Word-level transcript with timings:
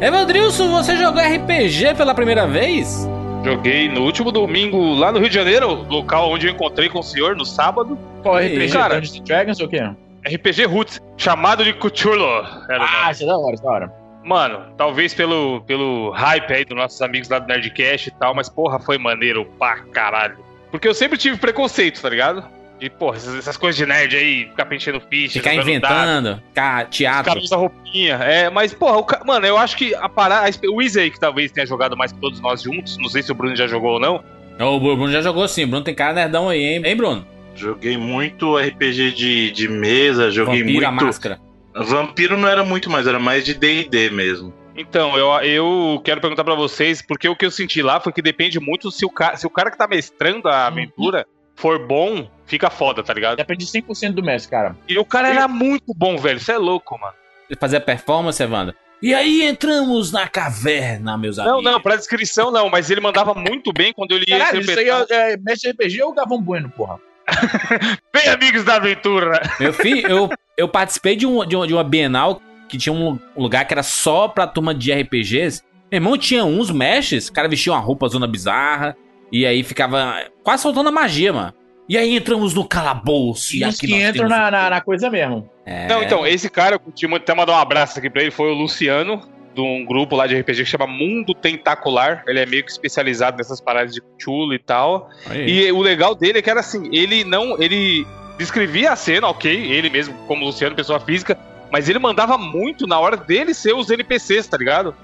Evandrilson, 0.00 0.70
você 0.70 0.94
jogou 0.96 1.22
RPG 1.22 1.94
pela 1.96 2.14
primeira 2.14 2.46
vez? 2.46 3.08
Joguei 3.44 3.88
no 3.88 4.02
último 4.02 4.30
domingo 4.30 4.94
lá 4.94 5.10
no 5.10 5.18
Rio 5.20 5.28
de 5.28 5.34
Janeiro, 5.34 5.86
local 5.88 6.30
onde 6.30 6.46
eu 6.46 6.52
encontrei 6.52 6.88
com 6.88 6.98
o 6.98 7.02
senhor 7.02 7.34
no 7.36 7.44
sábado. 7.46 7.98
Qual 8.22 8.40
E, 8.40 8.46
RPG? 8.56 8.72
cara? 8.72 9.00
Dungeons 9.00 9.20
Dragons 9.20 9.60
ou 9.60 9.66
o 9.66 9.68
quê? 9.70 9.80
RPG 10.26 10.64
Roots, 10.66 11.00
chamado 11.16 11.64
de 11.64 11.72
Cthulhu. 11.72 12.24
Era 12.68 12.78
o 12.78 12.86
nome. 12.86 12.90
Ah, 13.04 13.10
isso 13.12 13.22
é 13.22 13.26
da 13.26 13.38
hora, 13.38 13.54
isso 13.54 13.62
é 13.62 13.66
da 13.66 13.72
hora. 13.72 13.92
Mano, 14.24 14.60
talvez 14.76 15.14
pelo, 15.14 15.60
pelo 15.62 16.10
hype 16.10 16.52
aí 16.52 16.64
dos 16.64 16.76
nossos 16.76 17.00
amigos 17.00 17.28
lá 17.28 17.38
do 17.38 17.46
Nerdcast 17.46 18.08
e 18.08 18.12
tal, 18.12 18.34
mas 18.34 18.48
porra, 18.48 18.80
foi 18.80 18.98
maneiro 18.98 19.46
pra 19.58 19.76
caralho. 19.92 20.36
Porque 20.70 20.88
eu 20.88 20.94
sempre 20.94 21.16
tive 21.16 21.38
preconceito, 21.38 22.02
tá 22.02 22.10
ligado? 22.10 22.44
De, 22.78 22.90
porra, 22.90 23.16
essas, 23.16 23.56
coisas 23.56 23.76
de 23.76 23.86
nerd 23.86 24.14
aí, 24.14 24.44
ficar 24.50 24.66
preenchendo 24.66 25.00
ficha, 25.00 25.38
Ficar 25.38 25.50
dado, 25.56 25.62
inventando, 25.62 26.42
ficar 26.48 26.84
Os 26.90 26.96
teatro. 26.96 27.24
caras 27.24 27.44
usam 27.44 27.58
roupinha. 27.60 28.14
É, 28.16 28.50
mas, 28.50 28.74
porra, 28.74 28.98
o 28.98 29.04
ca- 29.04 29.22
mano, 29.24 29.46
eu 29.46 29.56
acho 29.56 29.76
que 29.76 29.94
a 29.94 30.08
parada. 30.08 30.50
O 30.70 30.82
Easy 30.82 31.10
que 31.10 31.18
talvez 31.18 31.50
tenha 31.50 31.66
jogado 31.66 31.96
mais 31.96 32.12
que 32.12 32.20
todos 32.20 32.38
nós 32.40 32.60
juntos, 32.62 32.98
não 32.98 33.08
sei 33.08 33.22
se 33.22 33.32
o 33.32 33.34
Bruno 33.34 33.56
já 33.56 33.66
jogou 33.66 33.92
ou 33.94 34.00
não. 34.00 34.22
O 34.60 34.78
Bruno 34.78 35.10
já 35.10 35.22
jogou 35.22 35.46
sim, 35.48 35.64
o 35.64 35.68
Bruno 35.68 35.84
tem 35.84 35.94
cara 35.94 36.12
nerdão 36.12 36.48
aí, 36.50 36.62
hein, 36.62 36.82
hein 36.84 36.96
Bruno? 36.96 37.26
Joguei 37.54 37.96
muito 37.96 38.58
RPG 38.58 39.12
de, 39.12 39.50
de 39.52 39.68
mesa, 39.68 40.30
joguei 40.30 40.60
Vampiro, 40.62 40.86
a 40.86 40.90
muito. 40.90 41.04
máscara. 41.06 41.40
Vampiro 41.74 42.36
não 42.36 42.48
era 42.48 42.62
muito 42.64 42.90
mais, 42.90 43.06
era 43.06 43.18
mais 43.18 43.44
de 43.44 43.54
DD 43.54 44.10
mesmo. 44.10 44.52
Então, 44.76 45.16
eu, 45.16 45.30
eu 45.42 46.00
quero 46.04 46.20
perguntar 46.20 46.44
pra 46.44 46.54
vocês, 46.54 47.00
porque 47.00 47.26
o 47.28 47.34
que 47.34 47.46
eu 47.46 47.50
senti 47.50 47.80
lá 47.80 47.98
foi 47.98 48.12
que 48.12 48.20
depende 48.20 48.60
muito 48.60 48.90
se 48.90 49.06
o, 49.06 49.10
ca 49.10 49.34
se 49.34 49.46
o 49.46 49.50
cara 49.50 49.70
que 49.70 49.78
tá 49.78 49.86
mestrando 49.88 50.48
a 50.48 50.66
aventura 50.66 51.26
for 51.56 51.78
bom, 51.84 52.30
fica 52.46 52.70
foda, 52.70 53.02
tá 53.02 53.12
ligado? 53.12 53.36
Depende 53.36 53.64
de 53.64 53.70
100% 53.72 54.12
do 54.12 54.22
mestre, 54.22 54.50
cara. 54.50 54.76
E 54.88 54.98
o 54.98 55.04
cara 55.04 55.28
era 55.28 55.48
muito 55.48 55.92
bom, 55.94 56.16
velho. 56.16 56.38
Você 56.38 56.52
é 56.52 56.58
louco, 56.58 56.98
mano. 56.98 57.14
Fazer 57.58 57.78
a 57.78 57.80
performance, 57.80 58.42
Evandro. 58.42 58.74
E 59.02 59.14
aí 59.14 59.42
entramos 59.42 60.10
na 60.10 60.26
caverna, 60.26 61.18
meus 61.18 61.36
Não, 61.36 61.56
amigos. 61.58 61.64
não, 61.64 61.80
pra 61.80 61.96
descrição 61.96 62.50
não, 62.50 62.70
mas 62.70 62.90
ele 62.90 63.00
mandava 63.00 63.34
muito 63.34 63.72
bem 63.72 63.92
quando 63.92 64.12
ele 64.12 64.24
ia 64.26 64.38
Caralho, 64.38 64.60
isso 64.60 64.78
aí 64.78 64.88
é, 64.88 65.32
é 65.32 65.36
mestre 65.36 65.70
RPG 65.70 66.02
ou 66.02 66.14
Gavão 66.14 66.40
Bueno, 66.40 66.70
porra? 66.70 66.98
Bem, 68.12 68.28
amigos 68.28 68.64
da 68.64 68.76
aventura. 68.76 69.42
Meu 69.60 69.72
filho, 69.72 70.08
eu, 70.08 70.30
eu 70.56 70.68
participei 70.68 71.16
de, 71.16 71.26
um, 71.26 71.44
de, 71.44 71.56
uma, 71.56 71.66
de 71.66 71.74
uma 71.74 71.84
Bienal 71.84 72.40
que 72.68 72.78
tinha 72.78 72.92
um 72.92 73.18
lugar 73.36 73.64
que 73.66 73.74
era 73.74 73.82
só 73.82 74.28
pra 74.28 74.46
turma 74.46 74.74
de 74.74 74.92
RPGs. 74.92 75.62
Meu 75.90 75.98
irmão 75.98 76.16
tinha 76.16 76.44
uns 76.44 76.70
mestres, 76.70 77.28
o 77.28 77.32
cara 77.32 77.48
vestia 77.48 77.72
uma 77.72 77.80
roupa 77.80 78.08
zona 78.08 78.26
bizarra. 78.26 78.96
E 79.30 79.46
aí 79.46 79.62
ficava 79.62 80.24
quase 80.42 80.62
soltando 80.62 80.88
a 80.88 80.92
magia, 80.92 81.32
mano. 81.32 81.52
E 81.88 81.96
aí 81.96 82.16
entramos 82.16 82.52
no 82.54 82.66
calabouço. 82.66 83.54
E 83.54 83.60
e 83.60 83.64
aqui 83.64 83.86
que 83.86 84.02
entram 84.02 84.28
na, 84.28 84.50
na, 84.50 84.70
na 84.70 84.80
coisa 84.80 85.08
mesmo. 85.08 85.48
É. 85.64 85.86
Não, 85.86 86.02
então, 86.02 86.26
esse 86.26 86.50
cara, 86.50 86.76
eu 86.76 86.80
curti 86.80 87.06
muito, 87.06 87.22
até 87.22 87.34
mandar 87.34 87.52
um 87.52 87.58
abraço 87.58 87.98
aqui 87.98 88.10
pra 88.10 88.22
ele, 88.22 88.30
foi 88.30 88.50
o 88.50 88.54
Luciano, 88.54 89.22
de 89.54 89.60
um 89.60 89.84
grupo 89.84 90.16
lá 90.16 90.26
de 90.26 90.38
RPG 90.38 90.64
que 90.64 90.70
chama 90.70 90.86
Mundo 90.86 91.32
Tentacular. 91.34 92.24
Ele 92.26 92.40
é 92.40 92.46
meio 92.46 92.64
que 92.64 92.70
especializado 92.70 93.36
nessas 93.36 93.60
paradas 93.60 93.94
de 93.94 94.00
Cthulhu 94.00 94.52
e 94.52 94.58
tal. 94.58 95.08
Aí. 95.26 95.66
E 95.66 95.72
o 95.72 95.80
legal 95.80 96.14
dele 96.14 96.38
é 96.38 96.42
que 96.42 96.50
era 96.50 96.60
assim, 96.60 96.88
ele 96.92 97.24
não. 97.24 97.60
Ele 97.60 98.06
descrevia 98.36 98.92
a 98.92 98.96
cena, 98.96 99.28
ok, 99.28 99.50
ele 99.50 99.88
mesmo, 99.88 100.14
como 100.26 100.44
Luciano, 100.44 100.76
pessoa 100.76 101.00
física, 101.00 101.38
mas 101.72 101.88
ele 101.88 101.98
mandava 101.98 102.36
muito 102.36 102.86
na 102.86 102.98
hora 102.98 103.16
dele 103.16 103.54
ser 103.54 103.74
os 103.74 103.90
NPCs, 103.90 104.46
tá 104.46 104.58
ligado? 104.58 104.94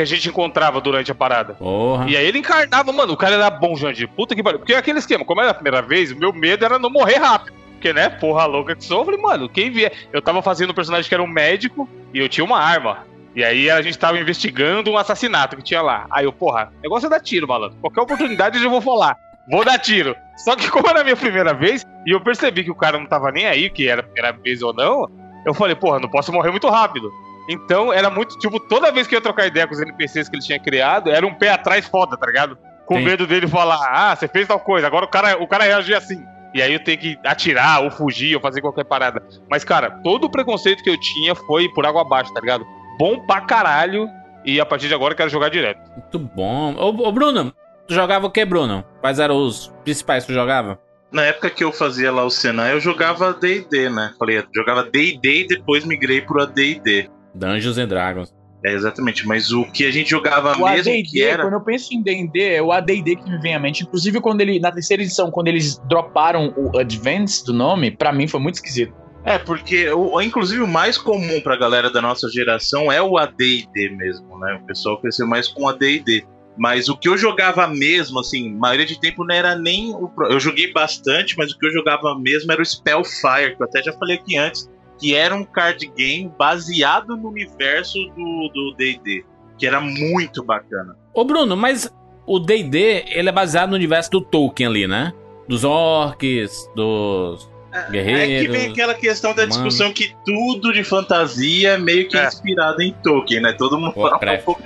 Que 0.00 0.04
a 0.04 0.06
gente 0.06 0.30
encontrava 0.30 0.80
durante 0.80 1.12
a 1.12 1.14
parada. 1.14 1.52
Porra. 1.52 2.08
E 2.08 2.16
aí 2.16 2.24
ele 2.24 2.38
encarnava, 2.38 2.90
mano, 2.90 3.12
o 3.12 3.16
cara 3.18 3.34
era 3.34 3.50
bom, 3.50 3.76
Jandir. 3.76 4.08
Puta 4.08 4.34
que 4.34 4.42
pariu. 4.42 4.58
Porque 4.58 4.72
aquele 4.72 4.98
esquema, 4.98 5.26
como 5.26 5.42
era 5.42 5.50
a 5.50 5.54
primeira 5.54 5.82
vez, 5.82 6.10
o 6.10 6.16
meu 6.16 6.32
medo 6.32 6.64
era 6.64 6.78
não 6.78 6.88
morrer 6.88 7.16
rápido. 7.16 7.54
Porque, 7.72 7.92
né, 7.92 8.08
porra 8.08 8.46
louca 8.46 8.74
que 8.74 8.82
sou, 8.82 9.00
eu 9.00 9.04
falei, 9.04 9.20
mano, 9.20 9.46
quem 9.46 9.70
vier. 9.70 9.92
Eu 10.10 10.22
tava 10.22 10.40
fazendo 10.40 10.70
um 10.70 10.74
personagem 10.74 11.06
que 11.06 11.14
era 11.14 11.22
um 11.22 11.26
médico 11.26 11.86
e 12.14 12.18
eu 12.18 12.30
tinha 12.30 12.42
uma 12.42 12.58
arma. 12.58 13.06
E 13.36 13.44
aí 13.44 13.70
a 13.70 13.82
gente 13.82 13.98
tava 13.98 14.18
investigando 14.18 14.90
um 14.90 14.96
assassinato 14.96 15.54
que 15.54 15.62
tinha 15.62 15.82
lá. 15.82 16.06
Aí 16.10 16.24
eu, 16.24 16.32
porra, 16.32 16.72
negócio 16.82 17.06
é 17.06 17.10
dar 17.10 17.20
tiro, 17.20 17.46
malandro. 17.46 17.76
Qualquer 17.82 18.00
oportunidade 18.00 18.56
eu 18.56 18.62
já 18.62 18.70
vou 18.70 18.80
falar. 18.80 19.18
Vou 19.50 19.66
dar 19.66 19.78
tiro. 19.78 20.16
Só 20.38 20.56
que 20.56 20.70
como 20.70 20.88
era 20.88 21.02
a 21.02 21.04
minha 21.04 21.16
primeira 21.16 21.52
vez, 21.52 21.84
e 22.06 22.12
eu 22.14 22.22
percebi 22.22 22.64
que 22.64 22.70
o 22.70 22.74
cara 22.74 22.98
não 22.98 23.04
tava 23.04 23.30
nem 23.30 23.44
aí, 23.44 23.68
que 23.68 23.86
era 23.86 24.00
a 24.00 24.04
primeira 24.04 24.32
vez 24.32 24.62
ou 24.62 24.72
não, 24.72 25.10
eu 25.44 25.52
falei, 25.52 25.74
porra, 25.74 26.00
não 26.00 26.08
posso 26.08 26.32
morrer 26.32 26.50
muito 26.50 26.68
rápido. 26.68 27.10
Então 27.48 27.92
era 27.92 28.10
muito, 28.10 28.38
tipo, 28.38 28.60
toda 28.60 28.92
vez 28.92 29.06
que 29.06 29.14
eu 29.14 29.18
ia 29.18 29.22
trocar 29.22 29.46
ideia 29.46 29.66
com 29.66 29.74
os 29.74 29.80
NPCs 29.80 30.28
que 30.28 30.36
ele 30.36 30.42
tinha 30.42 30.58
criado, 30.58 31.10
era 31.10 31.26
um 31.26 31.34
pé 31.34 31.50
atrás 31.50 31.86
foda, 31.86 32.16
tá 32.16 32.26
ligado? 32.26 32.56
Com 32.86 32.96
Sim. 32.96 33.04
medo 33.04 33.26
dele 33.26 33.48
falar, 33.48 33.88
ah, 33.90 34.14
você 34.14 34.28
fez 34.28 34.46
tal 34.46 34.60
coisa, 34.60 34.86
agora 34.86 35.04
o 35.04 35.08
cara, 35.08 35.42
o 35.42 35.46
cara 35.46 35.64
reagir 35.64 35.94
assim. 35.94 36.22
E 36.52 36.60
aí 36.60 36.72
eu 36.72 36.82
tenho 36.82 36.98
que 36.98 37.18
atirar, 37.24 37.82
ou 37.82 37.90
fugir, 37.90 38.34
ou 38.34 38.40
fazer 38.40 38.60
qualquer 38.60 38.84
parada. 38.84 39.22
Mas, 39.48 39.62
cara, 39.62 39.90
todo 40.02 40.24
o 40.24 40.30
preconceito 40.30 40.82
que 40.82 40.90
eu 40.90 40.98
tinha 40.98 41.34
foi 41.34 41.68
por 41.68 41.86
água 41.86 42.02
abaixo, 42.02 42.32
tá 42.34 42.40
ligado? 42.40 42.66
Bom 42.98 43.24
pra 43.24 43.40
caralho. 43.40 44.08
E 44.44 44.60
a 44.60 44.66
partir 44.66 44.88
de 44.88 44.94
agora 44.94 45.12
eu 45.12 45.16
quero 45.16 45.30
jogar 45.30 45.48
direto. 45.50 45.80
Muito 45.92 46.18
bom. 46.18 46.74
Ô, 46.74 46.88
ô, 47.08 47.12
Bruno, 47.12 47.52
tu 47.86 47.94
jogava 47.94 48.26
o 48.26 48.30
que, 48.30 48.44
Bruno? 48.44 48.84
Quais 49.00 49.20
eram 49.20 49.36
os 49.36 49.72
principais 49.84 50.24
que 50.24 50.32
tu 50.32 50.34
jogava? 50.34 50.78
Na 51.12 51.22
época 51.22 51.50
que 51.50 51.62
eu 51.62 51.72
fazia 51.72 52.10
lá 52.10 52.24
o 52.24 52.30
Senai, 52.30 52.72
eu 52.72 52.80
jogava 52.80 53.32
D&D, 53.32 53.90
né? 53.90 54.14
Falei, 54.18 54.38
eu 54.38 54.44
jogava 54.54 54.84
D&D 54.84 55.42
e 55.42 55.46
depois 55.46 55.84
migrei 55.84 56.20
pro 56.20 56.42
AD&D. 56.42 57.10
Dungeons 57.34 57.78
and 57.78 57.88
Dragons. 57.88 58.34
É, 58.64 58.74
exatamente, 58.74 59.26
mas 59.26 59.52
o 59.52 59.64
que 59.64 59.86
a 59.86 59.90
gente 59.90 60.10
jogava 60.10 60.52
O 60.52 60.64
mesmo 60.68 60.92
que 61.10 61.22
era... 61.22 61.42
quando 61.42 61.54
eu 61.54 61.60
penso 61.62 61.94
em 61.94 62.02
D&D, 62.02 62.56
é 62.56 62.62
o 62.62 62.70
AD&D 62.70 63.16
que 63.16 63.30
me 63.30 63.38
vem 63.38 63.54
à 63.54 63.58
mente. 63.58 63.84
Inclusive, 63.84 64.20
quando 64.20 64.42
ele, 64.42 64.60
na 64.60 64.70
terceira 64.70 65.02
edição, 65.02 65.30
quando 65.30 65.48
eles 65.48 65.78
droparam 65.88 66.52
o 66.56 66.78
Advance 66.78 67.44
do 67.44 67.54
nome, 67.54 67.90
pra 67.90 68.12
mim 68.12 68.28
foi 68.28 68.38
muito 68.38 68.56
esquisito. 68.56 68.92
É, 69.24 69.38
porque 69.38 69.88
o, 69.90 70.20
inclusive 70.20 70.62
o 70.62 70.68
mais 70.68 70.98
comum 70.98 71.40
pra 71.40 71.56
galera 71.56 71.90
da 71.90 72.00
nossa 72.00 72.28
geração 72.28 72.90
é 72.90 73.00
o 73.00 73.16
AD&D 73.16 73.90
mesmo, 73.90 74.38
né? 74.38 74.58
O 74.62 74.66
pessoal 74.66 75.00
cresceu 75.00 75.26
mais 75.26 75.48
com 75.48 75.68
AD&D. 75.68 76.24
Mas 76.58 76.88
o 76.88 76.96
que 76.96 77.08
eu 77.08 77.16
jogava 77.16 77.66
mesmo, 77.66 78.20
assim, 78.20 78.52
maioria 78.52 78.84
de 78.84 79.00
tempo 79.00 79.24
não 79.24 79.34
era 79.34 79.54
nem 79.54 79.94
o... 79.94 80.10
Eu 80.28 80.38
joguei 80.38 80.70
bastante, 80.72 81.34
mas 81.38 81.52
o 81.52 81.58
que 81.58 81.66
eu 81.66 81.72
jogava 81.72 82.18
mesmo 82.18 82.52
era 82.52 82.60
o 82.60 82.64
Spellfire, 82.64 83.56
que 83.56 83.62
eu 83.62 83.66
até 83.66 83.82
já 83.82 83.92
falei 83.94 84.16
aqui 84.16 84.36
antes, 84.36 84.68
que 85.00 85.14
era 85.14 85.34
um 85.34 85.44
card 85.44 85.86
game 85.96 86.30
baseado 86.38 87.16
no 87.16 87.28
universo 87.28 87.98
do 88.16 88.50
do 88.54 88.74
D&D, 88.76 89.24
que 89.58 89.66
era 89.66 89.80
muito 89.80 90.44
bacana. 90.44 90.96
Ô, 91.14 91.24
Bruno, 91.24 91.56
mas 91.56 91.92
o 92.26 92.38
D&D, 92.38 93.04
ele 93.08 93.28
é 93.28 93.32
baseado 93.32 93.70
no 93.70 93.76
universo 93.76 94.10
do 94.10 94.20
Tolkien 94.20 94.68
ali, 94.68 94.86
né? 94.86 95.12
Dos 95.48 95.64
orcs, 95.64 96.70
dos 96.76 97.50
É 97.72 97.82
que 97.86 97.90
guerreiros. 97.92 98.56
vem 98.56 98.70
aquela 98.70 98.94
questão 98.94 99.30
da 99.34 99.42
humanos. 99.44 99.56
discussão 99.56 99.92
que 99.92 100.14
tudo 100.24 100.72
de 100.72 100.84
fantasia 100.84 101.70
é 101.70 101.78
meio 101.78 102.08
que 102.08 102.16
É. 102.16 102.26
inspirado 102.26 102.80
em 102.82 102.92
Tolkien, 103.02 103.40
né? 103.40 103.52
Todo 103.52 103.78
mundo 103.78 103.92
fala 103.94 104.06
um 104.08 104.10
Warcraft. 104.12 104.44
pouco. 104.44 104.62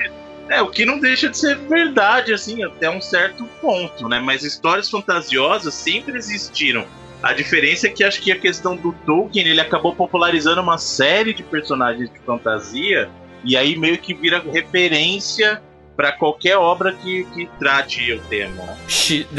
É, 0.51 0.61
o 0.61 0.69
que 0.69 0.85
não 0.85 0.99
deixa 1.01 1.31
de 1.31 1.39
ser 1.39 1.57
verdade, 1.57 2.35
assim, 2.35 2.63
até 2.63 2.91
um 2.91 3.01
certo 3.01 3.45
ponto, 3.63 4.07
né? 4.11 4.21
Mas 4.21 4.43
histórias 4.43 4.91
fantasiosas 4.91 5.73
sempre 5.73 6.19
existiram. 6.19 6.85
A 7.25 7.33
diferença 7.33 7.87
é 7.87 7.91
que 7.91 8.05
acho 8.05 8.21
que 8.21 8.31
a 8.31 8.39
questão 8.39 8.77
do 8.77 8.93
Tolkien, 9.07 9.47
ele 9.47 9.59
acabou 9.59 9.95
popularizando 9.95 10.61
uma 10.61 10.77
série 10.77 11.33
de 11.33 11.43
personagens 11.43 12.11
de 12.11 12.19
fantasia 12.19 13.09
e 13.43 13.57
aí 13.57 13.79
meio 13.79 13.97
que 13.97 14.13
vira 14.13 14.45
referência 14.53 15.63
pra 15.97 16.13
qualquer 16.13 16.59
obra 16.59 16.93
que, 16.93 17.25
que 17.33 17.49
trate 17.59 18.13
o 18.13 18.21
tema. 18.21 18.77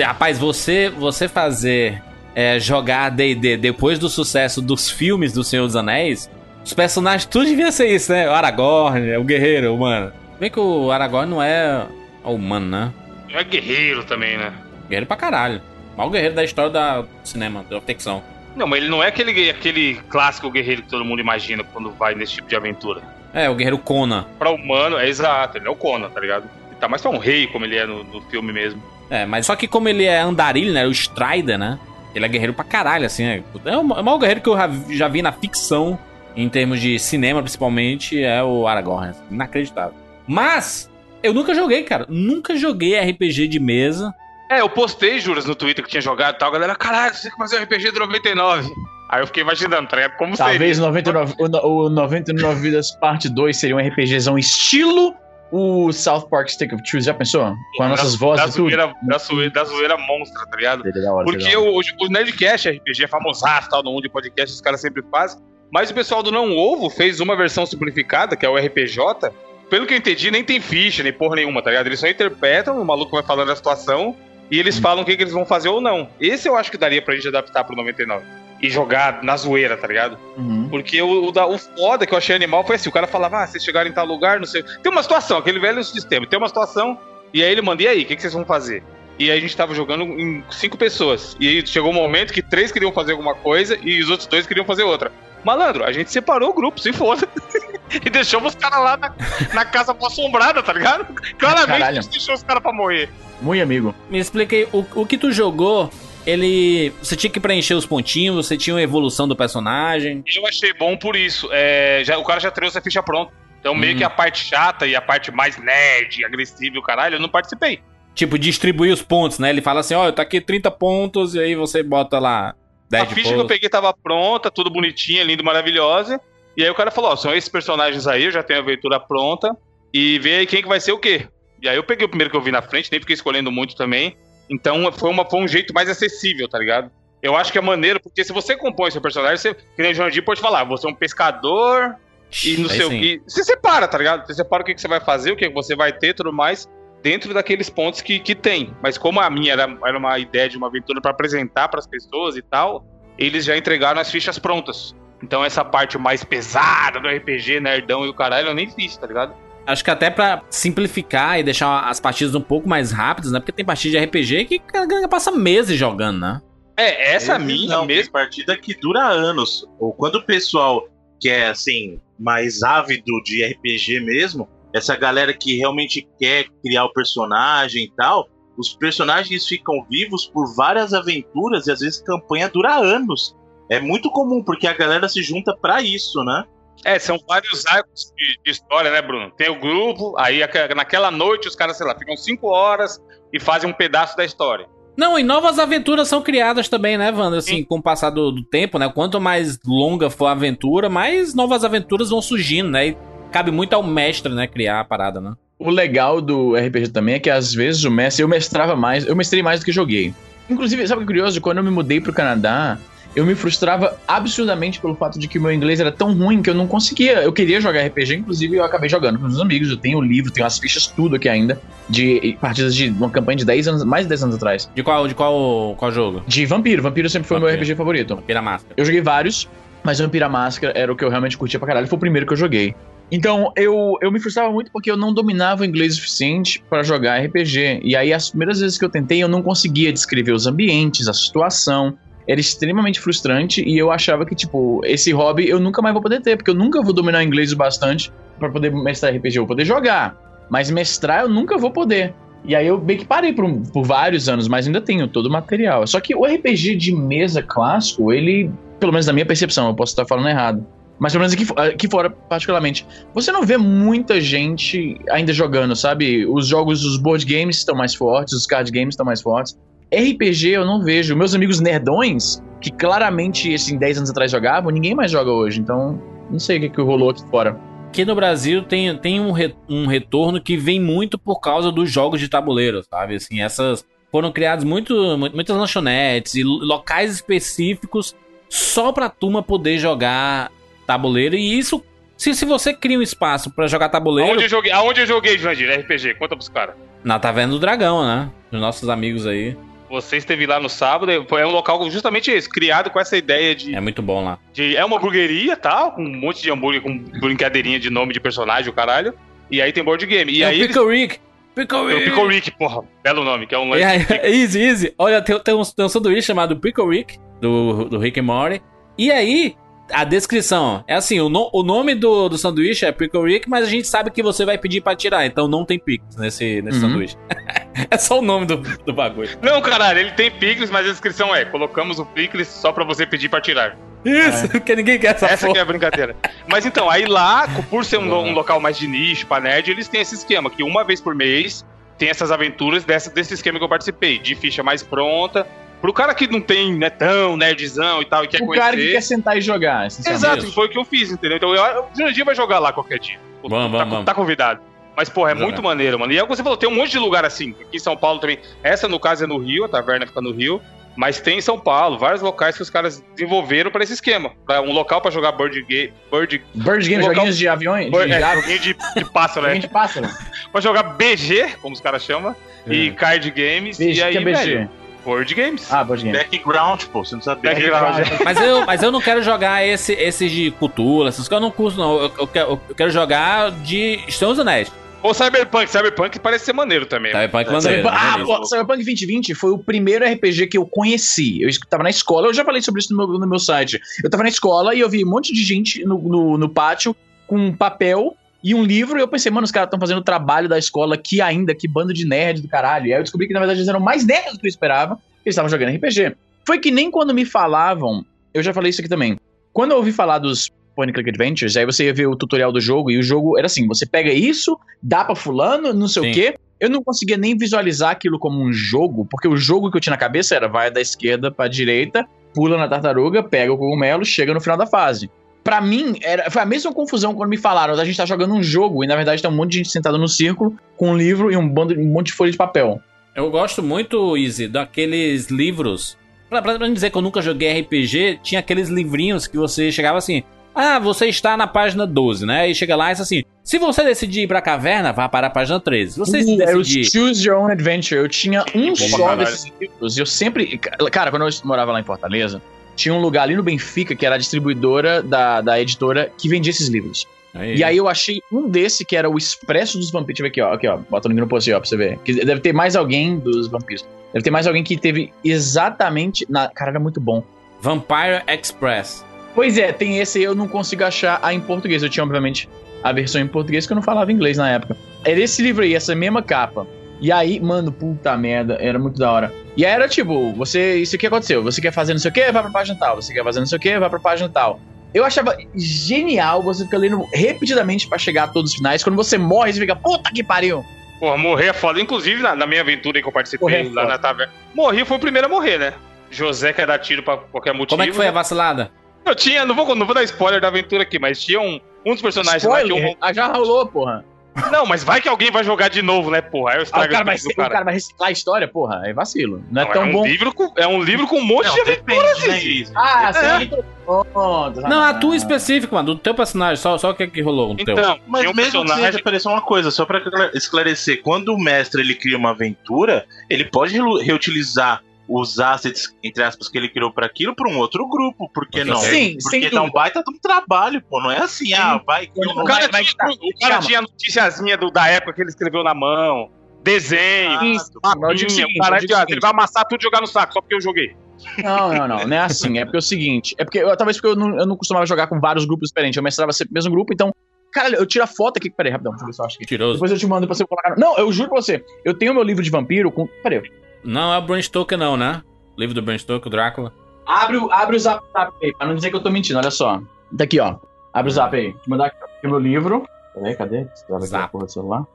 Rapaz, 0.04 0.40
você, 0.40 0.90
você 0.90 1.28
fazer 1.28 2.02
é, 2.34 2.60
jogar 2.60 3.10
D&D 3.12 3.56
depois 3.58 4.00
do 4.00 4.10
sucesso 4.10 4.64
dos 4.64 4.90
filmes 4.90 5.32
do 5.32 5.44
Senhor 5.44 5.68
dos 5.68 5.76
Anéis, 5.76 6.28
os 6.64 6.74
personagens 6.74 7.26
tudo 7.26 7.46
devia 7.46 7.72
ser 7.72 7.86
isso, 7.90 8.12
né? 8.12 8.28
O 8.28 8.34
Aragorn, 8.34 9.16
o 9.18 9.24
guerreiro, 9.24 9.76
humano. 9.76 10.12
Vem 10.40 10.50
que 10.50 10.60
o 10.60 10.90
Aragorn 10.90 11.30
não 11.30 11.44
é 11.44 11.86
humano, 12.24 12.66
né? 12.66 12.94
É 13.30 13.44
guerreiro 13.44 14.04
também, 14.06 14.40
né? 14.40 14.52
Guerreiro 14.90 15.06
pra 15.06 15.16
caralho. 15.16 15.62
Mal 15.98 16.10
guerreiro 16.10 16.36
da 16.36 16.44
história 16.44 16.70
da 16.72 17.02
do 17.02 17.08
cinema, 17.24 17.64
da 17.70 17.80
ficção. 17.82 18.22
Não, 18.56 18.68
mas 18.68 18.80
ele 18.82 18.90
não 18.90 19.04
é 19.04 19.08
aquele, 19.08 19.50
aquele 19.50 19.96
clássico 20.10 20.50
guerreiro 20.50 20.82
que 20.84 20.90
todo 20.90 21.04
mundo 21.04 21.20
imagina 21.20 21.64
quando 21.64 21.92
vai 21.92 22.16
nesse 22.16 22.34
tipo 22.36 22.48
de 22.48 22.56
aventura. 22.56 23.02
É, 23.34 23.50
o 23.50 23.56
guerreiro 23.56 23.78
Conan. 23.78 24.26
Pra 24.40 24.50
humano, 24.50 24.98
é 24.98 25.08
exato, 25.10 25.58
ele 25.58 25.68
é 25.68 25.70
o 25.70 25.76
Conan, 25.76 26.10
tá 26.10 26.22
ligado? 26.22 26.46
Ele 26.70 26.76
tá 26.80 26.88
mais 26.88 27.02
pra 27.02 27.12
um 27.12 27.18
rei, 27.18 27.48
como 27.48 27.66
ele 27.66 27.76
é 27.76 27.86
no, 27.86 28.04
no 28.04 28.22
filme 28.22 28.54
mesmo. 28.54 28.82
É, 29.10 29.26
mas 29.26 29.46
só 29.46 29.56
que 29.56 29.68
como 29.68 29.90
ele 29.90 30.06
é 30.06 30.20
andarilho, 30.20 30.72
né? 30.74 30.86
O 30.88 30.92
Strider, 30.92 31.58
né? 31.58 31.78
Ele 32.16 32.24
é 32.26 32.30
guerreiro 32.30 32.54
pra 32.54 32.64
caralho, 32.64 33.06
assim. 33.06 33.26
É, 33.26 33.44
é 33.66 33.78
o 33.78 33.82
é 34.00 34.02
maior 34.02 34.18
guerreiro 34.18 34.40
que 34.42 34.48
eu 34.50 34.56
já- 34.58 34.70
já 34.90 35.08
vi 35.10 35.22
na 35.22 35.34
ficção, 35.34 36.00
em 36.36 36.48
termos 36.48 36.80
de 36.80 36.98
cinema, 36.98 37.42
principalmente, 37.42 38.22
é 38.24 38.42
o 38.42 38.66
Aragorn. 38.68 39.10
assim, 39.10 39.22
Inacreditável. 39.32 39.94
Mas, 40.26 40.90
eu 41.22 41.34
nunca 41.34 41.54
joguei, 41.54 41.84
cara. 41.84 42.06
Nunca 42.08 42.56
joguei 42.56 42.96
RPG 42.98 43.48
de 43.50 43.60
mesa. 43.60 44.14
É, 44.50 44.62
eu 44.62 44.70
postei, 44.70 45.20
Juras, 45.20 45.46
no 45.46 45.56
Twitter 45.56 45.84
que 45.84 45.90
tinha 45.90 46.02
jogado 46.02 46.36
e 46.36 46.38
tal. 46.40 46.50
A 46.50 46.54
galera, 46.54 46.76
caralho, 46.76 47.14
você 47.14 47.24
tem 47.24 47.32
que 47.32 47.38
fazer 47.38 47.60
um 47.60 47.64
RPG 47.64 47.92
de 47.92 48.00
99. 48.00 48.72
Aí 49.10 49.22
eu 49.22 49.28
fiquei 49.28 49.44
imaginando, 49.44 49.88
tá 49.88 49.98
ligado? 49.98 50.18
Como 50.18 50.36
Talvez 50.36 50.78
seria? 50.78 50.88
99, 50.88 51.36
o, 51.38 51.86
o 51.86 51.90
99 51.90 52.60
Vidas 52.60 52.92
Parte 52.92 53.30
2 53.30 53.56
seria 53.56 53.76
um 53.76 53.80
RPGzão 53.80 54.38
estilo 54.38 55.16
o 55.52 55.92
South 55.94 56.28
Park 56.30 56.50
Stick 56.50 56.74
of 56.74 56.84
Truth. 56.84 57.04
Já 57.04 57.14
pensou? 57.14 57.56
Com 57.78 57.84
as 57.84 57.90
nossas 57.90 58.14
da, 58.14 58.20
vozes 58.20 58.46
da 58.46 58.50
e 58.50 58.54
tudo. 58.54 58.70
zoeira, 58.70 58.94
da, 59.04 59.18
zoeira, 59.18 59.52
da 59.52 59.64
zoeira 59.64 59.98
monstra, 59.98 60.46
tá 60.46 60.58
ligado? 60.58 60.84
Hora, 61.12 61.26
Porque 61.26 61.56
o, 61.56 61.80
o 61.80 62.08
Nerdcast 62.10 62.70
RPG 62.70 63.04
é 63.04 63.08
famosaço, 63.08 63.70
tal, 63.70 63.84
no 63.84 63.92
mundo 63.92 64.04
de 64.04 64.10
podcast, 64.10 64.54
os 64.54 64.62
caras 64.62 64.82
sempre 64.82 65.04
fazem. 65.12 65.40
Mas 65.72 65.90
o 65.90 65.94
pessoal 65.94 66.22
do 66.22 66.32
Não 66.32 66.56
Ovo 66.56 66.90
fez 66.90 67.20
uma 67.20 67.36
versão 67.36 67.66
simplificada, 67.66 68.36
que 68.36 68.46
é 68.46 68.50
o 68.50 68.58
RPJ, 68.58 69.32
pelo 69.70 69.86
que 69.86 69.94
eu 69.94 69.98
entendi, 69.98 70.30
nem 70.30 70.44
tem 70.44 70.60
ficha, 70.60 71.04
nem 71.04 71.12
porra 71.12 71.38
nenhuma, 71.38 71.62
tá 71.62 71.70
ligado? 71.70 71.88
Eles 71.88 72.00
só 72.00 72.08
interpretam, 72.08 72.80
o 72.80 72.86
maluco 72.86 73.12
vai 73.12 73.24
falando 73.24 73.52
a 73.52 73.56
situação 73.56 74.16
e 74.50 74.60
eles 74.60 74.78
falam 74.80 75.04
o 75.04 75.06
que, 75.06 75.16
que 75.18 75.24
eles 75.24 75.34
vão 75.34 75.46
fazer 75.46 75.70
ou 75.70 75.82
não. 75.82 76.10
Esse 76.20 76.48
eu 76.48 76.56
acho 76.56 76.70
que 76.72 76.78
daria 76.78 77.02
pra 77.02 77.16
gente 77.16 77.28
adaptar 77.28 77.64
pro 77.64 77.76
99. 77.76 78.26
E 78.62 78.70
jogar 78.70 79.22
na 79.22 79.36
zoeira, 79.36 79.76
tá 79.76 79.86
ligado? 79.86 80.18
Uhum. 80.38 80.70
Porque 80.70 81.02
o, 81.02 81.26
o, 81.26 81.32
da- 81.32 81.46
o 81.46 81.58
foda 81.58 82.06
que 82.06 82.14
eu 82.14 82.18
achei 82.18 82.34
animal 82.36 82.64
foi 82.64 82.78
assim: 82.78 82.88
o 82.88 82.92
cara 82.92 83.06
falava, 83.06 83.44
ah, 83.44 83.48
vocês 83.48 83.64
chegaram 83.64 83.90
em 83.90 83.94
tal 83.94 84.06
lugar, 84.06 84.40
não 84.40 84.48
sei. 84.48 84.64
Tem 84.82 84.90
uma 84.92 85.04
situação, 85.04 85.38
aquele 85.38 85.60
velho 85.60 85.84
sistema, 85.84 86.26
tem 86.26 86.40
uma 86.40 86.48
situação, 86.48 86.98
e 87.34 87.44
aí 87.44 87.52
ele 87.52 87.62
manda, 87.62 87.84
e 87.84 87.88
aí, 87.88 88.04
o 88.04 88.06
que, 88.06 88.16
que 88.16 88.22
vocês 88.22 88.34
vão 88.34 88.46
fazer? 88.46 88.82
E 89.20 89.30
aí 89.30 89.38
a 89.38 89.42
gente 89.42 89.56
tava 89.56 89.74
jogando 89.76 90.04
em 90.04 90.44
cinco 90.50 90.78
pessoas. 90.78 91.36
E 91.40 91.48
aí 91.48 91.68
chegou 91.68 91.92
um 91.92 91.94
momento 91.96 92.34
que 92.34 92.42
três 92.42 92.72
queriam 92.72 92.92
fazer 92.94 93.12
alguma 93.12 93.36
coisa 93.36 93.78
e 93.82 94.02
os 94.02 94.10
outros 94.10 94.28
dois 94.28 94.48
queriam 94.48 94.66
fazer 94.66 94.84
outra. 94.84 95.12
Malandro, 95.46 95.84
a 95.86 95.92
gente 95.92 96.12
separou 96.12 96.50
o 96.50 96.54
grupo, 96.54 96.80
se 96.80 96.92
foda. 96.92 97.28
e 98.04 98.10
deixamos 98.10 98.54
os 98.54 98.60
caras 98.60 98.80
lá 98.80 98.98
na, 98.98 99.14
na 99.54 99.64
casa 99.66 99.94
mal 99.94 100.08
assombrada, 100.08 100.62
tá 100.64 100.74
ligado? 100.74 101.06
Claramente 101.38 101.72
a 101.72 101.78
Caralho. 101.80 102.02
gente 102.02 102.12
deixou 102.12 102.34
os 102.36 102.44
caras 102.44 102.62
pra 102.64 102.74
morrer. 102.74 103.10
Muito 103.42 103.62
amigo. 103.62 103.94
Me 104.10 104.18
expliquei, 104.20 104.68
o, 104.74 104.84
o 104.96 105.06
que 105.06 105.18
tu 105.18 105.32
jogou, 105.32 105.90
ele. 106.26 106.92
Você 107.02 107.16
tinha 107.16 107.30
que 107.30 107.40
preencher 107.40 107.76
os 107.76 107.86
pontinhos, 107.86 108.36
você 108.48 108.58
tinha 108.58 108.74
uma 108.76 108.82
evolução 108.82 109.28
do 109.28 109.36
personagem. 109.36 110.24
Eu 110.36 110.48
achei 110.48 110.74
bom 110.74 110.98
por 110.98 111.16
isso. 111.16 111.48
É, 111.52 112.02
já, 112.04 112.18
o 112.18 112.24
cara 112.24 112.40
já 112.40 112.50
trouxe 112.50 112.78
a 112.78 112.82
ficha 112.82 113.04
pronta. 113.04 113.32
Então, 113.60 113.74
meio 113.76 113.94
Hum. 113.94 113.98
que 113.98 114.04
a 114.04 114.10
parte 114.10 114.46
chata 114.46 114.86
e 114.88 114.96
a 114.96 115.02
parte 115.02 115.32
mais 115.32 115.58
nerd, 115.58 116.24
agressiva 116.24 116.76
e 116.76 116.80
o 116.80 116.84
caralho, 116.84 117.16
eu 117.16 117.20
não 117.20 117.30
participei. 117.30 117.80
Tipo, 118.14 118.40
distribuir 118.40 118.94
os 118.94 119.02
pontos, 119.02 119.40
né? 119.40 119.50
Ele 119.50 119.62
fala 119.62 119.82
assim: 119.82 119.94
ó, 119.96 120.12
tá 120.12 120.22
aqui 120.22 120.40
30 120.40 120.72
pontos, 120.72 121.36
e 121.36 121.40
aí 121.40 121.56
você 121.56 121.84
bota 121.84 122.18
lá 122.20 122.54
10 122.90 123.04
a 123.04 123.06
ficha 123.08 123.34
que 123.34 123.40
eu 123.40 123.48
peguei 123.48 123.70
tava 123.70 123.94
pronta, 123.94 124.52
tudo 124.52 124.70
bonitinha, 124.70 125.24
lindo, 125.24 125.44
maravilhosa. 125.44 126.20
E 126.56 126.64
aí 126.64 126.70
o 126.70 126.76
cara 126.76 126.92
falou: 126.92 127.12
Ó, 127.12 127.16
são 127.16 127.34
esses 127.34 127.50
personagens 127.50 128.08
aí, 128.08 128.26
eu 128.26 128.32
já 128.32 128.44
tenho 128.44 128.60
a 128.60 128.64
aventura 128.64 129.00
pronta. 129.00 129.56
E 129.94 130.20
vê 130.20 130.38
aí 130.38 130.46
quem 130.46 130.62
que 130.62 130.68
vai 130.68 130.80
ser 130.80 130.92
o 130.92 131.00
quê. 131.00 131.28
E 131.62 131.70
aí 131.70 131.76
eu 131.76 131.84
peguei 131.84 132.06
o 132.06 132.10
primeiro 132.10 132.30
que 132.30 132.38
eu 132.38 132.42
vi 132.42 132.52
na 132.52 132.62
frente, 132.62 132.92
nem 132.92 133.00
fiquei 133.00 133.14
escolhendo 133.14 133.52
muito 133.52 133.76
também. 133.76 134.18
Então 134.50 134.92
foi, 134.92 135.10
uma, 135.10 135.26
foi 135.26 135.40
um 135.40 135.48
jeito 135.48 135.74
mais 135.74 135.90
acessível, 135.90 136.48
tá 136.48 136.60
ligado? 136.60 136.92
Eu 137.22 137.36
acho 137.36 137.52
que 137.52 137.58
é 137.58 137.62
maneiro, 137.62 138.00
porque 138.00 138.24
se 138.24 138.32
você 138.32 138.56
compõe 138.56 138.92
seu 138.92 139.02
personagem, 139.02 139.38
você, 139.38 139.54
que 139.54 139.82
nem 139.82 139.92
o 139.92 139.96
Jandir 139.96 140.24
pode 140.24 140.40
falar, 140.40 140.64
você 140.64 140.86
é 140.86 140.90
um 140.90 140.94
pescador 140.94 141.96
e 142.44 142.58
não 142.58 142.70
Aí 142.70 142.78
sei 142.78 142.86
o 142.86 142.90
sim. 142.90 143.00
que. 143.00 143.22
Você 143.28 143.44
separa, 143.44 143.88
tá 143.88 143.98
ligado? 143.98 144.28
Você 144.28 144.34
separa 144.34 144.62
o 144.62 144.66
que, 144.66 144.76
que 144.76 144.82
você 144.82 144.88
vai 144.88 145.00
fazer, 145.00 145.32
o 145.32 145.36
que, 145.36 145.48
que 145.48 145.54
você 145.54 145.76
vai 145.76 145.92
ter 145.92 146.10
e 146.10 146.14
tudo 146.14 146.32
mais, 146.32 146.70
dentro 147.06 147.36
daqueles 147.36 147.70
pontos 147.70 148.02
que, 148.02 148.18
que 148.18 148.34
tem. 148.34 148.76
Mas 148.82 148.98
como 148.98 149.20
a 149.20 149.30
minha 149.30 149.54
era, 149.54 149.78
era 149.86 149.96
uma 149.96 150.18
ideia 150.18 150.50
de 150.50 150.58
uma 150.58 150.66
aventura 150.66 151.00
pra 151.00 151.12
apresentar 151.12 151.68
pras 151.68 151.86
pessoas 151.86 152.36
e 152.36 152.42
tal, 152.42 152.84
eles 153.16 153.46
já 153.46 153.56
entregaram 153.56 154.02
as 154.02 154.10
fichas 154.10 154.40
prontas. 154.40 154.96
Então 155.22 155.46
essa 155.46 155.64
parte 155.64 156.00
mais 156.00 156.24
pesada 156.24 157.00
do 157.00 157.08
RPG, 157.08 157.60
nerdão 157.60 158.08
e 158.08 158.10
o 158.10 158.14
caralho, 158.14 158.48
eu 158.48 158.56
nem 158.56 158.68
fiz, 158.68 158.98
tá 158.98 159.06
ligado? 159.06 159.36
Acho 159.68 159.84
que 159.84 159.92
até 159.92 160.10
pra 160.10 160.42
simplificar 160.50 161.40
e 161.40 161.44
deixar 161.44 161.88
as 161.88 162.00
partidas 162.00 162.34
um 162.34 162.42
pouco 162.42 162.68
mais 162.68 162.92
rápidas, 162.92 163.32
né? 163.32 163.40
Porque 163.40 163.52
tem 163.52 163.64
partida 163.64 164.00
de 164.00 164.06
RPG 164.06 164.46
que 164.46 164.62
a 164.76 164.86
galera 164.88 165.08
passa 165.08 165.30
meses 165.30 165.78
jogando, 165.78 166.22
né? 166.22 166.42
É, 166.76 167.14
essa 167.14 167.38
Vezes 167.38 167.46
minha 167.46 167.78
não, 167.78 167.86
mesmo. 167.86 168.12
Partida 168.12 168.58
que 168.58 168.74
dura 168.74 169.04
anos. 169.04 169.64
Ou 169.80 169.94
quando 169.94 170.16
o 170.16 170.26
pessoal 170.26 170.88
que 171.20 171.30
é 171.30 171.50
assim, 171.50 172.00
mais 172.20 172.64
ávido 172.64 173.22
de 173.24 173.46
RPG 173.46 174.00
mesmo, 174.02 174.50
essa 174.76 174.96
galera 174.96 175.34
que 175.34 175.58
realmente 175.58 176.08
quer 176.20 176.46
criar 176.64 176.86
o 176.86 176.94
personagem 176.94 177.86
e 177.86 177.92
tal, 177.96 178.28
os 178.58 178.74
personagens 178.76 179.48
ficam 179.48 179.86
vivos 179.90 180.28
por 180.28 180.54
várias 180.56 180.94
aventuras 180.94 181.68
e 181.68 181.72
às 181.72 181.80
vezes 181.80 182.02
a 182.02 182.06
campanha 182.06 182.50
dura 182.50 182.76
anos. 182.76 183.36
É 183.70 183.80
muito 183.80 184.12
comum, 184.12 184.44
porque 184.44 184.68
a 184.68 184.74
galera 184.74 185.08
se 185.10 185.24
junta 185.24 185.56
pra 185.60 185.82
isso, 185.82 186.24
né? 186.24 186.44
É, 186.84 187.00
são 187.00 187.18
vários 187.28 187.66
arcos 187.66 188.12
de, 188.16 188.40
de 188.44 188.52
história, 188.52 188.92
né, 188.92 189.02
Bruno? 189.02 189.32
Tem 189.38 189.50
o 189.50 189.60
grupo, 189.60 190.14
aí 190.20 190.44
aque- 190.44 190.76
naquela 190.76 191.10
noite 191.10 191.48
os 191.48 191.56
caras, 191.56 191.78
sei 191.78 191.88
lá, 191.88 191.98
ficam 191.98 192.16
cinco 192.16 192.48
horas 192.48 193.02
e 193.34 193.40
fazem 193.40 193.70
um 193.70 193.74
pedaço 193.74 194.16
da 194.16 194.24
história. 194.26 194.68
Não, 194.98 195.18
e 195.20 195.24
novas 195.24 195.58
aventuras 195.60 196.08
são 196.08 196.22
criadas 196.22 196.70
também, 196.70 196.98
né, 196.98 197.12
Wanda? 197.12 197.38
Assim, 197.38 197.64
com 197.64 197.78
o 197.78 197.82
passar 197.82 198.12
do, 198.12 198.32
do 198.32 198.44
tempo, 198.44 198.78
né? 198.78 198.90
Quanto 198.94 199.20
mais 199.20 199.58
longa 199.66 200.10
for 200.10 200.28
a 200.28 200.32
aventura, 200.32 200.88
mais 200.90 201.34
novas 201.34 201.64
aventuras 201.66 202.10
vão 202.12 202.22
surgindo, 202.22 202.70
né? 202.70 202.90
E 202.90 202.98
cabe 203.32 203.52
muito 203.52 203.74
ao 203.74 203.84
mestre, 203.84 204.34
né, 204.34 204.48
criar 204.48 204.80
a 204.80 204.84
parada, 204.84 205.20
né? 205.20 205.34
O 205.58 205.70
legal 205.70 206.20
do 206.20 206.56
RPG 206.56 206.90
também 206.90 207.16
é 207.16 207.20
que 207.20 207.30
às 207.30 207.54
vezes 207.54 207.84
o 207.84 207.92
mestre, 207.92 208.24
eu 208.24 208.28
mestrava 208.28 208.76
mais, 208.76 209.06
eu 209.06 209.16
mestrei 209.16 209.42
mais 209.42 209.60
do 209.62 209.66
que 209.66 209.72
joguei. 209.72 210.14
Inclusive, 210.50 210.86
sabe 210.88 211.02
o 211.02 211.06
que 211.06 211.12
é 211.12 211.16
curioso? 211.16 211.42
Quando 211.42 211.58
eu 211.60 211.64
me 211.64 211.72
mudei 211.72 212.00
pro 212.02 212.14
Canadá, 212.14 212.78
eu 213.16 213.26
me 213.26 213.34
frustrava 213.34 213.98
absurdamente 214.06 214.80
pelo 214.82 214.94
fato 214.94 215.18
de 215.18 215.28
que 215.28 215.40
o 215.40 215.42
meu 215.42 215.52
inglês 215.52 215.80
era 215.80 215.92
tão 215.92 216.14
ruim 216.14 216.42
que 216.42 216.50
eu 216.50 216.54
não 216.54 216.68
conseguia. 216.68 217.24
Eu 217.24 217.32
queria 217.32 217.62
jogar 217.62 217.86
RPG, 217.86 218.16
inclusive 218.16 218.58
eu 218.58 218.64
acabei 218.64 218.90
jogando 218.90 219.18
com 219.18 219.26
os 219.26 219.32
meus 219.32 219.42
amigos. 219.42 219.70
Eu 219.70 219.78
tenho 219.78 219.98
o 219.98 220.02
livro, 220.02 220.32
tenho 220.32 220.46
as 220.46 220.60
fichas, 220.60 220.86
tudo 220.88 221.16
aqui 221.16 221.30
ainda, 221.30 221.60
de 221.90 222.38
partidas 222.42 222.76
de 222.76 222.90
uma 222.90 223.10
campanha 223.10 223.38
de 223.38 223.46
10 223.46 223.68
anos, 223.70 223.84
mais 223.86 224.04
de 224.04 224.10
10 224.10 224.24
anos 224.24 224.36
atrás. 224.36 224.70
De 224.76 224.84
qual, 224.84 225.08
de 225.08 225.16
qual, 225.16 225.76
qual 225.78 225.92
jogo? 225.92 226.24
De 226.28 226.46
Vampiro. 226.46 226.84
Vampiro 226.84 227.10
sempre 227.10 227.28
foi 227.28 227.38
o 227.38 227.40
meu. 227.40 227.50
RPG 227.56 227.76
favorito. 227.76 228.18
Pira 228.18 228.42
Máscara. 228.42 228.74
Eu 228.76 228.84
joguei 228.84 229.02
vários, 229.02 229.48
mas 229.82 230.00
Vampira 230.00 230.28
Máscara 230.28 230.74
era 230.76 230.92
o 230.92 230.96
que 230.96 231.06
eu 231.06 231.10
realmente 231.10 231.38
curtia 231.38 231.58
pra 231.58 231.68
caralho. 231.68 231.88
Foi 231.88 231.96
o 231.96 232.00
primeiro 232.00 232.28
que 232.28 232.34
eu 232.34 232.38
joguei. 232.38 232.76
Então, 233.12 233.52
eu, 233.56 233.98
eu 234.02 234.12
me 234.12 234.20
frustrava 234.20 234.52
muito 234.52 234.72
porque 234.72 234.90
eu 234.90 234.98
não 234.98 235.14
dominava 235.14 235.62
o 235.62 235.66
inglês 235.66 235.94
o 235.94 235.96
suficiente 235.98 236.64
pra 236.70 236.84
jogar 236.84 237.24
RPG. 237.24 237.82
E 237.84 237.96
aí, 237.96 238.12
as 238.12 238.30
primeiras 238.30 238.60
vezes 238.60 238.78
que 238.78 238.86
eu 238.86 238.90
tentei, 238.90 239.22
eu 239.22 239.28
não 239.28 239.42
conseguia 239.42 239.94
descrever 239.94 240.32
os 240.32 240.48
ambientes, 240.48 241.08
a 241.08 241.14
situação. 241.14 241.98
Era 242.28 242.40
extremamente 242.40 243.00
frustrante 243.00 243.64
e 243.64 243.78
eu 243.78 243.92
achava 243.92 244.26
que, 244.26 244.34
tipo, 244.34 244.82
esse 244.84 245.12
hobby 245.12 245.48
eu 245.48 245.60
nunca 245.60 245.82
mais 245.82 245.94
vou 245.94 246.02
poder 246.02 246.22
ter, 246.22 246.36
porque 246.36 246.50
eu 246.50 246.56
nunca 246.56 246.82
vou 246.82 246.92
dominar 246.92 247.20
o 247.20 247.22
inglês 247.22 247.52
o 247.52 247.56
bastante 247.56 248.12
pra 248.40 248.50
poder 248.50 248.72
mestrar 248.72 249.16
RPG. 249.16 249.38
Eu 249.38 249.44
vou 249.44 249.50
poder 249.50 249.66
jogar, 249.66 250.18
mas 250.50 250.72
mestrar 250.72 251.22
eu 251.22 251.30
nunca 251.30 251.56
vou 251.56 251.70
poder. 251.70 252.16
E 252.44 252.56
aí 252.56 252.66
eu 252.66 252.80
meio 252.80 253.00
que 253.00 253.06
parei 253.06 253.32
por, 253.32 253.48
por 253.72 253.84
vários 253.84 254.28
anos, 254.28 254.48
mas 254.48 254.66
ainda 254.66 254.82
tenho 254.82 255.08
todo 255.08 255.28
o 255.28 255.32
material. 255.32 255.86
Só 255.86 256.00
que 256.00 256.16
o 256.16 256.26
RPG 256.26 256.76
de 256.76 256.92
mesa 256.92 257.44
clássico, 257.44 258.12
ele, 258.12 258.52
pelo 258.80 258.92
menos 258.92 259.06
na 259.06 259.14
minha 259.14 259.26
percepção, 259.26 259.68
eu 259.68 259.76
posso 259.76 259.92
estar 259.92 260.06
falando 260.06 260.30
errado. 260.30 260.66
Mas 261.00 261.12
pelo 261.12 261.22
menos 261.26 261.34
aqui, 261.34 261.46
aqui 261.74 261.90
fora, 261.90 262.10
particularmente, 262.10 262.86
você 263.14 263.32
não 263.32 263.44
vê 263.44 263.58
muita 263.58 264.22
gente 264.22 264.98
ainda 265.10 265.34
jogando, 265.34 265.76
sabe? 265.76 266.26
Os 266.26 266.48
jogos, 266.48 266.86
os 266.86 266.98
board 266.98 267.26
games 267.26 267.58
estão 267.58 267.76
mais 267.76 267.94
fortes, 267.94 268.34
os 268.34 268.46
card 268.48 268.72
games 268.72 268.94
estão 268.94 269.06
mais 269.06 269.22
fortes. 269.22 269.58
RPG 269.94 270.50
eu 270.52 270.66
não 270.66 270.84
vejo. 270.84 271.16
Meus 271.16 271.36
amigos 271.36 271.60
nerdões, 271.60 272.42
que 272.62 272.72
claramente, 272.72 273.54
assim, 273.54 273.78
10 273.78 273.98
anos 273.98 274.10
atrás 274.10 274.32
jogavam, 274.32 274.72
ninguém 274.72 274.96
mais 274.96 275.12
joga 275.12 275.32
hoje. 275.32 275.60
Então, 275.60 276.02
não 276.32 276.40
sei 276.40 276.58
o 276.58 276.62
que, 276.62 276.70
que 276.70 276.82
rolou 276.82 277.10
aqui 277.10 277.22
fora. 277.30 277.60
Aqui 277.90 278.04
no 278.04 278.16
Brasil 278.16 278.64
tem, 278.64 278.98
tem 278.98 279.20
um, 279.22 279.32
re- 279.32 279.56
um 279.70 279.86
retorno 279.88 280.42
que 280.42 280.58
vem 280.58 280.82
muito 280.82 281.18
por 281.18 281.40
causa 281.40 281.72
dos 281.72 281.90
jogos 281.92 282.20
de 282.20 282.28
tabuleiro, 282.28 282.84
sabe? 282.90 283.16
Assim, 283.16 283.42
essas 283.42 283.86
foram 284.12 284.32
criadas 284.32 284.64
muito, 284.66 284.94
mu- 285.18 285.30
muitas 285.34 285.56
lanchonetes 285.56 286.36
e 286.36 286.44
lo- 286.44 286.60
locais 286.66 287.14
específicos 287.14 288.16
só 288.50 288.92
pra 288.92 289.10
turma 289.10 289.42
poder 289.42 289.78
jogar 289.78 290.52
tabuleiro. 290.86 291.36
E 291.36 291.58
isso, 291.58 291.84
se, 292.18 292.34
se 292.34 292.46
você 292.46 292.74
cria 292.74 292.98
um 292.98 293.02
espaço 293.02 293.52
pra 293.52 293.68
jogar 293.68 293.90
tabuleiro, 293.90 294.32
Aonde 294.32 294.44
eu 294.46 294.50
joguei, 294.50 294.72
aonde 294.72 295.02
eu 295.02 295.06
joguei, 295.08 295.38
Jandir, 295.38 295.70
RPG? 295.80 296.16
Conta 296.16 296.36
pros 296.36 296.50
caras. 296.50 296.76
na 297.04 297.20
Taverna 297.20 297.54
do 297.54 297.60
Dragão, 297.60 298.06
né? 298.06 298.30
Os 298.52 298.60
nossos 298.60 298.88
amigos 298.90 299.26
aí. 299.28 299.56
Você 299.90 300.18
esteve 300.18 300.48
lá 300.48 300.60
no 300.60 300.68
sábado, 300.68 301.12
é 301.12 301.46
um 301.46 301.52
local 301.52 301.90
justamente 301.92 302.32
esse, 302.32 302.50
criado 302.50 302.90
com 302.90 303.00
essa 303.00 303.16
ideia 303.16 303.54
de. 303.54 303.76
É 303.76 303.80
muito 303.80 304.02
bom 304.02 304.24
lá. 304.24 304.40
de- 304.52 304.76
é 304.76 304.84
uma 304.84 304.98
hamburgueria, 304.98 305.56
tal, 305.56 305.92
com 305.92 306.04
um 306.04 306.18
monte 306.18 306.42
de 306.42 306.52
hambúrguer, 306.52 306.82
com 306.82 306.98
brincadeirinha 306.98 307.80
de 307.80 307.90
nome 307.92 308.12
de 308.12 308.20
personagem, 308.20 308.70
o 308.70 308.74
caralho. 308.74 309.14
E 309.52 309.62
aí 309.62 309.72
tem 309.72 309.84
board 309.84 310.04
game. 310.08 310.32
E 310.34 310.42
é 310.42 310.48
aí 310.48 310.56
o 310.60 310.64
eles, 310.64 310.68
Pickle 310.76 310.90
Rick. 310.92 311.20
Pickle 311.54 311.78
o 311.78 311.88
Rick. 311.88 312.04
Pickle 312.10 312.28
Rick, 312.28 312.52
porra, 312.58 312.82
belo 313.04 313.24
nome, 313.24 313.46
que 313.46 313.54
é 313.54 313.60
um 313.60 313.70
lanche. 313.70 313.84
Aí, 313.84 314.42
easy, 314.42 314.60
easy. 314.60 314.94
Olha, 314.98 315.22
tem, 315.22 315.40
tem, 315.40 315.54
um, 315.54 315.62
tem 315.64 315.86
um 315.86 315.90
sanduíche 315.90 316.24
chamado 316.24 316.58
Pickle 316.58 316.90
Rick, 316.90 317.18
do, 317.40 317.86
do 317.86 318.00
Rick 318.00 318.20
and 318.20 318.24
Morty. 318.24 318.62
E 318.98 319.12
aí, 319.12 319.56
a 319.92 320.04
descrição 320.04 320.84
é 320.88 320.96
assim: 320.96 321.20
o, 321.20 321.30
no- 321.30 321.50
o 321.54 321.64
nome 321.64 321.96
do, 321.96 322.28
do 322.30 322.38
sanduíche 322.38 322.86
é 322.86 322.92
Pickle 322.92 323.24
Rick, 323.24 323.50
mas 323.50 323.66
a 323.66 323.70
gente 323.70 323.88
sabe 323.88 324.10
que 324.12 324.24
você 324.24 324.46
vai 324.46 324.58
pedir 324.58 324.82
pra 324.82 324.96
tirar, 324.96 325.26
então 325.26 325.48
não 325.48 325.64
tem 325.66 325.78
pickles 325.80 326.16
nesse, 326.18 326.62
nesse 326.62 326.78
Uhum. 326.84 326.90
sanduíche. 326.90 327.18
é 327.90 327.98
só 327.98 328.20
o 328.20 328.22
nome 328.22 328.46
do, 328.46 328.58
do 328.58 328.94
bagulho. 328.94 329.30
Não, 329.42 329.62
caralho, 329.62 330.00
ele 330.00 330.12
tem 330.12 330.32
picles, 330.32 330.70
mas 330.70 330.86
a 330.86 330.90
descrição 330.90 331.34
é: 331.36 331.46
colocamos 331.46 332.00
o 332.00 332.06
picles 332.06 332.48
só 332.48 332.72
pra 332.72 332.84
você 332.84 333.06
pedir 333.06 333.30
pra 333.30 333.40
tirar. 333.42 333.78
Isso, 334.04 334.48
porque 334.50 334.76
ninguém 334.76 335.00
quer 335.00 335.16
essa, 335.16 335.26
Essa 335.26 335.48
é 335.50 335.60
a 335.60 335.66
brincadeira. 335.66 336.16
Mas 336.48 336.64
então, 336.66 336.90
aí 336.90 337.06
lá, 337.08 337.48
por 337.72 337.84
ser 337.84 337.98
um, 337.98 338.08
Uhum. 338.08 338.30
um 338.30 338.34
local 338.34 338.60
mais 338.60 338.78
de 338.78 338.88
nicho, 338.88 339.26
pra 339.26 339.40
nerd, 339.40 339.72
eles 339.72 339.88
têm 339.88 340.02
esse 340.02 340.14
esquema, 340.14 340.50
que 340.50 340.62
uma 340.64 340.84
vez 340.84 341.02
por 341.02 341.16
mês 341.16 341.66
tem 341.98 342.10
essas 342.10 342.32
aventuras 342.32 342.84
dessa, 342.84 343.10
desse 343.10 343.34
esquema 343.34 343.58
que 343.58 343.64
eu 343.66 343.70
participei, 343.70 344.20
de 344.20 344.36
ficha 344.36 344.62
mais 344.62 344.84
pronta. 344.84 345.48
Pro 345.82 345.94
cara 345.94 346.14
que 346.16 346.28
não 346.28 346.42
tem, 346.42 346.74
né, 346.74 346.90
tão 346.90 347.38
nerdzão 347.38 348.02
e 348.02 348.06
tal, 348.06 348.24
e 348.24 348.28
quer 348.28 348.42
o 348.42 348.46
conhecer. 348.46 348.66
cara 348.66 348.76
que 348.78 348.92
quer 348.92 349.02
sentar 349.02 349.38
e 349.38 349.42
jogar. 349.42 349.86
Exato, 349.88 350.52
foi 350.52 350.68
o 350.68 350.70
que 350.70 350.78
eu 350.78 350.86
fiz, 350.86 351.12
entendeu? 351.12 351.38
Então 351.38 351.54
eu, 351.54 351.84
o 351.84 351.88
Jandir 351.98 352.26
vai 352.26 352.34
jogar 352.36 352.60
lá 352.60 352.74
qualquer 352.74 352.98
dia. 353.00 353.20
Vamos, 353.44 353.72
tá, 353.72 353.78
vamos, 353.78 353.90
vamos. 353.94 354.06
tá 354.06 354.14
convidado. 354.14 354.62
Mas, 354.98 355.10
porra, 355.10 355.32
é 355.32 355.34
Vamos 355.34 355.48
muito 355.48 355.58
jogar. 355.58 355.68
maneiro, 355.70 356.00
mano. 356.00 356.14
E 356.14 356.18
é 356.18 356.24
o 356.24 356.28
que 356.28 356.36
você 356.36 356.42
falou, 356.42 356.58
tem 356.58 356.70
um 356.70 356.74
monte 356.74 356.92
de 356.92 357.00
lugar 357.00 357.26
assim. 357.26 357.54
Aqui 357.62 357.76
em 357.76 357.80
São 357.80 357.98
Paulo 357.98 358.20
também. 358.20 358.40
Essa, 358.64 358.88
no 358.88 358.98
caso, 359.00 359.26
é 359.26 359.28
no 359.28 359.38
Rio, 359.38 359.66
a 359.66 359.70
taverna 359.70 360.08
fica 360.08 360.22
no 360.22 360.32
Rio. 360.32 360.62
Mas 360.96 361.20
tem 361.20 361.38
em 361.38 361.42
São 361.42 361.60
Paulo 361.60 361.98
vários 362.00 362.22
locais 362.22 362.56
que 362.56 362.62
os 362.62 362.70
caras 362.70 363.04
desenvolveram 363.14 363.70
pra 363.70 363.84
esse 363.84 363.92
esquema. 363.92 364.32
Pra 364.46 364.62
um 364.62 364.72
local 364.72 365.02
pra 365.02 365.12
jogar 365.12 365.34
Bird 365.34 365.62
Game. 365.64 365.92
Bird, 366.10 366.42
Bird 366.54 366.88
Game, 366.88 367.02
Local- 367.02 367.16
joguinhos 367.16 367.38
de 367.38 367.48
aviões? 367.50 367.92
bird 367.92 368.08
de 368.08 368.14
é, 368.14 368.36
joguinho 368.36 368.60
de, 368.60 368.74
de 368.96 369.12
pássaro, 369.12 369.42
joguinho 369.48 369.62
né? 369.62 369.68
de 369.68 369.74
pássaro. 369.74 370.08
Pra 370.54 370.62
jogar 370.62 370.84
BG, 370.84 371.58
como 371.62 371.74
os 371.76 371.82
caras 371.82 372.02
chamam, 372.02 372.34
e 372.66 372.92
card 372.92 373.30
games. 373.32 373.78
Bicho, 373.78 374.00
e 374.00 374.02
aí, 374.04 374.14
que 374.14 374.18
é 374.20 374.22
BG? 374.22 374.34
velho, 374.34 374.70
Board 375.06 375.34
games. 375.36 375.72
Ah, 375.72 375.84
Board 375.84 376.04
Game. 376.04 376.18
Background, 376.18 376.84
pô, 376.86 377.06
você 377.06 377.16
não 377.16 377.22
sabia. 377.22 377.54
Background. 377.54 378.08
Mas 378.26 378.42
eu, 378.42 378.66
mas 378.66 378.84
eu 378.84 378.92
não 378.92 379.00
quero 379.00 379.22
jogar 379.22 379.66
esse, 379.66 379.94
esses 379.94 380.32
de 380.32 380.52
cultura, 380.52 381.10
essas 381.10 381.28
coisas 381.28 381.42
eu 381.44 381.48
não 381.48 381.52
curso, 381.52 381.78
não. 381.78 382.02
Eu, 382.02 382.12
eu 382.18 382.28
quero, 382.28 382.50
eu 382.50 382.76
quero 382.76 382.92
jogar 382.92 383.52
de 383.52 384.00
Estão 384.08 384.32
os 384.32 384.40
Anéis. 384.40 384.72
Ou 385.04 385.14
Cyberpunk. 385.14 385.70
Cyberpunk 385.70 386.20
parece 386.20 386.46
ser 386.46 386.54
maneiro 386.54 386.88
também. 386.88 387.12
Cyberpunk 387.12 387.48
É, 387.48 387.54
maneiro. 387.54 387.90
Ah, 387.90 388.18
pô, 388.26 388.44
Cyberpunk 388.44 388.84
2020 388.84 389.36
foi 389.36 389.52
o 389.52 389.60
primeiro 389.60 390.04
RPG 390.04 390.48
que 390.48 390.58
eu 390.58 390.66
conheci. 390.66 391.44
Eu 391.44 391.50
tava 391.70 391.84
na 391.84 391.92
escola, 391.92 392.28
eu 392.28 392.34
já 392.34 392.44
falei 392.44 392.62
sobre 392.62 392.82
isso 392.82 392.92
no 392.96 393.08
meu, 393.08 393.20
no 393.20 393.28
meu 393.28 393.40
site. 393.40 393.80
Eu 394.04 394.10
tava 394.10 394.24
na 394.24 394.30
escola 394.30 394.74
e 394.74 394.80
eu 394.80 394.90
vi 394.90 395.06
um 395.06 395.10
monte 395.10 395.32
de 395.32 395.44
gente 395.44 395.86
no, 395.86 396.00
no, 396.00 396.38
no 396.40 396.50
pátio 396.50 396.96
com 397.28 397.38
um 397.38 397.56
papel 397.56 398.18
e 398.46 398.54
um 398.54 398.64
livro, 398.64 399.00
e 399.00 399.02
eu 399.02 399.08
pensei, 399.08 399.32
mano, 399.32 399.44
os 399.44 399.50
caras 399.50 399.66
estão 399.66 399.80
fazendo 399.80 399.98
o 399.98 400.04
trabalho 400.04 400.48
da 400.48 400.56
escola 400.56 400.94
aqui 400.94 401.20
ainda, 401.20 401.56
que 401.56 401.68
bando 401.68 401.92
de 401.92 402.06
nerd 402.06 402.44
do 402.44 402.48
caralho. 402.48 402.86
E 402.86 402.94
aí 402.94 403.00
eu 403.00 403.02
descobri 403.02 403.26
que, 403.26 403.34
na 403.34 403.40
verdade, 403.40 403.58
eles 403.58 403.68
eram 403.68 403.80
mais 403.80 404.06
nerds 404.06 404.34
do 404.34 404.40
que 404.40 404.46
eu 404.46 404.50
esperava, 404.50 405.00
eles 405.26 405.34
estavam 405.34 405.50
jogando 405.50 405.76
RPG. 405.76 406.16
Foi 406.46 406.60
que 406.60 406.70
nem 406.70 406.92
quando 406.92 407.12
me 407.12 407.26
falavam, 407.26 408.06
eu 408.36 408.44
já 408.44 408.54
falei 408.54 408.70
isso 408.70 408.82
aqui 408.82 408.88
também. 408.88 409.18
Quando 409.52 409.72
eu 409.72 409.78
ouvi 409.78 409.92
falar 409.92 410.20
dos 410.20 410.52
Point 410.76 410.94
Click 410.94 411.10
Adventures, 411.10 411.58
aí 411.58 411.66
você 411.66 411.86
ia 411.86 411.94
ver 411.94 412.06
o 412.06 412.16
tutorial 412.16 412.52
do 412.52 412.62
jogo, 412.62 412.92
e 412.92 413.00
o 413.00 413.04
jogo 413.04 413.36
era 413.36 413.48
assim: 413.48 413.66
você 413.66 413.84
pega 413.84 414.14
isso, 414.14 414.56
dá 414.80 415.04
pra 415.04 415.16
fulano, 415.16 415.74
não 415.74 415.88
sei 415.88 416.04
Sim. 416.04 416.12
o 416.12 416.14
quê. 416.14 416.36
Eu 416.60 416.70
não 416.70 416.84
conseguia 416.84 417.18
nem 417.18 417.36
visualizar 417.36 417.90
aquilo 417.90 418.20
como 418.20 418.40
um 418.40 418.54
jogo, 418.54 419.08
porque 419.10 419.28
o 419.28 419.36
jogo 419.36 419.72
que 419.72 419.78
eu 419.78 419.82
tinha 419.82 419.92
na 419.92 419.98
cabeça 419.98 420.36
era 420.36 420.48
vai 420.48 420.70
da 420.70 420.80
esquerda 420.80 421.32
pra 421.32 421.48
direita, 421.48 422.06
pula 422.32 422.58
na 422.58 422.68
tartaruga, 422.68 423.24
pega 423.24 423.52
o 423.52 423.58
cogumelo, 423.58 424.06
chega 424.06 424.36
no 424.36 424.40
final 424.40 424.56
da 424.56 424.68
fase. 424.68 425.10
Pra 425.46 425.62
mim, 425.62 425.96
era, 426.02 426.32
foi 426.32 426.42
a 426.42 426.46
mesma 426.46 426.74
confusão 426.74 427.14
quando 427.14 427.30
me 427.30 427.38
falaram, 427.38 427.76
a 427.76 427.86
gente 427.86 427.96
tá 427.96 428.04
jogando 428.04 428.34
um 428.34 428.42
jogo, 428.42 428.84
e 428.84 428.88
na 428.88 428.96
verdade 428.96 429.22
tá 429.22 429.30
um 429.30 429.36
monte 429.36 429.52
de 429.52 429.58
gente 429.60 429.70
sentada 429.70 429.96
no 429.96 430.08
círculo, 430.08 430.58
com 430.76 430.90
um 430.90 430.98
livro 430.98 431.32
e 431.32 431.38
um, 431.38 431.48
bando, 431.48 431.80
um 431.80 431.86
monte 431.86 432.08
de 432.08 432.14
folha 432.14 432.32
de 432.32 432.38
papel. 432.38 432.82
Eu 433.16 433.30
gosto 433.30 433.62
muito, 433.62 434.18
Easy, 434.18 434.48
daqueles 434.48 435.28
livros. 435.28 436.00
Pra, 436.32 436.42
pra 436.42 436.58
não 436.58 436.74
dizer 436.74 436.90
que 436.90 436.98
eu 436.98 437.02
nunca 437.04 437.22
joguei 437.22 437.62
RPG, 437.62 438.22
tinha 438.24 438.40
aqueles 438.40 438.70
livrinhos 438.70 439.28
que 439.28 439.38
você 439.38 439.72
chegava 439.72 440.00
assim. 440.00 440.24
Ah, 440.56 440.80
você 440.80 441.10
está 441.10 441.38
na 441.38 441.46
página 441.46 441.86
12, 441.86 442.26
né? 442.26 442.50
E 442.50 442.56
chega 442.56 442.76
lá 442.76 442.90
e 442.90 442.94
diz 442.94 443.02
assim: 443.02 443.22
se 443.44 443.60
você 443.60 443.84
decidir 443.84 444.22
ir 444.22 444.28
pra 444.28 444.42
caverna, 444.42 444.92
vá 444.92 445.08
para 445.08 445.28
a 445.28 445.30
página 445.30 445.60
13. 445.60 445.94
Se 445.94 446.00
você 446.00 446.22
Uh, 446.22 446.42
era 446.42 446.58
o 446.58 446.64
decidir. 446.64 446.86
Choose 446.90 447.28
Your 447.28 447.38
Own 447.38 447.52
Adventure. 447.52 448.02
Eu 448.02 448.10
tinha 448.10 448.44
um 448.56 448.70
Bom 448.70 448.76
só 448.76 449.16
desses 449.16 449.52
livros. 449.62 449.96
E 449.96 450.00
eu 450.00 450.06
sempre. 450.08 450.58
Cara, 450.92 451.12
quando 451.12 451.28
eu 451.28 451.30
morava 451.44 451.72
lá 451.72 451.80
em 451.80 451.84
Fortaleza, 451.84 452.42
tinha 452.76 452.94
um 452.94 453.00
lugar 453.00 453.24
ali 453.24 453.36
no 453.36 453.44
Benfica 453.44 453.96
que 453.96 454.06
era 454.06 454.16
a 454.16 454.18
distribuidora 454.18 455.02
da, 455.02 455.42
da 455.42 455.60
editora 455.60 456.12
que 456.18 456.28
vendia 456.28 456.52
esses 456.52 456.68
livros. 456.68 457.08
E 457.36 457.64
aí 457.64 457.76
eu 457.76 457.88
achei 457.90 458.22
um 458.32 458.48
desse 458.48 458.86
que 458.86 458.96
era 458.96 459.10
o 459.10 459.18
Expresso 459.18 459.78
dos 459.78 459.92
Vampiros. 459.92 460.20
Deixa 460.20 460.22
eu 460.22 460.26
ver 460.26 460.30
aqui, 460.30 460.42
ó. 460.42 460.54
Aqui, 460.54 460.68
ó. 460.68 460.78
Bota 460.90 461.08
o 461.08 461.12
link 461.12 461.20
no 461.20 461.28
post 461.28 461.50
aí, 461.50 461.56
ó, 461.56 461.60
pra 461.60 461.68
você 461.68 461.76
ver. 461.76 462.00
Que 462.00 462.14
deve 462.14 462.40
ter 462.40 462.54
mais 462.54 462.78
alguém 462.78 463.20
dos 463.20 463.48
vampiros. 463.48 463.86
Deve 464.14 464.24
ter 464.24 464.32
mais 464.32 464.48
alguém 464.48 464.64
que 464.64 464.78
teve 464.78 465.12
exatamente. 465.22 466.26
Na... 466.30 466.48
Cara, 466.48 466.72
era 466.72 466.80
muito 466.80 467.02
bom. 467.02 467.24
Vampire 467.62 468.24
Express. 468.28 469.04
Pois 469.34 469.58
é, 469.58 469.74
tem 469.74 470.00
esse 470.00 470.20
aí, 470.20 470.24
eu 470.24 470.34
não 470.34 470.48
consigo 470.48 470.86
achar 470.86 471.20
a 471.22 471.34
em 471.34 471.42
português. 471.42 471.84
Eu 471.84 471.90
tinha, 471.90 472.06
obviamente, 472.06 472.48
a 472.82 472.94
versão 472.94 473.20
em 473.20 473.28
português 473.28 473.68
que 473.68 473.74
eu 473.74 473.76
não 473.76 473.84
falava 473.84 474.12
inglês 474.14 474.38
na 474.38 474.50
época. 474.50 474.78
Era 475.04 475.20
esse 475.20 475.42
livro 475.42 475.64
aí, 475.64 475.76
essa 475.76 475.94
mesma 475.94 476.22
capa. 476.22 476.66
E 477.02 477.12
aí, 477.12 477.42
mano, 477.42 477.70
puta 477.70 478.16
merda, 478.16 478.58
era 478.62 478.80
muito 478.80 478.98
da 478.98 479.12
hora. 479.12 479.34
E 479.58 479.66
aí 479.66 479.72
era 479.72 479.88
tipo, 479.88 480.34
você, 480.34 480.78
isso 480.78 480.96
aqui 480.96 481.08
aconteceu, 481.08 481.42
você 481.42 481.62
quer 481.62 481.72
fazer 481.72 481.94
não 481.94 482.00
sei 482.00 482.12
o 482.12 482.14
que, 482.14 482.32
vai 482.32 482.42
pra 482.42 482.52
página 482.52 482.78
tal, 482.78 482.98
você 482.98 483.14
quer 483.14 483.24
fazer 483.24 483.40
não 483.40 483.48
sei 483.48 483.58
o 483.58 483.62
que, 483.62 483.80
vai 483.80 483.90
pra 483.90 484.00
página 484.00 484.30
tal. 484.30 484.60
Eu 484.94 485.04
achava 485.04 485.36
genial 485.56 486.42
você 486.42 486.64
ficar 486.64 486.78
lendo 486.78 487.06
repetidamente 487.14 487.88
pra 487.88 487.98
chegar 487.98 488.24
a 488.24 488.28
todos 488.28 488.52
os 488.52 488.58
finais. 488.58 488.84
Quando 488.84 488.96
você 488.96 489.18
morre, 489.18 489.52
você 489.52 489.60
fica, 489.60 489.76
puta 489.76 490.10
que 490.12 490.24
pariu. 490.24 490.64
Porra, 491.00 491.18
morrer 491.18 491.48
é 491.48 491.54
foda. 491.54 491.82
Inclusive, 491.82 492.22
na, 492.22 492.34
na 492.34 492.48
minha 492.48 492.62
aventura 492.62 492.98
aí 492.98 493.02
que 493.02 493.08
eu 493.08 493.12
participei 493.12 493.46
Morrer 493.46 493.60
é 493.60 493.74
lá 493.74 493.82
foda. 493.82 493.88
na 493.88 493.98
taverna. 493.98 494.34
Morri, 494.54 494.86
foi 494.86 494.96
o 494.96 495.00
primeiro 495.00 495.28
a 495.28 495.30
morrer, 495.30 495.58
né? 495.58 495.74
José 496.10 496.54
quer 496.54 496.66
dar 496.66 496.80
tiro 496.80 497.04
pra 497.04 497.18
qualquer 497.18 497.54
motivo. 497.54 497.78
Como 497.78 497.84
é 497.84 497.88
que 497.88 497.94
foi 497.94 498.08
a 498.08 498.12
vacilada? 498.12 498.72
Eu 499.06 499.14
tinha, 499.14 499.46
não 499.46 499.54
vou, 499.54 499.76
não 499.76 499.86
vou 499.86 499.94
dar 499.94 500.04
spoiler 500.04 500.40
da 500.40 500.48
aventura 500.48 500.84
aqui, 500.84 500.98
mas 500.98 501.22
tinha 501.22 501.42
um, 501.42 501.60
um 501.86 501.92
dos 501.94 502.02
personagens 502.02 502.44
lá 502.44 502.62
que 502.62 502.68
Spoiler, 502.68 502.92
um, 502.92 502.96
ah, 503.02 503.14
já 503.14 503.28
rolou, 503.28 503.68
porra. 503.68 504.06
Não, 504.52 504.66
mas 504.66 504.84
vai 504.84 505.00
que 505.02 505.08
alguém 505.08 505.32
vai 505.32 505.44
jogar 505.44 505.70
de 505.70 505.82
novo, 505.82 506.12
né, 506.12 506.22
porra? 506.22 506.52
Aí 506.52 506.58
eu 506.58 506.60
Ah, 506.60 506.62
o, 506.62 506.64
estrago 506.64 506.92
cara 506.92 507.04
vai, 507.06 507.18
do 507.18 507.30
o 507.30 507.36
cara 507.36 507.64
vai 507.64 507.74
reciclar 507.74 508.10
a 508.10 508.12
história, 508.12 508.48
porra, 508.48 508.82
é 508.86 508.94
vacilo. 508.94 509.42
Não 509.50 509.62
é 509.62 509.66
Não, 509.66 509.72
tão 509.72 509.84
é 509.84 509.86
um 509.86 509.92
bom. 509.94 510.06
Livro 510.06 510.34
com, 510.34 510.52
é 510.58 510.68
um 510.68 510.82
livro 510.84 511.08
com 511.08 511.18
um 511.20 511.24
monte 511.26 511.46
Não, 511.48 511.54
de 511.56 511.62
aventura, 511.62 512.14
depende, 512.16 512.66
né? 512.66 512.72
Ah, 512.76 513.14
você 513.14 513.20
É. 513.26 513.40
não 513.40 513.76
Pronto, 513.86 514.62
Não, 514.62 514.82
a 514.82 514.96
tua 514.96 515.16
específica, 515.16 515.76
mano, 515.76 515.94
do 515.94 516.00
teu 516.00 516.16
personagem, 516.16 516.56
só, 516.58 516.76
só 516.76 516.90
o 516.90 516.96
que 516.96 517.04
é 517.04 517.08
que 517.08 517.22
rolou 517.22 517.50
no 517.50 517.56
teu. 517.64 517.76
Então, 517.78 518.00
Mas 518.08 518.22
tinha 518.22 518.32
um 518.32 518.36
mesmo 518.36 518.52
que 518.52 518.58
personagem... 518.58 518.86
seja, 518.92 519.04
parecer 519.04 519.28
uma 519.28 519.42
coisa, 519.44 519.70
só 519.70 519.86
pra 519.86 520.02
esclarecer, 520.34 521.02
quando 521.04 521.30
o 521.30 521.38
mestre 521.40 521.82
ele 521.82 521.94
cria 521.94 522.18
uma 522.18 522.32
aventura, 522.32 523.06
ele 523.30 523.46
pode 523.46 523.74
reu- 523.76 524.00
reutilizar 524.02 524.82
os 525.08 525.40
assets, 525.40 525.96
entre 526.04 526.24
aspas, 526.24 526.50
que 526.50 526.58
ele 526.58 526.70
criou 526.70 526.92
pra 526.92 527.06
aquilo 527.06 527.36
pra 527.36 527.50
um 527.50 527.58
outro 527.58 527.88
grupo, 527.88 528.30
por 528.34 528.48
que 528.48 528.64
não? 528.64 528.78
Sim, 528.78 529.18
sem 529.20 529.42
Porque 529.42 529.56
dá 529.56 529.62
um 529.62 529.70
baita 529.70 530.04
de 530.04 530.12
um 530.14 530.18
trabalho, 530.20 530.82
pô, 530.90 531.00
não 531.02 531.12
é 531.12 531.20
assim, 531.20 531.54
ah, 531.54 531.80
vai... 531.86 532.10
O 532.16 532.44
cara, 532.44 532.68
Vai- 532.68 532.72
vai 532.72 532.84
tinha, 532.84 532.96
tá- 532.98 533.10
o 533.10 533.40
cara 533.48 533.60
tinha 533.60 533.80
a 533.80 533.82
noticiazinha 533.84 534.58
do, 534.58 534.72
da 534.72 534.88
época 534.88 535.14
que 535.14 535.22
ele 535.22 535.30
escreveu 535.30 535.64
na 535.64 535.74
mão, 535.76 536.30
desenho, 536.64 537.44
Isso, 537.44 537.72
mapinha, 537.84 538.08
eu 538.08 538.14
digo 538.16 538.30
seguinte, 538.32 538.58
o 538.60 538.62
cara 538.64 538.78
ele 539.08 539.20
vai 539.20 539.32
amassar 539.32 539.66
tudo 539.68 539.80
e 539.82 539.84
jogar 539.84 540.02
no 540.02 540.08
saco, 540.08 540.34
só 540.34 540.42
porque 540.42 540.56
eu 540.56 540.62
joguei. 540.62 540.96
Não, 541.44 541.72
não, 541.74 541.88
não. 541.88 542.08
Não 542.08 542.18
é 542.18 542.20
assim. 542.20 542.58
É 542.58 542.66
porque 542.66 542.78
é 542.78 542.80
o 542.80 542.82
seguinte. 542.82 543.36
É 543.38 543.46
porque, 543.46 543.60
eu- 543.60 543.78
talvez 543.78 543.98
porque 543.98 544.10
eu 544.10 544.16
não, 544.18 544.38
eu 544.38 544.46
não 544.46 544.58
costumava 544.58 544.86
jogar 544.86 545.08
com 545.08 545.18
vários 545.20 545.46
grupos 545.46 545.70
diferentes. 545.70 545.96
Eu 545.96 546.04
mestrava 546.04 546.34
sempre 546.34 546.52
no 546.52 546.56
mesmo 546.56 546.72
grupo, 546.72 546.94
então. 546.94 547.14
Caralho, 547.54 547.76
eu 547.78 547.86
tiro 547.86 548.04
a 548.04 548.08
foto 548.08 548.36
aqui. 548.38 548.50
Peraí, 548.50 548.70
rapidão, 548.70 548.92
deixa 548.92 549.04
eu 549.04 549.08
ver 549.08 549.14
se 549.14 549.22
eu 549.22 549.26
acho 549.26 549.36
aqui. 549.36 549.44
Mentiroso. 549.44 549.74
Depois 549.76 549.92
eu 549.92 549.98
te 549.98 550.06
mando 550.08 550.28
pra 550.28 550.36
você 550.36 550.46
colocar. 550.46 550.76
Não, 550.78 550.98
eu 550.98 551.10
juro 551.14 551.30
pra 551.30 551.42
você. 551.42 551.64
Eu 551.86 551.94
tenho 551.94 552.14
meu 552.14 552.22
livro 552.22 552.44
de 552.44 552.50
vampiro 552.50 552.92
com. 552.92 553.08
Peraí. 553.24 553.42
Não 553.86 554.14
é 554.14 554.18
o 554.18 554.22
Bram 554.22 554.42
Stoker, 554.42 554.78
não, 554.78 554.98
né? 554.98 555.22
Livro 555.58 555.74
do 555.76 555.82
Bram 555.82 555.98
Stoker, 555.98 556.28
o 556.28 556.30
Drácula. 556.30 556.74
Abre, 557.06 557.38
o- 557.38 557.52
abre 557.52 557.76
o 557.76 557.80
zap, 557.80 558.04
zap 558.12 558.34
aí, 558.44 558.54
pra 558.56 558.68
não 558.68 558.76
dizer 558.76 558.90
que 558.90 558.96
eu 558.96 559.04
tô 559.04 559.10
mentindo, 559.12 559.38
olha 559.40 559.52
só. 559.52 559.80
Tá 560.18 560.24
aqui, 560.24 560.40
ó. 560.40 560.56
Abre 560.94 561.12
o 561.12 561.14
zap 561.14 561.36
aí. 561.36 561.54
Te 561.54 561.70
mandar 561.70 561.86
aqui, 561.88 561.98
o 562.26 562.30
meu 562.30 562.40
livro. 562.40 562.86
Peraí, 563.14 563.36
cadê? 563.36 563.68
Zap. 564.02 564.32
porra 564.32 564.46
do 564.46 564.52
celular. 564.52 564.86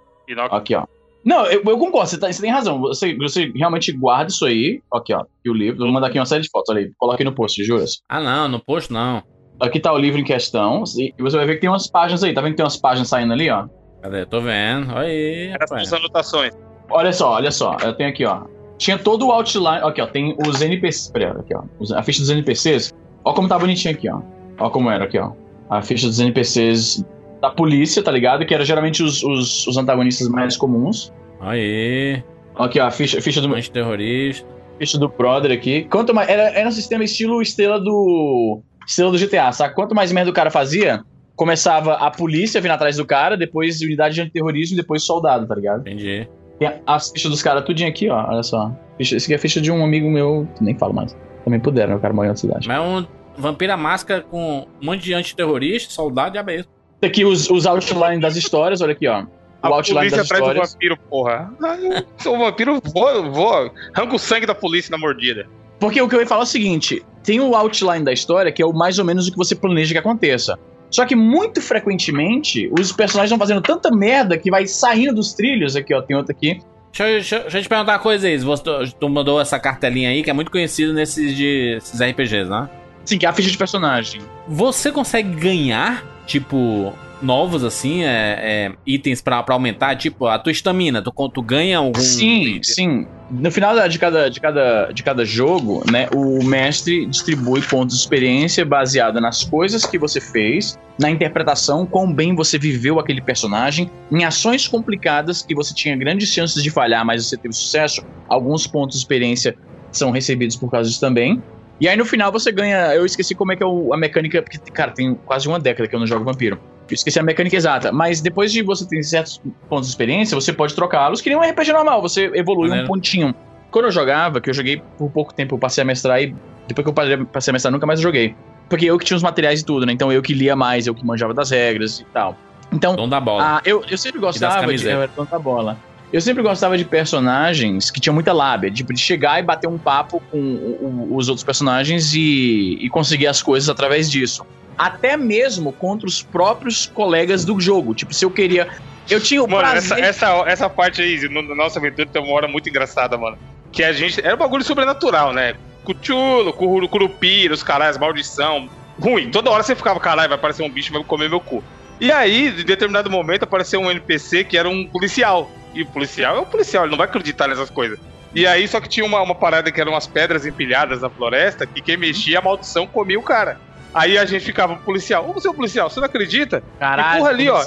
Aqui, 0.50 0.74
ó. 0.74 0.84
Não, 1.24 1.44
eu, 1.46 1.62
eu 1.64 1.78
concordo, 1.78 2.08
você, 2.08 2.18
tá- 2.18 2.32
você 2.32 2.40
tem 2.40 2.50
razão. 2.50 2.80
Você, 2.80 3.14
você 3.16 3.52
realmente 3.54 3.92
guarda 3.92 4.30
isso 4.30 4.44
aí. 4.46 4.80
Aqui, 4.92 5.12
ó. 5.14 5.24
E 5.44 5.50
o 5.50 5.54
livro. 5.54 5.78
Vou 5.80 5.92
mandar 5.92 6.06
aqui 6.08 6.18
uma 6.18 6.24
série 6.26 6.42
de 6.42 6.48
fotos. 6.50 6.70
Olha 6.74 6.80
aí. 6.84 6.90
Coloca 6.98 7.20
aí 7.20 7.24
no 7.24 7.32
post, 7.32 7.62
juras. 7.62 8.00
Ah, 8.08 8.20
não, 8.20 8.48
no 8.48 8.58
post 8.58 8.90
não. 8.92 9.22
Aqui 9.60 9.78
tá 9.78 9.92
o 9.92 9.98
livro 9.98 10.18
em 10.18 10.24
questão. 10.24 10.82
E 10.98 11.12
você 11.22 11.36
vai 11.36 11.46
ver 11.46 11.54
que 11.56 11.60
tem 11.60 11.68
umas 11.70 11.86
páginas 11.88 12.24
aí. 12.24 12.32
Tá 12.32 12.40
vendo 12.40 12.52
que 12.52 12.56
tem 12.56 12.64
umas 12.64 12.78
páginas 12.78 13.08
saindo 13.08 13.32
ali, 13.34 13.50
ó? 13.50 13.66
Cadê? 14.02 14.24
Tô 14.24 14.40
vendo. 14.40 14.90
Olha 14.94 15.06
aí, 15.08 15.48
era 15.48 15.58
rapaz. 15.64 15.82
as 15.88 15.92
anotações. 15.92 16.54
Olha 16.88 17.12
só, 17.12 17.32
olha 17.34 17.50
só. 17.50 17.76
Eu 17.82 17.92
tenho 17.92 18.08
aqui, 18.08 18.24
ó. 18.24 18.42
Tinha 18.80 18.98
todo 18.98 19.26
o 19.26 19.30
outline. 19.30 19.82
Aqui, 19.84 20.00
ó. 20.00 20.06
Tem 20.06 20.34
os 20.44 20.60
NPCs. 20.62 21.10
Peraí, 21.12 21.28
aqui, 21.28 21.54
ó. 21.54 21.62
A 21.94 22.02
ficha 22.02 22.20
dos 22.20 22.30
NPCs. 22.30 22.92
Ó 23.22 23.34
como 23.34 23.46
tá 23.46 23.58
bonitinho 23.58 23.94
aqui, 23.94 24.08
ó. 24.08 24.22
Ó 24.58 24.70
como 24.70 24.90
era 24.90 25.04
aqui, 25.04 25.18
ó. 25.18 25.32
A 25.68 25.82
ficha 25.82 26.06
dos 26.06 26.18
NPCs 26.18 27.04
da 27.42 27.50
polícia, 27.50 28.02
tá 28.02 28.10
ligado? 28.10 28.46
Que 28.46 28.54
era 28.54 28.64
geralmente 28.64 29.02
os, 29.02 29.22
os, 29.22 29.66
os 29.66 29.76
antagonistas 29.76 30.28
mais 30.28 30.56
comuns. 30.56 31.12
Aí. 31.40 32.24
Aqui, 32.56 32.80
ó. 32.80 32.86
A 32.86 32.90
ficha, 32.90 33.18
a 33.18 33.22
ficha 33.22 33.42
do, 33.42 33.54
Antiterrorista. 33.54 34.48
ficha 34.78 34.98
do 34.98 35.08
Brother 35.08 35.52
aqui. 35.52 35.84
Quanto 35.84 36.14
mais. 36.14 36.30
Era, 36.30 36.44
era 36.58 36.66
um 36.66 36.72
sistema 36.72 37.04
estilo 37.04 37.42
estrela 37.42 37.78
do. 37.78 38.62
Estrela 38.86 39.12
do 39.12 39.18
GTA, 39.18 39.52
saca? 39.52 39.74
Quanto 39.74 39.94
mais 39.94 40.10
merda 40.10 40.30
o 40.30 40.34
cara 40.34 40.50
fazia, 40.50 41.04
começava 41.36 41.96
a 41.96 42.10
polícia 42.10 42.62
vindo 42.62 42.72
atrás 42.72 42.96
do 42.96 43.04
cara, 43.04 43.36
depois 43.36 43.82
unidade 43.82 44.14
de 44.14 44.22
antiterrorismo 44.22 44.74
e 44.74 44.80
depois 44.80 45.02
soldado, 45.02 45.46
tá 45.46 45.54
ligado? 45.54 45.80
Entendi. 45.80 46.26
Tem 46.60 46.70
as 46.86 47.10
fichas 47.10 47.30
dos 47.30 47.42
caras 47.42 47.64
tudinho 47.64 47.88
aqui, 47.88 48.08
ó. 48.08 48.24
Olha 48.28 48.42
só. 48.42 48.70
Ficha, 48.98 49.16
esse 49.16 49.26
aqui 49.26 49.32
é 49.32 49.36
a 49.36 49.38
ficha 49.40 49.60
de 49.60 49.72
um 49.72 49.82
amigo 49.82 50.08
meu, 50.10 50.46
nem 50.60 50.76
falo 50.78 50.92
mais. 50.92 51.16
Também 51.42 51.58
puderam, 51.58 51.96
o 51.96 52.00
cara 52.00 52.12
mora 52.14 52.26
em 52.26 52.30
outra 52.30 52.40
cidade. 52.42 52.68
Mas 52.68 52.76
é 52.76 52.80
um 52.80 53.06
Vampira 53.36 53.76
Máscara 53.76 54.20
com 54.20 54.66
um 54.80 54.84
monte 54.84 55.02
de 55.02 55.14
antiterrorista, 55.14 55.90
soldado 55.92 56.36
e 56.36 56.38
a 56.38 56.42
mesmo. 56.42 56.70
Tem 57.00 57.08
aqui 57.08 57.24
os, 57.24 57.48
os 57.48 57.64
outline 57.64 58.20
das 58.20 58.36
histórias, 58.36 58.82
olha 58.82 58.92
aqui, 58.92 59.08
ó. 59.08 59.22
O 59.22 59.26
A 59.62 59.68
outline 59.68 60.00
polícia 60.10 60.18
das 60.18 60.26
atrás 60.26 60.42
do 60.44 60.48
histórias. 60.50 60.72
vampiro, 60.72 60.96
porra. 61.08 61.50
Ah, 61.62 62.28
um 62.28 62.38
vampiro, 62.38 62.80
vou, 62.94 63.32
vou. 63.32 63.72
Arranca 63.94 64.14
o 64.14 64.18
sangue 64.18 64.44
da 64.46 64.54
polícia 64.54 64.90
na 64.90 64.98
mordida. 64.98 65.46
Porque 65.78 66.00
o 66.00 66.06
que 66.08 66.14
eu 66.14 66.20
ia 66.20 66.26
falar 66.26 66.42
é 66.42 66.44
o 66.44 66.46
seguinte: 66.46 67.02
tem 67.24 67.40
o 67.40 67.54
outline 67.54 68.04
da 68.04 68.12
história, 68.12 68.52
que 68.52 68.62
é 68.62 68.66
o 68.66 68.72
mais 68.74 68.98
ou 68.98 69.04
menos 69.04 69.28
o 69.28 69.32
que 69.32 69.38
você 69.38 69.54
planeja 69.54 69.92
que 69.92 69.98
aconteça. 69.98 70.58
Só 70.90 71.06
que 71.06 71.14
muito 71.14 71.62
frequentemente, 71.62 72.70
os 72.78 72.92
personagens 72.92 73.30
estão 73.30 73.38
fazendo 73.38 73.62
tanta 73.62 73.90
merda 73.90 74.36
que 74.36 74.50
vai 74.50 74.66
saindo 74.66 75.14
dos 75.14 75.32
trilhos. 75.32 75.76
Aqui, 75.76 75.94
ó, 75.94 76.02
tem 76.02 76.16
outro 76.16 76.32
aqui. 76.32 76.60
Deixa 76.92 77.04
eu, 77.04 77.12
deixa 77.14 77.38
deixa 77.40 77.58
eu 77.58 77.62
te 77.62 77.68
perguntar 77.68 77.92
uma 77.92 77.98
coisa 77.98 78.26
aí. 78.26 78.36
Você, 78.38 78.62
tu 78.98 79.08
mandou 79.08 79.40
essa 79.40 79.58
cartelinha 79.58 80.10
aí, 80.10 80.22
que 80.22 80.30
é 80.30 80.32
muito 80.32 80.50
conhecido 80.50 80.92
nesses 80.92 81.36
de, 81.36 81.76
esses 81.76 82.00
RPGs, 82.00 82.50
né? 82.50 82.68
Sim, 83.04 83.18
que 83.18 83.26
é 83.26 83.28
a 83.28 83.32
ficha 83.32 83.50
de 83.50 83.56
personagem. 83.56 84.20
Você 84.48 84.90
consegue 84.90 85.30
ganhar, 85.30 86.04
tipo, 86.26 86.92
novos, 87.22 87.64
assim, 87.64 88.02
é, 88.02 88.38
é, 88.42 88.72
itens 88.86 89.22
pra, 89.22 89.42
pra 89.42 89.54
aumentar? 89.54 89.96
Tipo, 89.96 90.26
a 90.26 90.38
tua 90.38 90.52
estamina, 90.52 91.00
tu, 91.00 91.12
tu 91.32 91.42
ganha 91.42 91.78
algum... 91.78 92.00
Sim, 92.00 92.60
sim. 92.62 93.06
No 93.30 93.50
final 93.50 93.88
de 93.88 93.98
cada, 93.98 94.28
de, 94.28 94.40
cada, 94.40 94.90
de 94.92 95.02
cada 95.02 95.24
jogo, 95.24 95.84
né, 95.90 96.08
o 96.14 96.42
mestre 96.42 97.06
distribui 97.06 97.62
pontos 97.62 97.96
de 97.96 98.02
experiência 98.02 98.64
baseada 98.64 99.20
nas 99.20 99.44
coisas 99.44 99.86
que 99.86 99.96
você 99.98 100.20
fez, 100.20 100.78
na 100.98 101.10
interpretação, 101.10 101.86
quão 101.86 102.12
bem 102.12 102.34
você 102.34 102.58
viveu 102.58 102.98
aquele 102.98 103.20
personagem, 103.20 103.90
em 104.10 104.24
ações 104.24 104.66
complicadas 104.66 105.42
que 105.42 105.54
você 105.54 105.72
tinha 105.72 105.96
grandes 105.96 106.28
chances 106.28 106.62
de 106.62 106.70
falhar, 106.70 107.04
mas 107.04 107.26
você 107.26 107.36
teve 107.36 107.54
sucesso. 107.54 108.04
Alguns 108.28 108.66
pontos 108.66 108.96
de 108.96 109.02
experiência 109.02 109.56
são 109.92 110.10
recebidos 110.10 110.56
por 110.56 110.70
causa 110.70 110.88
disso 110.88 111.00
também. 111.00 111.42
E 111.80 111.88
aí 111.88 111.96
no 111.96 112.04
final 112.04 112.30
você 112.30 112.52
ganha. 112.52 112.94
Eu 112.94 113.06
esqueci 113.06 113.34
como 113.34 113.52
é 113.52 113.56
que 113.56 113.64
é 113.64 113.66
a 113.66 113.96
mecânica, 113.96 114.42
porque, 114.42 114.58
cara, 114.70 114.90
tem 114.90 115.14
quase 115.24 115.48
uma 115.48 115.58
década 115.58 115.88
que 115.88 115.94
eu 115.94 115.98
não 115.98 116.06
jogo 116.06 116.24
vampiro. 116.24 116.60
Esqueci 116.94 117.18
a 117.18 117.22
mecânica 117.22 117.56
exata, 117.56 117.92
mas 117.92 118.20
depois 118.20 118.52
de 118.52 118.62
você 118.62 118.86
ter 118.86 119.02
certos 119.02 119.40
pontos 119.68 119.86
de 119.88 119.92
experiência, 119.92 120.34
você 120.34 120.52
pode 120.52 120.74
trocá-los, 120.74 121.20
que 121.20 121.28
nem 121.28 121.38
um 121.38 121.42
RPG 121.42 121.72
normal, 121.72 122.00
você 122.02 122.30
evolui 122.34 122.68
Maneiro. 122.68 122.84
um 122.84 122.88
pontinho. 122.88 123.34
Quando 123.70 123.84
eu 123.86 123.90
jogava, 123.92 124.40
que 124.40 124.50
eu 124.50 124.54
joguei 124.54 124.82
por 124.98 125.10
pouco 125.10 125.32
tempo, 125.32 125.54
eu 125.54 125.58
passei 125.58 125.82
a 125.82 125.84
mestrar 125.84 126.20
e 126.22 126.34
depois 126.66 126.84
que 126.84 126.90
eu 126.90 127.26
passei 127.26 127.50
a 127.50 127.52
mestrar, 127.52 127.72
nunca 127.72 127.86
mais 127.86 128.00
joguei. 128.00 128.34
Porque 128.68 128.84
eu 128.86 128.98
que 128.98 129.04
tinha 129.04 129.16
os 129.16 129.22
materiais 129.22 129.60
e 129.60 129.64
tudo, 129.64 129.84
né? 129.86 129.92
Então 129.92 130.12
eu 130.12 130.20
que 130.22 130.32
lia 130.34 130.54
mais, 130.56 130.86
eu 130.86 130.94
que 130.94 131.04
manjava 131.04 131.32
das 131.34 131.50
regras 131.50 132.00
e 132.00 132.04
tal. 132.06 132.36
Então, 132.72 132.94
Dom 132.94 133.08
da 133.08 133.20
bola. 133.20 133.56
ah, 133.56 133.60
eu, 133.64 133.84
eu 133.90 133.98
sempre 133.98 134.20
gostava 134.20 134.72
de. 134.74 134.86
Eu 134.86 135.02
era 135.02 135.10
da 135.30 135.38
bola. 135.38 135.76
Eu 136.12 136.20
sempre 136.20 136.42
gostava 136.42 136.76
de 136.76 136.84
personagens 136.84 137.90
que 137.90 138.00
tinham 138.00 138.14
muita 138.14 138.32
lábia, 138.32 138.70
tipo, 138.70 138.92
de 138.92 139.00
chegar 139.00 139.38
e 139.38 139.42
bater 139.44 139.68
um 139.68 139.78
papo 139.78 140.20
com 140.30 140.38
o- 140.38 141.08
o- 141.12 141.16
os 141.16 141.28
outros 141.28 141.44
personagens 141.44 142.14
e, 142.14 142.78
e 142.80 142.88
conseguir 142.88 143.26
as 143.28 143.42
coisas 143.42 143.68
através 143.68 144.10
disso. 144.10 144.44
Até 144.76 145.16
mesmo 145.16 145.72
contra 145.72 146.06
os 146.06 146.22
próprios 146.22 146.86
colegas 146.86 147.44
do 147.44 147.60
jogo. 147.60 147.94
Tipo, 147.94 148.14
se 148.14 148.24
eu 148.24 148.30
queria. 148.30 148.68
Eu 149.08 149.20
tinha 149.20 149.42
o 149.42 149.48
Mano, 149.48 149.62
prazer. 149.68 149.98
essa, 149.98 150.26
essa, 150.26 150.44
essa 150.46 150.70
parte 150.70 151.02
aí, 151.02 151.28
na 151.28 151.54
nossa 151.54 151.78
aventura, 151.78 152.06
tem 152.06 152.22
uma 152.22 152.32
hora 152.32 152.46
muito 152.48 152.68
engraçada, 152.68 153.18
mano. 153.18 153.36
Que 153.72 153.82
a 153.84 153.92
gente. 153.92 154.20
Era 154.24 154.34
um 154.34 154.38
bagulho 154.38 154.64
sobrenatural, 154.64 155.32
né? 155.32 155.54
Cuchulo, 155.84 156.52
Curu- 156.52 156.88
Curupira, 156.88 157.52
os 157.54 157.62
caralhos, 157.62 157.98
maldição. 157.98 158.68
Ruim. 159.00 159.30
Toda 159.30 159.50
hora 159.50 159.62
você 159.62 159.74
ficava, 159.74 159.98
caralho, 159.98 160.28
vai 160.28 160.38
aparecer 160.38 160.62
um 160.62 160.70
bicho, 160.70 160.92
vai 160.92 161.02
comer 161.02 161.28
meu 161.28 161.40
cu. 161.40 161.62
E 162.00 162.10
aí, 162.12 162.50
de 162.50 162.64
determinado 162.64 163.10
momento, 163.10 163.42
apareceu 163.44 163.80
um 163.80 163.90
NPC 163.90 164.44
que 164.44 164.56
era 164.56 164.68
um 164.68 164.86
policial. 164.86 165.50
E 165.74 165.82
o 165.82 165.86
policial 165.86 166.36
é 166.36 166.40
um 166.40 166.44
policial, 166.44 166.84
ele 166.84 166.90
não 166.90 166.98
vai 166.98 167.06
acreditar 167.06 167.46
nessas 167.48 167.70
coisas. 167.70 167.98
E 168.34 168.46
aí, 168.46 168.66
só 168.68 168.80
que 168.80 168.88
tinha 168.88 169.04
uma, 169.04 169.20
uma 169.22 169.34
parada 169.34 169.70
que 169.72 169.80
eram 169.80 169.92
umas 169.92 170.06
pedras 170.06 170.46
empilhadas 170.46 171.00
na 171.02 171.10
floresta, 171.10 171.66
que 171.66 171.80
quem 171.80 171.96
mexia, 171.96 172.38
a 172.38 172.42
maldição 172.42 172.86
comia 172.86 173.18
o 173.18 173.22
cara. 173.22 173.58
Aí 173.92 174.16
a 174.16 174.24
gente 174.24 174.44
ficava 174.44 174.76
policial. 174.76 175.28
Ô, 175.28 175.32
você 175.32 175.48
é 175.48 175.50
um 175.50 175.54
policial, 175.54 175.90
você 175.90 175.98
não 176.00 176.06
acredita? 176.06 176.62
Caralho, 176.78 177.14
empurra 177.16 177.30
ali, 177.30 177.48
ó. 177.50 177.64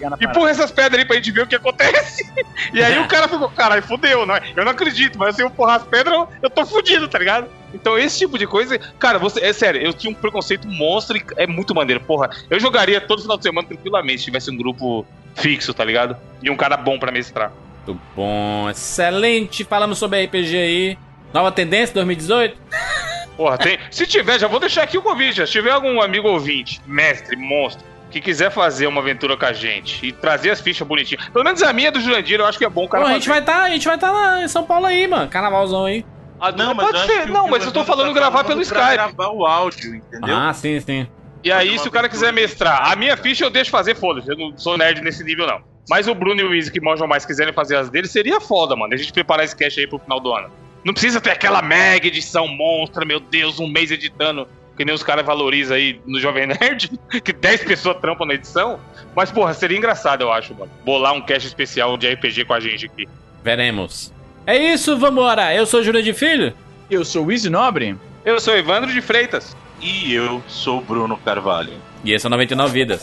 parada. 0.00 0.24
Empurra 0.24 0.50
essas 0.50 0.70
pedras 0.70 1.00
aí 1.00 1.04
pra 1.06 1.16
gente 1.16 1.30
ver 1.30 1.42
o 1.42 1.46
que 1.46 1.54
acontece. 1.56 2.24
E 2.74 2.82
aí 2.82 2.98
o 2.98 3.06
cara 3.08 3.28
ficou, 3.28 3.48
caralho, 3.50 3.82
fudeu, 3.82 4.26
né? 4.26 4.40
Eu 4.56 4.64
não 4.64 4.72
acredito, 4.72 5.18
mas 5.18 5.36
se 5.36 5.42
eu 5.42 5.46
empurrar 5.46 5.76
as 5.76 5.84
pedras, 5.84 6.12
eu- 6.14 6.28
eu 6.42 6.50
tô 6.50 6.66
fudido, 6.66 7.06
tá 7.08 7.18
ligado? 7.18 7.46
Então 7.72 7.96
esse 7.98 8.18
tipo 8.18 8.36
de 8.36 8.46
coisa, 8.46 8.78
cara, 8.98 9.18
você, 9.18 9.40
é 9.40 9.52
sério, 9.52 9.80
eu 9.80 9.92
tinha 9.92 10.10
um 10.10 10.14
preconceito 10.14 10.66
monstro 10.66 11.16
e 11.16 11.24
é 11.36 11.46
muito 11.46 11.74
maneiro, 11.74 12.00
porra. 12.00 12.28
Eu 12.50 12.58
jogaria 12.58 13.00
todo 13.00 13.22
final 13.22 13.36
de 13.36 13.44
semana 13.44 13.66
tranquilamente 13.66 14.18
se 14.18 14.24
tivesse 14.24 14.50
um 14.50 14.56
grupo 14.56 15.06
fixo, 15.36 15.72
tá 15.72 15.84
ligado? 15.84 16.16
E 16.42 16.50
um 16.50 16.56
cara 16.56 16.76
bom 16.76 16.98
pra 16.98 17.12
mestrar. 17.12 17.52
Muito 17.86 18.00
bom, 18.14 18.68
excelente. 18.68 19.64
Falamos 19.64 19.98
sobre 19.98 20.24
RPG 20.24 20.56
aí. 20.56 20.98
Nova 21.32 21.52
tendência 21.52 21.94
2018? 21.94 22.56
Porra, 23.38 23.56
tem. 23.56 23.78
Se 23.88 24.04
tiver, 24.04 24.36
já 24.40 24.48
vou 24.48 24.58
deixar 24.58 24.82
aqui 24.82 24.98
o 24.98 25.02
convite. 25.02 25.46
Se 25.46 25.52
tiver 25.52 25.70
algum 25.70 26.02
amigo 26.02 26.28
ouvinte, 26.28 26.80
mestre, 26.84 27.36
monstro, 27.36 27.86
que 28.10 28.20
quiser 28.20 28.50
fazer 28.50 28.88
uma 28.88 29.00
aventura 29.00 29.36
com 29.36 29.46
a 29.46 29.52
gente 29.52 30.04
e 30.04 30.10
trazer 30.10 30.50
as 30.50 30.60
fichas 30.60 30.86
bonitinhas. 30.86 31.28
Pelo 31.28 31.44
menos 31.44 31.62
a 31.62 31.72
minha 31.72 31.92
do 31.92 32.00
Jurandir, 32.00 32.40
eu 32.40 32.46
acho 32.46 32.58
que 32.58 32.64
é 32.64 32.68
bom 32.68 32.86
o 32.86 32.88
cara 32.88 33.04
Pô, 33.04 33.10
a 33.10 33.14
gente 33.14 33.28
vai 33.28 33.40
tá, 33.40 33.62
a 33.62 33.70
gente 33.70 33.86
vai 33.86 33.96
tá 33.96 34.10
lá 34.10 34.42
em 34.42 34.48
São 34.48 34.64
Paulo 34.64 34.86
aí, 34.86 35.06
mano. 35.06 35.28
Carnavalzão 35.28 35.84
aí. 35.84 36.04
Ah, 36.40 36.50
Não, 36.50 36.66
não, 36.66 36.74
mas 36.74 36.86
pode 36.90 37.06
ser. 37.06 37.26
Não, 37.28 37.48
mas 37.48 37.64
eu 37.64 37.70
tô 37.70 37.80
Evandro 37.80 37.96
falando 37.96 38.14
tá 38.14 38.20
gravar 38.20 38.44
pelo 38.44 38.60
Skype. 38.60 38.92
gravar 38.92 39.28
o 39.28 39.46
áudio, 39.46 39.94
entendeu? 39.94 40.36
Ah, 40.36 40.52
sim, 40.52 40.80
sim. 40.80 41.06
E 41.44 41.52
aí, 41.52 41.78
se 41.78 41.86
o 41.86 41.92
cara 41.92 42.08
quiser 42.08 42.32
mestrar, 42.32 42.90
a 42.90 42.96
minha 42.96 43.16
ficha 43.16 43.44
eu 43.44 43.50
deixo 43.50 43.70
fazer, 43.70 43.94
foda-se. 43.94 44.28
Eu 44.28 44.36
não 44.36 44.58
sou 44.58 44.76
nerd 44.76 45.00
nesse 45.00 45.22
nível, 45.22 45.46
não. 45.46 45.60
Mas 45.88 46.08
o 46.08 46.14
Bruno 46.14 46.40
e 46.40 46.44
o 46.44 46.54
Izzy 46.54 46.72
que 46.72 46.80
manjam 46.80 47.06
mais 47.06 47.24
quiserem 47.24 47.52
fazer 47.52 47.76
as 47.76 47.88
deles, 47.88 48.10
seria 48.10 48.40
foda, 48.40 48.74
mano. 48.74 48.92
A 48.92 48.96
gente 48.96 49.12
preparar 49.12 49.44
esse 49.44 49.54
cash 49.54 49.78
aí 49.78 49.86
pro 49.86 49.98
final 50.00 50.18
do 50.18 50.32
ano. 50.34 50.50
Não 50.84 50.92
precisa 50.92 51.20
ter 51.20 51.30
aquela 51.30 51.60
mega 51.60 52.06
edição 52.06 52.46
monstra, 52.48 53.04
meu 53.04 53.20
Deus, 53.20 53.58
um 53.58 53.68
mês 53.68 53.90
editando, 53.90 54.46
que 54.76 54.84
nem 54.84 54.94
os 54.94 55.02
caras 55.02 55.26
valorizam 55.26 55.76
aí 55.76 56.00
no 56.06 56.20
Jovem 56.20 56.46
Nerd, 56.46 56.90
que 57.22 57.32
10 57.32 57.64
pessoas 57.64 57.98
trampam 57.98 58.26
na 58.26 58.34
edição. 58.34 58.78
Mas, 59.14 59.30
porra, 59.30 59.52
seria 59.54 59.76
engraçado, 59.76 60.22
eu 60.22 60.32
acho, 60.32 60.54
mano. 60.54 60.70
Bolar 60.84 61.12
um 61.12 61.20
cash 61.20 61.44
especial 61.44 61.96
de 61.96 62.08
RPG 62.08 62.44
com 62.44 62.54
a 62.54 62.60
gente 62.60 62.86
aqui. 62.86 63.08
Veremos. 63.42 64.12
É 64.46 64.56
isso, 64.56 64.96
vambora. 64.96 65.54
Eu 65.54 65.66
sou 65.66 65.82
Júlio 65.82 66.02
de 66.02 66.12
Filho. 66.12 66.54
Eu 66.90 67.04
sou 67.04 67.26
o 67.26 67.32
Easy 67.32 67.50
Nobre. 67.50 67.96
Eu 68.24 68.40
sou 68.40 68.56
Evandro 68.56 68.92
de 68.92 69.00
Freitas. 69.00 69.56
E 69.80 70.12
eu 70.12 70.42
sou 70.48 70.78
o 70.78 70.80
Bruno 70.80 71.16
Carvalho. 71.18 71.72
E 72.04 72.12
esse 72.12 72.26
é 72.26 72.28
o 72.28 72.30
99 72.30 72.72
Vidas. 72.72 73.02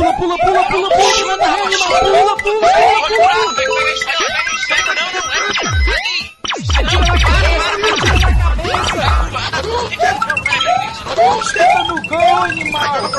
Pula, 0.00 0.14
pula, 0.14 0.38
pula, 0.38 0.64
pula, 0.64 0.88
pula, 0.88 1.26
manda 1.26 1.46
rede, 1.46 1.76
pula, 1.76 2.00
pula, 2.00 2.36
pula, 2.36 2.64
pula. 2.64 3.80
Esteta 11.42 11.84
no 11.84 11.96
gol, 12.08 12.44
animal! 12.44 13.10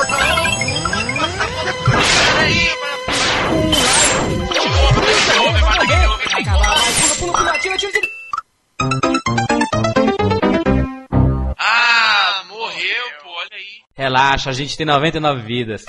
Pula, 5.37 7.15
pula, 7.19 7.33
pula, 7.37 7.59
tira, 7.59 7.77
tira, 7.77 7.91
tira. 7.91 8.07
Ah, 11.59 12.43
morreu, 12.49 13.05
pô, 13.21 13.29
olha 13.29 13.49
aí. 13.53 13.83
Relaxa, 13.95 14.49
a 14.49 14.53
gente 14.53 14.75
tem 14.75 14.87
99 14.87 15.43
vidas. 15.43 15.85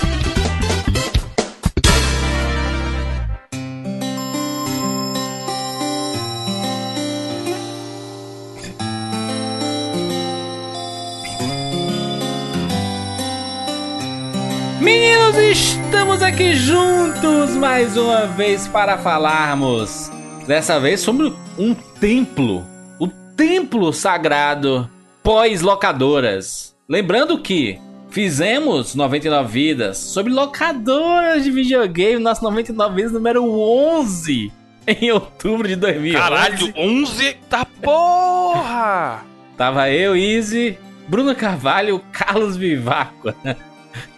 Meninos, 14.82 15.36
estamos 15.36 16.20
aqui 16.24 16.56
juntos 16.56 17.54
mais 17.54 17.96
uma 17.96 18.26
vez 18.26 18.66
para 18.66 18.98
falarmos. 18.98 20.10
Dessa 20.44 20.80
vez 20.80 20.98
sobre 20.98 21.32
um 21.56 21.72
templo. 21.72 22.66
O 22.98 23.06
templo 23.06 23.92
sagrado 23.92 24.90
pós-locadoras. 25.22 26.74
Lembrando 26.88 27.38
que 27.38 27.78
fizemos 28.10 28.96
99 28.96 29.52
vidas 29.52 29.98
sobre 29.98 30.32
locadoras 30.32 31.44
de 31.44 31.52
videogame. 31.52 32.18
Nosso 32.18 32.42
99 32.42 32.96
vidas 32.96 33.12
número 33.12 33.48
11. 33.48 34.52
Em 34.84 35.12
outubro 35.12 35.68
de 35.68 35.76
2011. 35.76 36.18
Caralho, 36.18 36.72
11 36.76 37.36
da 37.48 37.64
porra! 37.64 39.24
Tava 39.56 39.88
eu, 39.90 40.16
Easy, 40.16 40.76
Bruno 41.06 41.36
Carvalho, 41.36 42.02
Carlos 42.10 42.56
Vivaco. 42.56 43.32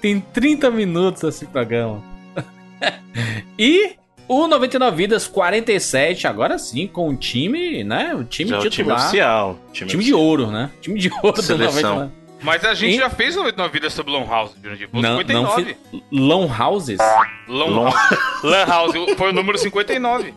Tem 0.04 0.20
30 0.20 0.70
minutos 0.70 1.22
esse 1.22 1.46
programa. 1.46 2.02
e 3.58 3.92
o 4.28 4.46
99 4.46 4.94
Vidas 4.94 5.26
47, 5.26 6.26
agora 6.26 6.58
sim, 6.58 6.86
com 6.86 7.08
o 7.08 7.16
time, 7.16 7.82
né? 7.82 8.14
O 8.14 8.22
time 8.22 8.50
Já 8.50 8.56
é 8.56 8.58
o 8.58 8.62
time 8.64 8.70
titular. 8.70 8.98
oficial. 9.00 9.58
Time, 9.72 10.04
de 10.04 10.12
ouro, 10.12 10.50
né? 10.50 10.70
Time 10.82 11.00
de 11.00 11.10
ouro 11.22 11.32
do 11.32 11.40
Seleção. 11.42 11.94
99. 11.94 12.12
Mas 12.42 12.62
a 12.66 12.74
gente 12.74 12.92
Hein? 12.92 12.98
já 12.98 13.08
fez 13.08 13.34
99 13.34 13.72
vidas 13.72 13.94
sobre 13.94 14.12
Long 14.12 14.26
House, 14.28 14.50
Jurandir. 14.62 14.90
Foi 14.90 15.00
Não, 15.00 15.16
59. 15.16 15.76
não. 15.90 16.02
Long 16.12 16.50
Houses? 16.62 16.98
Long, 17.48 17.70
Long- 17.70 17.84
House. 17.90 18.18
Lan 18.42 18.64
House 18.66 18.92
foi 19.16 19.30
o 19.30 19.32
número 19.32 19.56
59. 19.56 20.34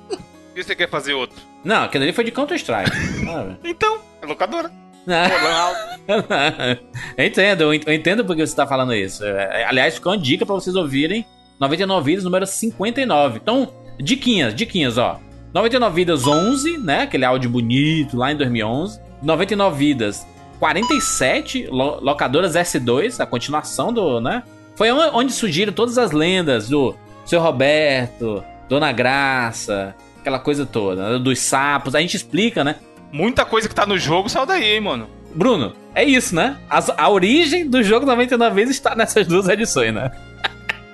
E 0.56 0.64
você 0.64 0.78
quer 0.78 0.90
fazer 0.90 1.14
outro? 1.14 1.36
Não, 1.66 1.84
aquele 1.84 2.06
ali 2.06 2.14
foi 2.14 2.24
de 2.24 2.32
Counter-Strike. 2.32 2.90
Então, 3.66 4.00
é 4.22 4.26
locadora. 4.26 4.72
eu 7.18 7.26
entendo, 7.26 7.62
eu 7.62 7.74
ent- 7.74 7.88
eu 7.88 7.94
entendo 7.94 8.26
porque 8.26 8.46
você 8.46 8.56
tá 8.56 8.68
falando 8.68 8.94
isso. 8.94 9.24
É, 9.26 9.66
Aliás, 9.66 9.96
ficou 9.96 10.12
uma 10.12 10.18
dica 10.18 10.46
pra 10.46 10.56
vocês 10.56 10.76
ouvirem 10.76 11.26
99 11.60 12.06
Vidas, 12.06 12.24
número 12.24 12.46
59. 12.46 13.40
Então, 13.42 13.72
diquinhas, 14.00 14.54
diquinhas, 14.54 14.98
ó. 14.98 15.20
99 15.54 15.96
Vidas 15.96 16.28
11, 16.28 16.78
né? 16.78 17.04
Aquele 17.04 17.26
áudio 17.26 17.50
bonito 17.50 18.18
lá 18.18 18.32
em 18.32 18.36
2011. 18.36 19.00
99 19.24 19.78
Vidas 19.78 20.28
47, 20.60 21.68
lo- 21.72 22.00
Locadoras 22.02 22.56
S2, 22.56 23.20
a 23.20 23.26
continuação 23.26 23.92
do, 23.94 24.20
né? 24.20 24.44
Foi 24.76 24.92
on- 24.92 25.12
onde 25.14 25.32
surgiram 25.34 25.74
todas 25.74 25.98
as 25.98 26.12
lendas 26.12 26.70
do 26.70 26.96
Seu 27.26 27.40
Roberto, 27.42 28.44
Dona 28.70 28.92
Graça, 28.92 29.96
aquela 30.20 30.38
coisa 30.40 30.66
toda, 30.66 31.12
né? 31.14 31.20
dos 31.20 31.40
sapos. 31.40 31.96
A 31.96 32.02
gente 32.02 32.16
explica, 32.16 32.64
né? 32.64 32.76
Muita 33.12 33.46
coisa 33.46 33.68
que 33.70 33.76
tá 33.76 33.86
no 33.86 33.98
jogo 33.98 34.30
saiu 34.30 34.46
daí, 34.46 34.64
hein, 34.76 34.82
mano. 34.82 35.08
Bruno, 35.34 35.74
é 35.94 36.04
isso, 36.04 36.36
né? 36.36 36.58
As- 36.70 36.90
a 36.90 37.10
origem 37.10 37.70
do 37.70 37.84
jogo 37.84 38.06
99 38.06 38.56
vezes 38.56 38.76
está 38.76 38.96
nessas 38.96 39.28
duas 39.28 39.48
edições, 39.48 39.94
né? 39.94 40.12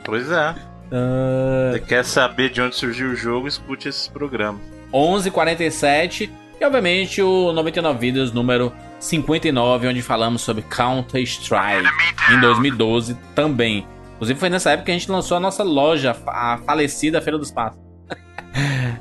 Pois 0.03 0.29
é. 0.31 0.55
Ah, 0.91 1.71
Você 1.71 1.79
quer 1.79 2.03
saber 2.05 2.49
de 2.49 2.61
onde 2.61 2.75
surgiu 2.75 3.09
o 3.11 3.15
jogo, 3.15 3.47
escute 3.47 3.87
esses 3.89 4.07
programas. 4.07 4.61
11h47 4.93 6.29
e 6.59 6.65
obviamente 6.65 7.21
o 7.21 7.51
99 7.53 7.99
Vidas 7.99 8.31
número 8.31 8.71
59, 8.99 9.87
onde 9.87 10.01
falamos 10.01 10.41
sobre 10.41 10.61
Counter 10.63 11.21
Strike 11.23 11.89
em 12.31 12.39
2012 12.39 13.17
também. 13.33 13.87
Inclusive 14.15 14.39
foi 14.39 14.49
nessa 14.49 14.71
época 14.71 14.85
que 14.85 14.91
a 14.91 14.93
gente 14.97 15.09
lançou 15.11 15.35
a 15.37 15.39
nossa 15.39 15.63
loja, 15.63 16.15
a 16.27 16.59
falecida 16.65 17.21
Feira 17.21 17.37
dos 17.39 17.51
Passos. 17.51 17.79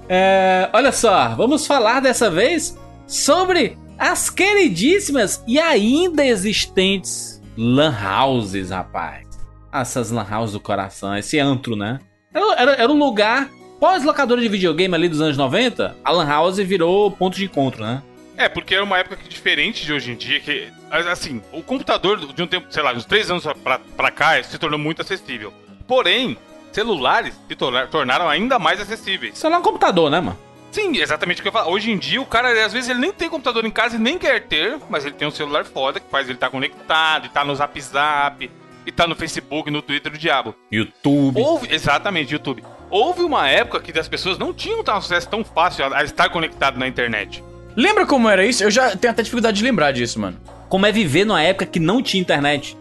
É, 0.09 0.69
olha 0.73 0.91
só, 0.93 1.29
vamos 1.37 1.67
falar 1.67 2.01
dessa 2.01 2.31
vez 2.31 2.79
sobre 3.07 3.77
as 3.99 4.31
queridíssimas 4.31 5.43
e 5.47 5.59
ainda 5.61 6.25
existentes 6.25 7.41
Lan 7.57 7.95
Houses, 7.95 8.71
rapaz. 8.71 9.27
Essas 9.73 10.11
Lan 10.11 10.27
Houses 10.31 10.53
do 10.55 10.61
coração, 10.61 11.17
esse 11.17 11.39
antro, 11.39 11.77
né? 11.77 11.99
Era, 12.33 12.55
era, 12.55 12.73
era 12.73 12.93
um 12.93 12.99
lugar 12.99 13.49
pós-locadora 13.79 14.41
de 14.41 14.49
videogame 14.49 14.95
ali 14.95 15.09
dos 15.09 15.21
anos 15.21 15.37
90. 15.37 15.97
A 16.05 16.11
Lan 16.13 16.27
House 16.27 16.57
virou 16.59 17.11
ponto 17.11 17.37
de 17.37 17.45
encontro, 17.45 17.83
né? 17.83 18.03
É, 18.37 18.49
porque 18.49 18.75
era 18.75 18.83
uma 18.85 18.99
época 18.99 19.17
que, 19.17 19.29
diferente 19.29 19.85
de 19.85 19.93
hoje 19.93 20.11
em 20.13 20.17
dia, 20.17 20.41
que, 20.41 20.69
assim, 20.91 21.43
o 21.53 21.63
computador 21.63 22.19
de 22.33 22.43
um 22.43 22.47
tempo, 22.47 22.67
sei 22.71 22.83
lá, 22.83 22.93
uns 22.95 23.05
três 23.05 23.31
anos 23.31 23.45
pra, 23.63 23.79
pra 23.97 24.11
cá, 24.11 24.43
se 24.43 24.59
tornou 24.59 24.79
muito 24.79 25.03
acessível. 25.03 25.53
Porém, 25.87 26.37
celulares 26.73 27.35
se 27.49 27.55
torna- 27.55 27.87
tornaram 27.87 28.29
ainda 28.29 28.59
mais 28.59 28.81
acessíveis. 28.81 29.37
Isso 29.37 29.47
é 29.47 29.57
um 29.57 29.63
computador, 29.63 30.11
né, 30.11 30.21
mano? 30.21 30.39
Sim, 30.73 30.97
exatamente 30.97 31.41
o 31.41 31.43
que 31.43 31.49
eu 31.49 31.53
falo. 31.53 31.71
Hoje 31.71 31.91
em 31.91 31.99
dia, 31.99 32.21
o 32.21 32.27
cara, 32.27 32.65
às 32.65 32.73
vezes, 32.73 32.89
ele 32.89 32.99
nem 32.99 33.13
tem 33.13 33.29
computador 33.29 33.65
em 33.65 33.71
casa 33.71 33.97
e 33.97 33.99
nem 33.99 34.19
quer 34.19 34.41
ter, 34.47 34.79
mas 34.89 35.05
ele 35.05 35.15
tem 35.15 35.29
um 35.29 35.31
celular 35.31 35.67
foda 35.67 36.01
que 36.01 36.11
faz 36.11 36.27
ele 36.27 36.37
estar 36.37 36.49
conectado, 36.49 37.27
e 37.27 37.29
tá 37.29 37.45
no 37.45 37.55
Zap 37.55 37.79
Zap, 37.79 38.51
e 38.87 38.91
tá 38.91 39.07
no 39.07 39.15
Facebook, 39.15 39.71
no 39.71 39.83
Twitter 39.83 40.11
do 40.11 40.17
diabo. 40.17 40.55
YouTube. 40.73 41.39
Houve, 41.39 41.73
exatamente, 41.73 42.33
YouTube. 42.33 42.65
Houve 42.91 43.23
uma 43.23 43.49
época 43.49 43.81
que 43.81 43.97
as 43.99 44.09
pessoas 44.09 44.39
não 44.39 44.53
tinham 44.53 44.83
tão 44.83 44.97
acesso 44.97 45.29
tão 45.29 45.45
fácil 45.45 45.85
a, 45.85 45.99
a 45.99 46.05
estar 46.05 46.31
conectado 46.31 46.79
na 46.79 46.89
internet. 46.89 47.45
Lembra 47.77 48.07
como 48.07 48.29
era 48.29 48.45
isso? 48.45 48.65
Eu 48.65 48.71
já 48.71 48.97
tenho 48.97 49.13
até 49.13 49.23
dificuldade 49.23 49.59
de 49.59 49.65
lembrar 49.65 49.93
disso, 49.93 50.19
mano. 50.19 50.41
Como 50.69 50.87
é 50.87 50.93
viver 50.93 51.27
numa 51.27 51.43
época 51.43 51.67
que 51.67 51.79
não 51.79 52.03
tinha 52.03 52.21
internet. 52.21 52.77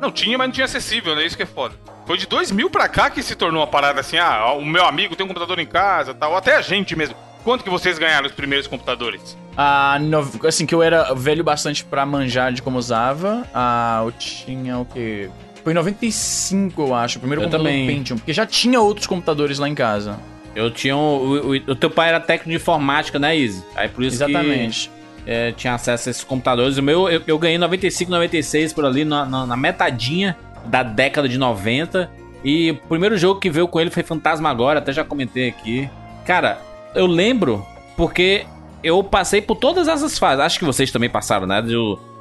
Não 0.00 0.10
tinha, 0.10 0.38
mas 0.38 0.48
não 0.48 0.52
tinha 0.54 0.64
acessível, 0.64 1.14
né? 1.14 1.26
Isso 1.26 1.36
que 1.36 1.42
é 1.42 1.46
foda. 1.46 1.74
Foi 2.06 2.16
de 2.18 2.26
2000 2.26 2.68
pra 2.70 2.88
cá 2.88 3.08
que 3.10 3.22
se 3.22 3.34
tornou 3.36 3.60
uma 3.60 3.66
parada 3.66 4.00
assim, 4.00 4.18
ah, 4.18 4.52
o 4.54 4.64
meu 4.64 4.84
amigo 4.84 5.14
tem 5.14 5.24
um 5.24 5.28
computador 5.28 5.58
em 5.58 5.66
casa, 5.66 6.12
tal, 6.14 6.36
até 6.36 6.56
a 6.56 6.60
gente 6.62 6.96
mesmo. 6.96 7.14
Quanto 7.44 7.64
que 7.64 7.70
vocês 7.70 7.98
ganharam 7.98 8.26
os 8.26 8.32
primeiros 8.32 8.66
computadores? 8.66 9.36
Ah, 9.56 9.96
no- 10.00 10.28
assim, 10.46 10.66
que 10.66 10.74
eu 10.74 10.82
era 10.82 11.14
velho 11.14 11.42
bastante 11.42 11.84
pra 11.84 12.04
manjar 12.04 12.52
de 12.52 12.60
como 12.60 12.78
usava. 12.78 13.46
Ah, 13.54 14.02
eu 14.04 14.12
tinha 14.12 14.78
o 14.78 14.84
quê? 14.84 15.30
Foi 15.64 15.72
em 15.72 15.76
95, 15.76 16.82
eu 16.82 16.94
acho, 16.94 17.16
o 17.18 17.20
primeiro 17.20 17.40
Eu 17.42 17.44
computador 17.46 17.66
também. 17.72 17.86
Pentium. 17.86 18.16
Porque 18.18 18.32
já 18.32 18.44
tinha 18.44 18.80
outros 18.80 19.06
computadores 19.06 19.58
lá 19.58 19.68
em 19.68 19.74
casa. 19.74 20.18
Eu 20.54 20.70
tinha. 20.70 20.96
um- 20.96 21.00
O, 21.00 21.50
o- 21.52 21.54
o 21.54 21.74
teu 21.76 21.88
pai 21.90 22.08
era 22.08 22.18
técnico 22.20 22.50
de 22.50 22.56
informática, 22.56 23.18
né, 23.18 23.36
Izzy? 23.36 23.62
Aí 23.76 23.88
por 23.88 24.02
isso 24.04 24.16
Exatamente. 24.16 24.90
que 25.24 25.30
é, 25.30 25.52
tinha 25.52 25.74
acesso 25.74 26.08
a 26.08 26.10
esses 26.10 26.24
computadores. 26.24 26.76
O 26.76 26.82
meu, 26.82 27.08
eu, 27.08 27.22
eu 27.26 27.38
ganhei 27.38 27.56
em 27.56 27.58
95, 27.58 28.10
96 28.10 28.72
por 28.72 28.84
ali, 28.84 29.04
na, 29.04 29.24
na, 29.24 29.46
na 29.46 29.56
metadinha 29.56 30.36
da 30.66 30.82
década 30.82 31.28
de 31.28 31.38
90. 31.38 32.10
E 32.44 32.70
o 32.70 32.76
primeiro 32.88 33.16
jogo 33.18 33.40
que 33.40 33.50
veio 33.50 33.68
com 33.68 33.80
ele 33.80 33.90
foi 33.90 34.02
Fantasmagória, 34.02 34.78
até 34.78 34.92
já 34.92 35.04
comentei 35.04 35.48
aqui. 35.48 35.88
Cara, 36.24 36.60
eu 36.94 37.06
lembro 37.06 37.64
porque 37.96 38.46
eu 38.82 39.02
passei 39.04 39.42
por 39.42 39.56
todas 39.56 39.88
essas 39.88 40.18
fases. 40.18 40.40
Acho 40.40 40.58
que 40.58 40.64
vocês 40.64 40.90
também 40.90 41.10
passaram, 41.10 41.46
né? 41.46 41.60
De, 41.60 41.76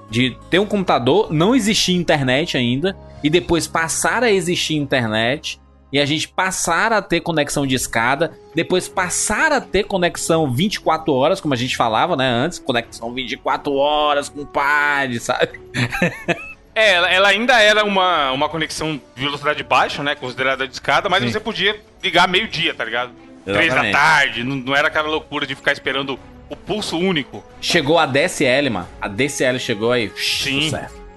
de 0.09 0.37
ter 0.49 0.59
um 0.59 0.65
computador, 0.65 1.31
não 1.31 1.55
existia 1.55 1.95
internet 1.95 2.57
ainda, 2.57 2.97
e 3.23 3.29
depois 3.29 3.67
passar 3.67 4.23
a 4.23 4.31
existir 4.31 4.75
internet. 4.75 5.59
E 5.91 5.99
a 5.99 6.05
gente 6.05 6.27
passar 6.27 6.93
a 6.93 7.01
ter 7.01 7.19
conexão 7.21 7.65
de 7.65 7.73
escada, 7.73 8.31
depois 8.53 8.87
passar 8.87 9.51
a 9.51 9.59
ter 9.59 9.85
conexão 9.85 10.51
24 10.51 11.11
horas, 11.11 11.41
como 11.41 11.55
a 11.55 11.57
gente 11.57 11.75
falava, 11.75 12.15
né, 12.15 12.29
antes, 12.29 12.59
conexão 12.59 13.11
24 13.11 13.73
horas 13.73 14.29
com 14.29 14.41
o 14.41 14.45
pai, 14.45 15.15
sabe? 15.19 15.59
É, 16.75 16.91
ela, 16.93 17.09
ela 17.09 17.27
ainda 17.29 17.61
era 17.61 17.83
uma, 17.83 18.31
uma 18.31 18.47
conexão 18.47 19.01
de 19.15 19.21
velocidade 19.23 19.63
baixa, 19.63 20.01
né? 20.03 20.15
Considerada 20.15 20.67
de 20.67 20.73
escada, 20.73 21.09
mas 21.09 21.23
Sim. 21.23 21.31
você 21.31 21.39
podia 21.39 21.79
ligar 22.01 22.27
meio-dia, 22.27 22.73
tá 22.73 22.85
ligado? 22.85 23.11
Três 23.43 23.73
da 23.73 23.89
tarde, 23.91 24.43
não, 24.43 24.55
não 24.55 24.75
era 24.75 24.87
aquela 24.87 25.07
loucura 25.07 25.45
de 25.47 25.55
ficar 25.55 25.71
esperando 25.71 26.19
o 26.49 26.55
pulso 26.55 26.97
único. 26.97 27.43
Chegou 27.61 27.97
a 27.97 28.05
DSL, 28.05 28.69
mano. 28.69 28.87
A 29.01 29.07
DSL 29.07 29.59
chegou 29.59 29.91
aí. 29.91 30.11
Sim. 30.15 30.71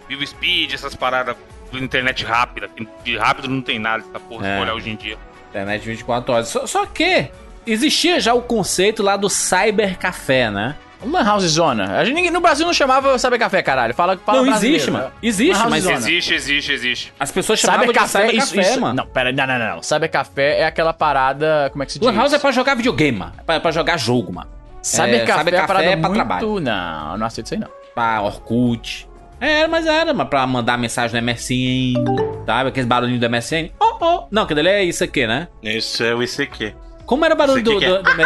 Vivo 0.08 0.26
Speed, 0.26 0.72
essas 0.72 0.94
paradas 0.94 1.36
de 1.70 1.82
internet 1.82 2.24
rápida. 2.24 2.70
De 3.04 3.16
rápido 3.16 3.48
não 3.48 3.60
tem 3.62 3.78
nada 3.78 4.04
essa 4.08 4.20
porra, 4.20 4.46
É. 4.46 4.60
olhar 4.60 4.74
hoje 4.74 4.90
em 4.90 4.96
dia. 4.96 5.16
Internet 5.50 5.84
24 5.84 6.32
horas. 6.34 6.48
Só, 6.48 6.66
só 6.66 6.86
que 6.86 7.28
existia 7.66 8.18
já 8.18 8.32
o 8.34 8.42
conceito 8.42 9.02
lá 9.02 9.16
do 9.16 9.28
cybercafé, 9.28 10.50
né? 10.50 10.76
Lan 11.04 11.24
House 11.24 11.44
Zona. 11.44 11.98
A 11.98 12.04
gente, 12.04 12.30
no 12.30 12.40
Brasil 12.40 12.66
não 12.66 12.72
chamava 12.72 13.18
Saber 13.18 13.38
Café, 13.38 13.62
caralho. 13.62 13.94
Fala, 13.94 14.18
fala 14.24 14.42
não, 14.42 14.54
existe, 14.54 14.90
mano. 14.90 15.10
Existe, 15.22 15.66
mas 15.68 15.84
Zona. 15.84 15.96
Existe, 15.96 16.34
existe, 16.34 16.72
existe. 16.72 17.14
as 17.18 17.30
pessoas 17.30 17.58
chamavam 17.58 17.82
Saber 17.86 17.92
de 17.92 17.98
Café, 17.98 18.26
cybercafé, 18.26 18.60
isso, 18.60 18.60
isso. 18.72 18.80
mano. 18.80 18.94
Não, 18.94 19.06
pera, 19.06 19.32
não, 19.32 19.46
não, 19.46 19.58
não. 19.58 19.74
não. 19.76 19.82
Saber 19.82 20.08
Café 20.08 20.60
é 20.60 20.64
aquela 20.66 20.92
parada. 20.92 21.68
Como 21.72 21.82
é 21.82 21.86
que 21.86 21.92
se 21.92 21.98
diz? 21.98 22.06
Lan 22.06 22.14
House 22.14 22.32
é 22.32 22.38
pra 22.38 22.52
jogar 22.52 22.74
videogame, 22.74 23.18
mano. 23.18 23.32
É 23.38 23.42
pra, 23.42 23.60
pra 23.60 23.70
jogar 23.70 23.96
jogo, 23.98 24.32
mano. 24.32 24.50
Saber 24.82 25.16
é, 25.16 25.20
Café 25.20 25.38
Saber 25.38 25.54
é 25.54 25.56
Café 25.56 25.66
parada 25.66 25.84
é 25.86 25.90
pra 25.96 26.08
muito... 26.08 26.14
trabalho. 26.14 26.60
Não, 26.60 27.18
não 27.18 27.26
aceito 27.26 27.46
isso 27.46 27.54
aí 27.54 27.60
não. 27.60 27.68
Pra 27.94 28.22
Orkut. 28.22 29.08
É, 29.40 29.66
mas 29.66 29.86
era, 29.86 30.14
mano, 30.14 30.30
pra 30.30 30.46
mandar 30.46 30.78
mensagem 30.78 31.20
no 31.20 31.26
MSN, 31.26 32.44
sabe? 32.46 32.68
Aqueles 32.68 32.88
barulhinhos 32.88 33.20
do 33.20 33.28
MSN. 33.28 33.70
Oh, 33.80 33.96
oh. 34.00 34.26
Não, 34.30 34.44
aquele 34.44 34.60
ali 34.60 34.68
é 34.68 34.84
isso 34.84 35.02
aqui, 35.02 35.26
né? 35.26 35.48
Isso 35.62 36.02
é 36.04 36.14
o 36.14 36.22
ICQ. 36.22 36.74
Como 37.04 37.24
era 37.24 37.34
o 37.34 37.36
barulho 37.36 37.58
Isso 37.60 37.72
do, 37.72 37.78
que 37.78 37.84
é- 37.84 37.88
do, 37.88 38.02
do 38.02 38.16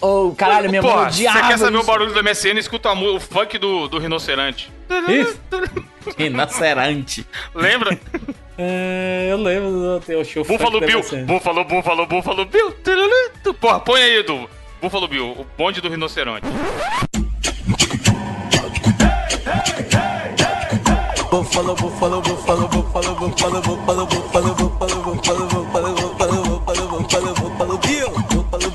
MSN? 0.00 0.06
Ô, 0.06 0.34
caralho, 0.34 0.70
minha 0.70 0.82
mãe 0.82 0.90
Porra, 0.90 1.10
você 1.10 1.24
quer 1.24 1.58
saber 1.58 1.76
o 1.76 1.80
isso. 1.80 1.86
barulho 1.86 2.12
do 2.12 2.22
MSN? 2.22 2.58
Escuta 2.58 2.92
o 2.92 3.20
funk 3.20 3.58
do, 3.58 3.88
do 3.88 3.98
rinoceronte. 3.98 4.70
Isso. 5.08 5.38
Rinocerante. 6.16 7.26
Lembra? 7.54 7.98
É, 8.58 9.28
eu 9.30 9.36
lembro 9.38 9.70
do 9.70 10.00
teu 10.00 10.24
show. 10.24 10.44
Buffalo 10.44 10.80
Bill. 10.80 11.00
Buffalo, 11.26 11.64
Buffalo, 11.64 12.06
Buffalo 12.06 12.44
Bill. 12.46 12.74
Porra, 13.60 13.80
põe 13.80 14.02
aí, 14.02 14.18
Edu. 14.18 14.48
Buffalo 14.80 15.06
Bill, 15.08 15.30
o 15.32 15.46
bonde 15.58 15.80
do 15.80 15.88
rinoceronte. 15.88 16.46
Buffalo, 21.30 21.74
buffalo, 21.76 22.20
buffalo, 22.22 22.68
buffalo, 22.68 23.14
buffalo, 23.14 23.60
buffalo, 23.60 23.60
buffalo, 23.60 24.06
buffalo, 24.06 24.54
buffalo, 24.54 24.54
buffalo, 24.54 25.46
buffalo, 25.46 25.46
buffalo, 25.46 26.42
buffalo, 26.42 26.88
buffalo, 26.88 27.34
Bill, 27.34 27.49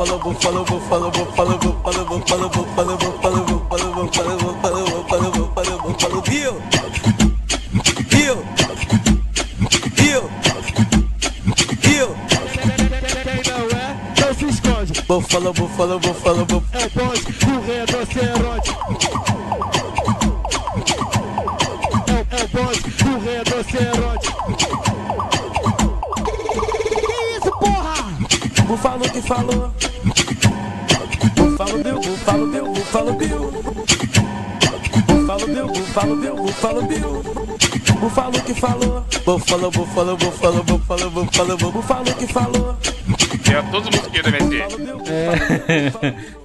Buffalo, 0.00 0.18
Buffalo, 0.18 0.64
Buffalo, 0.64 1.10
Buffalo, 1.10 1.58
Buffalo, 1.58 2.04
Buffalo, 2.06 2.48
Buffalo, 2.48 2.96
Buffalo, 2.96 3.44
Buffalo, 3.44 3.92
Buffalo, 3.92 4.36
Buffalo, 4.38 4.84
Buffalo, 4.88 5.30
Buffalo, 5.30 5.76
Buffalo, 5.82 6.22
Bill. 6.22 6.54
Bill. 8.08 8.38
Bill. 9.96 10.24
Bill. 11.82 12.10
Quem 13.24 13.42
não 13.52 13.62
é, 13.76 13.80
não 14.18 14.32
se 14.34 14.46
esconde. 14.46 15.02
Buffalo, 15.02 15.52
Buffalo, 15.52 16.00
Buffalo, 16.00 16.46
Buffalo. 16.46 16.64
É 16.72 16.86
o 16.86 16.90
bonde 16.96 17.32
do 17.32 17.60
rinoceronte. 17.60 18.70
É, 22.08 22.20
é 22.30 22.42
o 22.42 22.48
bonde 22.48 22.80
do 22.80 23.10
rinoceronte. 23.18 24.28
Que 26.88 27.36
isso, 27.36 27.50
porra? 27.58 28.00
Bufalo 28.66 29.02
que 29.10 29.20
falou 29.20 29.89
falo 32.30 32.46
meu, 32.46 32.74
falo 32.76 33.12
meu. 33.18 33.52
Falo 35.26 35.48
meu, 35.48 35.74
falo 35.74 36.16
meu, 36.16 36.46
falo 36.48 36.82
meu. 36.82 37.22
Vou 38.00 38.10
falo 38.10 38.42
que 38.42 38.54
falou. 38.54 39.04
Vou 39.24 39.38
falou, 39.38 39.70
vou 39.70 39.86
falou, 39.86 40.16
vou 40.16 40.32
falou, 40.32 40.62
vou 40.64 40.78
falou, 40.78 41.10
vou 41.10 41.26
falou, 41.26 41.56
vou 41.58 41.82
falou 41.82 42.14
que 42.14 42.26
falou. 42.26 42.76
É 43.50 43.62
todos 43.70 43.88
os 43.88 43.96
mosquitos 43.96 44.30
da 44.30 44.38
MST. 44.38 44.62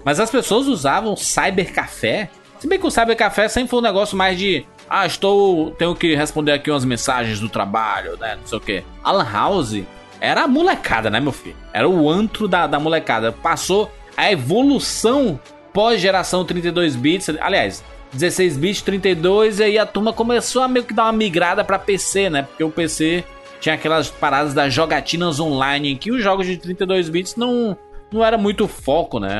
Mas 0.03 0.19
as 0.19 0.31
pessoas 0.31 0.65
usavam 0.67 1.15
cybercafé? 1.15 2.29
Se 2.59 2.67
bem 2.67 2.79
que 2.79 2.87
o 2.87 2.91
cybercafé 2.91 3.47
sempre 3.47 3.69
foi 3.69 3.79
um 3.79 3.83
negócio 3.83 4.17
mais 4.17 4.37
de 4.39 4.65
ah, 4.89 5.05
estou. 5.05 5.71
Tenho 5.71 5.95
que 5.95 6.15
responder 6.15 6.51
aqui 6.51 6.71
umas 6.71 6.85
mensagens 6.85 7.39
do 7.39 7.47
trabalho, 7.47 8.17
né? 8.17 8.37
Não 8.39 8.47
sei 8.47 8.57
o 8.57 8.61
quê. 8.61 8.83
Alan 9.03 9.27
House 9.31 9.83
era 10.19 10.43
a 10.43 10.47
molecada, 10.47 11.11
né, 11.11 11.19
meu 11.19 11.31
filho? 11.31 11.55
Era 11.71 11.87
o 11.87 12.09
antro 12.09 12.47
da, 12.47 12.65
da 12.65 12.79
molecada. 12.79 13.31
Passou 13.31 13.91
a 14.17 14.31
evolução 14.31 15.39
pós-geração 15.75 16.45
32 16.45 16.95
bits. 16.95 17.29
Aliás, 17.41 17.83
16 18.13 18.55
bits, 18.57 18.81
32, 18.81 19.59
e 19.59 19.63
aí 19.65 19.77
a 19.77 19.85
turma 19.85 20.13
começou 20.13 20.61
a 20.63 20.67
meio 20.69 20.85
que 20.85 20.93
dar 20.93 21.03
uma 21.03 21.11
migrada 21.11 21.63
pra 21.65 21.77
PC, 21.77 22.29
né? 22.29 22.43
Porque 22.43 22.63
o 22.63 22.71
PC 22.71 23.25
tinha 23.59 23.75
aquelas 23.75 24.09
paradas 24.09 24.53
das 24.53 24.73
jogatinas 24.73 25.37
online 25.39 25.91
em 25.91 25.97
que 25.97 26.11
os 26.11 26.23
jogos 26.23 26.47
de 26.47 26.55
32 26.57 27.09
bits 27.09 27.35
não, 27.35 27.77
não 28.11 28.23
era 28.23 28.37
muito 28.37 28.67
foco, 28.69 29.19
né? 29.19 29.33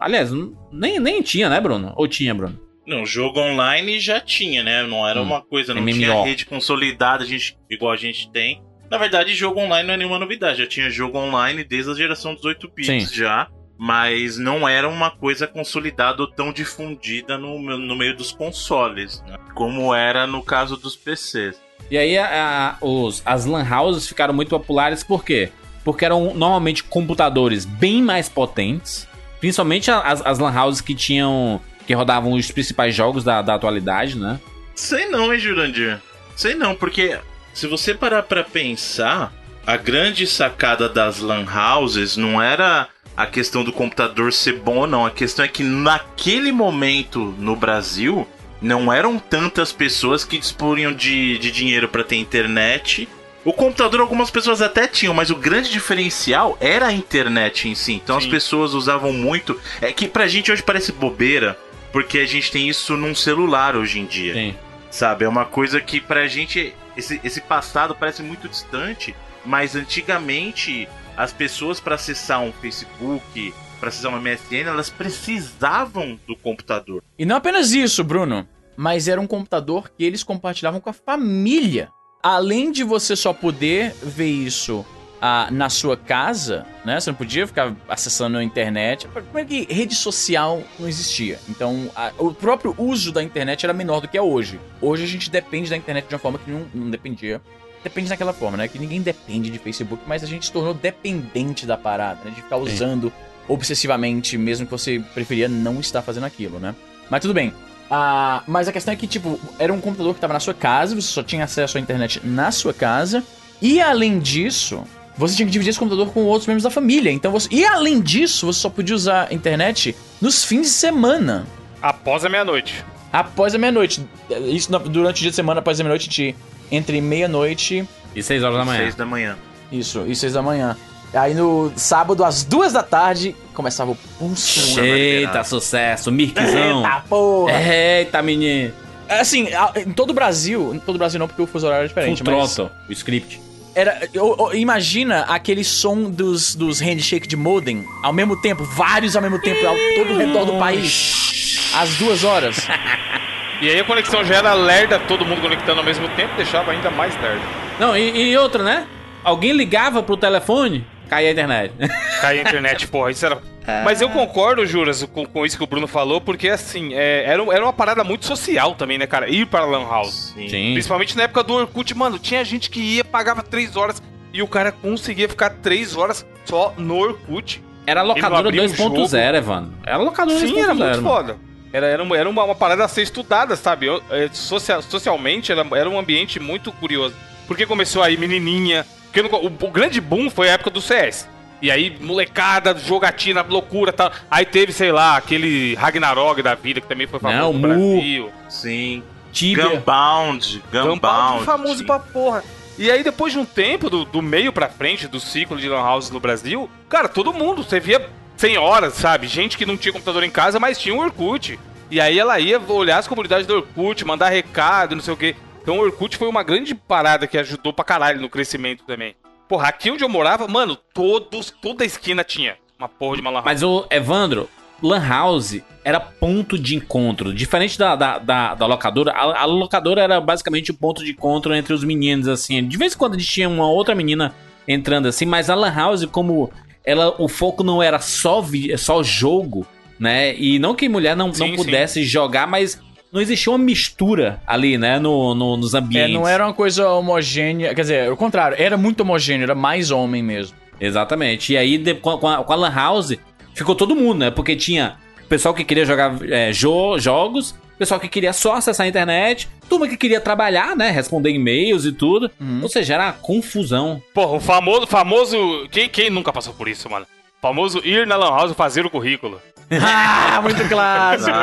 Aliás, 0.00 0.30
nem, 0.72 0.98
nem 0.98 1.20
tinha, 1.20 1.50
né, 1.50 1.60
Bruno? 1.60 1.92
Ou 1.94 2.08
tinha, 2.08 2.34
Bruno? 2.34 2.58
Não, 2.86 3.04
jogo 3.04 3.38
online 3.38 4.00
já 4.00 4.18
tinha, 4.18 4.62
né? 4.62 4.82
Não 4.84 5.06
era 5.06 5.20
Hum, 5.20 5.24
uma 5.24 5.42
coisa, 5.42 5.72
não 5.74 5.82
MMO. 5.82 5.92
tinha 5.92 6.24
rede 6.24 6.46
consolidada, 6.46 7.22
a 7.22 7.26
gente, 7.26 7.56
igual 7.70 7.92
a 7.92 7.96
gente 7.96 8.30
tem. 8.32 8.62
Na 8.90 8.98
verdade, 8.98 9.34
jogo 9.34 9.60
online 9.60 9.86
não 9.86 9.94
é 9.94 9.96
nenhuma 9.98 10.18
novidade. 10.18 10.58
Já 10.58 10.66
tinha 10.66 10.90
jogo 10.90 11.16
online 11.18 11.64
desde 11.64 11.90
a 11.90 11.94
geração 11.94 12.34
dos 12.34 12.44
8 12.44 12.68
bits 12.74 13.08
Sim. 13.10 13.14
já. 13.16 13.48
Mas 13.78 14.38
não 14.38 14.68
era 14.68 14.88
uma 14.88 15.10
coisa 15.10 15.46
consolidada 15.46 16.22
ou 16.22 16.28
tão 16.30 16.52
difundida 16.52 17.36
no, 17.36 17.58
no 17.78 17.96
meio 17.96 18.16
dos 18.16 18.30
consoles, 18.30 19.22
né? 19.26 19.36
Como 19.54 19.92
era 19.94 20.26
no 20.26 20.42
caso 20.42 20.76
dos 20.76 20.94
PCs. 20.94 21.56
E 21.90 21.98
aí 21.98 22.16
a- 22.16 22.76
a- 22.80 22.84
os, 22.84 23.22
as 23.24 23.44
lan 23.44 23.66
houses 23.68 24.06
ficaram 24.06 24.32
muito 24.32 24.50
populares 24.50 25.02
por 25.02 25.24
quê? 25.24 25.50
Porque 25.84 26.04
eram 26.04 26.32
normalmente 26.34 26.84
computadores 26.84 27.64
bem 27.64 28.00
mais 28.02 28.28
potentes, 28.28 29.08
principalmente 29.40 29.90
as, 29.90 30.24
as 30.24 30.38
lan 30.38 30.52
houses 30.56 30.80
que 30.80 30.94
tinham 30.94 31.60
que 31.86 31.92
rodavam 31.92 32.32
os 32.32 32.48
principais 32.52 32.94
jogos 32.94 33.24
da, 33.24 33.42
da 33.42 33.54
atualidade, 33.56 34.16
né? 34.16 34.38
Sei 34.76 35.06
não, 35.06 35.34
hein, 35.34 35.40
Jurandir? 35.40 36.00
Sei 36.36 36.54
não, 36.54 36.76
porque 36.76 37.18
se 37.52 37.66
você 37.66 37.92
parar 37.92 38.22
pra 38.22 38.44
pensar, 38.44 39.32
a 39.66 39.76
grande 39.76 40.24
sacada 40.26 40.88
das 40.88 41.18
lan 41.18 41.44
houses 41.44 42.16
não 42.16 42.40
era 42.40 42.88
a 43.16 43.26
questão 43.26 43.62
do 43.62 43.72
computador 43.72 44.32
ser 44.32 44.54
bom 44.54 44.78
ou 44.78 44.86
não. 44.86 45.04
A 45.06 45.10
questão 45.10 45.44
é 45.44 45.48
que 45.48 45.62
naquele 45.62 46.50
momento 46.52 47.34
no 47.38 47.54
Brasil 47.54 48.26
não 48.60 48.92
eram 48.92 49.18
tantas 49.18 49.72
pessoas 49.72 50.24
que 50.24 50.38
dispunham 50.38 50.92
de, 50.92 51.38
de 51.38 51.50
dinheiro 51.50 51.88
pra 51.88 52.04
ter 52.04 52.16
internet. 52.16 53.08
O 53.44 53.52
computador 53.52 54.00
algumas 54.00 54.30
pessoas 54.30 54.62
até 54.62 54.86
tinham, 54.86 55.12
mas 55.12 55.30
o 55.30 55.36
grande 55.36 55.70
diferencial 55.70 56.56
era 56.60 56.86
a 56.86 56.92
internet 56.92 57.68
em 57.68 57.74
si. 57.74 57.94
Então 57.94 58.16
as 58.16 58.24
Sim. 58.24 58.30
pessoas 58.30 58.72
usavam 58.72 59.12
muito. 59.12 59.60
É 59.80 59.92
que 59.92 60.06
pra 60.06 60.28
gente 60.28 60.52
hoje 60.52 60.62
parece 60.62 60.92
bobeira, 60.92 61.58
porque 61.90 62.18
a 62.18 62.26
gente 62.26 62.52
tem 62.52 62.68
isso 62.68 62.96
num 62.96 63.14
celular 63.14 63.74
hoje 63.76 63.98
em 63.98 64.06
dia. 64.06 64.32
Sim. 64.34 64.54
Sabe? 64.90 65.24
É 65.24 65.28
uma 65.28 65.44
coisa 65.44 65.80
que 65.80 66.00
pra 66.00 66.26
gente. 66.28 66.74
Esse, 66.96 67.20
esse 67.24 67.40
passado 67.40 67.96
parece 67.98 68.22
muito 68.22 68.48
distante, 68.48 69.16
mas 69.44 69.74
antigamente 69.74 70.86
as 71.16 71.32
pessoas 71.32 71.80
para 71.80 71.94
acessar 71.96 72.40
um 72.42 72.52
Facebook, 72.52 73.54
para 73.78 73.88
acessar 73.88 74.10
uma 74.10 74.20
MSN, 74.20 74.68
elas 74.68 74.90
precisavam 74.90 76.18
do 76.26 76.36
computador. 76.36 77.02
E 77.18 77.24
não 77.24 77.36
apenas 77.36 77.72
isso, 77.72 78.02
Bruno, 78.04 78.46
mas 78.76 79.08
era 79.08 79.20
um 79.20 79.26
computador 79.26 79.90
que 79.96 80.04
eles 80.04 80.22
compartilhavam 80.22 80.80
com 80.80 80.90
a 80.90 80.92
família. 80.92 81.88
Além 82.22 82.70
de 82.70 82.84
você 82.84 83.16
só 83.16 83.32
poder 83.32 83.92
ver 84.02 84.28
isso 84.28 84.86
ah, 85.20 85.48
na 85.50 85.68
sua 85.68 85.96
casa, 85.96 86.64
né? 86.84 86.98
Você 87.00 87.10
não 87.10 87.16
podia 87.16 87.46
ficar 87.46 87.74
acessando 87.88 88.38
a 88.38 88.44
internet. 88.44 89.06
Primeiro 89.08 89.48
que 89.48 89.72
rede 89.72 89.94
social 89.94 90.62
não 90.78 90.88
existia. 90.88 91.38
Então, 91.48 91.90
a- 91.96 92.12
o 92.18 92.32
próprio 92.32 92.74
uso 92.78 93.10
da 93.12 93.22
internet 93.22 93.64
era 93.64 93.72
menor 93.72 94.00
do 94.00 94.08
que 94.08 94.16
é 94.18 94.22
hoje. 94.22 94.60
Hoje 94.80 95.04
a 95.04 95.06
gente 95.06 95.30
depende 95.30 95.70
da 95.70 95.76
internet 95.76 96.06
de 96.08 96.14
uma 96.14 96.18
forma 96.20 96.38
que 96.38 96.50
não, 96.50 96.66
não 96.74 96.90
dependia. 96.90 97.40
Depende 97.82 98.08
daquela 98.08 98.32
forma, 98.32 98.56
né? 98.56 98.68
Que 98.68 98.78
ninguém 98.78 99.02
depende 99.02 99.50
de 99.50 99.58
Facebook, 99.58 100.02
mas 100.06 100.22
a 100.22 100.26
gente 100.26 100.46
se 100.46 100.52
tornou 100.52 100.72
dependente 100.72 101.66
da 101.66 101.76
parada, 101.76 102.20
né? 102.24 102.30
De 102.30 102.42
ficar 102.42 102.56
usando 102.56 103.12
obsessivamente, 103.48 104.38
mesmo 104.38 104.66
que 104.66 104.70
você 104.72 105.02
preferia 105.14 105.48
não 105.48 105.80
estar 105.80 106.00
fazendo 106.02 106.24
aquilo, 106.24 106.58
né? 106.58 106.74
Mas 107.10 107.20
tudo 107.20 107.34
bem. 107.34 107.52
Ah, 107.90 108.42
mas 108.46 108.68
a 108.68 108.72
questão 108.72 108.94
é 108.94 108.96
que, 108.96 109.06
tipo, 109.06 109.38
era 109.58 109.72
um 109.72 109.80
computador 109.80 110.14
que 110.14 110.18
estava 110.18 110.32
na 110.32 110.40
sua 110.40 110.54
casa, 110.54 110.94
você 110.94 111.08
só 111.08 111.22
tinha 111.22 111.44
acesso 111.44 111.76
à 111.76 111.80
internet 111.80 112.20
na 112.24 112.50
sua 112.50 112.72
casa. 112.72 113.22
E 113.60 113.80
além 113.80 114.18
disso, 114.18 114.82
você 115.16 115.36
tinha 115.36 115.46
que 115.46 115.52
dividir 115.52 115.70
esse 115.70 115.78
computador 115.78 116.10
com 116.12 116.24
outros 116.24 116.46
membros 116.46 116.62
da 116.62 116.70
família. 116.70 117.10
Então 117.10 117.30
você... 117.30 117.48
E 117.50 117.64
além 117.66 118.00
disso, 118.00 118.46
você 118.46 118.60
só 118.60 118.70
podia 118.70 118.94
usar 118.94 119.28
a 119.30 119.34
internet 119.34 119.94
nos 120.20 120.42
fins 120.44 120.68
de 120.68 120.72
semana. 120.72 121.46
Após 121.82 122.24
a 122.24 122.28
meia-noite. 122.28 122.82
Após 123.12 123.54
a 123.54 123.58
meia-noite. 123.58 124.02
Isso 124.48 124.70
durante 124.88 125.18
o 125.18 125.20
dia 125.22 125.30
de 125.30 125.36
semana, 125.36 125.58
após 125.60 125.78
a 125.78 125.82
meia-noite, 125.84 126.08
a 126.08 126.12
gente- 126.12 126.36
entre 126.72 127.00
meia-noite. 127.00 127.86
E 128.16 128.22
6 128.22 128.42
horas 128.42 128.58
da 128.58 128.64
manhã. 128.64 128.80
Seis 128.80 128.94
da 128.96 129.06
manhã. 129.06 129.36
Isso, 129.70 130.04
e 130.06 130.14
seis 130.16 130.32
da 130.32 130.42
manhã. 130.42 130.76
Aí 131.14 131.34
no 131.34 131.72
sábado, 131.76 132.24
às 132.24 132.42
duas 132.42 132.72
da 132.72 132.82
tarde, 132.82 133.36
começava 133.54 133.90
o 133.92 133.96
pulso. 134.18 134.80
Eita, 134.80 135.44
sucesso, 135.44 136.10
Mirkzão. 136.10 136.78
Eita 136.78 137.04
porra! 137.08 137.52
Eita, 137.62 138.20
menino. 138.22 138.72
Assim, 139.08 139.52
a- 139.52 139.72
em 139.76 139.92
todo 139.92 140.10
o 140.10 140.14
Brasil, 140.14 140.74
em 140.74 140.78
todo 140.78 140.96
o 140.96 140.98
Brasil 140.98 141.18
não, 141.20 141.28
porque 141.28 141.42
o 141.42 141.46
fuso 141.46 141.66
horário 141.66 141.84
é 141.84 141.88
Full 141.88 142.00
diferente, 142.02 142.24
mas 142.24 142.54
Throttle, 142.54 142.76
o 142.88 142.92
script. 142.92 143.40
era, 143.74 144.08
eu- 144.14 144.36
eu- 144.38 144.54
imagina 144.54 145.20
aquele 145.22 145.62
som 145.64 146.10
dos, 146.10 146.54
dos 146.54 146.80
handshake 146.80 147.26
de 147.26 147.36
modem, 147.36 147.84
ao 148.02 148.12
mesmo 148.12 148.40
tempo, 148.40 148.64
vários 148.64 149.14
ao 149.16 149.20
mesmo 149.22 149.38
tempo, 149.40 149.66
ao 149.66 149.74
todo 149.96 150.14
o 150.14 150.18
redor 150.18 150.44
do 150.46 150.58
país, 150.58 151.70
às 151.74 151.94
duas 151.96 152.24
horas. 152.24 152.56
E 153.62 153.70
aí 153.70 153.78
a 153.78 153.84
conexão 153.84 154.24
já 154.24 154.34
era 154.34 154.52
lerda, 154.54 154.98
todo 154.98 155.24
mundo 155.24 155.40
conectando 155.40 155.78
ao 155.78 155.86
mesmo 155.86 156.08
tempo, 156.16 156.34
deixava 156.34 156.72
ainda 156.72 156.90
mais 156.90 157.14
lerda. 157.22 157.40
Não, 157.78 157.96
e, 157.96 158.30
e 158.32 158.36
outra, 158.36 158.64
né? 158.64 158.88
Alguém 159.22 159.52
ligava 159.52 160.02
pro 160.02 160.16
telefone, 160.16 160.84
caía 161.08 161.28
a 161.28 161.32
internet. 161.32 161.72
Cair 162.20 162.40
a 162.40 162.42
internet, 162.42 162.88
porra, 162.88 163.12
isso 163.12 163.24
era. 163.24 163.38
Mas 163.84 164.00
eu 164.00 164.10
concordo, 164.10 164.66
Juras, 164.66 165.04
com, 165.04 165.24
com 165.24 165.46
isso 165.46 165.56
que 165.56 165.62
o 165.62 165.66
Bruno 165.68 165.86
falou, 165.86 166.20
porque 166.20 166.48
assim, 166.48 166.92
é, 166.92 167.22
era, 167.24 167.40
era 167.54 167.64
uma 167.64 167.72
parada 167.72 168.02
muito 168.02 168.26
social 168.26 168.74
também, 168.74 168.98
né, 168.98 169.06
cara? 169.06 169.30
Ir 169.30 169.46
para 169.46 169.60
a 169.60 169.66
Lan 169.66 169.88
House. 169.88 170.32
Sim. 170.34 170.48
Sim. 170.48 170.72
Principalmente 170.72 171.16
na 171.16 171.22
época 171.22 171.44
do 171.44 171.54
Orkut, 171.54 171.96
mano, 171.96 172.18
tinha 172.18 172.44
gente 172.44 172.68
que 172.68 172.80
ia, 172.80 173.04
pagava 173.04 173.44
três 173.44 173.76
horas 173.76 174.02
e 174.32 174.42
o 174.42 174.48
cara 174.48 174.72
conseguia 174.72 175.28
ficar 175.28 175.50
três 175.50 175.96
horas 175.96 176.26
só 176.44 176.74
no 176.76 176.98
Orkut. 176.98 177.62
Era 177.86 178.02
locadora 178.02 178.48
Ele 178.48 178.56
não 178.56 178.64
abriu 178.64 178.86
um 178.86 179.06
2.0, 179.06 179.34
Evandro. 179.36 179.72
Era 179.86 179.98
locadora 179.98 180.40
2.0. 180.40 180.46
Sim, 180.48 180.58
era 180.60 180.74
muito 180.74 180.80
mano. 180.80 181.02
foda. 181.02 181.51
Era, 181.72 181.86
era, 181.86 182.02
uma, 182.02 182.16
era 182.16 182.28
uma, 182.28 182.44
uma 182.44 182.54
parada 182.54 182.84
a 182.84 182.88
ser 182.88 183.02
estudada, 183.02 183.56
sabe? 183.56 183.86
Eu- 183.86 184.02
é, 184.10 184.28
social- 184.32 184.82
socialmente 184.82 185.50
era, 185.50 185.66
era 185.74 185.88
um 185.88 185.98
ambiente 185.98 186.38
muito 186.38 186.70
curioso. 186.72 187.14
Porque 187.46 187.64
começou 187.66 188.02
aí 188.02 188.16
menininha. 188.16 188.86
Porque 189.06 189.22
no- 189.22 189.36
o, 189.36 189.46
o 189.46 189.70
grande 189.70 190.00
boom 190.00 190.28
foi 190.30 190.48
a 190.50 190.52
época 190.52 190.70
do 190.70 190.80
CS. 190.80 191.28
E 191.60 191.70
aí, 191.70 191.96
molecada, 192.00 192.76
jogatina, 192.76 193.40
loucura 193.48 193.90
e 193.90 193.94
tal. 193.94 194.10
Aí 194.30 194.44
teve, 194.44 194.72
sei 194.72 194.90
lá, 194.90 195.16
aquele 195.16 195.74
Ragnarok 195.76 196.42
da 196.42 196.54
vida, 196.56 196.80
que 196.80 196.88
também 196.88 197.06
foi 197.06 197.20
famoso 197.20 197.40
Não, 197.40 197.52
no 197.52 197.58
Mu. 197.58 197.68
Brasil. 197.68 198.32
Sim. 198.48 199.02
Tibia. 199.32 199.64
Gunbound. 199.68 200.62
Gunbound 200.72 200.88
Gunbound. 201.00 201.44
famoso 201.44 201.84
pra 201.86 201.98
porra. 202.00 202.42
E 202.78 202.90
aí, 202.90 203.04
depois 203.04 203.32
de 203.32 203.38
um 203.38 203.44
tempo, 203.44 203.88
do, 203.88 204.04
do 204.04 204.20
meio 204.20 204.52
pra 204.52 204.68
frente 204.68 205.06
do 205.06 205.20
ciclo 205.20 205.56
de 205.56 205.68
Lan 205.68 205.82
House 205.82 206.10
no 206.10 206.18
Brasil, 206.18 206.68
cara, 206.88 207.06
todo 207.08 207.32
mundo, 207.32 207.62
você 207.62 207.78
via 207.78 208.04
100 208.42 208.58
horas, 208.58 208.94
sabe? 208.94 209.28
Gente 209.28 209.56
que 209.56 209.64
não 209.64 209.76
tinha 209.76 209.92
computador 209.92 210.24
em 210.24 210.30
casa, 210.30 210.58
mas 210.58 210.76
tinha 210.76 210.92
um 210.92 210.98
Orkut. 210.98 211.60
E 211.88 212.00
aí 212.00 212.18
ela 212.18 212.40
ia 212.40 212.58
olhar 212.58 212.98
as 212.98 213.06
comunidades 213.06 213.46
do 213.46 213.54
Orkut, 213.54 214.04
mandar 214.04 214.30
recado, 214.30 214.96
não 214.96 215.02
sei 215.02 215.14
o 215.14 215.16
quê. 215.16 215.36
Então 215.62 215.78
o 215.78 215.80
Orkut 215.80 216.16
foi 216.16 216.26
uma 216.26 216.42
grande 216.42 216.74
parada 216.74 217.28
que 217.28 217.38
ajudou 217.38 217.72
pra 217.72 217.84
caralho 217.84 218.20
no 218.20 218.28
crescimento 218.28 218.82
também. 218.82 219.14
Porra, 219.48 219.68
aqui 219.68 219.92
onde 219.92 220.02
eu 220.02 220.08
morava, 220.08 220.48
mano, 220.48 220.74
todos, 220.74 221.54
toda 221.62 221.84
esquina 221.84 222.24
tinha 222.24 222.56
uma 222.76 222.88
porra 222.88 223.14
de 223.14 223.20
uma 223.20 223.30
Lan 223.30 223.36
House. 223.36 223.44
Mas 223.44 223.62
o 223.62 223.86
Evandro, 223.88 224.50
Lan 224.82 225.06
House 225.06 225.60
era 225.84 226.00
ponto 226.00 226.58
de 226.58 226.74
encontro. 226.74 227.32
Diferente 227.32 227.78
da, 227.78 227.94
da, 227.94 228.18
da, 228.18 228.54
da 228.56 228.66
locadora, 228.66 229.12
a, 229.12 229.42
a 229.42 229.44
locadora 229.44 230.02
era 230.02 230.20
basicamente 230.20 230.72
o 230.72 230.74
ponto 230.74 231.04
de 231.04 231.12
encontro 231.12 231.54
entre 231.54 231.72
os 231.72 231.84
meninos, 231.84 232.26
assim. 232.26 232.66
De 232.66 232.76
vez 232.76 232.94
em 232.94 232.98
quando 232.98 233.14
a 233.14 233.18
gente 233.18 233.30
tinha 233.30 233.48
uma 233.48 233.68
outra 233.68 233.94
menina 233.94 234.34
entrando 234.66 235.06
assim, 235.06 235.26
mas 235.26 235.48
a 235.48 235.54
Lan 235.54 235.72
House, 235.72 236.04
como 236.06 236.50
ela, 236.84 237.14
o 237.18 237.28
foco 237.28 237.62
não 237.62 237.82
era 237.82 237.98
só, 238.00 238.40
vi, 238.40 238.76
só 238.76 239.02
jogo, 239.02 239.66
né? 239.98 240.34
E 240.36 240.58
não 240.58 240.74
que 240.74 240.88
mulher 240.88 241.16
não, 241.16 241.32
Sim, 241.32 241.50
não 241.50 241.56
pudesse 241.56 242.02
jogar, 242.04 242.46
mas 242.46 242.80
não 243.12 243.20
existia 243.20 243.52
uma 243.52 243.58
mistura 243.58 244.40
ali, 244.46 244.76
né? 244.78 244.98
No, 244.98 245.34
no- 245.34 245.56
nos 245.56 245.74
É, 245.74 245.78
ambientes. 245.78 246.14
não 246.14 246.26
era 246.26 246.46
uma 246.46 246.54
coisa 246.54 246.88
homogênea, 246.90 247.74
quer 247.74 247.82
dizer, 247.82 248.10
o 248.12 248.16
contrário, 248.16 248.56
era 248.58 248.76
muito 248.76 249.00
homogêneo, 249.02 249.44
era 249.44 249.54
mais 249.54 249.90
homem 249.90 250.22
mesmo. 250.22 250.56
Exatamente. 250.80 251.52
E 251.52 251.56
aí, 251.56 251.78
de- 251.78 251.94
com, 251.94 252.10
a, 252.10 252.18
com 252.18 252.28
a- 252.28 252.42
com 252.44 252.52
a 252.52 252.56
Lan 252.56 252.74
House, 252.74 253.16
ficou 253.54 253.74
todo 253.74 253.94
mundo, 253.94 254.18
né? 254.20 254.30
Porque 254.30 254.56
tinha 254.56 254.96
pessoal 255.28 255.54
que 255.54 255.64
queria 255.64 255.84
jogar 255.84 256.16
é, 256.28 256.50
jo- 256.52 256.98
jogos, 256.98 257.54
pessoal 257.78 258.00
que 258.00 258.08
queria 258.08 258.32
só 258.32 258.54
acessar 258.54 258.84
a 258.84 258.88
internet, 258.88 259.48
turma 259.68 259.88
que 259.88 259.96
queria 259.96 260.20
trabalhar, 260.20 260.76
né? 260.76 260.90
Responder 260.90 261.30
e-mails 261.30 261.84
e 261.84 261.92
tudo. 261.92 262.30
Ou 262.62 262.68
seja, 262.68 262.94
era 262.94 263.04
uma 263.06 263.12
confusão. 263.12 264.02
Porra, 264.14 264.36
o 264.36 264.40
famoso, 264.40 264.86
famoso. 264.86 265.68
Quem, 265.70 265.88
quem 265.88 266.10
nunca 266.10 266.32
passou 266.32 266.54
por 266.54 266.68
isso, 266.68 266.88
mano? 266.88 267.06
Famoso 267.40 267.80
ir 267.84 268.06
na 268.06 268.16
Lan 268.16 268.30
House 268.30 268.52
fazer 268.52 268.86
o 268.86 268.90
currículo. 268.90 269.40
ah, 269.82 270.40
muito 270.42 270.68
clássico. 270.68 271.36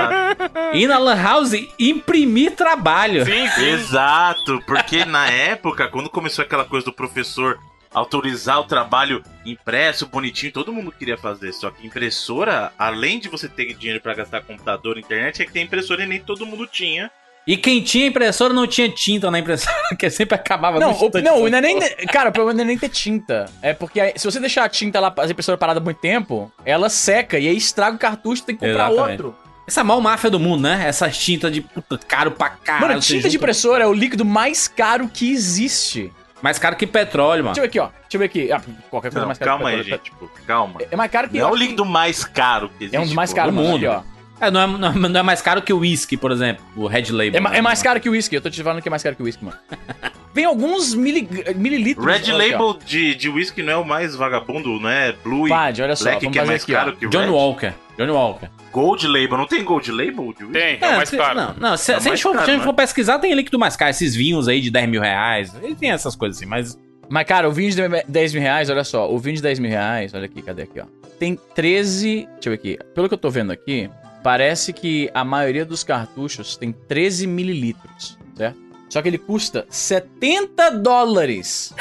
Ir 0.73 0.87
na 0.87 0.97
Lan 0.97 1.21
House 1.21 1.51
imprimir 1.77 2.51
trabalho. 2.51 3.25
Sim, 3.25 3.47
sim. 3.49 3.69
Exato, 3.69 4.61
porque 4.65 5.03
na 5.03 5.27
época, 5.27 5.87
quando 5.87 6.09
começou 6.09 6.45
aquela 6.45 6.63
coisa 6.63 6.85
do 6.85 6.93
professor 6.93 7.59
autorizar 7.93 8.59
o 8.59 8.65
trabalho 8.65 9.23
impresso, 9.45 10.07
bonitinho, 10.07 10.51
todo 10.51 10.73
mundo 10.73 10.91
queria 10.91 11.17
fazer. 11.17 11.53
Só 11.53 11.69
que 11.69 11.85
impressora, 11.85 12.71
além 12.77 13.19
de 13.19 13.29
você 13.29 13.47
ter 13.47 13.73
dinheiro 13.73 14.01
pra 14.01 14.13
gastar 14.13 14.41
computador 14.41 14.97
internet, 14.97 15.41
é 15.41 15.45
que 15.45 15.51
tem 15.51 15.63
impressora 15.63 16.03
e 16.03 16.07
nem 16.07 16.19
todo 16.19 16.45
mundo 16.45 16.67
tinha. 16.67 17.11
E 17.47 17.57
quem 17.57 17.81
tinha 17.81 18.05
impressora 18.05 18.53
não 18.53 18.67
tinha 18.67 18.87
tinta 18.89 19.31
na 19.31 19.39
impressora, 19.39 19.75
que 19.97 20.09
sempre 20.09 20.35
acabava 20.35 20.79
Não, 20.79 20.91
o, 20.91 21.09
não, 21.23 21.49
não 21.49 21.57
é 21.57 21.61
nem. 21.61 21.79
Cara, 22.11 22.29
o 22.29 22.31
problema 22.31 22.57
não 22.57 22.63
é 22.63 22.67
nem 22.67 22.77
ter 22.77 22.89
tinta. 22.89 23.45
É 23.61 23.73
porque 23.73 24.13
se 24.15 24.25
você 24.25 24.39
deixar 24.39 24.65
a 24.65 24.69
tinta 24.69 24.99
lá, 24.99 25.13
a 25.17 25.25
impressora 25.25 25.57
parada 25.57 25.79
muito 25.79 25.99
tempo, 25.99 26.51
ela 26.63 26.89
seca 26.89 27.39
e 27.39 27.47
aí 27.47 27.57
estraga 27.57 27.95
o 27.95 27.99
cartucho 27.99 28.43
tem 28.43 28.55
que 28.55 28.65
comprar 28.65 28.91
Exatamente. 28.91 29.23
outro. 29.23 29.35
Essa 29.65 29.81
é 29.81 29.83
maior 29.83 30.01
máfia 30.01 30.29
do 30.29 30.39
mundo, 30.39 30.61
né? 30.61 30.83
Essas 30.87 31.17
tintas 31.17 31.51
de 31.51 31.61
puta, 31.61 31.97
caro 31.97 32.31
pra 32.31 32.49
caralho. 32.49 32.87
Mano, 32.87 32.99
tinta 32.99 33.29
de 33.29 33.37
impressora 33.37 33.83
é 33.83 33.87
o 33.87 33.93
líquido 33.93 34.25
mais 34.25 34.67
caro 34.67 35.07
que 35.07 35.31
existe. 35.31 36.11
Mais 36.41 36.57
caro 36.59 36.75
que 36.75 36.87
petróleo, 36.87 37.43
mano. 37.43 37.53
Deixa 37.55 37.59
eu 37.59 37.63
ver 37.63 37.67
aqui, 37.69 37.79
ó. 37.79 37.89
Deixa 38.01 38.15
eu 38.15 38.19
ver 38.19 38.25
aqui. 38.25 38.51
Ah, 38.51 38.61
qualquer 38.89 39.09
coisa 39.09 39.19
Não, 39.21 39.25
mais 39.27 39.37
cara 39.37 39.51
calma 39.51 39.65
que 39.69 39.75
aí, 39.75 39.83
petróleo. 39.83 40.03
gente. 40.03 40.11
Tipo, 40.11 40.45
calma. 40.45 40.79
É 40.89 40.95
mais 40.95 41.11
caro 41.11 41.29
que. 41.29 41.37
Não 41.39 41.49
é 41.49 41.51
o 41.51 41.55
líquido 41.55 41.85
mais 41.85 42.23
caro 42.23 42.69
que 42.69 42.85
existe. 42.85 42.95
É 42.95 42.99
um 42.99 43.03
dos 43.05 43.13
mais 43.13 43.33
caros 43.33 43.53
do 43.53 43.57
do 43.61 43.63
mundo. 43.67 43.73
mundo. 43.81 43.91
Aqui, 43.91 44.05
ó. 44.15 44.18
É, 44.41 44.49
não, 44.51 44.61
é, 44.61 44.67
não, 44.67 44.87
é- 44.89 45.09
não 45.09 45.19
é 45.19 45.23
mais 45.23 45.41
caro 45.41 45.61
que 45.61 45.73
o 45.73 45.79
whisky, 45.79 46.15
por 46.17 46.31
exemplo. 46.31 46.63
O 46.75 46.87
Red 46.87 47.11
Label. 47.11 47.35
É, 47.35 47.39
ma- 47.39 47.49
né? 47.51 47.57
é 47.57 47.61
mais 47.61 47.81
caro 47.81 47.99
que 47.99 48.07
o 48.09 48.13
whisky. 48.13 48.35
Eu 48.35 48.41
tô 48.41 48.49
te 48.49 48.61
falando 48.63 48.81
que 48.81 48.87
é 48.87 48.91
mais 48.91 49.03
caro 49.03 49.15
que 49.15 49.21
o 49.21 49.25
whisky, 49.25 49.43
mano. 49.43 49.57
Vem 50.33 50.45
alguns 50.45 50.93
mili, 50.93 51.27
mililitros. 51.55 52.05
Red 52.05 52.31
olha 52.31 52.45
aqui, 52.45 52.53
ó. 52.55 52.57
Label 52.67 52.79
de, 52.85 53.15
de 53.15 53.29
whisky 53.29 53.63
não 53.63 53.73
é 53.73 53.77
o 53.77 53.83
mais 53.85 54.15
vagabundo, 54.15 54.79
não 54.79 54.89
é 54.89 55.11
Blue 55.11 55.47
e 55.47 55.49
Pad, 55.49 55.81
olha 55.81 55.95
só. 55.95 56.03
Black 56.05 56.19
vamos 56.21 56.33
que 56.33 56.39
é 56.39 56.41
fazer 56.41 56.51
mais 56.51 56.63
aqui, 56.63 56.73
ó. 56.73 56.77
caro 56.77 56.95
que 56.95 57.05
o 57.07 57.09
John 57.09 57.21
Red? 57.21 57.29
Walker. 57.29 57.73
Johnny 57.97 58.11
Walker. 58.11 58.47
Gold 58.71 59.07
Label, 59.07 59.37
não 59.37 59.47
tem 59.47 59.63
Gold 59.63 59.91
Label 59.91 60.33
de 60.37 60.43
whisky? 60.45 60.51
Tem, 60.53 60.77
é 60.81 60.87
o 60.93 60.95
mais 60.97 61.09
se- 61.09 61.17
caro. 61.17 61.35
Não, 61.35 61.53
não 61.71 61.77
se, 61.77 61.91
É 61.91 61.97
o 61.97 61.99
se 62.01 62.07
a 62.07 62.09
mais 62.11 62.19
gente 62.19 62.21
for, 62.23 62.31
caro, 62.33 62.45
se 62.45 62.51
a 62.51 62.53
gente 62.53 62.61
né? 62.61 62.65
for 62.67 62.73
pesquisar, 62.75 63.19
tem 63.19 63.33
líquido 63.33 63.57
mais 63.59 63.75
caro. 63.75 63.89
Esses 63.89 64.15
vinhos 64.15 64.47
aí 64.47 64.61
de 64.61 64.69
10 64.71 64.87
mil 64.87 65.01
reais. 65.01 65.53
Ele 65.61 65.75
tem 65.75 65.91
essas 65.91 66.15
coisas 66.15 66.37
assim, 66.37 66.45
mas. 66.45 66.77
Mas, 67.09 67.25
cara, 67.25 67.49
o 67.49 67.51
vinho 67.51 67.71
de 67.71 67.81
10 68.07 68.33
mil 68.33 68.41
reais, 68.43 68.69
olha 68.69 68.83
só. 68.83 69.11
O 69.11 69.17
vinho 69.17 69.35
de 69.35 69.41
10 69.41 69.57
mil 69.57 69.71
reais, 69.71 70.13
olha 70.13 70.25
aqui, 70.25 70.41
cadê 70.43 70.61
aqui, 70.61 70.79
ó. 70.79 70.85
Tem 71.17 71.37
13. 71.55 72.27
Deixa 72.33 72.49
eu 72.49 72.51
ver 72.51 72.53
aqui. 72.53 72.77
Pelo 72.93 73.07
que 73.09 73.13
eu 73.15 73.17
tô 73.17 73.31
vendo 73.31 73.51
aqui, 73.51 73.89
parece 74.23 74.73
que 74.73 75.09
a 75.13 75.23
maioria 75.23 75.65
dos 75.65 75.83
cartuchos 75.83 76.55
tem 76.57 76.71
13 76.71 77.27
mililitros, 77.27 78.17
certo? 78.35 78.57
Só 78.89 79.01
que 79.01 79.07
ele 79.07 79.17
custa 79.17 79.65
70 79.69 80.71
dólares. 80.71 81.73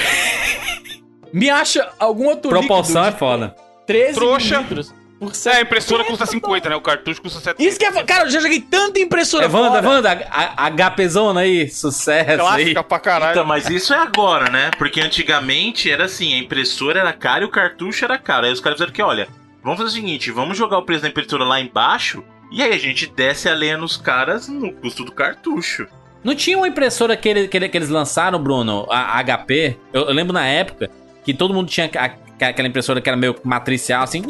Me 1.33 1.51
acha 1.51 1.91
algum 1.99 2.27
outro 2.27 2.51
Proporção 2.51 3.03
é 3.03 3.07
líquido 3.07 3.15
de 3.15 3.19
foda. 3.19 3.57
13 3.87 4.15
Trouxa. 4.15 4.57
mililitros 4.57 4.95
por 5.19 5.33
É, 5.47 5.57
a 5.57 5.61
impressora 5.63 6.05
custa 6.05 6.25
50, 6.25 6.69
né? 6.69 6.77
O 6.77 6.81
cartucho 6.81 7.21
custa 7.21 7.41
70. 7.41 7.63
Isso 7.69 7.79
que 7.79 7.85
é. 7.85 7.91
Cara, 8.05 8.25
eu 8.25 8.31
já 8.31 8.39
joguei 8.41 8.61
tanta 8.61 9.01
impressora 9.01 9.47
É 9.47 9.49
Wanda, 9.49 9.83
fora. 9.83 9.89
Wanda, 9.89 10.27
a, 10.31 10.67
a 10.67 10.71
HP 10.71 11.09
Zona 11.09 11.41
aí, 11.41 11.69
sucesso 11.69 12.31
aí. 12.31 12.37
Clássica 12.39 12.85
pra 12.85 12.99
caralho. 13.01 13.31
Então, 13.33 13.45
mas 13.45 13.69
isso 13.69 13.93
é 13.93 13.99
agora, 13.99 14.49
né? 14.49 14.71
Porque 14.79 15.01
antigamente 15.01 15.91
era 15.91 16.05
assim, 16.05 16.35
a 16.35 16.39
impressora 16.39 17.01
era 17.01 17.13
cara 17.13 17.43
e 17.43 17.47
o 17.47 17.51
cartucho 17.51 18.05
era 18.05 18.17
caro. 18.17 18.47
Aí 18.47 18.53
os 18.53 18.61
caras 18.61 18.77
fizeram 18.79 18.93
que, 18.93 19.03
olha, 19.03 19.27
vamos 19.69 19.79
fazer 19.79 19.91
o 19.91 19.95
seguinte, 20.03 20.31
vamos 20.31 20.57
jogar 20.57 20.79
o 20.79 20.83
preço 20.83 21.03
da 21.03 21.09
impressora 21.09 21.45
lá 21.45 21.61
embaixo 21.61 22.23
e 22.51 22.63
aí 22.63 22.73
a 22.73 22.79
gente 22.79 23.07
desce 23.07 23.49
a 23.49 23.55
lenha 23.55 23.77
nos 23.77 23.97
caras 23.97 24.49
no 24.49 24.73
custo 24.73 25.05
do 25.05 25.13
cartucho. 25.13 25.87
Não 26.25 26.35
tinha 26.35 26.57
uma 26.59 26.67
impressora 26.69 27.17
que, 27.17 27.29
ele- 27.29 27.49
que, 27.49 27.57
ele- 27.57 27.69
que 27.69 27.77
eles 27.79 27.89
lançaram, 27.89 28.43
Bruno, 28.43 28.87
a, 28.91 29.19
a 29.19 29.23
HP? 29.25 29.77
Eu, 29.93 30.07
eu 30.09 30.13
lembro 30.15 30.33
na 30.33 30.47
época 30.47 30.91
que 31.25 31.33
todo 31.33 31.55
mundo 31.55 31.69
tinha 31.69 31.89
a- 31.97 32.47
aquela 32.47 32.67
impressora 32.69 33.01
que 33.01 33.09
era 33.09 33.17
meio 33.17 33.37
matricial, 33.45 34.03
assim. 34.03 34.23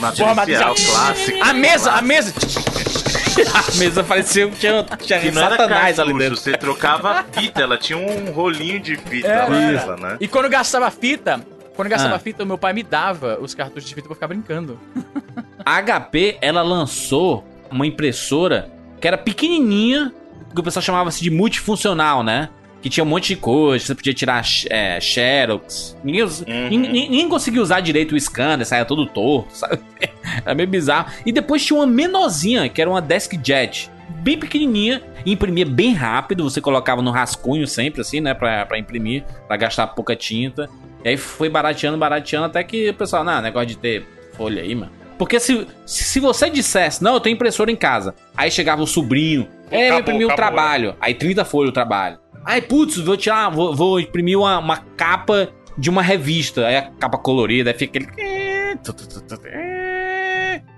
Matricial, 0.00 0.34
Matricial. 0.34 0.74
clássico. 0.74 1.38
A 1.42 1.52
mesa, 1.52 1.92
a 1.92 2.02
mesa. 2.02 2.34
A 3.54 3.76
mesa 3.78 4.02
parecia 4.02 4.48
que 4.48 4.56
tinha, 4.58 4.82
tinha 5.00 5.20
Que 5.20 5.30
não 5.30 5.42
era 5.42 5.50
satanás 5.56 6.00
ali 6.00 6.12
dentro. 6.12 6.36
você 6.36 6.56
trocava 6.58 7.20
a 7.20 7.22
fita, 7.22 7.60
ela 7.62 7.78
tinha 7.78 7.96
um 7.96 8.32
rolinho 8.32 8.80
de 8.80 8.96
fita 8.96 9.28
É, 9.28 9.46
lá, 9.48 9.62
ela, 9.62 9.96
né? 9.96 10.16
E 10.20 10.26
quando 10.26 10.48
gastava 10.48 10.90
fita, 10.90 11.40
quando 11.78 11.86
eu 11.86 11.90
gastava 11.92 12.16
Ah. 12.16 12.18
fita, 12.18 12.42
o 12.42 12.46
meu 12.46 12.58
pai 12.58 12.72
me 12.72 12.82
dava 12.82 13.38
os 13.40 13.54
cartuchos 13.54 13.88
de 13.88 13.94
fita 13.94 14.08
pra 14.08 14.16
ficar 14.16 14.26
brincando. 14.26 14.76
A 15.64 15.80
HP, 15.80 16.36
ela 16.40 16.60
lançou 16.60 17.44
uma 17.70 17.86
impressora 17.86 18.68
que 19.00 19.06
era 19.06 19.16
pequenininha, 19.16 20.12
que 20.52 20.60
o 20.60 20.64
pessoal 20.64 20.82
chamava 20.82 21.08
assim 21.08 21.22
de 21.22 21.30
multifuncional, 21.30 22.24
né? 22.24 22.48
Que 22.82 22.88
tinha 22.88 23.04
um 23.04 23.06
monte 23.08 23.28
de 23.28 23.36
coisa, 23.36 23.84
você 23.86 23.94
podia 23.94 24.12
tirar 24.12 24.42
é, 24.70 25.00
xerox. 25.00 25.96
Ninguém, 26.02 26.22
us- 26.24 26.40
Uhum. 26.40 26.68
nin- 26.68 26.78
nin- 26.78 27.08
ninguém 27.10 27.28
conseguia 27.28 27.62
usar 27.62 27.78
direito 27.80 28.16
o 28.16 28.20
scanner, 28.20 28.66
saia 28.66 28.84
todo 28.84 29.06
torto, 29.06 29.48
sabe? 29.56 29.78
Era 30.44 30.54
meio 30.56 30.68
bizarro. 30.68 31.12
E 31.24 31.30
depois 31.30 31.64
tinha 31.64 31.76
uma 31.78 31.86
menorzinha, 31.86 32.68
que 32.68 32.80
era 32.80 32.90
uma 32.90 33.00
DeskJet. 33.00 33.88
Bem 34.20 34.38
pequenininha, 34.38 35.02
imprimia 35.26 35.66
bem 35.66 35.92
rápido, 35.92 36.42
você 36.48 36.60
colocava 36.60 37.02
no 37.02 37.10
rascunho 37.10 37.66
sempre, 37.66 38.00
assim, 38.00 38.20
né? 38.20 38.32
Pra, 38.34 38.64
pra 38.66 38.78
imprimir, 38.78 39.22
pra 39.46 39.56
gastar 39.56 39.86
pouca 39.88 40.16
tinta. 40.16 40.68
E 41.04 41.08
aí 41.10 41.16
foi 41.16 41.48
barateando, 41.48 41.96
barateando, 41.96 42.46
até 42.46 42.62
que 42.64 42.90
o 42.90 42.94
pessoal, 42.94 43.24
não, 43.24 43.40
negócio 43.40 43.68
de 43.68 43.78
ter 43.78 44.06
folha 44.36 44.62
aí, 44.62 44.74
mano. 44.74 44.92
Porque 45.18 45.40
se, 45.40 45.66
se 45.84 46.20
você 46.20 46.48
dissesse, 46.48 47.02
não, 47.02 47.14
eu 47.14 47.20
tenho 47.20 47.34
impressora 47.34 47.70
em 47.70 47.76
casa, 47.76 48.14
aí 48.36 48.50
chegava 48.50 48.82
o 48.82 48.86
sobrinho, 48.86 49.48
é, 49.70 49.90
eu 49.90 49.98
imprimi 49.98 50.24
o 50.24 50.28
acabou, 50.28 50.36
trabalho, 50.36 50.96
aí 51.00 51.12
30 51.12 51.44
folhas 51.44 51.70
o 51.70 51.72
trabalho. 51.72 52.18
Aí, 52.44 52.62
putz, 52.62 52.96
vou 52.98 53.16
tirar, 53.16 53.50
vou, 53.50 53.74
vou 53.74 54.00
imprimir 54.00 54.38
uma, 54.38 54.58
uma 54.58 54.76
capa 54.96 55.48
de 55.76 55.90
uma 55.90 56.02
revista, 56.02 56.66
aí 56.66 56.76
a 56.76 56.90
capa 56.92 57.18
colorida, 57.18 57.70
aí 57.70 57.76
fica 57.76 57.98
aquele. 57.98 58.78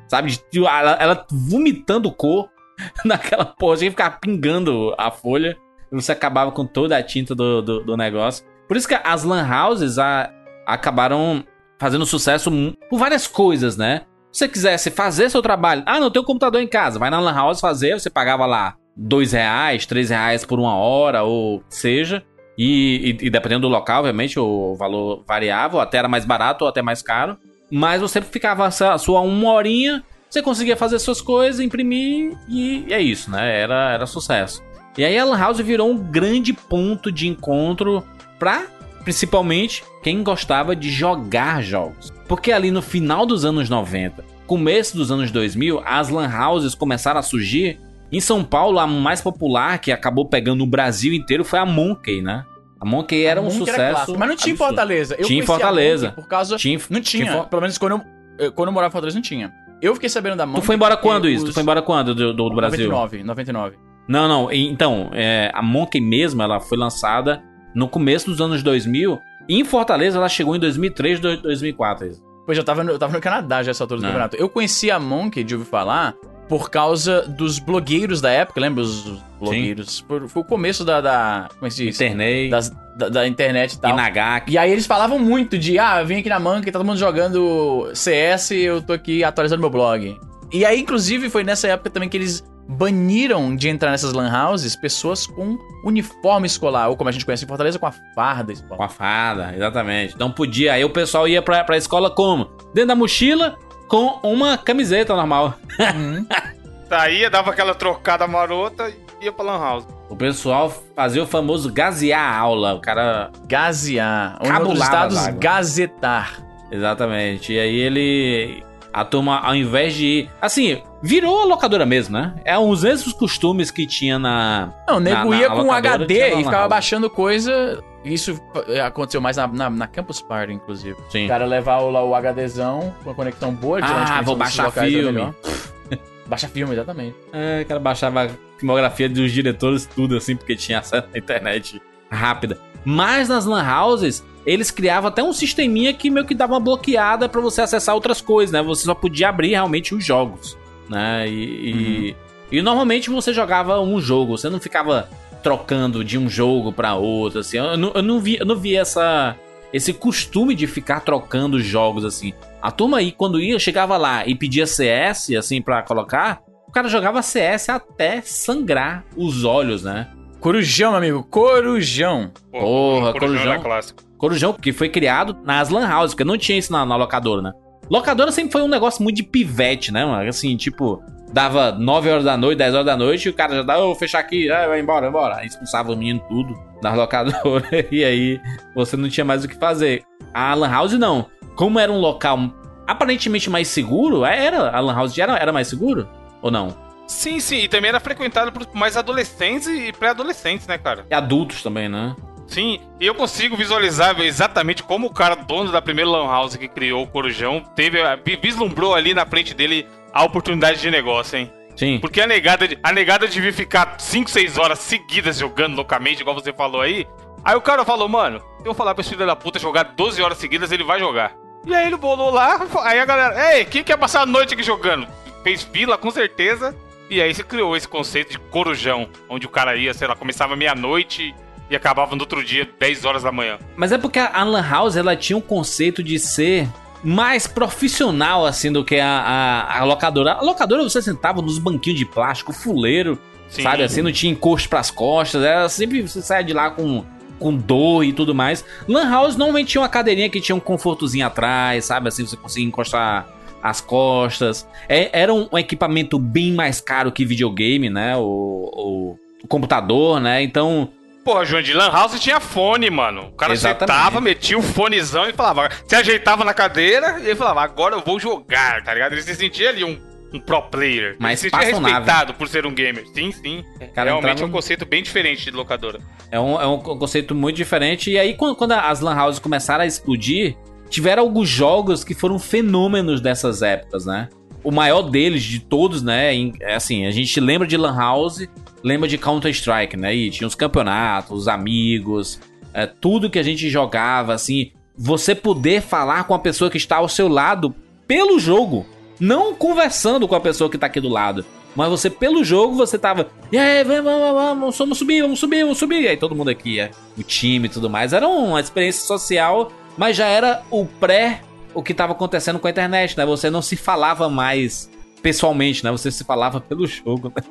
Sabe, 0.09 0.37
ela, 0.57 0.93
ela 1.01 1.27
vomitando 1.31 2.11
cor 2.11 2.49
naquela 3.05 3.45
porra, 3.45 3.77
tinha 3.77 3.91
que 3.91 3.97
ficar 3.97 4.19
pingando 4.19 4.95
a 4.99 5.11
folha, 5.11 5.57
você 5.93 6.13
acabava 6.13 6.51
com 6.51 6.67
toda 6.67 6.97
a 6.97 7.03
tinta 7.03 7.35
do, 7.35 7.63
do, 7.63 7.85
do 7.85 7.97
negócio. 7.97 8.45
Por 8.71 8.77
isso 8.77 8.87
que 8.87 8.95
as 9.03 9.25
lan 9.25 9.45
houses 9.51 9.99
a- 9.99 10.31
acabaram 10.65 11.43
fazendo 11.77 12.07
sucesso 12.07 12.53
por 12.89 13.01
várias 13.01 13.27
coisas, 13.27 13.77
né? 13.77 14.03
Se 14.31 14.39
você 14.45 14.49
quisesse 14.49 14.91
fazer 14.93 15.29
seu 15.29 15.43
trabalho, 15.43 15.83
ah, 15.87 15.99
não 15.99 16.09
tenho 16.09 16.25
computador 16.25 16.61
em 16.63 16.69
casa, 16.69 16.97
vai 16.97 17.11
na 17.11 17.19
lan 17.19 17.35
house 17.35 17.61
fazer, 17.61 17.99
você 17.99 18.09
pagava 18.09 18.47
lá 18.47 18.77
dois 18.97 19.33
reais, 19.33 19.87
três 19.87 20.11
reais 20.11 20.45
por 20.45 20.61
uma 20.61 20.77
hora, 20.77 21.25
ou 21.25 21.65
seja. 21.69 22.23
E, 22.57 23.17
e- 23.21 23.27
e 23.27 23.31
dependendo 23.31 23.63
do 23.63 23.69
local, 23.69 24.01
obviamente, 24.01 24.39
o 24.39 24.77
valor 24.77 25.25
variava, 25.27 25.79
ou 25.79 25.83
até 25.83 25.99
era 25.99 26.07
mais 26.09 26.25
barato 26.25 26.63
ou 26.65 26.69
até 26.69 26.81
mais 26.81 27.03
caro. 27.03 27.37
Mas 27.73 28.01
você 28.01 28.23
ficava 28.23 28.67
a 28.67 28.71
sua- 28.99 29.21
uma 29.21 29.51
horinha, 29.53 30.05
você 30.29 30.41
conseguia 30.41 30.77
fazer 30.77 31.01
suas 31.01 31.21
coisas, 31.21 31.61
imprimir 31.61 32.39
e 32.49 32.87
é 32.89 33.01
isso, 33.01 33.33
né? 33.33 33.61
Era, 33.63 33.95
era 33.95 34.07
sucesso. 34.07 34.63
E 34.97 35.05
aí 35.05 35.19
a 35.19 35.25
Lan 35.25 35.39
House 35.39 35.59
virou 35.59 35.91
um 35.91 35.97
grande 35.97 36.53
ponto 36.53 37.11
de 37.11 37.27
encontro 37.27 38.05
pra, 38.41 38.65
principalmente, 39.05 39.85
quem 40.03 40.23
gostava 40.25 40.75
de 40.75 40.91
jogar 40.91 41.63
jogos. 41.63 42.13
Porque 42.27 42.51
ali 42.51 42.71
no 42.71 42.81
final 42.83 43.27
dos 43.27 43.45
anos 43.45 43.69
90, 43.69 44.25
começo 44.47 44.97
dos 44.97 45.11
anos 45.13 45.31
2000, 45.31 45.81
as 45.85 46.09
Lan 46.09 46.29
Houses 46.29 46.75
começaram 46.75 47.21
a 47.21 47.23
surgir. 47.23 47.79
Em 48.13 48.19
São 48.21 48.43
Paulo, 48.43 48.79
a 48.81 48.87
mais 48.89 49.21
popular, 49.21 49.79
que 49.79 49.93
acabou 49.93 50.27
pegando 50.27 50.65
o 50.65 50.67
Brasil 50.67 51.13
inteiro, 51.13 51.45
foi 51.45 51.59
a 51.61 51.65
Monkey, 51.67 52.21
né? 52.21 52.45
A 52.81 52.85
Monkey 52.85 53.25
era 53.25 53.41
um 53.41 53.45
Monkey 53.45 53.59
sucesso. 53.59 53.77
clássico, 53.95 54.19
mas 54.19 54.29
não 54.29 54.37
tinha 54.37 54.55
em. 54.55 54.57
Fortaleza. 54.57 55.15
Eu 55.19 55.27
Tinha 55.27 55.39
em 55.39 55.43
a 55.43 55.47
Fortaleza. 55.47 56.11
Por 56.13 56.27
causa. 56.27 56.57
Tinha, 56.57 56.79
Não 56.91 57.01
tinha. 57.01 57.27
tinha 57.27 57.45
Pelo 57.45 57.61
menos 57.63 57.79
quando 57.79 57.93
eu, 57.93 58.01
eu- 58.47 58.53
quando 58.53 58.69
eu 58.69 58.73
morava 58.73 58.91
em 58.91 58.93
Fortaleza, 58.93 59.15
não 59.17 59.23
tinha. 59.23 59.53
Eu 59.81 59.95
fiquei 59.95 60.09
sabendo 60.09 60.35
da 60.37 60.45
Monkey. 60.47 60.61
Tu 60.63 60.67
foi 60.67 60.75
embora 60.75 60.97
quando 60.97 61.29
isso? 61.29 61.45
Tu 61.45 61.49
os- 61.49 61.55
foi 61.55 61.63
embora 61.63 61.83
quando 61.83 62.15
do, 62.15 62.33
do 62.33 62.51
Brasil? 62.55 62.89
99, 62.91 63.23
99. 63.23 63.77
Não, 64.09 64.27
não. 64.27 64.51
Então, 64.51 65.11
é, 65.13 65.53
a 65.55 65.63
Monkey 65.63 66.01
mesmo, 66.01 66.43
ela 66.43 66.59
foi 66.59 66.77
lançada 66.79 67.41
no 67.75 67.89
começo 67.89 68.27
dos 68.31 68.41
anos 68.41 68.63
2000. 68.63 69.21
E 69.49 69.59
em 69.59 69.65
Fortaleza, 69.65 70.19
ela 70.19 70.29
chegou 70.29 70.55
em 70.55 70.59
2003, 70.61 71.19
do- 71.21 71.37
2004. 71.37 72.07
isso. 72.07 72.23
Pois 72.47 72.57
eu 72.59 72.65
tava 72.65 72.83
no, 72.83 72.91
eu 72.93 72.99
tava 72.99 73.13
no 73.13 73.21
Canadá 73.21 73.63
já 73.63 73.71
essa 73.71 73.85
altura 73.85 74.01
do 74.01 74.03
Não. 74.03 74.11
campeonato. 74.11 74.37
Eu 74.37 74.49
conheci 74.49 74.91
a 74.91 74.99
Monkey, 74.99 75.45
de 75.45 75.55
ouvir 75.55 75.67
falar, 75.67 76.15
por 76.49 76.69
causa 76.71 77.23
dos 77.23 77.59
blogueiros 77.61 78.21
da 78.21 78.31
época, 78.31 78.61
lembra? 78.61 78.83
Os 78.83 79.07
os 79.07 79.23
blogueiros. 79.39 80.01
Por- 80.01 80.29
Foi 80.29 80.43
o 80.43 80.45
começo 80.45 80.85
da. 80.85 81.01
da 81.01 81.49
como 81.55 81.67
é 81.67 81.69
que 81.69 81.75
se 81.75 81.85
diz? 81.87 81.97
Internei, 81.97 82.51
Das- 82.51 82.73
da, 82.97 83.09
da 83.09 83.27
internet 83.29 83.75
e 83.75 83.81
tal. 83.81 83.93
Inagaki. 83.93 84.53
E 84.53 84.59
aí 84.59 84.71
eles 84.71 84.85
falavam 84.87 85.19
muito 85.19 85.57
de, 85.57 85.79
ah, 85.79 86.03
vim 86.03 86.17
aqui 86.19 86.29
na 86.29 86.41
Monkey, 86.41 86.71
tá 86.73 86.79
todo 86.79 86.87
mundo 86.87 86.99
jogando 86.99 87.89
CS 87.95 88.51
e 88.55 88.63
eu 88.63 88.83
tô 88.83 88.93
aqui 88.93 89.23
atualizando 89.25 89.61
meu 89.61 89.71
blog. 89.71 90.19
E 90.53 90.65
aí, 90.65 90.81
inclusive, 90.81 91.31
foi 91.31 91.45
nessa 91.45 91.69
época 91.69 91.89
também 91.91 92.09
que 92.09 92.17
eles 92.17 92.45
baniram 92.77 93.55
de 93.57 93.69
entrar 93.69 93.91
nessas 93.91 94.13
lan 94.13 94.31
houses 94.31 94.77
pessoas 94.77 95.27
com 95.27 95.59
uniforme 95.85 96.47
escolar, 96.47 96.89
ou 96.89 96.97
como 96.97 97.09
a 97.09 97.13
gente 97.13 97.25
conhece 97.25 97.45
em 97.45 97.49
Fortaleza, 97.49 97.79
com 97.79 97.87
a 97.87 97.93
farda 98.15 98.53
escolar. 98.53 98.77
Com 98.77 98.85
a 98.85 98.89
fada, 98.89 99.53
exatamente. 99.55 100.19
Não 100.19 100.31
podia. 100.31 100.75
Aí 100.75 100.85
o 100.85 100.91
pessoal 100.91 101.27
ia 101.27 101.43
pra, 101.43 101.65
pra 101.65 101.77
escola 101.77 102.11
como? 102.11 102.45
Dentro 102.73 102.89
da 102.89 102.95
mochila, 102.95 103.59
com 103.89 104.21
uma 104.23 104.57
camiseta 104.57 105.15
normal. 105.17 105.55
Uhum. 105.79 106.27
Saía, 106.89 107.31
dava 107.31 107.51
aquela 107.51 107.75
trocada 107.75 108.27
marota 108.27 108.89
e 109.21 109.25
ia 109.25 109.33
pra 109.33 109.45
Lan 109.45 109.59
House. 109.59 109.87
O 110.09 110.17
pessoal 110.17 110.73
fazia 110.97 111.23
o 111.23 111.27
famoso 111.27 111.73
gazear 111.73 112.21
a 112.21 112.37
aula. 112.37 112.75
O 112.75 112.81
cara. 112.81 113.31
Gazear. 113.47 114.33
Outros 114.41 114.51
Cabulava 114.51 114.85
estados, 114.85 115.39
gazetar. 115.39 116.41
Exatamente. 116.71 117.53
E 117.53 117.61
aí 117.61 117.77
ele 117.77 118.65
A 118.93 119.05
turma, 119.05 119.39
ao 119.39 119.55
invés 119.55 119.95
de. 119.95 120.29
Assim, 120.41 120.83
virou 121.03 121.41
a 121.43 121.45
locadora 121.45 121.85
mesmo, 121.87 122.17
né? 122.19 122.35
É 122.45 122.59
os 122.59 122.83
mesmos 122.83 123.13
costumes 123.13 123.71
que 123.71 123.87
tinha 123.87 124.19
na. 124.19 124.73
Não, 124.89 124.97
o 124.97 125.01
nego 125.01 125.31
Na- 125.31 125.37
ia 125.37 125.49
na 125.49 125.55
com 125.55 125.63
locadora 125.63 125.95
HD 125.95 126.15
e 126.35 126.37
ficava 126.39 126.57
house. 126.59 126.69
baixando 126.71 127.09
coisa. 127.11 127.83
Isso 128.05 128.41
aconteceu 128.85 129.21
mais 129.21 129.37
na, 129.37 129.47
na, 129.47 129.69
na 129.71 129.87
Campus 129.87 130.23
Party, 130.23 130.55
inclusive. 130.55 130.97
Sim. 131.11 131.27
O 131.27 131.29
cara 131.29 131.45
levar 131.45 131.79
o, 131.81 131.91
lá 131.91 132.03
o 132.03 132.15
HDzão 132.15 132.95
com 133.05 133.11
a 133.11 133.15
conexão 133.15 133.53
boa, 133.53 133.79
Ah, 133.83 134.23
vou 134.23 134.37
baixar 134.37 134.69
é 134.69 134.71
filme. 134.71 135.35
Baixa 136.27 136.47
filme, 136.49 136.73
exatamente. 136.75 137.17
É, 137.33 137.63
o 137.63 137.67
cara 137.67 137.81
baixava 137.81 138.25
a 138.27 138.31
filmografia 138.57 139.09
dos 139.09 139.33
diretores, 139.33 139.85
tudo 139.85 140.17
assim, 140.17 140.37
porque 140.37 140.55
tinha 140.55 140.79
acesso 140.79 141.09
à 141.13 141.19
internet 141.19 141.83
rápida. 142.09 142.57
Mas 142.85 143.29
nas 143.29 143.45
lan 143.45 143.65
houses, 143.69 144.25
eles 144.47 144.71
criavam 144.71 145.09
até 145.09 145.23
um 145.25 145.33
sisteminha 145.33 145.93
que 145.93 146.09
meio 146.09 146.25
que 146.25 146.35
dava 146.35 146.53
uma 146.55 146.61
bloqueada 146.61 147.29
pra 147.29 147.41
você 147.41 147.61
acessar 147.63 147.95
outras 147.97 148.21
coisas, 148.21 148.53
né? 148.53 148.63
Você 148.63 148.85
só 148.85 148.95
podia 148.95 149.29
abrir 149.29 149.51
realmente 149.51 149.93
os 149.95 150.05
jogos, 150.05 150.57
né? 150.91 151.29
E, 151.29 152.15
e, 152.51 152.59
e 152.59 152.63
normalmente 152.63 153.09
você 153.09 153.33
jogava 153.33 153.81
um 153.81 154.01
jogo, 154.01 154.37
você 154.37 154.51
não 154.51 154.61
ficava 154.61 155.09
trocando 155.43 156.05
de 156.05 156.19
um 156.19 156.29
jogo 156.29 156.73
pra 156.73 156.95
outro, 156.95 157.39
assim. 157.41 157.57
Eu 157.57 157.77
não, 157.77 157.93
eu 157.95 158.03
não 158.03 158.21
vi, 158.21 158.37
eu 158.39 158.45
não 158.45 158.57
vi 158.57 158.77
essa, 158.77 159.37
esse 159.73 159.93
costume 159.93 160.55
de 160.55 160.67
ficar 160.67 161.01
trocando 161.01 161.61
jogos, 161.61 162.05
assim. 162.05 162.33
A 162.61 162.71
turma 162.71 162.99
aí, 162.99 163.13
quando 163.13 163.41
ia, 163.41 163.59
chegava 163.59 163.97
lá 163.97 164.27
e 164.27 164.35
pedia 164.35 164.67
CS, 164.67 165.31
assim, 165.39 165.63
pra 165.63 165.83
colocar, 165.83 166.43
o 166.67 166.73
cara 166.73 166.89
jogava 166.89 167.23
CS 167.23 167.69
até 167.69 168.21
sangrar 168.21 169.05
os 169.17 169.45
olhos, 169.45 169.85
né? 169.85 170.09
Corujão, 170.41 170.91
meu 170.91 170.99
amigo, 170.99 171.23
Corujão. 171.25 172.33
Porra, 172.51 173.13
Corujão. 173.13 173.61
clássico. 173.63 174.03
Corujão, 174.17 174.53
que 174.53 174.73
foi 174.73 174.89
criado 174.89 175.37
nas 175.45 175.69
lan 175.71 175.89
houses, 175.89 176.15
porque 176.15 176.25
não 176.25 176.37
tinha 176.37 176.59
isso 176.59 176.73
na, 176.73 176.85
na 176.85 176.97
locadora, 176.97 177.41
né? 177.41 177.53
Locadora 177.91 178.31
sempre 178.31 178.53
foi 178.53 178.63
um 178.63 178.69
negócio 178.69 179.03
muito 179.03 179.17
de 179.17 179.25
pivete, 179.25 179.93
né, 179.93 180.05
mano? 180.05 180.29
Assim, 180.29 180.57
tipo, 180.57 181.03
dava 181.33 181.73
9 181.73 182.09
horas 182.09 182.25
da 182.25 182.37
noite, 182.37 182.59
10 182.59 182.75
horas 182.75 182.87
da 182.87 182.97
noite, 182.97 183.27
e 183.27 183.31
o 183.31 183.35
cara 183.35 183.57
já 183.57 183.63
dava, 183.63 183.81
eu 183.81 183.87
vou 183.87 183.95
fechar 183.97 184.21
aqui, 184.21 184.51
ah, 184.51 184.69
vai 184.69 184.81
embora, 184.81 185.01
vai 185.01 185.09
embora. 185.11 185.37
Aí 185.39 185.49
expulsava 185.49 185.93
o 185.93 185.97
menino 185.97 186.23
tudo 186.29 186.55
das 186.81 186.95
locadoras, 186.97 187.69
e 187.91 188.05
aí 188.05 188.41
você 188.75 188.97
não 188.97 189.09
tinha 189.09 189.25
mais 189.25 189.45
o 189.45 189.49
que 189.49 189.57
fazer. 189.57 190.05
A 190.33 190.55
lan 190.55 190.71
house 190.71 190.93
não. 190.93 191.27
Como 191.57 191.79
era 191.81 191.91
um 191.91 191.99
local 191.99 192.39
aparentemente 192.87 193.51
mais 193.51 193.69
seguro, 193.69 194.25
é, 194.25 194.47
era, 194.47 194.71
a 194.71 194.81
lan 194.81 194.95
house 194.95 195.19
era, 195.19 195.37
era 195.37 195.53
mais 195.53 195.67
seguro? 195.67 196.09
Ou 196.41 196.51
não? 196.51 196.75
Sim, 197.09 197.41
sim, 197.41 197.57
e 197.65 197.69
também 197.69 197.89
era 197.89 197.99
frequentado 197.99 198.53
por 198.53 198.67
mais 198.73 198.97
adolescentes 198.97 199.67
e 199.67 199.93
pré-adolescentes, 199.93 200.69
né, 200.69 200.79
cara? 200.79 201.05
E 201.11 201.15
adultos 201.15 201.61
também, 201.61 201.89
né? 201.89 202.15
Sim, 202.51 202.81
e 202.99 203.07
eu 203.07 203.15
consigo 203.15 203.57
visualizar 203.57 204.21
exatamente 204.21 204.83
como 204.83 205.07
o 205.07 205.15
cara, 205.15 205.37
dono 205.37 205.71
da 205.71 205.81
primeira 205.81 206.11
Lan 206.11 206.27
House 206.27 206.57
que 206.57 206.67
criou 206.67 207.05
o 207.05 207.07
Corujão, 207.07 207.63
teve, 207.77 208.01
vislumbrou 208.43 208.93
ali 208.93 209.15
na 209.15 209.25
frente 209.25 209.55
dele 209.55 209.87
a 210.13 210.25
oportunidade 210.25 210.81
de 210.81 210.91
negócio, 210.91 211.39
hein? 211.39 211.53
Sim. 211.77 212.01
Porque 212.01 212.21
a 212.21 212.27
negada, 212.27 212.69
a 212.83 212.93
negada 212.93 213.29
devia 213.29 213.53
ficar 213.53 213.95
5, 214.01 214.29
6 214.29 214.59
horas 214.59 214.81
seguidas 214.81 215.39
jogando 215.39 215.77
loucamente, 215.77 216.23
igual 216.23 216.35
você 216.35 216.53
falou 216.53 216.81
aí. 216.81 217.07
Aí 217.45 217.55
o 217.55 217.61
cara 217.61 217.85
falou, 217.85 218.09
mano, 218.09 218.43
eu 218.59 218.65
vou 218.65 218.75
falar 218.75 218.97
pra 218.97 219.03
esse 219.03 219.11
filho 219.11 219.25
da 219.25 219.37
puta 219.37 219.61
jogar 219.61 219.85
12 219.85 220.21
horas 220.21 220.37
seguidas, 220.37 220.73
ele 220.73 220.83
vai 220.83 220.99
jogar. 220.99 221.37
E 221.65 221.73
aí 221.73 221.87
ele 221.87 221.97
bolou 221.97 222.33
lá, 222.33 222.67
aí 222.83 222.99
a 222.99 223.05
galera, 223.05 223.55
ei, 223.55 223.65
quem 223.65 223.85
quer 223.85 223.97
passar 223.97 224.23
a 224.23 224.27
noite 224.27 224.55
aqui 224.55 224.63
jogando? 224.65 225.07
Fez 225.45 225.63
fila, 225.63 225.97
com 225.97 226.11
certeza. 226.11 226.77
E 227.09 227.23
aí 227.23 227.33
você 227.33 227.45
criou 227.45 227.77
esse 227.77 227.87
conceito 227.87 228.33
de 228.33 228.39
corujão, 228.41 229.09
onde 229.29 229.47
o 229.47 229.51
cara 229.51 229.77
ia, 229.77 229.95
sei 229.95 230.09
lá, 230.09 230.17
começava 230.17 230.57
meia-noite 230.57 231.33
e 231.71 231.77
acabava 231.77 232.17
no 232.17 232.23
outro 232.23 232.45
dia, 232.45 232.69
10 232.79 233.05
horas 233.05 233.23
da 233.23 233.31
manhã. 233.31 233.59
Mas 233.77 233.93
é 233.93 233.99
porque 233.99 234.19
a 234.19 234.43
Lan 234.43 234.69
House 234.69 234.97
ela 234.97 235.15
tinha 235.15 235.37
um 235.37 235.41
conceito 235.41 236.03
de 236.03 236.19
ser 236.19 236.69
mais 237.03 237.47
profissional 237.47 238.45
assim 238.45 238.71
do 238.71 238.85
que 238.85 238.97
a, 238.99 239.09
a, 239.09 239.79
a 239.79 239.85
locadora. 239.85 240.33
A 240.33 240.43
locadora 240.43 240.83
você 240.83 241.01
sentava 241.01 241.41
nos 241.41 241.59
banquinhos 241.59 241.99
de 241.99 242.05
plástico, 242.05 242.53
fuleiro, 242.53 243.19
Sim. 243.49 243.63
sabe? 243.63 243.85
Assim, 243.85 244.03
não 244.03 244.13
tinha 244.13 244.33
encosto 244.33 244.69
pras 244.69 244.91
costas. 244.91 245.43
Era 245.43 245.69
sempre 245.69 246.03
você 246.03 246.21
saia 246.21 246.43
de 246.43 246.53
lá 246.53 246.71
com, 246.71 247.05
com 247.39 247.55
dor 247.55 248.05
e 248.05 248.13
tudo 248.13 248.35
mais. 248.35 248.65
Lan 248.89 249.09
House 249.09 249.37
normalmente 249.37 249.69
tinha 249.69 249.81
uma 249.81 249.89
cadeirinha 249.89 250.29
que 250.29 250.41
tinha 250.41 250.57
um 250.57 250.61
confortozinho 250.61 251.27
atrás, 251.27 251.85
sabe? 251.85 252.09
Assim, 252.09 252.27
você 252.27 252.37
conseguia 252.37 252.67
encostar 252.67 253.29
as 253.63 253.81
costas. 253.81 254.67
É- 254.89 255.11
era 255.13 255.33
um, 255.33 255.49
um 255.53 255.59
equipamento 255.59 256.19
bem 256.19 256.53
mais 256.53 256.81
caro 256.81 257.13
que 257.13 257.25
videogame, 257.25 257.89
né? 257.89 258.17
O, 258.17 258.23
o, 258.23 259.17
o 259.45 259.49
computador, 259.49 260.21
né? 260.21 260.43
Então. 260.43 260.91
Porra, 261.25 261.45
João, 261.45 261.63
de 261.63 261.75
Lan 261.75 261.91
House 261.91 262.19
tinha 262.19 262.41
fone, 262.41 262.89
mano. 262.89 263.29
O 263.29 263.33
cara 263.33 263.53
Exatamente. 263.53 263.81
sentava, 263.93 264.21
metia 264.21 264.59
o 264.59 264.63
fonezão 264.63 265.29
e 265.29 265.33
falava. 265.33 265.69
Se 265.87 265.95
ajeitava 265.95 266.45
na 266.45 266.55
cadeira 266.55 267.19
e 267.21 267.27
ele 267.27 267.37
falava, 267.37 267.63
agora 267.63 267.95
eu 267.95 268.01
vou 268.01 268.19
jogar, 268.19 268.83
tá 268.83 268.95
ligado? 268.95 269.13
Ele 269.13 269.23
se 269.23 269.35
sentia 269.35 269.69
ali 269.69 269.85
um, 269.85 269.99
um 270.33 270.41
pro 270.41 270.63
player. 270.63 271.17
Mais 271.19 271.43
ele 271.45 271.51
se 271.51 271.57
sentia 271.57 271.77
respeitado 271.79 272.35
por 272.35 272.49
ser 272.49 272.65
um 272.67 272.73
gamer. 272.75 273.05
Sim, 273.15 273.31
sim. 273.33 273.63
Cara, 273.95 274.11
Realmente 274.11 274.31
entrava- 274.33 274.43
é 274.43 274.47
um 274.47 274.51
conceito 274.51 274.87
bem 274.87 275.03
diferente 275.03 275.45
de 275.45 275.51
locadora. 275.51 276.01
É 276.31 276.41
um, 276.41 276.61
é 276.61 276.67
um 276.67 276.79
conceito 276.79 277.35
muito 277.35 277.57
diferente. 277.57 278.11
E 278.11 278.19
aí, 278.19 278.35
quando, 278.35 278.57
quando 278.57 278.73
as 278.73 279.01
Lan 279.01 279.15
Houses 279.23 279.39
começaram 279.39 279.85
a 279.85 279.87
explodir, 279.87 280.57
tiveram 280.89 281.23
alguns 281.23 281.49
jogos 281.49 282.03
que 282.03 282.15
foram 282.15 282.39
fenômenos 282.39 283.21
dessas 283.21 283.61
épocas, 283.61 284.07
né? 284.07 284.29
O 284.65 284.71
maior 284.71 285.03
deles, 285.03 285.43
de 285.43 285.61
todos, 285.61 286.03
né? 286.03 286.33
É 286.61 286.75
assim, 286.75 287.07
a 287.07 287.11
gente 287.11 287.39
lembra 287.41 287.67
de 287.67 287.77
Lan 287.77 287.97
House, 287.97 288.47
lembra 288.83 289.09
de 289.09 289.19
Counter-Strike, 289.19 289.97
né? 289.97 290.15
E 290.15 290.31
tinha 290.31 290.47
os 290.47 290.55
campeonatos, 290.55 291.41
os 291.41 291.49
amigos, 291.49 292.41
é, 292.73 292.87
tudo 292.87 293.31
que 293.31 293.39
a 293.39 293.43
gente 293.43 293.69
jogava, 293.69 294.35
assim. 294.35 294.73
Você 294.97 295.35
poder 295.35 295.83
falar 295.83 296.25
com 296.25 296.35
a 296.35 296.39
pessoa 296.39 296.71
que 296.71 296.77
está 296.77 296.97
ao 296.97 297.09
seu 297.09 297.29
lado 297.29 297.75
pelo 298.07 298.39
jogo. 298.39 298.87
Não 299.19 299.55
conversando 299.55 300.27
com 300.27 300.35
a 300.35 300.41
pessoa 300.41 300.71
que 300.71 300.79
tá 300.79 300.87
aqui 300.87 301.01
do 301.01 301.09
lado. 301.09 301.45
Mas 301.77 301.89
você, 301.89 302.11
pelo 302.11 302.43
jogo, 302.43 302.75
você 302.75 302.99
tava. 302.99 303.29
E 303.53 303.57
aí, 303.57 303.85
vamos, 303.85 304.05
vamos, 304.05 304.35
vamos, 304.35 304.79
vamos 304.79 304.99
subir, 304.99 305.23
vamos 305.23 305.39
subir, 305.39 305.63
vamos 305.63 305.79
subir. 305.79 306.03
E 306.03 306.09
aí 306.09 306.17
todo 306.17 306.35
mundo 306.35 306.51
aqui, 306.51 306.81
é, 306.81 306.91
o 307.17 307.23
time 307.23 307.67
e 307.67 307.71
tudo 307.71 307.89
mais. 307.89 308.13
Era 308.13 308.27
uma 308.27 308.61
experiência 308.61 309.07
social, 309.07 309.71
mas 309.97 310.17
já 310.17 310.27
era 310.27 310.63
o 310.71 310.85
pré 310.85 311.43
o 311.75 311.83
que 311.83 311.95
tava 311.95 312.13
acontecendo 312.13 312.59
com 312.59 312.67
a 312.67 312.71
internet, 312.71 313.17
né? 313.17 313.25
Você 313.25 313.49
não 313.51 313.63
se 313.63 313.77
falava 313.77 314.29
mais 314.29 314.91
pessoalmente, 315.23 315.85
né? 315.85 315.91
Você 315.91 316.11
se 316.11 316.25
falava 316.25 316.61
pelo 316.61 316.87
jogo. 316.87 317.33
né? 317.35 317.43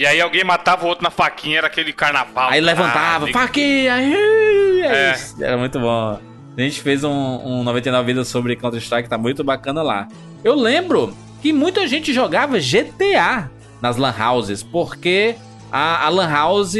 E 0.00 0.06
aí 0.06 0.18
alguém 0.18 0.42
matava 0.42 0.86
o 0.86 0.88
outro 0.88 1.04
na 1.04 1.10
faquinha, 1.10 1.58
era 1.58 1.66
aquele 1.66 1.92
carnaval. 1.92 2.48
Aí 2.48 2.58
levantava, 2.58 3.28
Ah, 3.28 3.32
faquinha, 3.34 4.00
é 4.00 5.10
É. 5.10 5.14
Era 5.42 5.58
muito 5.58 5.78
bom. 5.78 6.18
A 6.56 6.60
gente 6.62 6.80
fez 6.80 7.04
um, 7.04 7.10
um 7.10 7.62
99 7.62 8.06
vidas 8.06 8.26
sobre 8.26 8.56
Counter-Strike, 8.56 9.10
tá 9.10 9.18
muito 9.18 9.44
bacana 9.44 9.82
lá. 9.82 10.08
Eu 10.42 10.54
lembro 10.54 11.14
que 11.42 11.52
muita 11.52 11.86
gente 11.86 12.14
jogava 12.14 12.58
GTA 12.58 13.50
nas 13.82 13.98
Lan 13.98 14.14
Houses, 14.18 14.62
porque 14.62 15.34
a, 15.70 16.06
a 16.06 16.08
Lan 16.08 16.30
House 16.30 16.76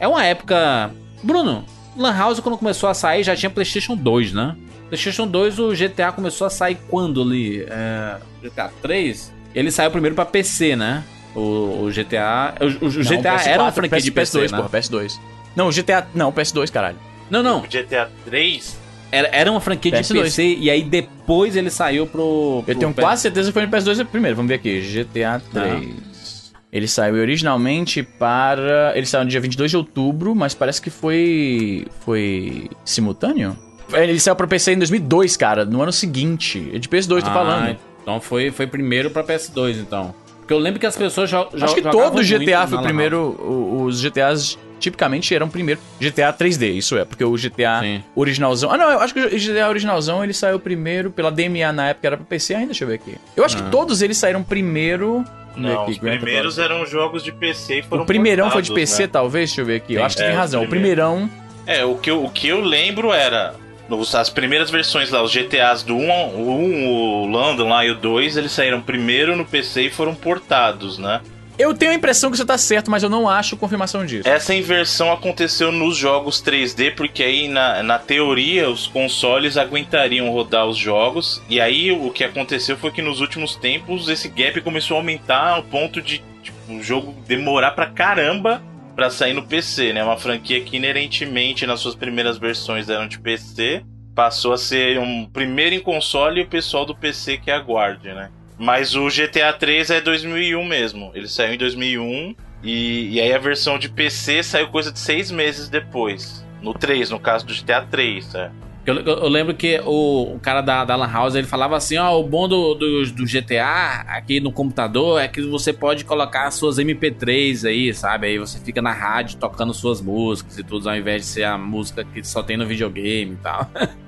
é 0.00 0.08
uma 0.08 0.24
época. 0.24 0.90
Bruno, 1.22 1.64
Lan 1.96 2.12
House 2.12 2.40
quando 2.40 2.58
começou 2.58 2.88
a 2.88 2.94
sair 2.94 3.22
já 3.22 3.36
tinha 3.36 3.50
PlayStation 3.50 3.94
2, 3.94 4.32
né? 4.32 4.56
PlayStation 4.88 5.28
2, 5.28 5.60
o 5.60 5.68
GTA 5.76 6.10
começou 6.10 6.44
a 6.44 6.50
sair 6.50 6.76
quando 6.88 7.22
ali? 7.22 7.64
É, 7.68 8.16
GTA 8.42 8.72
3? 8.82 9.32
Ele 9.54 9.70
saiu 9.70 9.92
primeiro 9.92 10.16
pra 10.16 10.24
PC, 10.24 10.74
né? 10.74 11.04
O, 11.38 11.84
o 11.86 11.90
GTA. 11.92 12.54
O, 12.60 12.64
o 12.64 12.68
Não, 12.90 13.02
GTA 13.02 13.36
PS4, 13.36 13.46
era 13.46 13.62
uma 13.62 13.72
franquia 13.72 14.00
de 14.00 14.10
PC, 14.10 14.38
PS2, 14.40 14.50
né? 14.50 14.56
porra, 14.58 14.68
PS2. 14.70 15.18
Não, 15.56 15.68
o 15.68 15.72
GTA. 15.72 16.06
Não, 16.14 16.32
PS2, 16.32 16.70
caralho. 16.70 16.96
Não, 17.30 17.42
não. 17.42 17.60
O 17.60 17.68
GTA 17.68 18.10
3 18.24 18.76
Era, 19.12 19.28
era 19.32 19.50
uma 19.50 19.60
franquia 19.60 19.92
de 19.92 19.98
PS2. 19.98 20.22
PC 20.22 20.56
e 20.60 20.70
aí 20.70 20.82
depois 20.82 21.56
ele 21.56 21.70
saiu 21.70 22.06
pro. 22.06 22.58
Eu 22.58 22.62
pro 22.64 22.74
tenho 22.78 22.94
P- 22.94 23.02
quase 23.02 23.22
certeza 23.22 23.48
que 23.48 23.52
foi 23.52 23.66
no 23.66 23.72
PS2 23.72 24.04
primeiro. 24.06 24.36
Vamos 24.36 24.48
ver 24.48 24.54
aqui. 24.56 24.80
GTA 24.80 25.40
3. 25.52 26.52
Ele 26.70 26.86
saiu 26.86 27.14
originalmente 27.16 28.02
para. 28.02 28.92
Ele 28.94 29.06
saiu 29.06 29.24
no 29.24 29.30
dia 29.30 29.40
22 29.40 29.70
de 29.70 29.76
outubro, 29.76 30.34
mas 30.34 30.54
parece 30.54 30.80
que 30.82 30.90
foi. 30.90 31.86
Foi. 32.00 32.68
simultâneo? 32.84 33.56
Ele 33.92 34.20
saiu 34.20 34.36
pra 34.36 34.46
PC 34.46 34.72
em 34.72 34.78
2002, 34.78 35.34
cara, 35.38 35.64
no 35.64 35.80
ano 35.82 35.92
seguinte. 35.92 36.70
É 36.74 36.78
de 36.78 36.86
PS2, 36.88 37.22
tô 37.22 37.30
Ah, 37.30 37.32
falando. 37.32 37.76
Então 38.02 38.20
foi, 38.20 38.50
foi 38.50 38.66
primeiro 38.66 39.10
pra 39.10 39.24
PS2, 39.24 39.76
então. 39.80 40.14
Porque 40.48 40.54
eu 40.54 40.58
lembro 40.60 40.80
que 40.80 40.86
as 40.86 40.96
pessoas 40.96 41.28
jo 41.28 41.46
jo 41.52 41.62
Acho 41.62 41.74
que 41.74 41.82
todo 41.82 42.22
GTA 42.22 42.66
foi 42.66 42.78
o 42.78 42.82
primeiro. 42.82 43.82
Os 43.84 44.00
GTAs 44.00 44.58
tipicamente 44.80 45.34
eram 45.34 45.46
primeiro. 45.46 45.78
GTA 46.00 46.32
3D, 46.32 46.70
isso 46.74 46.96
é, 46.96 47.04
porque 47.04 47.22
o 47.22 47.32
GTA 47.34 47.80
Sim. 47.82 48.02
originalzão. 48.16 48.70
Ah, 48.72 48.78
não, 48.78 48.90
eu 48.90 48.98
acho 49.00 49.12
que 49.12 49.20
o 49.20 49.28
GTA 49.28 49.68
originalzão 49.68 50.24
ele 50.24 50.32
saiu 50.32 50.58
primeiro 50.58 51.10
pela 51.10 51.30
DMA 51.30 51.70
na 51.70 51.88
época, 51.90 52.06
era 52.06 52.16
pra 52.16 52.24
PC 52.24 52.54
ainda, 52.54 52.68
deixa 52.68 52.84
eu 52.84 52.88
ver 52.88 52.94
aqui. 52.94 53.16
Eu 53.36 53.44
acho 53.44 53.58
Ah. 53.58 53.62
que 53.62 53.70
todos 53.70 54.00
eles 54.00 54.16
saíram 54.16 54.42
primeiro. 54.42 55.22
Não, 55.54 55.82
aqui, 55.82 55.90
os 55.90 55.98
primeiros 55.98 56.58
eram 56.58 56.86
jogos 56.86 57.22
de 57.22 57.30
PC 57.30 57.80
e 57.80 57.82
foram 57.82 58.04
O 58.04 58.06
primeirão 58.06 58.50
foi 58.50 58.62
de 58.62 58.72
PC, 58.72 59.02
né? 59.02 59.08
talvez? 59.12 59.50
Deixa 59.50 59.60
eu 59.60 59.66
ver 59.66 59.76
aqui. 59.76 59.94
Eu 59.96 60.04
acho 60.04 60.16
que 60.16 60.22
É, 60.22 60.28
tem 60.28 60.34
razão. 60.36 60.62
O 60.64 60.68
primeirão. 60.68 61.28
É, 61.66 61.84
o 61.84 61.94
que, 61.96 62.10
eu, 62.10 62.24
o 62.24 62.30
que 62.30 62.48
eu 62.48 62.62
lembro 62.62 63.12
era. 63.12 63.54
Os- 63.88 64.14
As 64.14 64.28
primeiras 64.30 64.70
versões 64.70 65.10
lá, 65.10 65.22
os 65.22 65.30
GTAs 65.32 65.82
do 65.82 65.96
1, 65.96 66.10
o 66.34 66.50
1, 66.60 66.86
o 66.88 67.26
London 67.26 67.68
lá 67.68 67.84
e 67.84 67.90
o 67.90 67.94
2, 67.94 68.36
eles 68.36 68.52
saíram 68.52 68.80
primeiro 68.80 69.36
no 69.36 69.44
PC 69.44 69.82
e 69.82 69.90
foram 69.90 70.14
portados, 70.14 70.98
né? 70.98 71.20
Eu 71.58 71.74
tenho 71.74 71.90
a 71.90 71.94
impressão 71.96 72.30
que 72.30 72.36
você 72.36 72.44
tá 72.44 72.56
certo, 72.56 72.88
mas 72.88 73.02
eu 73.02 73.08
não 73.10 73.28
acho 73.28 73.56
confirmação 73.56 74.06
disso. 74.06 74.28
Essa 74.28 74.54
inversão 74.54 75.10
aconteceu 75.12 75.72
nos 75.72 75.96
jogos 75.96 76.40
3D, 76.40 76.92
porque 76.94 77.20
aí 77.20 77.48
na, 77.48 77.82
na 77.82 77.98
teoria 77.98 78.70
os 78.70 78.86
consoles 78.86 79.56
aguentariam 79.56 80.30
rodar 80.30 80.66
os 80.66 80.76
jogos. 80.76 81.42
E 81.48 81.60
aí 81.60 81.90
o 81.90 82.10
que 82.12 82.22
aconteceu 82.22 82.76
foi 82.76 82.92
que 82.92 83.02
nos 83.02 83.20
últimos 83.20 83.56
tempos 83.56 84.08
esse 84.08 84.28
gap 84.28 84.60
começou 84.60 84.96
a 84.96 85.00
aumentar 85.00 85.54
ao 85.56 85.64
ponto 85.64 86.00
de 86.00 86.22
tipo, 86.44 86.56
o 86.74 86.80
jogo 86.80 87.12
demorar 87.26 87.72
pra 87.72 87.86
caramba 87.86 88.62
pra 88.98 89.10
sair 89.10 89.32
no 89.32 89.44
PC, 89.44 89.92
né? 89.92 90.02
Uma 90.02 90.16
franquia 90.16 90.60
que 90.60 90.76
inerentemente 90.76 91.64
nas 91.64 91.78
suas 91.78 91.94
primeiras 91.94 92.36
versões 92.36 92.88
eram 92.88 93.06
de 93.06 93.20
PC, 93.20 93.84
passou 94.12 94.52
a 94.52 94.58
ser 94.58 94.98
um 94.98 95.24
primeiro 95.24 95.76
em 95.76 95.78
console 95.78 96.40
e 96.40 96.42
o 96.42 96.48
pessoal 96.48 96.84
do 96.84 96.96
PC 96.96 97.38
que 97.38 97.48
aguarde, 97.48 98.08
né? 98.08 98.28
Mas 98.58 98.96
o 98.96 99.06
GTA 99.06 99.52
3 99.52 99.90
é 99.90 100.00
2001 100.00 100.64
mesmo. 100.64 101.12
Ele 101.14 101.28
saiu 101.28 101.54
em 101.54 101.58
2001 101.58 102.34
e, 102.60 103.10
e 103.10 103.20
aí 103.20 103.32
a 103.32 103.38
versão 103.38 103.78
de 103.78 103.88
PC 103.88 104.42
saiu 104.42 104.66
coisa 104.66 104.90
de 104.90 104.98
seis 104.98 105.30
meses 105.30 105.68
depois. 105.68 106.44
No 106.60 106.74
3, 106.74 107.10
no 107.10 107.20
caso 107.20 107.46
do 107.46 107.54
GTA 107.54 107.82
3, 107.82 108.34
é. 108.34 108.50
Eu, 108.90 108.96
eu- 109.00 109.18
eu 109.18 109.28
lembro 109.28 109.54
que 109.54 109.80
o, 109.84 110.34
o 110.34 110.40
cara 110.40 110.60
da, 110.60 110.84
da 110.84 110.96
Lan 110.96 111.10
House 111.10 111.34
ele 111.34 111.46
falava 111.46 111.76
assim: 111.76 111.96
ó, 111.98 112.18
o 112.18 112.24
bom 112.24 112.48
do, 112.48 112.74
do, 112.74 113.04
do 113.12 113.24
GTA 113.26 114.04
aqui 114.08 114.40
no 114.40 114.50
computador 114.52 115.20
é 115.20 115.28
que 115.28 115.42
você 115.42 115.72
pode 115.72 116.04
colocar 116.04 116.50
suas 116.50 116.78
MP3 116.78 117.68
aí, 117.68 117.92
sabe? 117.94 118.26
Aí 118.28 118.38
você 118.38 118.58
fica 118.60 118.80
na 118.82 118.92
rádio 118.92 119.38
tocando 119.38 119.72
suas 119.74 120.00
músicas 120.00 120.58
e 120.58 120.64
tudo, 120.64 120.88
ao 120.88 120.96
invés 120.96 121.22
de 121.22 121.28
ser 121.28 121.44
a 121.44 121.58
música 121.58 122.04
que 122.04 122.22
só 122.26 122.42
tem 122.42 122.56
no 122.56 122.66
videogame 122.66 123.32
e 123.32 123.36
tal. 123.36 123.70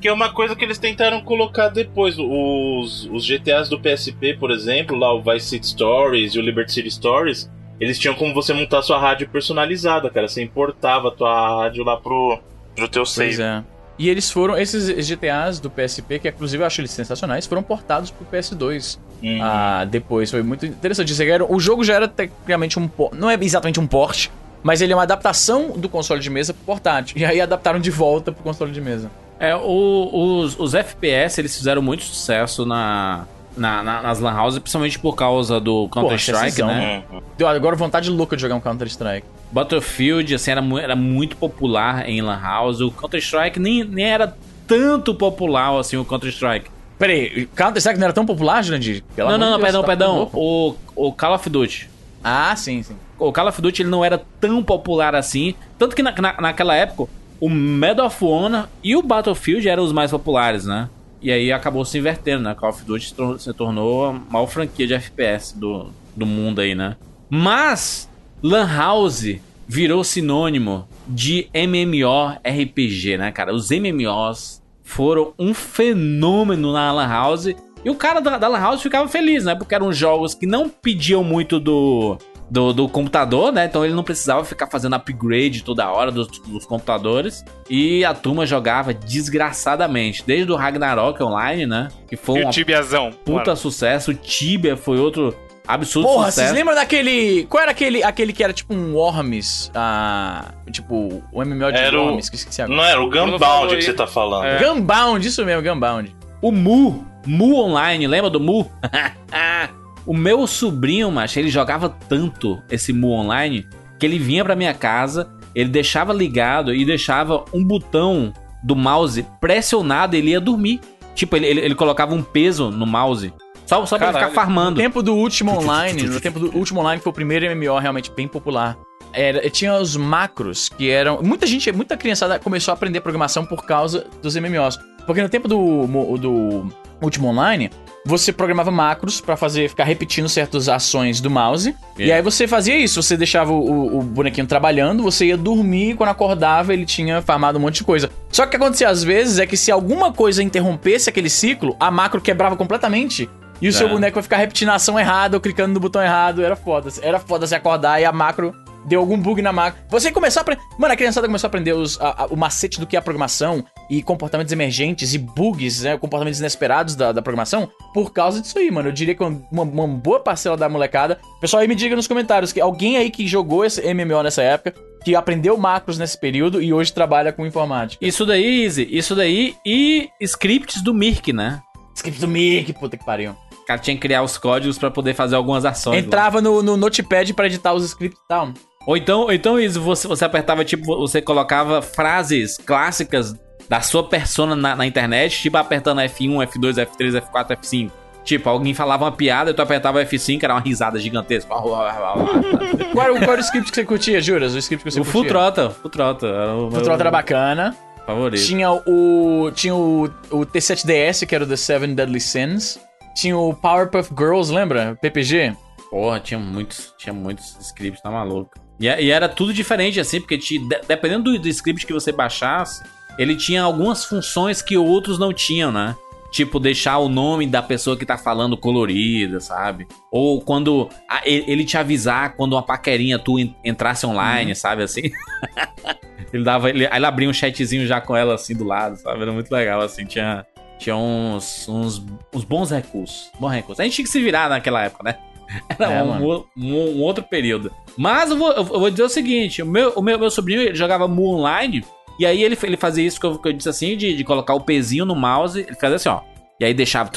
Que 0.00 0.08
é 0.08 0.12
uma 0.12 0.32
coisa 0.32 0.56
que 0.56 0.64
eles 0.64 0.78
tentaram 0.78 1.20
colocar 1.20 1.68
depois. 1.68 2.16
Os, 2.18 3.04
os 3.12 3.22
GTAs 3.26 3.68
do 3.68 3.78
PSP, 3.78 4.32
por 4.34 4.50
exemplo, 4.50 4.96
lá 4.96 5.12
o 5.12 5.22
Vice 5.22 5.46
City 5.48 5.66
Stories 5.66 6.34
e 6.34 6.38
o 6.38 6.42
Liberty 6.42 6.72
City 6.72 6.90
Stories, 6.90 7.50
eles 7.78 7.98
tinham 7.98 8.14
como 8.14 8.32
você 8.32 8.54
montar 8.54 8.80
sua 8.80 8.98
rádio 8.98 9.28
personalizada, 9.28 10.08
cara. 10.08 10.26
Você 10.26 10.42
importava 10.42 11.08
a 11.08 11.10
tua 11.10 11.62
rádio 11.64 11.84
lá 11.84 11.98
pro, 11.98 12.38
pro 12.74 12.88
teu 12.88 13.02
Pois 13.02 13.10
save. 13.10 13.42
é. 13.42 13.62
E 14.02 14.08
eles 14.08 14.30
foram, 14.30 14.56
esses 14.56 15.06
GTAs 15.06 15.60
do 15.60 15.68
PSP, 15.68 16.18
que 16.18 16.28
inclusive 16.28 16.62
eu 16.62 16.66
acho 16.66 16.80
eles 16.80 16.90
sensacionais, 16.90 17.46
foram 17.46 17.62
portados 17.62 18.10
pro 18.10 18.24
PS2 18.26 18.98
Uhum. 19.22 19.38
ah, 19.42 19.84
depois. 19.84 20.30
Foi 20.30 20.42
muito 20.42 20.64
interessante. 20.64 21.12
O 21.50 21.60
jogo 21.60 21.84
já 21.84 21.96
era 21.96 22.08
tecnicamente 22.08 22.78
um. 22.78 22.88
Não 23.12 23.28
é 23.28 23.34
exatamente 23.38 23.78
um 23.78 23.86
porte, 23.86 24.30
mas 24.62 24.80
ele 24.80 24.94
é 24.94 24.96
uma 24.96 25.02
adaptação 25.02 25.72
do 25.72 25.86
console 25.90 26.18
de 26.22 26.30
mesa 26.30 26.54
pro 26.54 26.64
portátil. 26.64 27.18
E 27.18 27.24
aí 27.26 27.38
adaptaram 27.42 27.78
de 27.78 27.90
volta 27.90 28.32
pro 28.32 28.42
console 28.42 28.72
de 28.72 28.80
mesa. 28.80 29.10
É, 29.38 29.54
o- 29.54 30.40
os, 30.40 30.58
os 30.58 30.74
FPS 30.74 31.38
eles 31.38 31.54
fizeram 31.54 31.82
muito 31.82 32.02
sucesso 32.02 32.64
na, 32.64 33.26
na- 33.60 33.82
na- 33.82 34.02
nas 34.02 34.18
Lan 34.18 34.32
House, 34.34 34.58
principalmente 34.58 34.98
por 34.98 35.14
causa 35.14 35.60
do 35.60 35.88
Counter-Strike, 35.88 36.62
né? 36.62 37.02
Uhum. 37.12 37.20
Deu 37.38 37.46
agora 37.46 37.76
vontade 37.76 38.10
louca 38.10 38.34
de 38.36 38.42
jogar 38.42 38.54
um 38.56 38.60
Counter-Strike. 38.60 39.26
Battlefield, 39.52 40.34
assim, 40.34 40.50
era, 40.50 40.62
era 40.82 40.96
muito 40.96 41.36
popular 41.36 42.08
em 42.08 42.20
Lan 42.22 42.40
House. 42.40 42.80
O 42.80 42.90
Counter-Strike 42.90 43.58
nem, 43.60 43.84
nem 43.84 44.06
era 44.06 44.34
tanto 44.66 45.14
popular 45.14 45.78
assim, 45.78 45.96
o 45.96 46.04
Counter-Strike. 46.04 46.70
Peraí, 46.98 47.46
Counter-Strike 47.54 47.98
não 47.98 48.04
era 48.06 48.12
tão 48.12 48.26
popular, 48.26 48.62
Jurandir? 48.62 49.02
Pelo 49.14 49.30
Não, 49.30 49.38
não, 49.38 49.50
não, 49.52 49.58
Deus, 49.58 49.62
perdão, 49.62 49.80
tá 49.82 49.86
perdão. 49.86 50.30
O, 50.32 50.74
o 50.94 51.12
Call 51.12 51.34
of 51.34 51.48
Duty. 51.50 51.88
Ah, 52.22 52.54
sim, 52.56 52.82
sim. 52.82 52.94
O 53.18 53.32
Call 53.32 53.48
of 53.48 53.60
Duty 53.60 53.82
ele 53.82 53.88
não 53.90 54.04
era 54.04 54.20
tão 54.40 54.62
popular 54.62 55.14
assim. 55.14 55.54
Tanto 55.78 55.96
que 55.96 56.02
na, 56.02 56.12
na- 56.12 56.36
naquela 56.40 56.74
época, 56.74 57.10
o 57.40 57.48
Medal 57.48 58.06
of 58.06 58.22
Honor 58.24 58.68
e 58.84 58.94
o 58.96 59.02
Battlefield 59.02 59.66
eram 59.68 59.82
os 59.82 59.92
mais 59.92 60.10
populares, 60.10 60.64
né? 60.66 60.88
E 61.22 61.30
aí 61.30 61.52
acabou 61.52 61.84
se 61.84 61.98
invertendo, 61.98 62.42
né? 62.44 62.54
Call 62.54 62.70
of 62.70 62.84
Duty 62.84 63.06
se 63.08 63.14
tor- 63.14 63.38
se 63.40 63.52
tornou 63.52 64.06
a 64.06 64.12
maior 64.12 64.46
franquia 64.46 64.86
de 64.86 64.94
FPS 64.94 65.52
do, 65.58 65.88
do 66.16 66.24
mundo 66.24 66.60
aí, 66.60 66.74
né? 66.74 66.96
Mas 67.28 68.08
Lan 68.42 68.66
House 68.66 69.36
virou 69.68 70.02
sinônimo 70.02 70.88
de 71.06 71.48
MMORPG, 71.54 73.18
né, 73.18 73.30
cara? 73.32 73.54
Os 73.54 73.70
MMOs 73.70 74.60
foram 74.82 75.32
um 75.38 75.54
fenômeno 75.54 76.72
na 76.72 76.92
Lan 76.92 77.06
House. 77.08 77.46
E 77.84 77.88
o 77.88 77.94
cara 77.94 78.20
da, 78.20 78.36
da 78.36 78.48
Lan 78.48 78.58
House 78.60 78.82
ficava 78.82 79.08
feliz, 79.08 79.44
né? 79.44 79.54
Porque 79.54 79.74
eram 79.74 79.92
jogos 79.92 80.34
que 80.34 80.46
não 80.46 80.68
pediam 80.68 81.22
muito 81.24 81.58
do, 81.60 82.18
do, 82.50 82.72
do 82.72 82.88
computador, 82.88 83.52
né? 83.52 83.64
Então 83.66 83.84
ele 83.84 83.94
não 83.94 84.02
precisava 84.02 84.44
ficar 84.44 84.66
fazendo 84.66 84.94
upgrade 84.96 85.62
toda 85.62 85.88
hora 85.90 86.10
dos, 86.10 86.26
dos 86.26 86.66
computadores. 86.66 87.44
E 87.68 88.04
a 88.04 88.12
turma 88.12 88.44
jogava 88.44 88.92
desgraçadamente. 88.92 90.22
Desde 90.26 90.50
o 90.50 90.56
Ragnarok 90.56 91.22
Online, 91.22 91.66
né? 91.66 91.88
Que 92.08 92.16
foi 92.16 92.44
um 92.44 92.48
o 92.48 92.50
Tibiazão. 92.50 93.10
puta 93.24 93.54
sucesso. 93.54 94.10
O 94.10 94.14
Tibia 94.14 94.76
foi 94.76 94.98
outro 94.98 95.34
absurdo 95.66 96.08
Porra, 96.08 96.26
sucesso. 96.26 96.48
vocês 96.48 96.52
lembram 96.58 96.74
daquele. 96.74 97.46
Qual 97.46 97.62
era 97.62 97.70
aquele, 97.70 98.02
aquele 98.02 98.32
que 98.32 98.42
era 98.42 98.52
tipo 98.52 98.74
um 98.74 98.94
Worms? 98.94 99.70
Ah, 99.74 100.52
tipo, 100.72 101.22
o 101.32 101.44
MMO 101.44 101.70
de 101.70 101.78
Era 101.78 101.96
o- 102.00 102.06
Worms, 102.06 102.28
que 102.28 102.34
eu 102.34 102.38
esqueci 102.38 102.60
agora. 102.62 102.76
Não 102.76 102.84
era 102.84 103.00
o 103.00 103.08
Gunbound 103.08 103.76
que 103.76 103.82
você 103.82 103.92
tá 103.92 104.06
falando. 104.08 104.46
É. 104.46 104.58
Gunbound, 104.58 105.24
isso 105.26 105.44
mesmo, 105.44 105.62
Gunbound. 105.62 106.14
O 106.42 106.50
Mu, 106.50 107.06
Mu 107.26 107.54
Online, 107.60 108.06
lembra 108.08 108.28
do 108.30 108.40
Mu? 108.40 108.68
o 110.06 110.14
meu 110.16 110.46
sobrinho, 110.46 111.10
macho, 111.10 111.38
ele 111.38 111.50
jogava 111.50 111.88
tanto 111.88 112.62
esse 112.70 112.92
Mu 112.92 113.10
Online 113.12 113.66
que 113.98 114.06
ele 114.06 114.18
vinha 114.18 114.44
pra 114.44 114.56
minha 114.56 114.72
casa, 114.72 115.28
ele 115.54 115.68
deixava 115.68 116.12
ligado 116.12 116.74
e 116.74 116.84
deixava 116.84 117.44
um 117.52 117.62
botão 117.62 118.32
do 118.62 118.74
mouse 118.74 119.26
pressionado, 119.40 120.16
ele 120.16 120.30
ia 120.30 120.40
dormir. 120.40 120.80
Tipo, 121.14 121.36
ele, 121.36 121.46
ele, 121.46 121.60
ele 121.60 121.74
colocava 121.74 122.14
um 122.14 122.22
peso 122.22 122.70
no 122.70 122.86
mouse, 122.86 123.32
só, 123.66 123.84
só 123.84 123.98
pra 123.98 124.06
ele 124.08 124.12
Caralho. 124.14 124.30
ficar 124.30 124.42
No 124.42 124.46
farmando. 124.46 124.80
tempo 124.80 125.02
do 125.02 125.14
último 125.14 125.52
online, 125.58 126.02
no 126.04 126.20
tempo 126.20 126.38
do 126.40 126.56
último 126.56 126.80
online, 126.80 126.98
que 126.98 127.04
foi 127.04 127.10
o 127.10 127.14
primeiro 127.14 127.44
MMO 127.54 127.78
realmente 127.78 128.10
bem 128.10 128.26
popular. 128.26 128.76
Era, 129.12 129.50
tinha 129.50 129.74
os 129.76 129.96
macros, 129.96 130.68
que 130.68 130.88
eram. 130.88 131.20
Muita 131.22 131.46
gente, 131.46 131.70
muita 131.72 131.96
criançada 131.96 132.38
começou 132.38 132.72
a 132.72 132.74
aprender 132.74 133.00
programação 133.00 133.44
por 133.44 133.64
causa 133.66 134.06
dos 134.22 134.36
MMOs. 134.36 134.78
Porque 135.04 135.20
no 135.20 135.28
tempo 135.28 135.48
do, 135.48 135.86
do 136.16 136.68
último 137.02 137.26
online, 137.28 137.70
você 138.04 138.32
programava 138.32 138.70
macros 138.70 139.20
pra 139.20 139.36
fazer 139.36 139.68
ficar 139.68 139.84
repetindo 139.84 140.28
certas 140.28 140.68
ações 140.68 141.20
do 141.20 141.30
mouse. 141.30 141.74
E 141.98 142.10
É. 142.10 142.14
aí 142.14 142.22
você 142.22 142.48
fazia 142.48 142.76
isso, 142.76 143.02
você 143.02 143.16
deixava 143.16 143.52
o, 143.52 143.98
o 143.98 144.02
bonequinho 144.02 144.46
trabalhando, 144.46 145.02
você 145.02 145.26
ia 145.26 145.36
dormir 145.36 145.90
e 145.90 145.94
quando 145.94 146.08
acordava 146.08 146.72
ele 146.72 146.86
tinha 146.86 147.20
farmado 147.20 147.58
um 147.58 147.60
monte 147.60 147.76
de 147.76 147.84
coisa. 147.84 148.10
Só 148.30 148.42
que 148.44 148.48
o 148.48 148.50
que 148.52 148.56
acontecia 148.56 148.88
às 148.88 149.04
vezes 149.04 149.38
é 149.38 149.46
que 149.46 149.56
se 149.56 149.70
alguma 149.70 150.12
coisa 150.12 150.42
interrompesse 150.42 151.08
aquele 151.10 151.28
ciclo, 151.28 151.76
a 151.78 151.90
macro 151.90 152.20
quebrava 152.20 152.56
completamente. 152.56 153.28
E 153.62 153.68
o 153.68 153.72
seu 153.72 153.86
É. 153.88 153.90
boneco 153.90 154.14
vai 154.14 154.22
ficar 154.22 154.38
repetindo 154.38 154.70
a 154.70 154.76
ação 154.76 154.98
errada 154.98 155.36
ou 155.36 155.40
clicando 155.40 155.74
no 155.74 155.80
botão 155.80 156.02
errado. 156.02 156.42
Era 156.42 156.56
foda. 156.56 156.88
Era 157.02 157.18
foda 157.20 157.46
se 157.46 157.54
acordar 157.54 158.00
e 158.00 158.06
a 158.06 158.12
macro 158.12 158.54
deu 158.86 159.00
algum 159.00 159.18
bug 159.18 159.40
na 159.42 159.52
macro. 159.52 159.82
Você 159.88 160.10
começou 160.10 160.40
a 160.40 160.42
aprender. 160.42 160.62
Mano, 160.78 160.92
a 160.94 160.96
criançada 160.96 161.26
começou 161.26 161.46
a 161.46 161.48
aprender 161.48 161.72
os- 161.72 162.00
a- 162.00 162.24
a- 162.24 162.26
o 162.26 162.36
macete 162.36 162.80
do 162.80 162.86
que 162.86 162.96
é 162.96 162.98
a 162.98 163.02
programação 163.02 163.64
e 163.90 164.02
comportamentos 164.02 164.52
emergentes 164.52 165.14
e 165.14 165.18
bugs, 165.18 165.82
né? 165.82 165.96
Comportamentos 165.98 166.40
inesperados 166.40 166.94
da, 166.94 167.12
da 167.12 167.20
programação 167.22 167.68
por 167.92 168.12
causa 168.12 168.40
disso 168.40 168.58
aí, 168.58 168.70
mano. 168.70 168.88
Eu 168.88 168.92
diria 168.92 169.14
que 169.14 169.22
uma, 169.22 169.62
uma 169.62 169.86
boa 169.86 170.20
parcela 170.20 170.56
da 170.56 170.68
molecada. 170.68 171.20
Pessoal, 171.40 171.60
aí 171.62 171.68
me 171.68 171.74
diga 171.74 171.94
nos 171.96 172.06
comentários 172.08 172.52
que 172.52 172.60
alguém 172.60 172.96
aí 172.96 173.10
que 173.10 173.26
jogou 173.26 173.64
esse 173.64 173.80
MMO 173.92 174.22
nessa 174.22 174.42
época, 174.42 174.74
que 175.04 175.14
aprendeu 175.14 175.56
macros 175.56 175.98
nesse 175.98 176.18
período 176.18 176.60
e 176.62 176.72
hoje 176.72 176.92
trabalha 176.92 177.32
com 177.32 177.46
informática. 177.46 178.04
Isso 178.04 178.24
daí, 178.26 178.64
Easy, 178.64 178.86
isso 178.90 179.14
daí 179.14 179.54
e 179.64 180.08
scripts 180.20 180.82
do 180.82 180.92
Mirk, 180.94 181.32
né? 181.32 181.60
Script 181.94 182.20
do 182.20 182.28
Mickey, 182.28 182.72
puta 182.72 182.96
que 182.96 183.04
pariu. 183.04 183.34
O 183.52 183.64
cara 183.66 183.78
tinha 183.80 183.94
que 183.94 184.00
criar 184.02 184.22
os 184.22 184.36
códigos 184.36 184.78
pra 184.78 184.90
poder 184.90 185.14
fazer 185.14 185.36
algumas 185.36 185.64
ações. 185.64 186.04
Entrava 186.04 186.40
no, 186.40 186.62
no 186.62 186.76
Notepad 186.76 187.32
pra 187.34 187.46
editar 187.46 187.72
os 187.72 187.84
scripts 187.84 188.18
e 188.20 188.28
tal. 188.28 188.52
Ou 188.86 188.96
então, 188.96 189.20
ou 189.22 189.32
então 189.32 189.58
isso, 189.60 189.80
você, 189.80 190.08
você 190.08 190.24
apertava, 190.24 190.64
tipo, 190.64 190.84
você 190.96 191.20
colocava 191.20 191.82
frases 191.82 192.56
clássicas 192.56 193.34
da 193.68 193.80
sua 193.80 194.08
persona 194.08 194.56
na, 194.56 194.74
na 194.74 194.86
internet, 194.86 195.40
tipo 195.42 195.56
apertando 195.56 196.00
F1, 196.00 196.46
F2, 196.48 196.86
F3, 196.86 197.22
F4, 197.22 197.56
F5. 197.58 197.90
Tipo, 198.24 198.48
alguém 198.48 198.74
falava 198.74 199.04
uma 199.04 199.12
piada 199.12 199.52
tu 199.54 199.62
apertava 199.62 200.02
F5, 200.04 200.42
era 200.42 200.54
uma 200.54 200.60
risada 200.60 200.98
gigantesca. 200.98 201.48
Qual 201.54 201.86
era, 201.86 203.14
o- 203.14 203.18
qual 203.20 203.32
era 203.32 203.36
o 203.36 203.40
script 203.44 203.70
que 203.70 203.74
você 203.76 203.84
curtia, 203.84 204.20
Juras? 204.20 204.54
O 204.54 204.58
script 204.58 204.84
que 204.84 204.90
você 204.90 205.00
o 205.00 205.04
curtia? 205.04 205.20
Full 205.20 205.28
Throttle, 205.28 205.70
Full 205.70 205.90
Throttle 205.90 206.28
era 206.28 206.54
o 206.54 206.60
Full 206.70 206.70
Throttle 206.82 207.00
era 207.00 207.10
bacana. 207.10 207.76
favorito. 208.06 208.44
Tinha 208.44 208.70
o. 208.72 209.50
Tinha 209.54 209.74
o, 209.74 210.04
o 210.30 210.38
T7DS, 210.46 211.26
que 211.26 211.34
era 211.34 211.44
o 211.44 211.46
The 211.46 211.56
Seven 211.56 211.94
Deadly 211.94 212.20
Sins. 212.20 212.78
Tinha 213.14 213.36
o 213.38 213.54
Powerpuff 213.54 214.10
Girls, 214.16 214.52
lembra? 214.52 214.96
PPG. 215.00 215.54
Porra, 215.90 216.20
tinha 216.20 216.38
muitos, 216.38 216.94
tinha 216.98 217.12
muitos 217.12 217.56
scripts, 217.60 218.02
tá 218.02 218.10
maluco. 218.10 218.50
E, 218.80 218.86
e 218.86 219.10
era 219.10 219.28
tudo 219.28 219.52
diferente, 219.52 220.00
assim, 220.00 220.20
porque 220.20 220.38
te- 220.38 220.58
de- 220.58 220.80
dependendo 220.88 221.32
do, 221.32 221.38
do 221.38 221.48
script 221.48 221.86
que 221.86 221.92
você 221.92 222.10
baixasse, 222.10 222.82
ele 223.18 223.36
tinha 223.36 223.62
algumas 223.62 224.04
funções 224.04 224.62
que 224.62 224.76
outros 224.76 225.18
não 225.18 225.32
tinham, 225.32 225.70
né? 225.70 225.94
Tipo, 226.32 226.60
deixar 226.60 226.96
o 226.98 227.08
nome 227.08 227.44
da 227.46 227.60
pessoa 227.60 227.96
que 227.96 228.06
tá 228.06 228.16
falando 228.16 228.56
colorida, 228.56 229.40
sabe? 229.40 229.86
Ou 230.12 230.40
quando 230.40 230.88
a- 231.08 231.22
ele 231.26 231.64
te 231.64 231.76
avisar 231.76 232.34
quando 232.36 232.52
uma 232.54 232.62
paquerinha 232.62 233.18
tu 233.18 233.38
en- 233.38 233.54
entrasse 233.64 234.06
online, 234.06 234.54
sabe 234.54 234.84
assim? 234.84 235.02
ele 236.32 236.44
dava. 236.44 236.70
Ele, 236.70 236.86
aí 236.86 236.96
ele 236.98 237.06
abria 237.06 237.28
um 237.28 237.32
chatzinho 237.32 237.84
já 237.86 238.00
com 238.00 238.16
ela 238.16 238.34
assim 238.34 238.54
do 238.54 238.64
lado, 238.64 238.96
sabe? 238.96 239.20
Era 239.22 239.32
muito 239.32 239.50
legal, 239.50 239.80
assim, 239.80 240.04
tinha. 240.04 240.46
Tinha 240.78 240.96
uns, 240.96 241.68
uns, 241.68 242.02
uns 242.32 242.44
bons 242.44 242.70
recursos. 242.70 243.30
Bons 243.38 243.50
recursos. 243.52 243.80
A 243.80 243.84
gente 243.84 243.96
tinha 243.96 244.04
que 244.06 244.10
se 244.10 244.22
virar 244.22 244.48
naquela 244.48 244.82
época, 244.84 245.02
né? 245.04 245.18
Era 245.78 245.92
É, 245.92 246.02
um, 246.02 246.44
um- 246.56 246.96
um 246.96 247.00
outro 247.02 247.24
período. 247.24 247.70
Mas 247.96 248.30
eu 248.30 248.36
vou, 248.36 248.52
eu 248.52 248.64
vou 248.64 248.90
dizer 248.90 249.02
o 249.02 249.08
seguinte: 249.08 249.62
o 249.62 249.66
meu, 249.66 249.90
o 249.96 250.02
meu, 250.02 250.18
meu 250.18 250.30
sobrinho 250.30 250.60
ele 250.62 250.74
jogava 250.74 251.06
Mu 251.08 251.34
Online. 251.34 251.84
E 252.18 252.26
aí 252.26 252.42
ele, 252.42 252.56
ele 252.62 252.76
fazia 252.76 253.04
isso 253.06 253.18
que 253.18 253.26
eu, 253.26 253.38
que 253.38 253.48
eu 253.48 253.52
disse 253.52 253.68
assim: 253.68 253.96
de, 253.96 254.14
de 254.16 254.24
colocar 254.24 254.54
o 254.54 254.60
pezinho 254.60 255.04
no 255.04 255.14
mouse. 255.16 255.60
Ele 255.60 255.74
fazia 255.74 255.96
assim, 255.96 256.08
ó. 256.08 256.20
E 256.60 256.64
aí 256.64 256.74
deixava. 256.74 257.10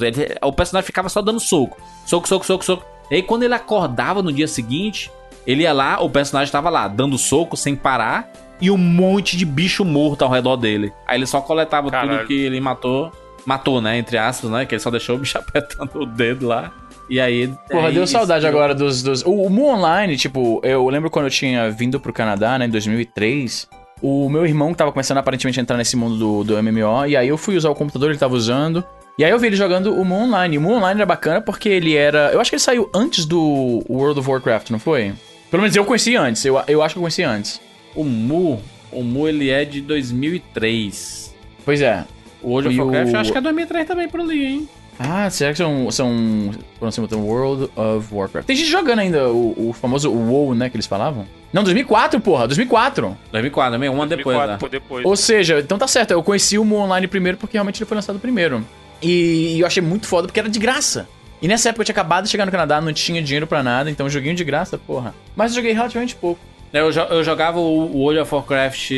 ele- 0.00 0.36
o 0.42 0.52
personagem 0.52 0.86
ficava 0.86 1.08
só 1.08 1.20
dando 1.22 1.40
soco. 1.40 1.80
Soco, 2.06 2.28
soco, 2.28 2.44
soco, 2.46 2.64
soco. 2.64 2.84
E 3.10 3.16
aí 3.16 3.22
quando 3.22 3.42
ele 3.42 3.54
acordava 3.54 4.22
no 4.22 4.32
dia 4.32 4.46
seguinte, 4.46 5.10
ele 5.46 5.62
ia 5.62 5.72
lá, 5.72 6.00
o 6.00 6.08
personagem 6.10 6.52
tava 6.52 6.68
lá, 6.70 6.86
dando 6.86 7.16
soco 7.18 7.56
sem 7.56 7.74
parar. 7.74 8.30
E 8.60 8.70
um 8.70 8.76
monte 8.76 9.38
de 9.38 9.46
bicho 9.46 9.84
morto 9.86 10.22
ao 10.22 10.30
redor 10.30 10.56
dele. 10.58 10.92
Aí 11.08 11.16
ele 11.16 11.24
só 11.26 11.40
coletava 11.40 11.86
tudo 11.86 11.92
Caralho. 11.92 12.26
que 12.26 12.34
ele 12.34 12.60
matou. 12.60 13.10
Matou, 13.46 13.80
né? 13.80 13.96
Entre 13.96 14.18
aspas, 14.18 14.50
né? 14.50 14.66
Que 14.66 14.74
ele 14.74 14.82
só 14.82 14.90
deixou 14.90 15.16
o 15.16 15.18
bicho 15.18 15.36
apertando 15.40 15.90
o 15.96 16.04
dedo 16.04 16.46
lá. 16.46 16.70
E 17.10 17.20
aí. 17.20 17.48
Porra, 17.68 17.88
aí 17.88 17.94
deu 17.94 18.06
saudade 18.06 18.46
esse- 18.46 18.48
agora 18.54 18.74
dos. 18.74 19.02
dos... 19.02 19.22
O, 19.24 19.32
o 19.32 19.50
Mu 19.50 19.66
Online, 19.66 20.16
tipo, 20.16 20.60
eu 20.64 20.88
lembro 20.88 21.10
quando 21.10 21.24
eu 21.26 21.30
tinha 21.30 21.68
vindo 21.70 21.98
pro 21.98 22.12
Canadá, 22.12 22.56
né, 22.58 22.66
em 22.66 22.70
2003. 22.70 23.68
O 24.00 24.30
meu 24.30 24.46
irmão 24.46 24.72
tava 24.72 24.92
começando 24.92 25.18
aparentemente 25.18 25.58
a 25.60 25.62
entrar 25.62 25.76
nesse 25.76 25.96
mundo 25.96 26.16
do, 26.16 26.44
do 26.44 26.62
MMO. 26.62 27.06
E 27.06 27.16
aí 27.16 27.28
eu 27.28 27.36
fui 27.36 27.56
usar 27.56 27.68
o 27.68 27.74
computador, 27.74 28.10
ele 28.10 28.18
tava 28.18 28.34
usando. 28.34 28.82
E 29.18 29.24
aí 29.24 29.30
eu 29.30 29.38
vi 29.38 29.48
ele 29.48 29.56
jogando 29.56 29.92
o 29.92 30.04
Mu 30.04 30.14
Online. 30.22 30.56
O 30.56 30.60
Mu 30.60 30.72
Online 30.74 31.00
era 31.00 31.06
bacana 31.06 31.40
porque 31.42 31.68
ele 31.68 31.94
era. 31.96 32.30
Eu 32.32 32.40
acho 32.40 32.50
que 32.50 32.54
ele 32.54 32.62
saiu 32.62 32.88
antes 32.94 33.26
do 33.26 33.84
World 33.90 34.18
of 34.20 34.30
Warcraft, 34.30 34.70
não 34.70 34.78
foi? 34.78 35.12
Pelo 35.50 35.62
menos 35.62 35.76
eu 35.76 35.84
conheci 35.84 36.16
antes. 36.16 36.42
Eu, 36.44 36.62
eu 36.68 36.80
acho 36.82 36.94
que 36.94 36.98
eu 36.98 37.02
conheci 37.02 37.22
antes. 37.24 37.60
O 37.94 38.04
Mu, 38.04 38.60
o 38.92 39.02
Mu 39.02 39.28
ele 39.28 39.50
é 39.50 39.64
de 39.66 39.80
2003. 39.82 41.34
Pois 41.64 41.80
é. 41.82 42.04
O 42.42 42.50
World 42.50 42.68
of 42.68 42.80
Warcraft 42.80 43.12
o- 43.12 43.16
eu 43.16 43.20
acho 43.20 43.32
que 43.32 43.38
é 43.38 43.40
2003 43.40 43.86
também 43.86 44.08
por 44.08 44.20
ali, 44.20 44.46
hein? 44.46 44.68
Ah, 45.02 45.30
será 45.30 45.50
que 45.52 45.56
são. 45.56 45.90
são 45.90 46.50
foram 46.78 46.88
assim, 46.90 47.00
botando 47.00 47.20
World 47.24 47.70
of 47.74 48.14
Warcraft? 48.14 48.46
Tem 48.46 48.54
gente 48.54 48.68
jogando 48.70 48.98
ainda 48.98 49.28
o, 49.30 49.70
o 49.70 49.72
famoso 49.72 50.12
WoW, 50.12 50.54
né? 50.54 50.68
Que 50.68 50.76
eles 50.76 50.86
falavam? 50.86 51.24
Não, 51.50 51.64
2004, 51.64 52.20
porra, 52.20 52.46
2004. 52.46 53.16
2004 53.32 53.72
também, 53.72 53.88
um 53.88 53.94
ano 54.00 54.10
depois, 54.14 54.36
2004, 54.36 54.66
né? 54.66 54.70
depois. 54.70 55.06
Ou 55.06 55.16
seja, 55.16 55.58
então 55.58 55.78
tá 55.78 55.88
certo, 55.88 56.10
eu 56.10 56.22
conheci 56.22 56.58
o 56.58 56.64
Mu 56.66 56.76
Online 56.76 57.06
primeiro 57.08 57.38
porque 57.38 57.56
realmente 57.56 57.78
ele 57.82 57.88
foi 57.88 57.94
lançado 57.96 58.18
primeiro. 58.18 58.62
E 59.02 59.58
eu 59.58 59.66
achei 59.66 59.82
muito 59.82 60.06
foda 60.06 60.28
porque 60.28 60.38
era 60.38 60.50
de 60.50 60.58
graça. 60.58 61.08
E 61.40 61.48
nessa 61.48 61.70
época 61.70 61.80
eu 61.80 61.86
tinha 61.86 61.94
acabado 61.94 62.24
de 62.24 62.30
chegar 62.30 62.44
no 62.44 62.52
Canadá, 62.52 62.78
não 62.82 62.92
tinha 62.92 63.22
dinheiro 63.22 63.46
pra 63.46 63.62
nada, 63.62 63.90
então 63.90 64.06
joguinho 64.10 64.34
de 64.34 64.44
graça, 64.44 64.76
porra. 64.76 65.14
Mas 65.34 65.52
eu 65.52 65.56
joguei 65.56 65.72
relativamente 65.72 66.14
pouco. 66.14 66.38
Eu, 66.72 66.92
jo- 66.92 67.00
eu 67.00 67.24
jogava 67.24 67.58
o 67.58 67.96
World 67.96 68.20
of 68.20 68.34
Warcraft. 68.34 68.90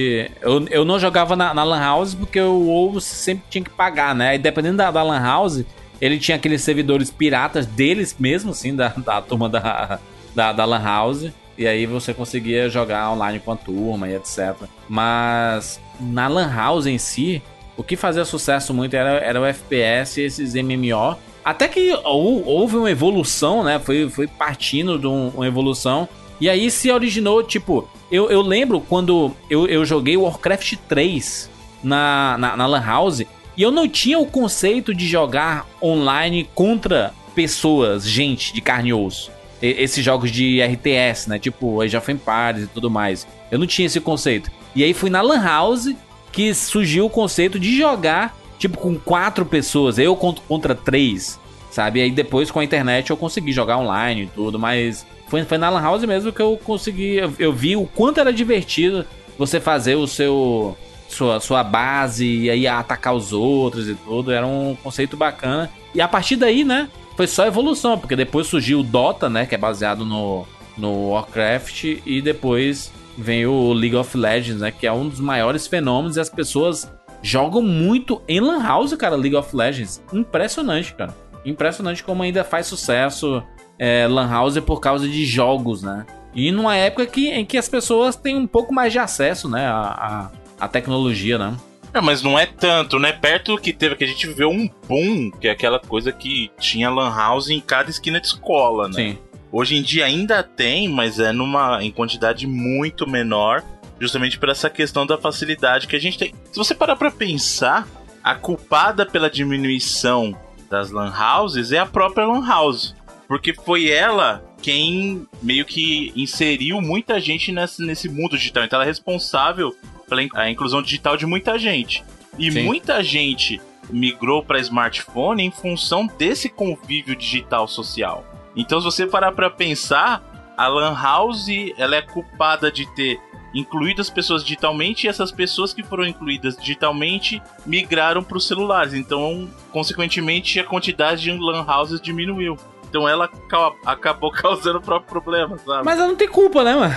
Eu, 0.43 0.67
eu 0.69 0.85
não 0.85 0.99
jogava 0.99 1.37
na, 1.37 1.55
na 1.55 1.63
Lan 1.63 1.79
House 1.81 2.13
porque 2.15 2.41
o 2.41 2.59
WoW 2.67 3.01
sempre 3.01 3.45
tinha 3.49 3.63
que 3.65 3.71
pagar, 3.71 4.15
né? 4.15 4.35
E 4.35 4.39
dependendo 4.39 4.77
da, 4.79 4.91
da 4.91 5.03
Lan 5.03 5.23
House, 5.23 5.63
ele 6.03 6.19
tinha 6.19 6.37
aqueles 6.37 6.61
servidores 6.63 7.11
piratas 7.11 7.65
deles 7.65 8.15
mesmo, 8.19 8.51
assim, 8.51 8.75
da, 8.75 8.89
da 8.89 9.23
turma 9.23 9.49
da, 9.49 10.01
da, 10.35 10.53
da 10.53 10.65
Lan 10.65 10.83
House. 10.83 11.31
E 11.57 11.67
aí 11.67 11.87
você 11.87 12.13
conseguia 12.13 12.69
jogar 12.69 13.11
online 13.13 13.39
com 13.39 13.53
a 13.53 13.57
turma 13.57 14.09
e 14.09 14.17
etc. 14.17 14.55
Mas 14.89 15.81
na 16.01 16.27
Lan 16.27 16.53
House 16.53 16.87
em 16.87 16.99
si, 16.99 17.41
o 17.77 17.83
que 17.85 17.95
fazia 17.97 18.25
sucesso 18.25 18.75
muito 18.75 18.95
era, 18.95 19.11
era 19.19 19.41
o 19.41 19.45
FPS 19.45 20.21
e 20.21 20.25
esses 20.25 20.55
MMO. 20.55 21.17
Até 21.45 21.69
que 21.69 21.93
hou- 22.05 22.45
houve 22.47 22.77
uma 22.77 22.91
evolução, 22.91 23.63
né? 23.63 23.79
Foi, 23.79 24.09
foi 24.11 24.27
partindo 24.27 24.99
de 24.99 25.07
um- 25.07 25.29
uma 25.29 25.47
evolução. 25.47 26.09
E 26.41 26.49
aí 26.51 26.71
se 26.71 26.91
originou, 26.91 27.43
tipo, 27.45 27.89
eu, 28.11 28.29
eu 28.31 28.41
lembro 28.43 28.81
quando 28.81 29.33
eu, 29.49 29.67
eu 29.69 29.85
joguei 29.85 30.17
Warcraft 30.17 30.75
3 30.89 31.49
na, 31.85 32.37
na, 32.39 32.57
na 32.57 32.67
Lan 32.67 32.85
House 32.85 33.23
e 33.63 33.65
eu 33.65 33.71
não 33.71 33.87
tinha 33.89 34.19
o 34.19 34.27
conceito 34.27 34.93
de 34.93 35.07
jogar 35.07 35.69
online 35.81 36.49
contra 36.53 37.15
pessoas, 37.33 38.05
gente 38.09 38.53
de 38.53 38.61
carne 38.61 38.89
e 38.91 38.93
osso. 38.93 39.31
E- 39.63 39.77
Esses 39.83 40.05
jogos 40.05 40.33
de 40.33 40.61
RTS, 40.61 41.29
né? 41.29 41.39
Tipo, 41.39 41.81
Age 41.81 41.97
of 41.97 42.11
Empires 42.11 42.65
e 42.65 42.67
tudo 42.67 42.91
mais. 42.91 43.25
Eu 43.53 43.59
não 43.61 43.67
tinha 43.67 43.87
esse 43.87 44.01
conceito. 44.01 44.51
E 44.75 44.83
aí 44.83 44.93
fui 44.93 45.09
na 45.11 45.21
Lan 45.23 45.41
House 45.43 45.95
que 46.33 46.53
surgiu 46.53 47.07
o 47.07 47.11
conceito 47.11 47.57
de 47.61 47.77
jogar, 47.79 48.37
tipo, 48.59 48.77
com 48.79 48.97
quatro 48.99 49.47
pessoas, 49.47 49.97
eu 49.99 50.17
contra, 50.17 50.43
contra 50.49 50.75
três, 50.75 51.39
sabe? 51.71 52.01
E 52.01 52.03
aí 52.03 52.11
depois 52.11 52.51
com 52.51 52.59
a 52.59 52.65
internet 52.65 53.11
eu 53.11 53.17
consegui 53.17 53.53
jogar 53.53 53.79
online 53.79 54.23
e 54.23 54.27
tudo, 54.27 54.59
mas 54.59 55.07
foi, 55.29 55.45
foi 55.45 55.57
na 55.59 55.71
Lan 55.71 55.83
House 55.83 56.03
mesmo 56.05 56.33
que 56.33 56.41
eu 56.43 56.59
consegui. 56.65 57.17
Eu, 57.19 57.33
eu 57.39 57.53
vi 57.53 57.77
o 57.77 57.87
quanto 57.87 58.19
era 58.19 58.33
divertido 58.33 59.07
você 59.39 59.61
fazer 59.61 59.95
o 59.95 60.07
seu. 60.09 60.77
Sua, 61.13 61.41
sua 61.41 61.63
base 61.63 62.27
e 62.27 62.51
aí 62.51 62.67
atacar 62.67 63.15
os 63.15 63.33
outros 63.33 63.89
e 63.89 63.95
tudo. 63.95 64.33
Era 64.33 64.47
um 64.47 64.77
conceito 64.83 65.17
bacana. 65.17 65.71
E 65.95 66.01
a 66.01 66.09
partir 66.09 66.37
daí, 66.37 66.65
né? 66.65 66.89
Foi 67.17 67.27
só 67.27 67.47
evolução, 67.47 67.99
porque 67.99 68.17
depois 68.17 68.47
surgiu 68.47 68.81
o 68.81 68.83
Dota, 68.83 69.29
né? 69.29 69.45
Que 69.45 69.55
é 69.55 69.59
baseado 69.59 70.05
no, 70.05 70.47
no 70.77 71.11
Warcraft. 71.11 71.85
E 72.07 72.23
depois 72.23 72.91
vem 73.17 73.47
o 73.47 73.73
League 73.73 73.97
of 73.97 74.17
Legends, 74.17 74.61
né? 74.61 74.71
Que 74.71 74.87
é 74.87 74.93
um 74.93 75.09
dos 75.09 75.21
maiores 75.21 75.67
fenômenos 75.67 76.17
e 76.17 76.21
as 76.21 76.31
pessoas 76.31 76.91
jogam 77.23 77.63
muito 77.63 78.21
em 78.27 78.41
Lan 78.41 78.63
House, 78.63 78.95
cara, 78.95 79.15
League 79.15 79.37
of 79.37 79.55
Legends. 79.55 80.03
Impressionante, 80.13 80.95
cara. 80.95 81.15
Impressionante 81.45 82.03
como 82.03 82.23
ainda 82.23 82.43
faz 82.43 82.67
sucesso 82.67 83.43
é, 83.79 84.07
Lan 84.09 84.29
House 84.29 84.59
por 84.61 84.81
causa 84.81 85.09
de 85.09 85.25
jogos, 85.25 85.83
né? 85.83 86.07
E 86.35 86.51
numa 86.51 86.75
época 86.75 87.07
que, 87.07 87.29
em 87.29 87.45
que 87.45 87.59
as 87.59 87.69
pessoas 87.69 88.17
têm 88.17 88.37
um 88.37 88.47
pouco 88.47 88.73
mais 88.73 88.93
de 88.93 88.99
acesso, 88.99 89.49
né? 89.49 89.67
A, 89.67 89.81
a, 89.81 90.31
a 90.63 90.69
tecnologia, 90.69 91.37
né? 91.39 91.57
É, 91.93 92.01
mas 92.01 92.23
não 92.23 92.39
é 92.39 92.47
tanto, 92.47 92.99
né? 92.99 93.13
Perto 93.13 93.59
que 93.59 93.73
teve, 93.73 93.97
que 93.97 94.05
a 94.05 94.07
gente 94.07 94.29
vê 94.29 94.45
um 94.45 94.71
boom, 94.89 95.31
que 95.33 95.49
é 95.49 95.51
aquela 95.51 95.81
coisa 95.81 96.13
que 96.13 96.51
tinha 96.59 96.89
lan 96.89 97.13
house 97.15 97.51
em 97.51 97.61
cada 97.61 97.91
esquina 97.91 98.21
de 98.21 98.29
escola, 98.29 98.87
né? 98.89 98.95
Sim. 98.95 99.19
Hoje 99.51 99.77
em 99.77 99.83
dia 99.83 100.07
ainda 100.07 100.43
tem, 100.43 100.89
mas 100.89 101.19
é 101.19 101.33
numa 101.33 101.83
em 101.83 101.91
quantidade 101.91 102.47
muito 102.47 103.09
menor, 103.09 103.63
justamente 104.01 104.39
por 104.39 104.49
essa 104.49 104.71
questão 104.71 105.05
da 105.05 105.19
facilidade 105.19 105.89
que 105.89 105.97
a 105.97 106.01
gente 106.01 106.17
tem. 106.17 106.33
Se 106.51 106.57
você 106.57 106.75
parar 106.75 106.95
pra 106.95 107.11
pensar, 107.11 107.87
a 108.23 108.35
culpada 108.37 109.05
pela 109.05 109.29
diminuição 109.29 110.35
das 110.71 110.91
lan 110.93 111.13
houses 111.13 111.73
é 111.73 111.79
a 111.79 111.87
própria 111.87 112.25
lan 112.25 112.47
house, 112.47 112.95
porque 113.27 113.53
foi 113.53 113.91
ela 113.91 114.43
quem 114.63 115.27
meio 115.43 115.65
que 115.65 116.13
inseriu 116.15 116.81
muita 116.81 117.21
gente 117.21 117.51
nesse, 117.51 117.85
nesse 117.85 118.09
mundo 118.09 118.39
digital. 118.39 118.65
Então 118.65 118.77
ela 118.77 118.85
é 118.85 118.89
responsável 118.89 119.75
pela 120.09 120.23
a 120.35 120.51
inclusão 120.51 120.83
digital 120.83 121.17
de 121.17 121.27
muita 121.27 121.59
gente. 121.59 122.05
E 122.39 122.51
Sim. 122.51 122.63
muita 122.65 123.03
gente 123.03 123.61
migrou 123.91 124.43
para 124.43 124.59
smartphone 124.61 125.43
em 125.45 125.51
função 125.51 126.07
desse 126.07 126.49
convívio 126.49 127.15
digital 127.17 127.67
social. 127.69 128.25
Então, 128.57 128.81
se 128.81 128.85
você 128.85 129.07
parar 129.07 129.33
para 129.33 129.51
pensar, 129.51 130.55
a 130.57 130.67
Lan 130.69 130.95
House 131.01 131.47
ela 131.77 131.97
é 131.97 132.03
culpada 132.03 132.71
de 132.71 132.87
ter 132.95 133.19
incluído 133.55 134.01
as 134.01 134.09
pessoas 134.09 134.43
digitalmente 134.43 135.07
e 135.07 135.11
essas 135.11 135.31
pessoas 135.31 135.75
que 135.75 135.83
foram 135.83 136.07
incluídas 136.07 136.57
digitalmente 136.57 137.43
migraram 137.67 138.23
para 138.23 138.39
os 138.39 138.47
celulares. 138.47 138.95
Então, 138.95 139.49
consequentemente, 139.71 140.59
a 140.59 140.65
quantidade 140.65 141.23
de 141.23 141.33
Lan 141.33 141.65
Houses 141.67 142.01
diminuiu. 142.01 142.57
Então, 142.89 143.07
ela 143.09 143.29
ca- 143.29 143.73
acabou 143.85 144.31
causando 144.33 144.79
o 144.79 144.83
próprio 144.83 145.09
problema, 145.11 145.59
sabe? 145.59 145.85
Mas 145.85 145.99
ela 145.99 146.09
não 146.09 146.17
tem 146.17 146.29
culpa, 146.29 146.63
né, 146.65 146.75
mano? 146.75 146.95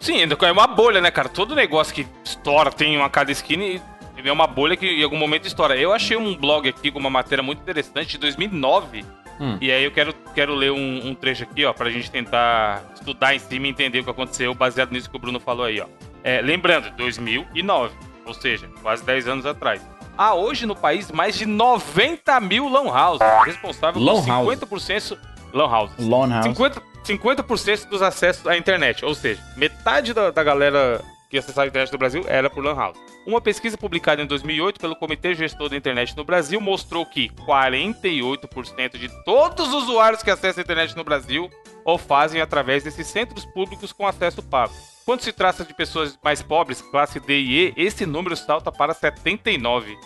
Sim, 0.00 0.22
é 0.22 0.52
uma 0.52 0.66
bolha, 0.66 1.00
né, 1.00 1.10
cara? 1.10 1.28
Todo 1.28 1.54
negócio 1.54 1.94
que 1.94 2.06
estoura 2.24 2.72
tem 2.72 2.96
uma 2.96 3.10
cada 3.10 3.30
esquina 3.30 3.62
e 3.62 3.80
é 4.24 4.32
uma 4.32 4.46
bolha 4.46 4.76
que 4.76 4.86
em 4.86 5.04
algum 5.04 5.16
momento 5.16 5.46
estoura. 5.46 5.76
Eu 5.76 5.92
achei 5.92 6.16
um 6.16 6.34
blog 6.34 6.68
aqui 6.68 6.90
com 6.90 6.98
uma 6.98 7.10
matéria 7.10 7.42
muito 7.42 7.60
interessante 7.60 8.12
de 8.12 8.18
2009. 8.18 9.04
Hum. 9.38 9.56
E 9.60 9.70
aí 9.70 9.84
eu 9.84 9.90
quero, 9.90 10.14
quero 10.34 10.54
ler 10.54 10.70
um, 10.70 11.08
um 11.08 11.14
trecho 11.14 11.44
aqui, 11.44 11.64
ó, 11.64 11.72
pra 11.72 11.90
gente 11.90 12.10
tentar 12.10 12.82
estudar 12.94 13.34
em 13.34 13.38
cima 13.38 13.66
e 13.66 13.70
entender 13.70 14.00
o 14.00 14.04
que 14.04 14.10
aconteceu 14.10 14.54
baseado 14.54 14.90
nisso 14.92 15.08
que 15.08 15.16
o 15.16 15.18
Bruno 15.18 15.38
falou 15.38 15.64
aí, 15.64 15.80
ó. 15.80 15.86
É, 16.22 16.42
lembrando, 16.42 16.90
2009, 16.96 17.94
ou 18.26 18.34
seja, 18.34 18.68
quase 18.82 19.02
10 19.04 19.28
anos 19.28 19.46
atrás. 19.46 19.80
Há 20.18 20.34
hoje 20.34 20.66
no 20.66 20.76
país 20.76 21.10
mais 21.10 21.38
de 21.38 21.46
90 21.46 22.40
mil 22.40 22.68
lan 22.68 22.90
houses, 22.90 23.26
responsável 23.46 24.02
por 24.02 24.26
house. 24.26 24.48
50% 24.48 25.18
lan 25.54 25.66
houses. 25.66 26.06
Lone 26.06 26.32
House. 26.34 26.46
50%, 26.46 26.82
50% 27.04 27.88
dos 27.88 28.02
acessos 28.02 28.46
à 28.46 28.56
internet, 28.56 29.04
ou 29.04 29.14
seja, 29.14 29.42
metade 29.56 30.12
da, 30.12 30.30
da 30.30 30.42
galera 30.42 31.00
que 31.28 31.38
acessava 31.38 31.66
a 31.66 31.68
internet 31.68 31.90
do 31.90 31.98
Brasil 31.98 32.24
era 32.26 32.50
por 32.50 32.62
Lan 32.62 32.74
House. 32.74 32.98
Uma 33.26 33.40
pesquisa 33.40 33.78
publicada 33.78 34.20
em 34.20 34.26
2008 34.26 34.80
pelo 34.80 34.96
Comitê 34.96 35.34
Gestor 35.34 35.68
da 35.68 35.76
Internet 35.76 36.16
no 36.16 36.24
Brasil 36.24 36.60
mostrou 36.60 37.06
que 37.06 37.28
48% 37.46 38.98
de 38.98 39.08
todos 39.24 39.68
os 39.68 39.84
usuários 39.84 40.22
que 40.22 40.30
acessam 40.30 40.60
a 40.60 40.64
internet 40.64 40.96
no 40.96 41.04
Brasil 41.04 41.48
o 41.84 41.96
fazem 41.96 42.40
através 42.40 42.82
desses 42.82 43.06
centros 43.06 43.44
públicos 43.44 43.92
com 43.92 44.06
acesso 44.06 44.42
pago. 44.42 44.74
Quando 45.04 45.22
se 45.22 45.32
trata 45.32 45.64
de 45.64 45.74
pessoas 45.74 46.18
mais 46.22 46.42
pobres, 46.42 46.82
classe 46.82 47.18
D 47.18 47.38
e 47.38 47.68
E, 47.68 47.74
esse 47.76 48.06
número 48.06 48.36
salta 48.36 48.70
para 48.70 48.94
79%. 48.94 49.96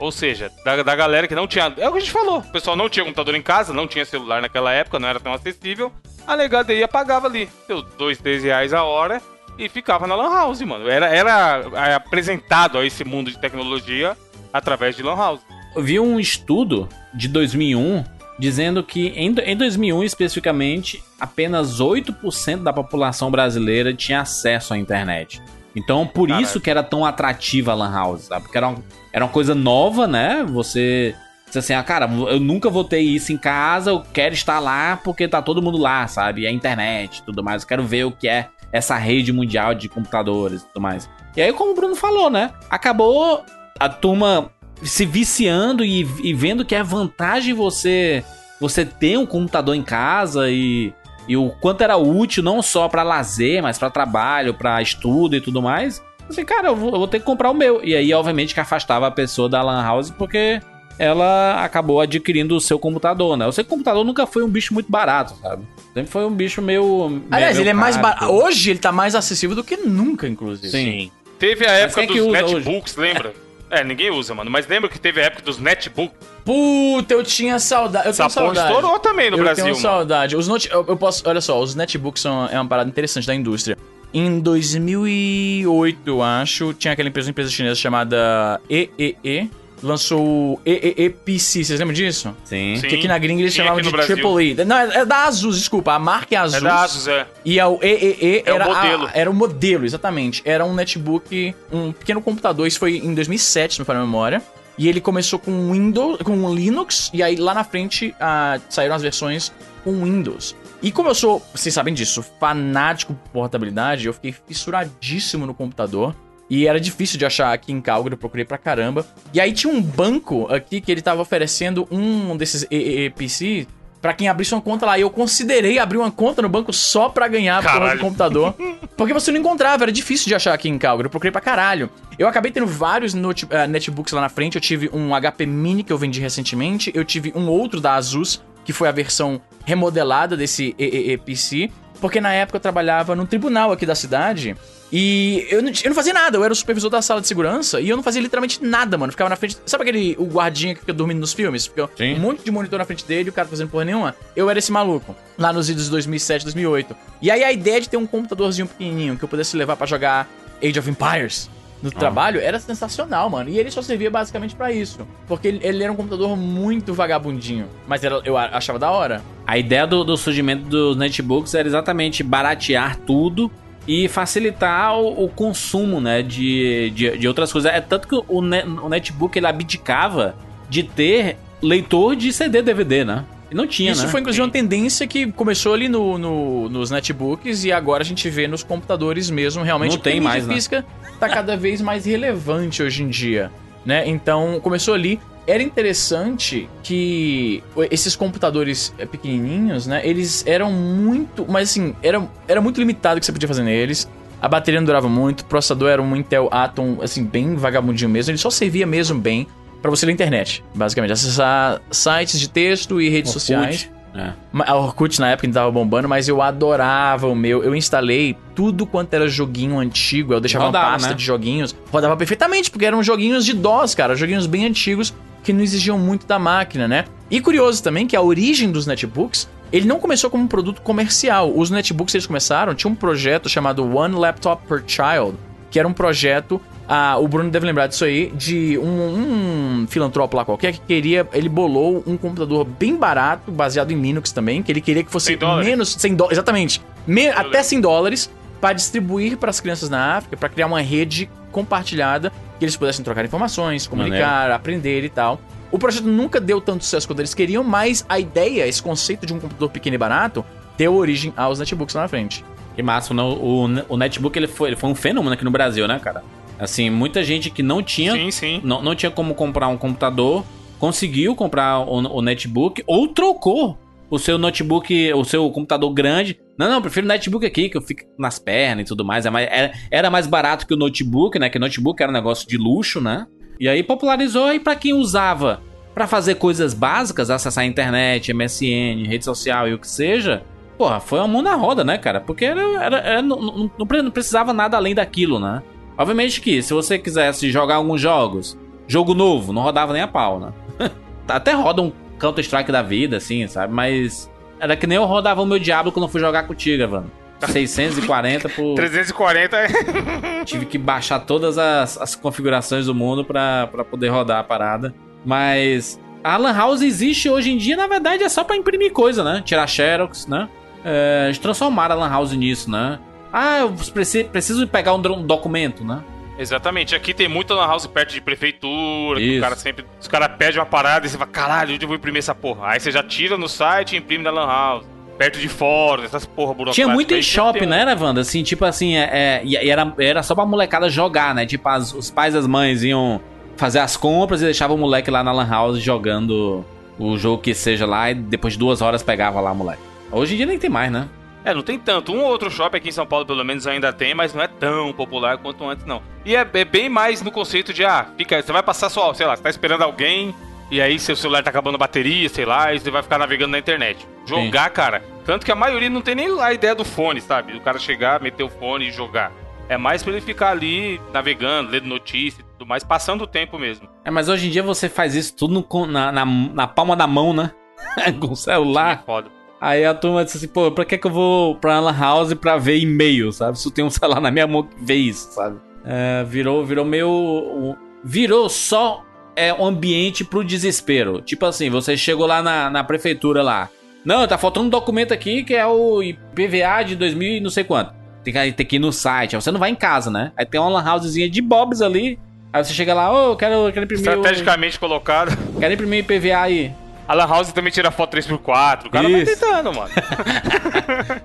Ou 0.00 0.12
seja, 0.12 0.50
da, 0.64 0.82
da 0.82 0.94
galera 0.94 1.26
que 1.26 1.34
não 1.34 1.46
tinha. 1.46 1.72
É 1.76 1.88
o 1.88 1.92
que 1.92 1.98
a 1.98 2.00
gente 2.00 2.12
falou. 2.12 2.38
O 2.38 2.52
pessoal 2.52 2.76
não 2.76 2.88
tinha 2.88 3.04
computador 3.04 3.34
em 3.34 3.42
casa, 3.42 3.74
não 3.74 3.88
tinha 3.88 4.04
celular 4.04 4.40
naquela 4.40 4.72
época, 4.72 4.98
não 4.98 5.08
era 5.08 5.18
tão 5.18 5.32
acessível. 5.32 5.92
A 6.26 6.34
legada 6.34 6.72
ia 6.72 6.86
pagava 6.86 7.26
ali 7.26 7.48
seus 7.66 7.82
2, 7.94 8.18
3 8.18 8.44
reais 8.44 8.72
a 8.72 8.84
hora 8.84 9.20
e 9.58 9.68
ficava 9.68 10.06
na 10.06 10.14
Lan 10.14 10.32
House, 10.32 10.62
mano. 10.62 10.88
Era, 10.88 11.08
era 11.08 11.96
apresentado 11.96 12.78
a 12.78 12.86
esse 12.86 13.04
mundo 13.04 13.30
de 13.30 13.38
tecnologia 13.38 14.16
através 14.52 14.94
de 14.94 15.02
Lan 15.02 15.16
House. 15.16 15.40
Eu 15.74 15.82
vi 15.82 15.98
um 15.98 16.20
estudo 16.20 16.88
de 17.12 17.26
2001 17.28 18.04
dizendo 18.38 18.82
que 18.82 19.08
em, 19.08 19.34
em 19.44 19.56
2001 19.56 20.04
especificamente, 20.04 21.02
apenas 21.20 21.80
8% 21.80 22.62
da 22.62 22.72
população 22.72 23.30
brasileira 23.30 23.92
tinha 23.92 24.20
acesso 24.20 24.72
à 24.72 24.78
internet. 24.78 25.42
Então, 25.74 26.06
por 26.06 26.28
Caralho. 26.28 26.44
isso 26.44 26.60
que 26.60 26.70
era 26.70 26.82
tão 26.82 27.04
atrativa 27.04 27.72
a 27.72 27.74
Lan 27.74 27.92
House, 27.92 28.22
sabe? 28.22 28.42
Porque 28.42 28.56
era 28.56 28.68
uma, 28.68 28.82
era 29.12 29.24
uma 29.24 29.30
coisa 29.30 29.54
nova, 29.54 30.06
né? 30.06 30.44
Você. 30.48 31.14
Você 31.46 31.60
assim, 31.60 31.72
ah, 31.72 31.82
cara, 31.82 32.06
eu 32.28 32.38
nunca 32.38 32.68
vou 32.68 32.84
ter 32.84 33.00
isso 33.00 33.32
em 33.32 33.38
casa, 33.38 33.90
eu 33.90 34.02
quero 34.12 34.34
estar 34.34 34.58
lá 34.58 34.98
porque 35.02 35.26
tá 35.26 35.40
todo 35.40 35.62
mundo 35.62 35.78
lá, 35.78 36.06
sabe? 36.06 36.42
E 36.42 36.46
a 36.46 36.52
internet 36.52 37.18
e 37.18 37.22
tudo 37.22 37.42
mais. 37.42 37.62
Eu 37.62 37.68
quero 37.68 37.84
ver 37.84 38.04
o 38.04 38.12
que 38.12 38.28
é 38.28 38.48
essa 38.70 38.96
rede 38.96 39.32
mundial 39.32 39.74
de 39.74 39.88
computadores 39.88 40.60
e 40.60 40.66
tudo 40.66 40.82
mais. 40.82 41.08
E 41.34 41.40
aí, 41.40 41.50
como 41.54 41.72
o 41.72 41.74
Bruno 41.74 41.96
falou, 41.96 42.28
né? 42.28 42.52
Acabou 42.68 43.42
a 43.80 43.88
turma 43.88 44.50
se 44.82 45.04
viciando 45.06 45.84
e, 45.84 46.06
e 46.22 46.32
vendo 46.34 46.64
que 46.64 46.74
é 46.74 46.82
vantagem 46.82 47.54
você 47.54 48.22
você 48.60 48.84
ter 48.84 49.16
um 49.18 49.24
computador 49.26 49.74
em 49.74 49.82
casa 49.82 50.50
e, 50.50 50.92
e 51.28 51.36
o 51.36 51.50
quanto 51.60 51.82
era 51.82 51.96
útil 51.96 52.42
não 52.42 52.60
só 52.60 52.88
pra 52.88 53.02
lazer, 53.04 53.62
mas 53.62 53.78
pra 53.78 53.88
trabalho, 53.90 54.52
pra 54.54 54.82
estudo 54.82 55.36
e 55.36 55.40
tudo 55.40 55.62
mais. 55.62 56.02
Assim, 56.28 56.44
cara, 56.44 56.68
eu 56.68 56.76
vou, 56.76 56.90
eu 56.92 56.98
vou 56.98 57.06
ter 57.08 57.20
que 57.20 57.24
comprar 57.24 57.50
o 57.50 57.54
meu. 57.54 57.80
E 57.84 57.94
aí, 57.94 58.12
obviamente, 58.12 58.52
que 58.54 58.60
afastava 58.60 59.06
a 59.06 59.10
pessoa 59.10 59.48
da 59.48 59.62
Lan 59.62 59.82
House 59.82 60.10
porque 60.10 60.60
ela 60.98 61.62
acabou 61.64 62.00
adquirindo 62.00 62.56
o 62.56 62.60
seu 62.60 62.78
computador, 62.78 63.36
né? 63.36 63.46
O 63.46 63.52
seu 63.52 63.64
computador 63.64 64.04
nunca 64.04 64.26
foi 64.26 64.42
um 64.42 64.48
bicho 64.48 64.74
muito 64.74 64.90
barato, 64.90 65.34
sabe? 65.40 65.62
Sempre 65.94 66.10
foi 66.10 66.26
um 66.26 66.32
bicho 66.34 66.60
meio. 66.60 67.08
meio- 67.08 67.22
Aliás, 67.30 67.54
meio 67.56 67.62
ele 67.62 67.70
é 67.70 67.74
mais 67.74 67.96
caro, 67.96 68.08
barato. 68.08 68.32
Hoje 68.32 68.70
ele 68.70 68.78
tá 68.80 68.90
mais 68.90 69.14
acessível 69.14 69.54
do 69.54 69.62
que 69.62 69.76
nunca, 69.76 70.26
inclusive. 70.26 70.70
Sim. 70.70 71.10
Teve 71.38 71.64
a 71.64 71.70
época 71.72 72.02
é 72.02 72.06
dos 72.06 72.26
netbooks, 72.26 72.96
lembra? 72.96 73.32
É, 73.70 73.84
ninguém 73.84 74.10
usa, 74.10 74.34
mano. 74.34 74.50
Mas 74.50 74.66
lembra 74.66 74.88
que 74.88 74.98
teve 74.98 75.20
a 75.20 75.24
época 75.24 75.42
dos 75.42 75.58
netbooks? 75.58 76.16
Puta, 76.44 77.12
eu 77.14 77.22
tinha 77.22 77.58
saudade. 77.58 78.06
Eu 78.06 78.10
Essa 78.10 78.22
tenho 78.24 78.30
saudade. 78.30 78.68
estourou 78.68 78.98
também 78.98 79.30
no 79.30 79.36
eu 79.36 79.42
Brasil, 79.44 79.64
tenho 79.64 79.76
mano. 79.76 79.88
saudade. 79.88 80.36
Os 80.36 80.48
note... 80.48 80.70
eu, 80.70 80.84
eu 80.88 80.96
posso, 80.96 81.22
olha 81.28 81.40
só, 81.40 81.60
os 81.60 81.74
netbooks 81.74 82.22
são 82.22 82.48
é 82.48 82.54
uma 82.58 82.66
parada 82.66 82.88
interessante 82.88 83.26
da 83.26 83.34
indústria. 83.34 83.76
Em 84.12 84.40
2008, 84.40 85.98
eu 86.06 86.22
acho, 86.22 86.72
tinha 86.72 86.92
aquela 86.92 87.10
empresa, 87.10 87.28
uma 87.28 87.30
empresa 87.30 87.50
chinesa 87.50 87.74
chamada 87.74 88.58
EEE, 88.70 89.50
lançou 89.82 90.54
o 90.54 90.60
EEE 90.64 91.10
PC, 91.10 91.64
vocês 91.64 91.78
lembram 91.78 91.94
disso? 91.94 92.34
Sim. 92.44 92.76
Sim. 92.76 92.88
Que 92.88 92.94
aqui 92.96 93.08
na 93.08 93.18
gringa 93.18 93.42
eles 93.42 93.54
chamavam 93.54 93.80
de 93.80 93.88
E. 93.88 94.64
Não, 94.64 94.76
é 94.76 94.98
é 94.98 95.04
da 95.04 95.24
Asus, 95.26 95.58
desculpa, 95.58 95.92
a 95.92 95.98
marca 95.98 96.34
é 96.34 96.38
Asus. 96.38 96.54
É 96.54 96.60
da 96.60 96.82
Asus, 96.82 97.06
é. 97.08 97.26
E 97.44 97.58
a- 97.60 97.68
o 97.68 97.78
EEE 97.82 98.42
É 98.44 98.52
o 98.52 98.54
era, 98.56 98.64
a- 98.64 98.68
modelo. 98.74 99.10
era 99.14 99.30
o 99.30 99.34
modelo, 99.34 99.84
exatamente. 99.84 100.42
Era 100.44 100.64
um 100.64 100.74
netbook, 100.74 101.54
um 101.72 101.92
pequeno 101.92 102.20
computador. 102.20 102.66
Isso 102.66 102.78
foi 102.78 102.96
em 102.96 103.14
2007, 103.14 103.74
se 103.74 103.78
não 103.80 103.84
me 103.84 103.86
falha 103.86 104.00
a 104.00 104.04
memória. 104.04 104.42
E 104.76 104.88
ele 104.88 105.00
começou 105.00 105.38
com 105.40 105.72
Windows, 105.72 106.18
com 106.22 106.54
Linux, 106.54 107.10
e 107.12 107.20
aí 107.22 107.34
lá 107.34 107.52
na 107.52 107.64
frente 107.64 108.14
ah, 108.20 108.60
saíram 108.68 108.94
as 108.94 109.02
versões 109.02 109.52
com 109.82 110.04
Windows. 110.04 110.54
E 110.80 110.92
como 110.92 111.08
eu 111.08 111.14
sou, 111.16 111.44
vocês 111.52 111.74
sabem 111.74 111.92
disso, 111.92 112.24
fanático 112.38 113.12
por 113.12 113.30
portabilidade, 113.32 114.06
eu 114.06 114.12
fiquei 114.12 114.32
fissuradíssimo 114.46 115.46
no 115.46 115.52
computador. 115.54 116.14
E 116.50 116.66
era 116.66 116.80
difícil 116.80 117.18
de 117.18 117.26
achar 117.26 117.52
aqui 117.52 117.72
em 117.72 117.80
Calgary, 117.80 118.14
eu 118.14 118.18
procurei 118.18 118.44
pra 118.44 118.56
caramba. 118.56 119.06
E 119.34 119.40
aí 119.40 119.52
tinha 119.52 119.72
um 119.72 119.82
banco 119.82 120.46
aqui 120.50 120.80
que 120.80 120.90
ele 120.90 121.02
tava 121.02 121.20
oferecendo 121.20 121.86
um 121.90 122.36
desses 122.36 122.66
EEPC 122.70 123.66
pra 124.00 124.12
quem 124.12 124.28
abrisse 124.28 124.54
uma 124.54 124.60
conta 124.60 124.86
lá. 124.86 124.98
E 124.98 125.02
eu 125.02 125.10
considerei 125.10 125.78
abrir 125.78 125.98
uma 125.98 126.10
conta 126.10 126.40
no 126.40 126.48
banco 126.48 126.72
só 126.72 127.08
pra 127.08 127.28
ganhar 127.28 127.58
a 127.58 127.62
porra 127.62 127.94
do 127.94 128.00
computador. 128.00 128.54
Porque 128.96 129.12
você 129.12 129.30
não 129.30 129.40
encontrava, 129.40 129.84
era 129.84 129.92
difícil 129.92 130.26
de 130.28 130.34
achar 130.34 130.54
aqui 130.54 130.68
em 130.68 130.78
Calgary. 130.78 131.06
Eu 131.06 131.10
procurei 131.10 131.30
pra 131.30 131.40
caralho. 131.40 131.90
Eu 132.18 132.26
acabei 132.26 132.50
tendo 132.50 132.66
vários 132.66 133.14
eh, 133.14 133.66
netbooks 133.66 134.12
lá 134.12 134.20
na 134.20 134.28
frente. 134.28 134.56
Eu 134.56 134.60
tive 134.60 134.90
um 134.92 135.10
HP 135.10 135.46
Mini 135.46 135.82
que 135.82 135.92
eu 135.92 135.98
vendi 135.98 136.20
recentemente. 136.20 136.90
Eu 136.94 137.04
tive 137.04 137.32
um 137.34 137.48
outro 137.48 137.80
da 137.80 137.94
Asus, 137.94 138.42
que 138.64 138.72
foi 138.72 138.88
a 138.88 138.92
versão 138.92 139.40
remodelada 139.64 140.36
desse 140.36 140.74
EEPC. 140.78 141.70
Porque 142.00 142.20
na 142.20 142.32
época 142.32 142.56
eu 142.56 142.60
trabalhava 142.60 143.14
no 143.14 143.26
tribunal 143.26 143.70
aqui 143.72 143.84
da 143.84 143.94
cidade. 143.94 144.56
E 144.90 145.46
eu 145.50 145.62
não, 145.62 145.70
eu 145.70 145.88
não 145.88 145.94
fazia 145.94 146.14
nada, 146.14 146.36
eu 146.38 146.44
era 146.44 146.52
o 146.52 146.56
supervisor 146.56 146.90
da 146.90 147.02
sala 147.02 147.20
de 147.20 147.28
segurança 147.28 147.80
e 147.80 147.88
eu 147.88 147.96
não 147.96 148.02
fazia 148.02 148.22
literalmente 148.22 148.62
nada, 148.64 148.96
mano. 148.96 149.12
Ficava 149.12 149.28
na 149.28 149.36
frente. 149.36 149.58
Sabe 149.66 149.82
aquele 149.82 150.16
o 150.18 150.24
guardinha 150.24 150.74
que 150.74 150.80
fica 150.80 150.92
dormindo 150.92 151.20
nos 151.20 151.32
filmes? 151.32 151.66
Fica 151.66 151.88
Sim. 151.96 152.14
um 152.14 152.20
monte 152.20 152.42
de 152.42 152.50
monitor 152.50 152.78
na 152.78 152.84
frente 152.84 153.04
dele, 153.04 153.30
o 153.30 153.32
cara 153.32 153.46
fazendo 153.46 153.68
porra 153.68 153.84
nenhuma. 153.84 154.14
Eu 154.34 154.48
era 154.48 154.58
esse 154.58 154.72
maluco, 154.72 155.14
lá 155.36 155.52
nos 155.52 155.68
idos 155.68 155.84
de 155.84 155.90
2007, 155.90 156.44
2008. 156.44 156.96
E 157.20 157.30
aí 157.30 157.44
a 157.44 157.52
ideia 157.52 157.80
de 157.80 157.88
ter 157.88 157.96
um 157.96 158.06
computadorzinho 158.06 158.66
pequenininho 158.66 159.16
que 159.18 159.24
eu 159.24 159.28
pudesse 159.28 159.56
levar 159.56 159.76
pra 159.76 159.86
jogar 159.86 160.28
Age 160.62 160.78
of 160.78 160.90
Empires 160.90 161.50
no 161.82 161.90
trabalho 161.90 162.40
era 162.40 162.58
sensacional, 162.58 163.30
mano. 163.30 163.50
E 163.50 163.58
ele 163.58 163.70
só 163.70 163.82
servia 163.82 164.10
basicamente 164.10 164.56
pra 164.56 164.72
isso. 164.72 165.06
Porque 165.26 165.48
ele, 165.48 165.60
ele 165.62 165.82
era 165.82 165.92
um 165.92 165.96
computador 165.96 166.36
muito 166.36 166.92
vagabundinho. 166.92 167.68
Mas 167.86 168.02
era, 168.02 168.20
eu 168.24 168.36
achava 168.36 168.78
da 168.78 168.90
hora. 168.90 169.22
A 169.46 169.56
ideia 169.56 169.86
do, 169.86 170.02
do 170.02 170.16
surgimento 170.16 170.64
dos 170.64 170.96
netbooks 170.96 171.54
era 171.54 171.68
exatamente 171.68 172.22
baratear 172.22 172.96
tudo 172.96 173.50
e 173.88 174.06
facilitar 174.06 174.94
o, 174.98 175.24
o 175.24 175.28
consumo, 175.30 175.98
né, 176.00 176.22
de, 176.22 176.90
de, 176.94 177.16
de 177.16 177.26
outras 177.26 177.50
coisas. 177.50 177.72
É 177.72 177.80
tanto 177.80 178.06
que 178.06 178.22
o, 178.28 178.42
ne- 178.42 178.62
o 178.82 178.88
netbook 178.88 179.36
ele 179.38 179.46
abdicava 179.46 180.36
de 180.68 180.82
ter 180.82 181.38
leitor 181.62 182.14
de 182.14 182.30
CD 182.32 182.60
DVD, 182.60 183.02
né? 183.04 183.24
E 183.50 183.54
não 183.54 183.66
tinha, 183.66 183.92
Isso 183.92 184.04
né? 184.04 184.10
foi 184.10 184.20
inclusive 184.20 184.42
uma 184.44 184.50
tendência 184.52 185.06
que 185.06 185.32
começou 185.32 185.72
ali 185.72 185.88
no, 185.88 186.18
no- 186.18 186.68
nos 186.68 186.90
netbooks 186.90 187.64
e 187.64 187.72
agora 187.72 188.02
a 188.02 188.06
gente 188.06 188.28
vê 188.28 188.46
nos 188.46 188.62
computadores 188.62 189.30
mesmo, 189.30 189.62
realmente. 189.64 189.92
Não 189.96 190.02
tem 190.02 190.20
mais, 190.20 190.46
né? 190.46 190.52
física 190.54 190.84
tá 191.18 191.26
cada 191.28 191.56
vez 191.56 191.80
mais 191.80 192.04
relevante 192.04 192.82
hoje 192.82 193.02
em 193.02 193.08
dia, 193.08 193.50
né? 193.88 194.06
Então, 194.06 194.60
começou 194.60 194.92
ali. 194.92 195.18
Era 195.46 195.62
interessante 195.62 196.68
que 196.82 197.64
esses 197.90 198.14
computadores 198.14 198.92
eh, 198.98 199.06
pequenininhos, 199.06 199.86
né? 199.86 200.02
Eles 200.04 200.46
eram 200.46 200.70
muito, 200.70 201.46
mas 201.48 201.70
assim, 201.70 201.96
era, 202.02 202.28
era 202.46 202.60
muito 202.60 202.78
limitado 202.78 203.16
o 203.16 203.20
que 203.20 203.24
você 203.24 203.32
podia 203.32 203.48
fazer 203.48 203.62
neles. 203.62 204.06
A 204.42 204.46
bateria 204.46 204.78
não 204.78 204.84
durava 204.84 205.08
muito, 205.08 205.40
o 205.40 205.44
processador 205.46 205.88
era 205.88 206.02
um 206.02 206.14
Intel 206.14 206.50
Atom, 206.52 206.98
assim, 207.00 207.24
bem 207.24 207.54
vagabundinho 207.54 208.10
mesmo. 208.10 208.30
Ele 208.30 208.36
só 208.36 208.50
servia 208.50 208.86
mesmo 208.86 209.18
bem 209.18 209.46
pra 209.80 209.90
você 209.90 210.04
ler 210.04 210.12
internet, 210.12 210.62
basicamente. 210.74 211.14
Acessar 211.14 211.80
sites 211.90 212.38
de 212.38 212.50
texto 212.50 213.00
e 213.00 213.08
redes 213.08 213.30
Orkut. 213.30 213.40
sociais. 213.40 213.90
É. 214.14 214.32
A 214.66 214.76
Orkut 214.76 215.20
na 215.20 215.30
época 215.30 215.46
ainda 215.46 215.60
tava 215.60 215.70
bombando, 215.70 216.08
mas 216.08 216.28
eu 216.28 216.42
adorava 216.42 217.26
o 217.26 217.34
meu. 217.34 217.62
Eu 217.62 217.74
instalei 217.74 218.36
tudo 218.54 218.86
quanto 218.86 219.14
era 219.14 219.28
joguinho 219.28 219.78
antigo. 219.78 220.32
Eu 220.32 220.40
deixava 220.40 220.66
Rodava, 220.66 220.86
uma 220.86 220.92
pasta 220.92 221.08
né? 221.10 221.14
de 221.14 221.24
joguinhos. 221.24 221.76
Rodava 221.92 222.16
perfeitamente, 222.16 222.70
porque 222.70 222.84
eram 222.84 223.02
joguinhos 223.02 223.44
de 223.44 223.52
DOS, 223.52 223.94
cara. 223.94 224.14
Joguinhos 224.16 224.46
bem 224.46 224.66
antigos 224.66 225.14
que 225.42 225.52
não 225.52 225.62
exigiam 225.62 225.98
muito 225.98 226.26
da 226.26 226.38
máquina, 226.38 226.88
né? 226.88 227.04
E 227.30 227.40
curioso 227.40 227.82
também 227.82 228.06
que 228.06 228.16
a 228.16 228.22
origem 228.22 228.70
dos 228.70 228.86
netbooks. 228.86 229.48
Ele 229.70 229.86
não 229.86 230.00
começou 230.00 230.30
como 230.30 230.42
um 230.42 230.48
produto 230.48 230.80
comercial. 230.80 231.52
Os 231.54 231.70
netbooks 231.70 232.14
eles 232.14 232.26
começaram, 232.26 232.74
tinha 232.74 232.90
um 232.90 232.94
projeto 232.94 233.50
chamado 233.50 233.84
One 233.96 234.14
Laptop 234.14 234.66
per 234.66 234.82
Child, 234.86 235.36
que 235.70 235.78
era 235.78 235.86
um 235.86 235.92
projeto 235.92 236.58
ah, 236.88 237.18
o 237.18 237.28
Bruno 237.28 237.50
deve 237.50 237.66
lembrar 237.66 237.86
disso 237.86 238.04
aí, 238.04 238.32
de 238.34 238.78
um, 238.78 239.82
um 239.82 239.86
filantropo 239.86 240.36
lá 240.36 240.44
qualquer 240.44 240.72
que 240.72 240.80
queria. 240.80 241.28
Ele 241.32 241.48
bolou 241.48 242.02
um 242.06 242.16
computador 242.16 242.64
bem 242.64 242.96
barato, 242.96 243.52
baseado 243.52 243.90
em 243.90 244.00
Linux 244.00 244.32
também, 244.32 244.62
que 244.62 244.72
ele 244.72 244.80
queria 244.80 245.04
que 245.04 245.10
fosse 245.10 245.26
100 245.26 245.36
dólares. 245.36 245.68
menos. 245.68 245.92
100 245.98 246.14
dólares. 246.16 246.36
Exatamente. 246.38 246.82
Me- 247.06 247.28
até 247.28 247.42
lembro. 247.42 247.64
100 247.64 247.80
dólares 247.80 248.30
para 248.60 248.72
distribuir 248.72 249.36
para 249.36 249.50
as 249.50 249.60
crianças 249.60 249.88
na 249.90 250.16
África, 250.16 250.36
para 250.36 250.48
criar 250.48 250.66
uma 250.66 250.80
rede 250.80 251.28
compartilhada 251.52 252.32
que 252.58 252.64
eles 252.64 252.76
pudessem 252.76 253.04
trocar 253.04 253.24
informações, 253.24 253.86
comunicar, 253.86 254.50
aprender 254.50 255.04
e 255.04 255.08
tal. 255.08 255.40
O 255.70 255.78
projeto 255.78 256.06
nunca 256.06 256.40
deu 256.40 256.60
tanto 256.60 256.82
sucesso 256.82 257.06
quanto 257.06 257.20
eles 257.20 257.34
queriam, 257.34 257.62
mas 257.62 258.04
a 258.08 258.18
ideia, 258.18 258.66
esse 258.66 258.82
conceito 258.82 259.26
de 259.26 259.34
um 259.34 259.38
computador 259.38 259.68
pequeno 259.70 259.94
e 259.94 259.98
barato, 259.98 260.44
deu 260.76 260.94
origem 260.96 261.32
aos 261.36 261.58
netbooks 261.58 261.94
lá 261.94 262.02
na 262.02 262.08
frente. 262.08 262.42
Que 262.74 262.82
massa, 262.82 263.12
né? 263.12 263.22
o, 263.22 263.68
o 263.88 263.96
netbook 263.96 264.36
ele 264.38 264.46
foi, 264.46 264.70
ele 264.70 264.76
foi 264.76 264.88
um 264.88 264.94
fenômeno 264.94 265.34
aqui 265.34 265.44
no 265.44 265.50
Brasil, 265.50 265.86
né, 265.86 266.00
cara? 266.02 266.22
Assim, 266.58 266.90
muita 266.90 267.22
gente 267.22 267.50
que 267.50 267.62
não 267.62 267.82
tinha 267.82 268.12
Sim, 268.12 268.30
sim. 268.30 268.60
não, 268.64 268.82
não 268.82 268.94
tinha 268.94 269.10
como 269.10 269.34
comprar 269.34 269.68
um 269.68 269.76
computador, 269.76 270.44
conseguiu 270.78 271.34
comprar 271.36 271.80
o, 271.80 272.16
o 272.16 272.22
netbook 272.22 272.82
ou 272.86 273.08
trocou 273.08 273.78
o 274.10 274.18
seu 274.18 274.38
notebook, 274.38 275.12
o 275.12 275.24
seu 275.24 275.50
computador 275.50 275.92
grande. 275.92 276.40
Não, 276.58 276.68
não, 276.70 276.80
prefiro 276.80 277.04
o 277.04 277.08
netbook 277.08 277.44
aqui, 277.44 277.68
que 277.68 277.76
eu 277.76 277.82
fico 277.82 278.02
nas 278.18 278.38
pernas 278.38 278.84
e 278.84 278.88
tudo 278.88 279.04
mais. 279.04 279.26
É 279.26 279.30
mais- 279.30 279.48
era, 279.50 279.72
era 279.90 280.10
mais 280.10 280.26
barato 280.26 280.66
que 280.66 280.72
o 280.74 280.78
notebook, 280.78 281.38
né? 281.38 281.48
Que 281.50 281.58
o 281.58 281.60
notebook 281.60 282.02
era 282.02 282.10
um 282.10 282.14
negócio 282.14 282.48
de 282.48 282.56
luxo, 282.56 283.00
né? 283.00 283.26
E 283.60 283.68
aí 283.68 283.82
popularizou 283.82 284.52
e 284.52 284.58
pra 284.58 284.74
quem 284.74 284.94
usava 284.94 285.60
pra 285.94 286.06
fazer 286.06 286.36
coisas 286.36 286.72
básicas, 286.74 287.28
acessar 287.28 287.64
a 287.64 287.66
internet, 287.66 288.32
MSN, 288.32 289.04
rede 289.06 289.24
social 289.24 289.68
e 289.68 289.74
o 289.74 289.78
que 289.78 289.88
seja, 289.88 290.42
porra, 290.78 291.00
foi 291.00 291.18
uma 291.18 291.28
mão 291.28 291.42
na 291.42 291.54
roda, 291.54 291.82
né, 291.84 291.98
cara? 291.98 292.20
Porque 292.20 292.44
era, 292.44 292.62
era- 292.82 292.98
era- 292.98 293.22
não, 293.22 293.40
não- 293.40 293.70
não 293.78 294.10
precisava 294.10 294.52
nada 294.52 294.76
além 294.76 294.94
daquilo, 294.94 295.38
né? 295.38 295.60
Obviamente 295.98 296.40
que 296.40 296.62
se 296.62 296.72
você 296.72 296.96
quisesse 296.96 297.50
jogar 297.50 297.74
alguns 297.74 298.00
jogos, 298.00 298.56
jogo 298.86 299.14
novo, 299.14 299.52
não 299.52 299.62
rodava 299.62 299.92
nem 299.92 300.00
a 300.00 300.08
pau, 300.08 300.38
né? 300.38 300.52
Até 301.28 301.52
roda 301.52 301.82
um 301.82 301.92
Counter-Strike 302.20 302.70
da 302.70 302.82
vida, 302.82 303.16
assim, 303.16 303.46
sabe? 303.48 303.74
Mas 303.74 304.30
era 304.60 304.76
que 304.76 304.86
nem 304.86 304.96
eu 304.96 305.04
rodava 305.04 305.42
o 305.42 305.46
meu 305.46 305.58
Diablo 305.58 305.90
quando 305.90 306.04
eu 306.04 306.08
fui 306.08 306.20
jogar 306.20 306.44
com 306.44 306.52
o 306.52 306.56
Tiga, 306.56 306.86
mano. 306.86 307.10
640 307.46 308.48
por. 308.48 308.74
340 308.74 309.56
é. 309.56 310.44
Tive 310.44 310.66
que 310.66 310.78
baixar 310.78 311.20
todas 311.20 311.56
as, 311.56 312.00
as 312.00 312.14
configurações 312.14 312.86
do 312.86 312.94
mundo 312.94 313.24
pra, 313.24 313.68
pra 313.68 313.84
poder 313.84 314.08
rodar 314.08 314.40
a 314.40 314.44
parada. 314.44 314.94
Mas. 315.24 316.00
A 316.24 316.36
Lan 316.36 316.52
House 316.52 316.82
existe 316.82 317.30
hoje 317.30 317.52
em 317.52 317.56
dia, 317.56 317.76
na 317.76 317.86
verdade, 317.86 318.24
é 318.24 318.28
só 318.28 318.42
pra 318.42 318.56
imprimir 318.56 318.92
coisa, 318.92 319.22
né? 319.22 319.40
Tirar 319.44 319.68
xerox, 319.68 320.26
né? 320.26 320.48
É, 320.84 321.26
eles 321.26 321.38
transformaram 321.38 321.94
a 321.94 321.98
Lan 321.98 322.10
House 322.10 322.32
nisso, 322.32 322.68
né? 322.68 322.98
Ah, 323.32 323.58
eu 323.60 323.74
preci- 323.92 324.24
preciso 324.24 324.66
pegar 324.66 324.94
um, 324.94 324.98
um 324.98 325.22
documento, 325.26 325.84
né? 325.84 326.02
Exatamente. 326.38 326.94
Aqui 326.94 327.12
tem 327.12 327.28
muita 327.28 327.52
lan 327.54 327.66
house 327.66 327.86
perto 327.86 328.12
de 328.14 328.20
prefeitura, 328.20 329.18
o 329.20 329.40
cara 329.40 329.56
sempre. 329.56 329.84
Os 330.00 330.06
caras 330.06 330.30
pedem 330.38 330.60
uma 330.60 330.66
parada 330.66 331.04
e 331.06 331.08
você 331.10 331.18
fala, 331.18 331.30
caralho, 331.30 331.74
onde 331.74 331.84
eu 331.84 331.88
vou 331.88 331.96
imprimir 331.96 332.18
essa 332.20 332.34
porra? 332.34 332.68
Aí 332.68 332.80
você 332.80 332.90
já 332.92 333.02
tira 333.02 333.36
no 333.36 333.48
site 333.48 333.94
e 333.94 333.98
imprime 333.98 334.22
na 334.22 334.30
lan 334.30 334.46
house. 334.46 334.84
Perto 335.18 335.40
de 335.40 335.48
fora, 335.48 336.04
essas 336.04 336.24
porra 336.24 336.52
burocráticas. 336.54 336.74
Tinha 336.76 336.86
muito 336.94 337.12
em 337.12 337.20
shopping, 337.20 337.66
né, 337.66 337.84
né, 337.84 337.96
Wanda? 338.00 338.20
Assim, 338.20 338.44
tipo 338.44 338.64
assim, 338.64 338.94
é, 338.96 339.10
é- 339.12 339.42
e 339.44 339.56
era, 339.68 339.92
era 339.98 340.22
só 340.22 340.32
pra 340.32 340.46
molecada 340.46 340.88
jogar, 340.88 341.34
né? 341.34 341.44
Tipo, 341.44 341.68
as- 341.68 341.92
os 341.92 342.08
pais 342.08 342.34
e 342.34 342.38
as 342.38 342.46
mães 342.46 342.84
iam 342.84 343.20
fazer 343.56 343.80
as 343.80 343.96
compras 343.96 344.40
e 344.40 344.44
deixavam 344.44 344.76
o 344.76 344.78
moleque 344.78 345.10
lá 345.10 345.24
na 345.24 345.32
Lan 345.32 345.48
House 345.50 345.80
jogando 345.82 346.64
o 346.96 347.18
jogo 347.18 347.42
que 347.42 347.52
seja 347.52 347.84
lá 347.84 348.12
e 348.12 348.14
depois 348.14 348.52
de 348.52 348.60
duas 348.60 348.80
horas 348.80 349.02
pegava 349.02 349.40
lá 349.40 349.50
o 349.50 349.56
moleque. 349.56 349.82
Hoje 350.12 350.34
em 350.34 350.36
dia 350.36 350.46
nem 350.46 350.56
tem 350.56 350.70
mais, 350.70 350.92
né? 350.92 351.08
É, 351.48 351.54
não 351.54 351.62
tem 351.62 351.78
tanto. 351.78 352.12
Um 352.12 352.20
ou 352.20 352.26
outro 352.28 352.50
shopping 352.50 352.76
aqui 352.76 352.90
em 352.90 352.92
São 352.92 353.06
Paulo, 353.06 353.24
pelo 353.24 353.42
menos, 353.42 353.66
ainda 353.66 353.90
tem, 353.90 354.12
mas 354.12 354.34
não 354.34 354.42
é 354.42 354.46
tão 354.46 354.92
popular 354.92 355.38
quanto 355.38 355.66
antes, 355.66 355.86
não. 355.86 356.02
E 356.22 356.36
é, 356.36 356.46
é 356.52 356.64
bem 356.64 356.90
mais 356.90 357.22
no 357.22 357.32
conceito 357.32 357.72
de, 357.72 357.86
ah, 357.86 358.06
fica, 358.18 358.42
você 358.42 358.52
vai 358.52 358.62
passar 358.62 358.90
só, 358.90 359.14
sei 359.14 359.24
lá, 359.24 359.34
você 359.34 359.42
tá 359.42 359.48
esperando 359.48 359.80
alguém, 359.80 360.34
e 360.70 360.78
aí 360.78 360.98
seu 360.98 361.16
celular 361.16 361.42
tá 361.42 361.48
acabando 361.48 361.76
a 361.76 361.78
bateria, 361.78 362.28
sei 362.28 362.44
lá, 362.44 362.74
e 362.74 362.78
você 362.78 362.90
vai 362.90 363.02
ficar 363.02 363.16
navegando 363.16 363.52
na 363.52 363.58
internet. 363.58 364.06
Jogar, 364.26 364.68
cara. 364.68 365.02
Tanto 365.24 365.46
que 365.46 365.50
a 365.50 365.54
maioria 365.54 365.88
não 365.88 366.02
tem 366.02 366.14
nem 366.14 366.38
a 366.38 366.52
ideia 366.52 366.74
do 366.74 366.84
fone, 366.84 367.18
sabe? 367.22 367.56
O 367.56 367.62
cara 367.62 367.78
chegar, 367.78 368.20
meter 368.20 368.42
o 368.42 368.50
fone 368.50 368.88
e 368.88 368.92
jogar. 368.92 369.32
É 369.70 369.78
mais 369.78 370.02
pra 370.02 370.12
ele 370.12 370.20
ficar 370.20 370.50
ali 370.50 371.00
navegando, 371.14 371.70
lendo 371.70 371.86
notícias 371.86 372.40
e 372.40 372.58
tudo 372.58 372.66
mais, 372.66 372.84
passando 372.84 373.22
o 373.22 373.26
tempo 373.26 373.58
mesmo. 373.58 373.88
É, 374.04 374.10
mas 374.10 374.28
hoje 374.28 374.48
em 374.48 374.50
dia 374.50 374.62
você 374.62 374.86
faz 374.86 375.14
isso 375.14 375.34
tudo 375.34 375.54
no 375.54 375.86
na, 375.86 376.12
na, 376.12 376.26
na 376.26 376.66
palma 376.66 376.94
da 376.94 377.06
mão, 377.06 377.32
né? 377.32 377.52
Com 378.20 378.32
o 378.32 378.36
celular. 378.36 379.00
É 379.02 379.06
foda. 379.06 379.37
Aí 379.60 379.84
a 379.84 379.92
turma 379.94 380.24
disse 380.24 380.36
assim, 380.38 380.48
pô, 380.48 380.70
pra 380.70 380.84
que 380.84 380.96
que 380.96 381.06
eu 381.06 381.10
vou 381.10 381.56
pra 381.56 381.80
Lan 381.80 381.96
House 381.98 382.32
pra 382.34 382.56
ver 382.56 382.78
e-mail, 382.78 383.32
sabe? 383.32 383.58
Se 383.58 383.66
eu 383.66 383.72
tenho 383.72 383.86
um 383.88 383.90
celular 383.90 384.20
na 384.20 384.30
minha 384.30 384.46
mão 384.46 384.62
que 384.62 384.74
vê 384.80 384.94
isso, 384.94 385.32
sabe? 385.32 385.56
É, 385.84 386.24
virou, 386.24 386.64
virou 386.64 386.84
meio... 386.84 387.08
o- 387.10 387.76
Virou 388.04 388.48
só 388.48 389.04
é, 389.34 389.52
um 389.52 389.66
ambiente 389.66 390.24
pro 390.24 390.44
desespero. 390.44 391.20
Tipo 391.20 391.46
assim, 391.46 391.68
você 391.68 391.96
chegou 391.96 392.26
lá 392.26 392.40
na, 392.40 392.70
na 392.70 392.84
prefeitura 392.84 393.42
lá. 393.42 393.68
Não, 394.04 394.26
tá 394.26 394.38
faltando 394.38 394.66
um 394.66 394.70
documento 394.70 395.12
aqui 395.12 395.42
que 395.42 395.54
é 395.54 395.66
o 395.66 396.00
IPVA 396.02 396.84
de 396.86 396.94
2000 396.94 397.28
e 397.36 397.40
não 397.40 397.50
sei 397.50 397.64
quanto. 397.64 397.92
Tem 398.22 398.32
que, 398.32 398.52
tem 398.52 398.64
que 398.66 398.76
ir 398.76 398.78
no 398.78 398.92
site. 398.92 399.34
Aí 399.34 399.42
você 399.42 399.50
não 399.50 399.58
vai 399.58 399.70
em 399.70 399.74
casa, 399.74 400.08
né? 400.10 400.30
Aí 400.36 400.46
tem 400.46 400.60
uma 400.60 400.70
lan 400.70 400.92
housezinha 400.92 401.28
de 401.28 401.42
bobs 401.42 401.82
ali. 401.82 402.18
Aí 402.52 402.62
você 402.64 402.72
chega 402.72 402.94
lá, 402.94 403.12
ô, 403.12 403.32
eu 403.32 403.36
quero, 403.36 403.54
eu 403.54 403.72
quero 403.72 403.84
imprimir 403.84 404.08
o, 404.08 404.14
Estrategicamente 404.14 404.78
colocado. 404.78 405.36
quero 405.58 405.74
imprimir 405.74 406.04
o 406.08 406.12
IPVA 406.12 406.38
aí. 406.40 406.72
A 407.08 407.14
Lan 407.14 407.26
House 407.26 407.50
também 407.52 407.72
tira 407.72 407.90
foto 407.90 408.14
3x4. 408.16 408.86
O 408.86 408.90
cara 408.90 409.08
vai 409.08 409.22
Isso. 409.22 409.32
tentando, 409.40 409.72
mano. 409.72 409.90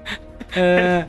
É. 0.56 1.06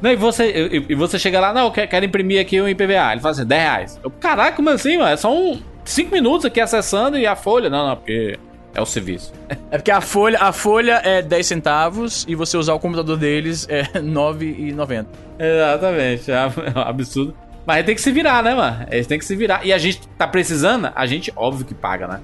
Não, 0.00 0.10
e 0.10 0.16
você, 0.16 0.50
e, 0.50 0.86
e 0.88 0.94
você 0.94 1.18
chega 1.18 1.38
lá, 1.38 1.52
não, 1.52 1.66
eu 1.66 1.70
que- 1.70 1.86
quero 1.86 2.04
imprimir 2.06 2.40
aqui 2.40 2.58
o 2.60 2.66
IPVA. 2.68 3.12
Ele 3.12 3.20
fala 3.20 3.32
assim, 3.32 3.44
10 3.44 3.62
reais. 3.62 4.00
Eu, 4.02 4.10
Caraca, 4.10 4.56
como 4.56 4.70
assim, 4.70 4.96
mano? 4.96 5.10
É 5.10 5.16
só 5.16 5.30
um 5.34 5.60
5 5.84 6.10
minutos 6.10 6.46
aqui 6.46 6.58
acessando 6.60 7.18
e 7.18 7.26
a 7.26 7.36
folha. 7.36 7.68
Não, 7.68 7.88
não, 7.88 7.96
porque 7.96 8.38
é 8.74 8.80
o 8.80 8.86
serviço. 8.86 9.32
É 9.70 9.76
porque 9.76 9.90
a 9.90 10.00
folha, 10.00 10.38
a 10.40 10.52
folha 10.52 11.02
é 11.04 11.20
10 11.20 11.46
centavos 11.46 12.24
e 12.26 12.34
você 12.34 12.56
usar 12.56 12.72
o 12.72 12.80
computador 12.80 13.18
deles 13.18 13.66
é 13.68 13.82
9,90. 14.00 15.06
Exatamente, 15.38 16.30
é 16.32 16.46
um 16.76 16.80
absurdo. 16.80 17.36
Mas 17.66 17.76
aí 17.76 17.82
tem 17.84 17.94
que 17.94 18.00
se 18.00 18.10
virar, 18.10 18.42
né, 18.42 18.54
mano? 18.54 18.86
Eles 18.90 19.06
têm 19.06 19.18
que 19.18 19.24
se 19.26 19.36
virar. 19.36 19.66
E 19.66 19.72
a 19.74 19.76
gente 19.78 20.00
tá 20.16 20.26
precisando, 20.26 20.90
a 20.94 21.04
gente, 21.04 21.30
óbvio 21.36 21.66
que 21.66 21.74
paga, 21.74 22.06
né? 22.08 22.20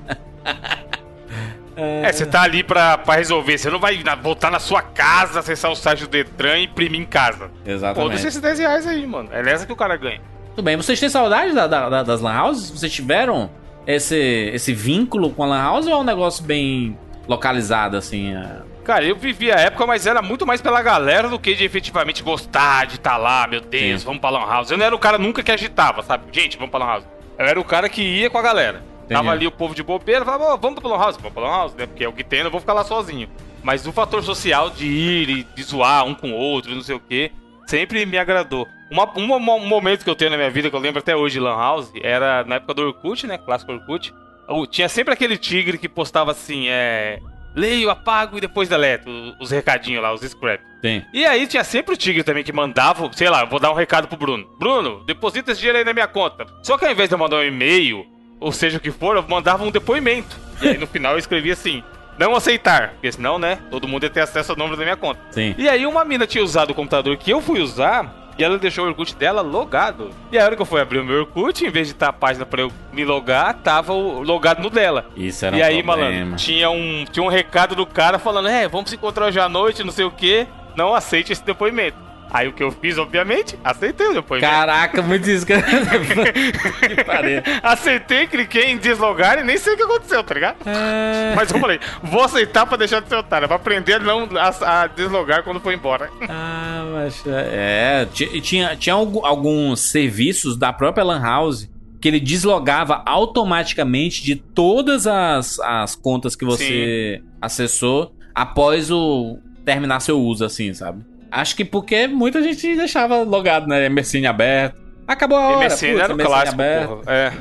É, 1.77 2.11
você 2.11 2.25
tá 2.25 2.43
ali 2.43 2.63
pra, 2.65 2.97
pra 2.99 3.17
resolver. 3.17 3.59
Você 3.59 3.69
não 3.69 3.79
vai 3.79 4.03
voltar 4.23 4.51
na 4.51 4.59
sua 4.59 4.81
casa, 4.81 5.41
acessar 5.41 5.71
o 5.71 5.77
site 5.77 6.01
do 6.01 6.09
Detran 6.09 6.59
e 6.59 6.65
imprimir 6.65 7.01
em 7.01 7.05
casa. 7.05 7.51
Exatamente. 7.67 8.03
Foda-se 8.11 8.29
esses 8.29 8.41
10 8.41 8.59
reais 8.59 8.87
aí, 8.87 9.07
mano. 9.07 9.29
É 9.33 9.43
nessa 9.43 9.67
que 9.67 9.73
o 9.73 9.77
cara 9.77 9.97
ganha. 9.97 10.21
Tudo 10.55 10.65
bem, 10.65 10.77
vocês 10.77 10.99
têm 10.99 11.09
saudade 11.11 11.53
da- 11.53 11.67
da- 11.67 11.89
da- 11.91 12.03
das 12.03 12.21
lan 12.23 12.41
houses? 12.43 12.71
Vocês 12.71 12.91
tiveram 12.91 13.51
esse, 13.87 14.17
esse 14.55 14.73
vínculo 14.73 15.31
com 15.31 15.43
a 15.43 15.47
lan 15.47 15.63
house 15.63 15.87
ou 15.87 15.93
é 15.93 15.97
um 15.97 16.03
negócio 16.05 16.43
bem 16.43 16.99
localizado, 17.29 17.97
assim? 17.97 18.35
é? 18.35 18.63
Cara, 18.83 19.05
eu 19.05 19.17
vivi 19.17 19.51
a 19.51 19.57
época, 19.57 19.85
mas 19.85 20.07
era 20.07 20.23
muito 20.23 20.47
mais 20.47 20.63
pela 20.63 20.81
galera 20.81 21.29
do 21.29 21.39
que 21.41 21.55
de 21.55 21.65
efetivamente 21.65 22.23
gostar 22.23 22.87
de 22.87 22.95
estar 22.95 23.17
lá, 23.17 23.47
meu 23.49 23.61
Deus, 23.61 24.01
Sim. 24.01 24.07
vamos 24.07 24.21
pra 24.21 24.31
Lan 24.31 24.47
House. 24.49 24.71
Eu 24.71 24.79
não 24.79 24.87
era 24.87 24.95
o 24.95 24.99
cara 24.99 25.19
nunca 25.19 25.43
que 25.43 25.51
agitava, 25.51 26.03
sabe? 26.03 26.25
Gente, 26.33 26.57
vamos 26.57 26.71
pra 26.71 26.79
Lan 26.79 26.87
House. 26.87 27.05
Eu 27.37 27.45
era 27.47 27.61
o 27.61 27.65
cara 27.65 27.89
que 27.89 28.01
ia 28.01 28.31
com 28.31 28.39
a 28.39 28.43
galera. 28.43 28.83
Tava 29.09 29.31
ali 29.31 29.47
o 29.47 29.51
povo 29.53 29.75
de 29.75 29.83
bobeira, 29.83 30.25
falava, 30.25 30.55
"Ô, 30.55 30.59
vamos 30.59 30.81
pra 30.81 30.89
Lan 30.91 30.99
House, 30.99 31.17
vamos 31.17 31.33
pra 31.33 31.43
Lan 31.43 31.49
House, 31.57 31.75
né? 31.75 31.87
Porque 31.87 32.05
é 32.05 32.09
o 32.09 32.13
que 32.13 32.25
tem, 32.25 32.41
eu 32.41 32.45
não 32.45 32.51
vou 32.51 32.61
ficar 32.61 32.73
lá 32.73 32.85
sozinho. 32.85 33.29
Mas 33.63 33.87
o 33.87 33.93
fator 33.93 34.23
social 34.23 34.71
de 34.71 34.87
ir 34.87 35.29
e 35.29 35.43
de 35.45 35.63
zoar 35.63 36.05
um 36.05 36.15
com 36.15 36.31
o 36.33 36.37
outro, 36.37 36.75
não 36.75 36.83
sei 36.83 36.95
o 36.97 37.01
quê, 37.01 37.31
sempre 37.67 38.05
me 38.07 38.19
agradou. 38.19 38.67
Uma- 38.91 39.11
um, 39.19 39.27
mo- 39.27 39.57
um 39.57 39.67
momento 39.67 40.05
que 40.05 40.11
eu 40.11 40.15
tenho 40.15 40.31
na 40.31 40.37
minha 40.37 40.51
vida, 40.51 40.71
que 40.71 40.77
eu 40.77 40.81
lembro 40.81 41.01
até 41.01 41.17
hoje 41.17 41.35
de 41.35 41.41
Lan 41.41 41.57
House, 41.57 41.91
era 42.03 42.45
na 42.45 42.57
época 42.57 42.75
do 42.75 42.83
Orkut, 42.83 43.27
né? 43.27 43.37
Clássico 43.39 43.73
Orkut. 43.73 44.13
Eu- 44.49 44.67
Tinha 44.67 44.89
sempre 44.89 45.13
aquele 45.13 45.37
tigre 45.37 45.77
que 45.79 45.89
postava 45.89 46.31
assim, 46.31 46.67
é. 46.69 47.19
Leio, 47.57 47.89
apago 47.89 48.37
e 48.37 48.41
depois 48.41 48.69
deleto 48.69 49.09
os 49.41 49.51
recadinhos 49.51 50.03
lá, 50.03 50.13
os 50.13 50.21
scrap. 50.21 50.61
Tem. 50.83 51.05
E 51.13 51.25
aí 51.25 51.47
tinha 51.47 51.65
sempre 51.65 51.95
o 51.95 51.97
tigre 51.97 52.23
também 52.23 52.45
que 52.45 52.53
mandava, 52.53 53.11
sei 53.15 53.31
lá, 53.31 53.45
vou 53.47 53.59
dar 53.59 53.71
um 53.73 53.75
recado 53.75 54.07
pro 54.07 54.17
Bruno. 54.19 54.47
Bruno, 54.59 55.03
deposita 55.07 55.51
esse 55.53 55.61
dinheiro 55.61 55.79
aí 55.79 55.85
na 55.85 55.95
minha 55.95 56.07
conta. 56.07 56.47
Só 56.63 56.77
que 56.77 56.85
ao 56.85 56.93
invés 56.93 57.09
de 57.09 57.15
eu 57.15 57.19
mandar 57.19 57.37
um 57.39 57.43
e-mail, 57.45 58.05
ou 58.41 58.53
seja 58.53 58.79
o 58.79 58.81
que 58.81 58.91
for, 58.91 59.17
eu 59.17 59.25
mandava 59.29 59.65
um 59.65 59.71
depoimento. 59.71 60.37
E 60.63 60.69
aí 60.69 60.79
no 60.79 60.87
final 60.87 61.13
eu 61.13 61.19
escrevia 61.19 61.53
assim, 61.53 61.83
não 62.19 62.35
aceitar, 62.35 62.91
porque 62.93 63.13
senão, 63.13 63.39
né, 63.39 63.59
todo 63.71 63.87
mundo 63.89 64.05
ia 64.05 64.11
ter 64.11 64.21
acesso 64.21 64.53
ao 64.53 64.59
número 64.59 64.77
da 64.77 64.85
minha 64.85 64.97
conta. 64.97 65.21
Sim. 65.31 65.55
E 65.59 65.69
aí 65.69 65.87
uma 65.87 66.05
mina 66.05 66.27
tinha 66.27 66.43
usado 66.43 66.71
o 66.71 66.75
computador 66.75 67.17
que 67.17 67.31
eu 67.31 67.41
fui 67.43 67.61
usar 67.61 68.33
e 68.39 68.45
ela 68.45 68.59
deixou 68.59 68.85
o 68.85 68.89
Orkut 68.89 69.15
dela 69.17 69.41
logado. 69.41 70.11
E 70.31 70.39
a 70.39 70.45
hora 70.45 70.55
que 70.57 70.61
eu 70.63 70.67
fui 70.67 70.81
abrir 70.81 70.99
o 70.99 71.05
meu 71.05 71.21
Orkut, 71.21 71.65
em 71.65 71.71
vez 71.71 71.87
de 71.89 71.95
estar 71.95 72.09
a 72.09 72.13
página 72.13 72.45
pra 72.45 72.61
eu 72.63 72.73
me 72.93 73.05
logar, 73.05 73.55
tava 73.63 73.93
o- 73.95 74.23
logado 74.23 74.63
no 74.63 74.69
dela. 74.71 75.07
Isso 75.17 75.45
era 75.47 75.57
e 75.57 75.61
um 75.63 75.65
aí, 75.65 75.83
problema. 75.83 76.11
malandro, 76.11 76.37
tinha 76.37 76.69
um, 76.71 77.05
tinha 77.11 77.23
um 77.25 77.29
recado 77.29 77.75
do 77.75 77.87
cara 77.87 78.19
falando: 78.19 78.49
É, 78.49 78.69
vamos 78.69 78.91
se 78.91 78.97
encontrar 78.97 79.27
hoje 79.27 79.41
à 79.41 79.49
noite, 79.49 79.83
não 79.85 79.93
sei 79.93 80.05
o 80.05 80.11
que. 80.11 80.47
Não 80.77 80.95
aceite 80.95 81.33
esse 81.33 81.43
depoimento. 81.43 81.97
Aí 82.31 82.49
o 82.49 82.53
que 82.53 82.63
eu 82.63 82.71
fiz, 82.73 82.99
obviamente, 82.99 83.57
aceitei 83.65 84.09
o 84.09 84.15
depoimento. 84.15 84.51
Caraca, 84.53 85.01
muito 85.01 85.29
isso. 85.31 85.47
que 85.47 87.05
pariu. 87.05 87.41
Aceitei, 87.63 88.27
cliquei 88.27 88.71
em 88.71 88.77
deslogar 88.79 89.39
e 89.39 89.45
nem 89.45 89.57
sei 89.57 89.75
o 89.75 89.77
que 89.77 89.83
aconteceu, 89.83 90.23
tá 90.25 90.35
ligado? 90.35 90.57
É. 90.67 91.35
Mas 91.35 91.51
eu 91.51 91.59
falei, 91.59 91.79
vou 92.03 92.23
aceitar 92.25 92.67
pra 92.67 92.77
deixar 92.77 93.01
de 93.01 93.09
ser 93.09 93.17
otário, 93.17 93.47
pra 93.47 93.57
aprender 93.57 93.95
a 93.95 93.99
não 94.01 94.29
a, 94.37 94.83
a 94.83 94.87
deslogar 94.89 95.43
quando 95.45 95.61
for 95.61 95.73
embora. 95.73 96.11
Ah, 96.29 96.85
mas. 96.93 97.23
É, 97.27 98.07
ti- 98.13 98.41
tinha, 98.41 98.77
tinha 98.77 98.95
algu- 98.95 99.25
alguns 99.25 99.81
serviços 99.81 100.57
da 100.57 100.73
própria 100.73 101.05
Lan 101.05 101.21
House 101.23 101.69
que 102.01 102.09
ele 102.09 102.21
deslogava 102.21 103.03
automaticamente 103.07 104.23
de 104.23 104.37
todas 104.37 105.07
as, 105.07 105.59
as 105.61 105.95
contas 105.97 106.37
que 106.37 106.45
você 106.45 107.23
acessou 107.41 108.13
após 108.35 108.91
o 108.91 109.39
terminar 109.65 110.01
seu 110.01 110.21
uso, 110.21 110.45
assim, 110.45 110.75
sabe? 110.75 111.03
Acho 111.31 111.57
que 111.57 111.65
porque 111.65 112.07
muita 112.07 112.43
gente 112.43 112.77
deixava 112.77 113.23
logado, 113.23 113.67
né? 113.67 113.89
MSN 113.89 114.27
aberto. 114.27 114.81
Acabou 115.07 115.39
a 115.39 115.49
hora. 115.49 115.67
MSN 115.67 115.93
putz, 115.93 116.01
era 116.03 116.15
o 116.15 116.17
clássico, 116.17 116.55
aberto. 116.55 116.89
porra. 116.89 117.13
É. 117.13 117.33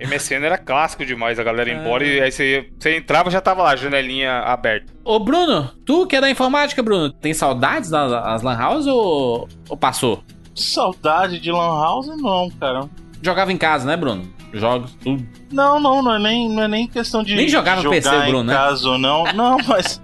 MSN 0.06 0.44
era 0.44 0.56
clássico 0.56 1.04
demais, 1.04 1.38
a 1.38 1.44
galera 1.44 1.68
ia 1.68 1.76
embora 1.76 2.02
e 2.04 2.20
aí 2.20 2.32
você, 2.32 2.70
você 2.78 2.96
entrava 2.96 3.28
e 3.28 3.32
já 3.32 3.40
tava 3.40 3.62
lá, 3.62 3.76
janelinha 3.76 4.38
aberta. 4.40 4.90
Ô, 5.04 5.18
Bruno, 5.18 5.70
tu 5.84 6.06
que 6.06 6.16
é 6.16 6.20
da 6.22 6.30
informática, 6.30 6.82
Bruno, 6.82 7.10
tem 7.10 7.34
saudades 7.34 7.90
das, 7.90 8.10
das 8.10 8.42
Lan 8.42 8.56
House 8.56 8.86
ou, 8.86 9.46
ou 9.68 9.76
passou? 9.76 10.24
Saudade 10.54 11.38
de 11.38 11.52
Lan 11.52 11.78
House, 11.82 12.06
não, 12.16 12.50
cara. 12.58 12.88
Jogava 13.20 13.52
em 13.52 13.58
casa, 13.58 13.86
né, 13.86 13.94
Bruno? 13.94 14.26
Jogos, 14.52 14.94
tudo. 15.02 15.26
Não, 15.52 15.78
não, 15.78 16.02
não 16.02 16.14
é 16.14 16.18
nem, 16.18 16.48
não 16.48 16.62
é 16.62 16.68
nem 16.68 16.88
questão 16.88 17.22
de 17.22 17.36
Nem 17.36 17.48
jogar 17.48 17.76
no 17.76 17.82
jogar 17.82 17.96
PC, 17.96 18.14
em 18.14 18.26
Bruno, 18.28 18.44
né? 18.44 18.54
casa 18.54 18.88
ou 18.88 18.98
não. 18.98 19.24
Não, 19.34 19.58
mas 19.68 20.00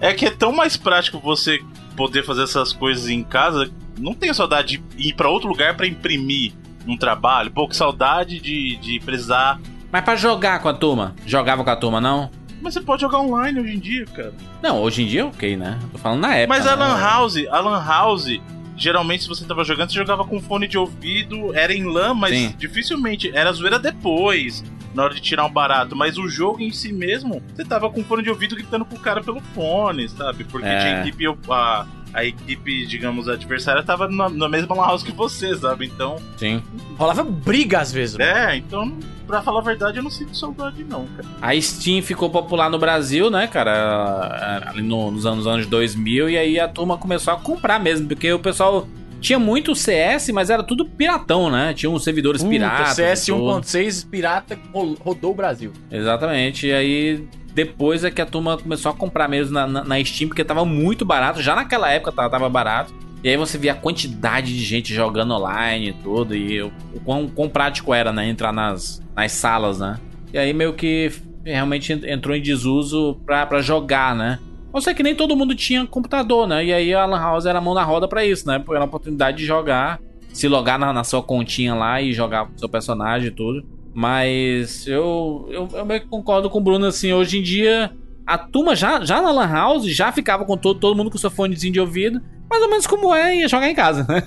é 0.00 0.12
que 0.12 0.26
é 0.26 0.30
tão 0.30 0.52
mais 0.52 0.76
prático 0.76 1.18
você 1.20 1.60
poder 1.96 2.24
fazer 2.24 2.42
essas 2.44 2.72
coisas 2.72 3.08
em 3.08 3.24
casa. 3.24 3.70
Não 3.98 4.14
tenho 4.14 4.34
saudade 4.34 4.78
de 4.78 5.08
ir 5.08 5.14
pra 5.14 5.28
outro 5.28 5.48
lugar 5.48 5.76
pra 5.76 5.86
imprimir 5.86 6.52
um 6.86 6.96
trabalho. 6.96 7.50
Pô, 7.50 7.66
que 7.66 7.74
saudade 7.74 8.38
de, 8.38 8.76
de 8.76 9.00
precisar. 9.00 9.60
Mas 9.90 10.04
pra 10.04 10.14
jogar 10.14 10.60
com 10.60 10.68
a 10.68 10.74
turma? 10.74 11.14
Jogava 11.26 11.64
com 11.64 11.70
a 11.70 11.76
turma, 11.76 12.00
não? 12.00 12.30
Mas 12.60 12.74
você 12.74 12.80
pode 12.80 13.02
jogar 13.02 13.18
online 13.18 13.60
hoje 13.60 13.74
em 13.74 13.78
dia, 13.78 14.04
cara. 14.06 14.34
Não, 14.62 14.80
hoje 14.80 15.02
em 15.02 15.06
dia 15.06 15.26
ok, 15.26 15.56
né? 15.56 15.78
Tô 15.92 15.98
falando 15.98 16.20
na 16.20 16.34
época. 16.34 16.58
Mas 16.58 16.66
a 16.66 16.76
né? 16.76 16.84
Lan 16.84 16.98
House, 16.98 17.36
a 17.50 17.60
Lan 17.60 17.84
House, 17.84 18.40
geralmente 18.76 19.22
se 19.22 19.28
você 19.28 19.44
tava 19.44 19.64
jogando, 19.64 19.90
você 19.90 19.96
jogava 19.96 20.24
com 20.24 20.40
fone 20.40 20.66
de 20.66 20.76
ouvido, 20.76 21.54
era 21.54 21.72
em 21.72 21.84
LAN, 21.84 22.14
mas 22.14 22.36
Sim. 22.36 22.54
dificilmente 22.58 23.30
era 23.34 23.52
zoeira 23.52 23.78
depois, 23.78 24.64
na 24.96 25.04
hora 25.04 25.14
de 25.14 25.20
tirar 25.20 25.44
um 25.44 25.52
barato. 25.52 25.94
Mas 25.94 26.16
o 26.18 26.28
jogo 26.28 26.60
em 26.60 26.72
si 26.72 26.92
mesmo, 26.92 27.42
você 27.54 27.64
tava 27.64 27.88
com 27.90 28.02
fone 28.02 28.22
de 28.22 28.30
ouvido 28.30 28.56
gritando 28.56 28.84
pro 28.84 28.98
cara 28.98 29.22
pelo 29.22 29.40
fone, 29.54 30.08
sabe? 30.08 30.42
Porque 30.44 30.66
É. 30.66 30.78
tinha 30.80 31.00
equipe, 31.02 31.24
a, 31.50 31.86
a 32.14 32.24
equipe, 32.24 32.86
digamos, 32.86 33.28
adversária 33.28 33.82
tava 33.82 34.08
na, 34.08 34.28
na 34.28 34.48
mesma 34.48 34.74
house 34.74 35.02
que 35.02 35.12
você, 35.12 35.54
sabe? 35.54 35.86
Então, 35.86 36.16
Sim. 36.36 36.62
Rolava 36.98 37.22
briga 37.22 37.78
às 37.80 37.92
vezes. 37.92 38.16
mano. 38.16 38.28
é, 38.30 38.56
então, 38.56 38.98
pra 39.26 39.42
falar 39.42 39.60
a 39.60 39.62
verdade, 39.64 39.98
eu 39.98 40.02
não 40.02 40.10
sinto 40.10 40.34
saudade, 40.36 40.82
não, 40.84 41.04
cara. 41.08 41.28
A 41.42 41.60
Steam 41.60 42.02
ficou 42.02 42.30
popular 42.30 42.70
no 42.70 42.78
Brasil, 42.78 43.28
né, 43.30 43.46
cara? 43.46 44.62
Ali 44.70 44.82
no- 44.82 45.10
nos 45.10 45.26
anos, 45.26 45.46
anos 45.46 45.66
2000, 45.66 46.30
e 46.30 46.38
aí 46.38 46.58
a 46.58 46.66
turma 46.68 46.96
começou 46.96 47.34
a 47.34 47.36
comprar 47.36 47.78
mesmo, 47.78 48.08
porque 48.08 48.32
o 48.32 48.38
pessoal 48.38 48.86
tinha 49.20 49.38
muito 49.38 49.74
CS, 49.74 50.30
mas 50.30 50.50
era 50.50 50.62
tudo 50.62 50.84
piratão, 50.84 51.50
né? 51.50 51.72
Tinha 51.74 51.90
uns 51.90 52.04
servidores 52.04 52.40
Puta, 52.42 52.50
piratas. 52.50 52.94
CS 52.96 53.28
e 53.28 53.32
tudo. 53.32 53.60
1.6 53.60 54.08
pirata 54.08 54.58
ro- 54.72 54.96
rodou 55.00 55.32
o 55.32 55.34
Brasil. 55.34 55.72
Exatamente. 55.90 56.66
E 56.68 56.72
aí 56.72 57.24
depois 57.54 58.04
é 58.04 58.10
que 58.10 58.20
a 58.20 58.26
turma 58.26 58.58
começou 58.58 58.90
a 58.90 58.94
comprar 58.94 59.28
mesmo 59.28 59.54
na, 59.54 59.66
na- 59.66 59.84
na 59.84 60.04
Steam, 60.04 60.28
porque 60.28 60.44
tava 60.44 60.64
muito 60.64 61.04
barato. 61.04 61.40
Já 61.42 61.54
naquela 61.56 61.90
época 61.90 62.12
tava, 62.12 62.30
tava 62.30 62.48
barato. 62.48 62.94
E 63.24 63.28
aí 63.30 63.36
você 63.36 63.56
via 63.58 63.72
a 63.72 63.74
quantidade 63.74 64.54
de 64.56 64.62
gente 64.62 64.94
jogando 64.94 65.32
online 65.34 65.88
e 65.88 65.92
tudo. 65.94 66.36
E 66.36 66.62
o, 66.62 66.70
quão, 67.04 67.26
quão 67.28 67.48
prático 67.48 67.92
era, 67.94 68.12
né? 68.12 68.28
Entrar 68.28 68.52
nas, 68.52 69.02
nas 69.16 69.32
salas, 69.32 69.80
né? 69.80 69.98
E 70.32 70.38
aí 70.38 70.52
meio 70.52 70.74
que 70.74 71.10
realmente 71.44 71.92
en- 71.92 72.10
entrou 72.12 72.36
em 72.36 72.42
desuso 72.42 73.18
pra, 73.24 73.46
pra 73.46 73.60
jogar, 73.62 74.14
né? 74.14 74.38
Eu 74.74 74.80
sei 74.80 74.94
que 74.94 75.02
nem 75.02 75.14
todo 75.14 75.36
mundo 75.36 75.54
tinha 75.54 75.86
computador, 75.86 76.46
né? 76.46 76.64
E 76.64 76.72
aí 76.72 76.94
a 76.94 77.06
Lan 77.06 77.18
House 77.18 77.46
era 77.46 77.58
a 77.58 77.62
mão 77.62 77.74
na 77.74 77.82
roda 77.82 78.06
pra 78.06 78.24
isso, 78.24 78.46
né? 78.46 78.62
Era 78.68 78.80
uma 78.80 78.86
oportunidade 78.86 79.38
de 79.38 79.44
jogar, 79.44 80.00
se 80.32 80.46
logar 80.48 80.78
na, 80.78 80.92
na 80.92 81.04
sua 81.04 81.22
continha 81.22 81.74
lá 81.74 82.00
e 82.00 82.12
jogar 82.12 82.50
seu 82.56 82.68
personagem 82.68 83.28
e 83.28 83.30
tudo. 83.30 83.64
Mas 83.94 84.86
eu, 84.86 85.48
eu, 85.50 85.68
eu 85.72 85.86
meio 85.86 86.02
que 86.02 86.08
concordo 86.08 86.50
com 86.50 86.58
o 86.58 86.60
Bruno, 86.60 86.86
assim, 86.86 87.12
hoje 87.12 87.38
em 87.38 87.42
dia 87.42 87.90
a 88.26 88.36
turma 88.36 88.74
já, 88.74 89.04
já 89.04 89.22
na 89.22 89.30
Lan 89.30 89.46
House 89.46 89.86
já 89.86 90.10
ficava 90.10 90.44
com 90.44 90.56
todo, 90.56 90.80
todo 90.80 90.96
mundo 90.96 91.10
com 91.10 91.16
seu 91.16 91.30
fonezinho 91.30 91.72
de 91.72 91.80
ouvido, 91.80 92.20
mais 92.50 92.62
ou 92.62 92.68
menos 92.68 92.86
como 92.86 93.14
é 93.14 93.36
ia 93.36 93.48
jogar 93.48 93.70
em 93.70 93.74
casa, 93.74 94.04
né? 94.08 94.26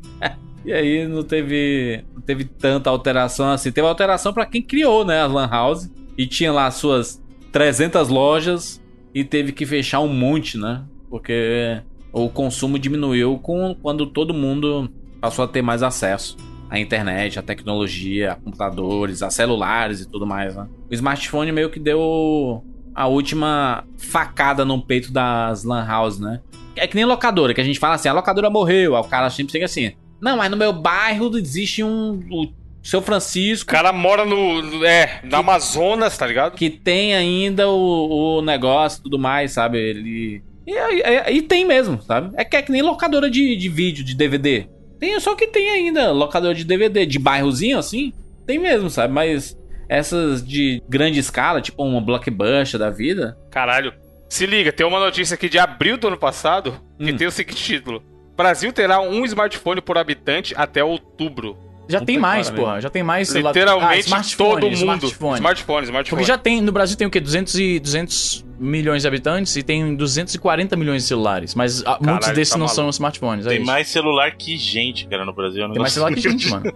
e 0.64 0.72
aí 0.72 1.08
não 1.08 1.22
teve, 1.24 2.04
não 2.14 2.20
teve 2.20 2.44
tanta 2.44 2.90
alteração 2.90 3.50
assim. 3.50 3.72
Teve 3.72 3.88
alteração 3.88 4.32
pra 4.32 4.44
quem 4.44 4.60
criou, 4.60 5.04
né, 5.06 5.22
a 5.22 5.26
Lan 5.26 5.48
House 5.48 5.90
e 6.18 6.26
tinha 6.26 6.52
lá 6.52 6.70
suas 6.70 7.22
300 7.50 8.08
lojas 8.08 8.79
e 9.14 9.24
teve 9.24 9.52
que 9.52 9.66
fechar 9.66 10.00
um 10.00 10.12
monte, 10.12 10.56
né? 10.58 10.84
Porque 11.08 11.80
o 12.12 12.28
consumo 12.28 12.78
diminuiu 12.78 13.38
com 13.38 13.74
quando 13.80 14.06
todo 14.06 14.34
mundo 14.34 14.90
passou 15.20 15.44
a 15.44 15.48
ter 15.48 15.62
mais 15.62 15.82
acesso 15.82 16.36
à 16.68 16.78
internet, 16.78 17.38
à 17.38 17.42
tecnologia, 17.42 18.32
a 18.32 18.34
computadores, 18.36 19.22
a 19.22 19.30
celulares 19.30 20.00
e 20.00 20.08
tudo 20.08 20.26
mais, 20.26 20.54
né? 20.54 20.68
O 20.90 20.94
smartphone 20.94 21.52
meio 21.52 21.70
que 21.70 21.80
deu 21.80 22.64
a 22.94 23.06
última 23.06 23.84
facada 23.96 24.64
no 24.64 24.80
peito 24.80 25.12
das 25.12 25.64
lan 25.64 25.84
house, 25.84 26.18
né? 26.18 26.40
É 26.76 26.86
que 26.86 26.94
nem 26.96 27.04
locadora, 27.04 27.52
que 27.52 27.60
a 27.60 27.64
gente 27.64 27.78
fala 27.78 27.94
assim, 27.94 28.08
a 28.08 28.12
locadora 28.12 28.48
morreu, 28.48 28.94
o 28.94 29.04
cara 29.04 29.28
sempre 29.30 29.52
chega 29.52 29.64
assim, 29.64 29.92
não, 30.20 30.36
mas 30.36 30.50
no 30.50 30.56
meu 30.56 30.72
bairro 30.72 31.36
existe 31.36 31.82
um... 31.82 32.20
O 32.82 32.86
seu 32.86 33.00
O 33.00 33.02
Francisco 33.02 33.70
cara 33.70 33.92
mora 33.92 34.24
no. 34.24 34.84
É, 34.84 35.20
na 35.24 35.38
Amazonas, 35.38 36.16
tá 36.16 36.26
ligado? 36.26 36.54
que 36.56 36.70
tem 36.70 37.14
ainda 37.14 37.68
o, 37.68 38.38
o 38.38 38.42
negócio 38.42 39.00
e 39.00 39.02
tudo 39.02 39.18
mais, 39.18 39.52
sabe? 39.52 39.78
Ele. 39.78 40.42
E, 40.66 40.72
e- 40.72 41.36
e 41.38 41.42
tem 41.42 41.64
mesmo, 41.64 42.00
sabe? 42.02 42.30
É 42.36 42.44
que 42.44 42.56
é 42.56 42.62
que 42.62 42.72
nem 42.72 42.80
locadora 42.82 43.30
de, 43.30 43.56
de 43.56 43.68
vídeo, 43.68 44.04
de 44.04 44.14
DVD. 44.14 44.66
Tem 44.98 45.18
só 45.20 45.34
que 45.34 45.46
tem 45.46 45.70
ainda 45.70 46.10
locadora 46.12 46.54
de 46.54 46.64
DVD, 46.64 47.04
de 47.06 47.18
bairrozinho 47.18 47.78
assim. 47.78 48.12
Tem 48.46 48.58
mesmo, 48.58 48.88
sabe? 48.90 49.12
Mas 49.12 49.56
essas 49.88 50.46
de 50.46 50.82
grande 50.88 51.18
escala, 51.18 51.60
tipo 51.60 51.82
uma 51.82 52.00
blockbuster 52.00 52.78
da 52.78 52.90
vida. 52.90 53.36
Caralho. 53.50 53.92
Se 54.28 54.46
liga, 54.46 54.72
tem 54.72 54.86
uma 54.86 55.00
notícia 55.00 55.34
aqui 55.34 55.48
de 55.48 55.58
abril 55.58 55.96
do 55.98 56.06
ano 56.08 56.16
passado 56.18 56.80
que 56.98 57.12
Hum. 57.12 57.16
tem 57.16 57.26
o 57.26 57.30
seguinte 57.32 57.62
título: 57.62 58.02
Brasil 58.36 58.72
terá 58.72 59.00
um 59.00 59.24
smartphone 59.24 59.80
por 59.80 59.98
habitante 59.98 60.54
até 60.56 60.82
outubro. 60.84 61.58
Já 61.90 61.98
Puta 61.98 62.06
tem 62.06 62.18
mais, 62.18 62.48
pariu. 62.50 62.64
porra. 62.64 62.80
Já 62.80 62.88
tem 62.90 63.02
mais. 63.02 63.28
sei 63.28 63.42
lá- 63.42 63.50
Literalmente 63.50 63.92
Ah, 63.92 63.98
smartphone, 63.98 64.50
todo 64.60 64.62
mundo. 64.62 64.74
Smartphone. 64.76 65.34
Smartphone, 65.36 65.84
smartphone. 65.86 66.18
Porque 66.20 66.24
já 66.32 66.38
tem, 66.38 66.60
no 66.60 66.72
Brasil 66.72 66.96
tem 66.96 67.06
o 67.06 67.10
quê? 67.10 67.20
200, 67.20 67.54
e, 67.58 67.78
200 67.80 68.44
milhões 68.58 69.02
de 69.02 69.08
habitantes 69.08 69.56
e 69.56 69.62
tem 69.62 69.94
240 69.94 70.76
milhões 70.76 71.02
de 71.02 71.08
celulares. 71.08 71.54
Mas 71.54 71.82
ah, 71.86 71.98
muitos 72.00 72.28
desses 72.30 72.52
tá 72.52 72.58
não 72.58 72.66
maluco. 72.66 72.74
são 72.76 72.88
smartphones. 72.90 73.46
É 73.46 73.50
Tem 73.50 73.58
isso. 73.58 73.66
mais 73.66 73.88
celular 73.88 74.30
que 74.32 74.56
gente, 74.56 75.06
cara, 75.06 75.24
no 75.24 75.32
Brasil. 75.32 75.62
é 75.62 75.66
um 75.66 75.72
Tem 75.72 75.80
mais 75.80 75.92
celular 75.92 76.12
que 76.14 76.20
gente, 76.28 76.48
mano. 76.48 76.72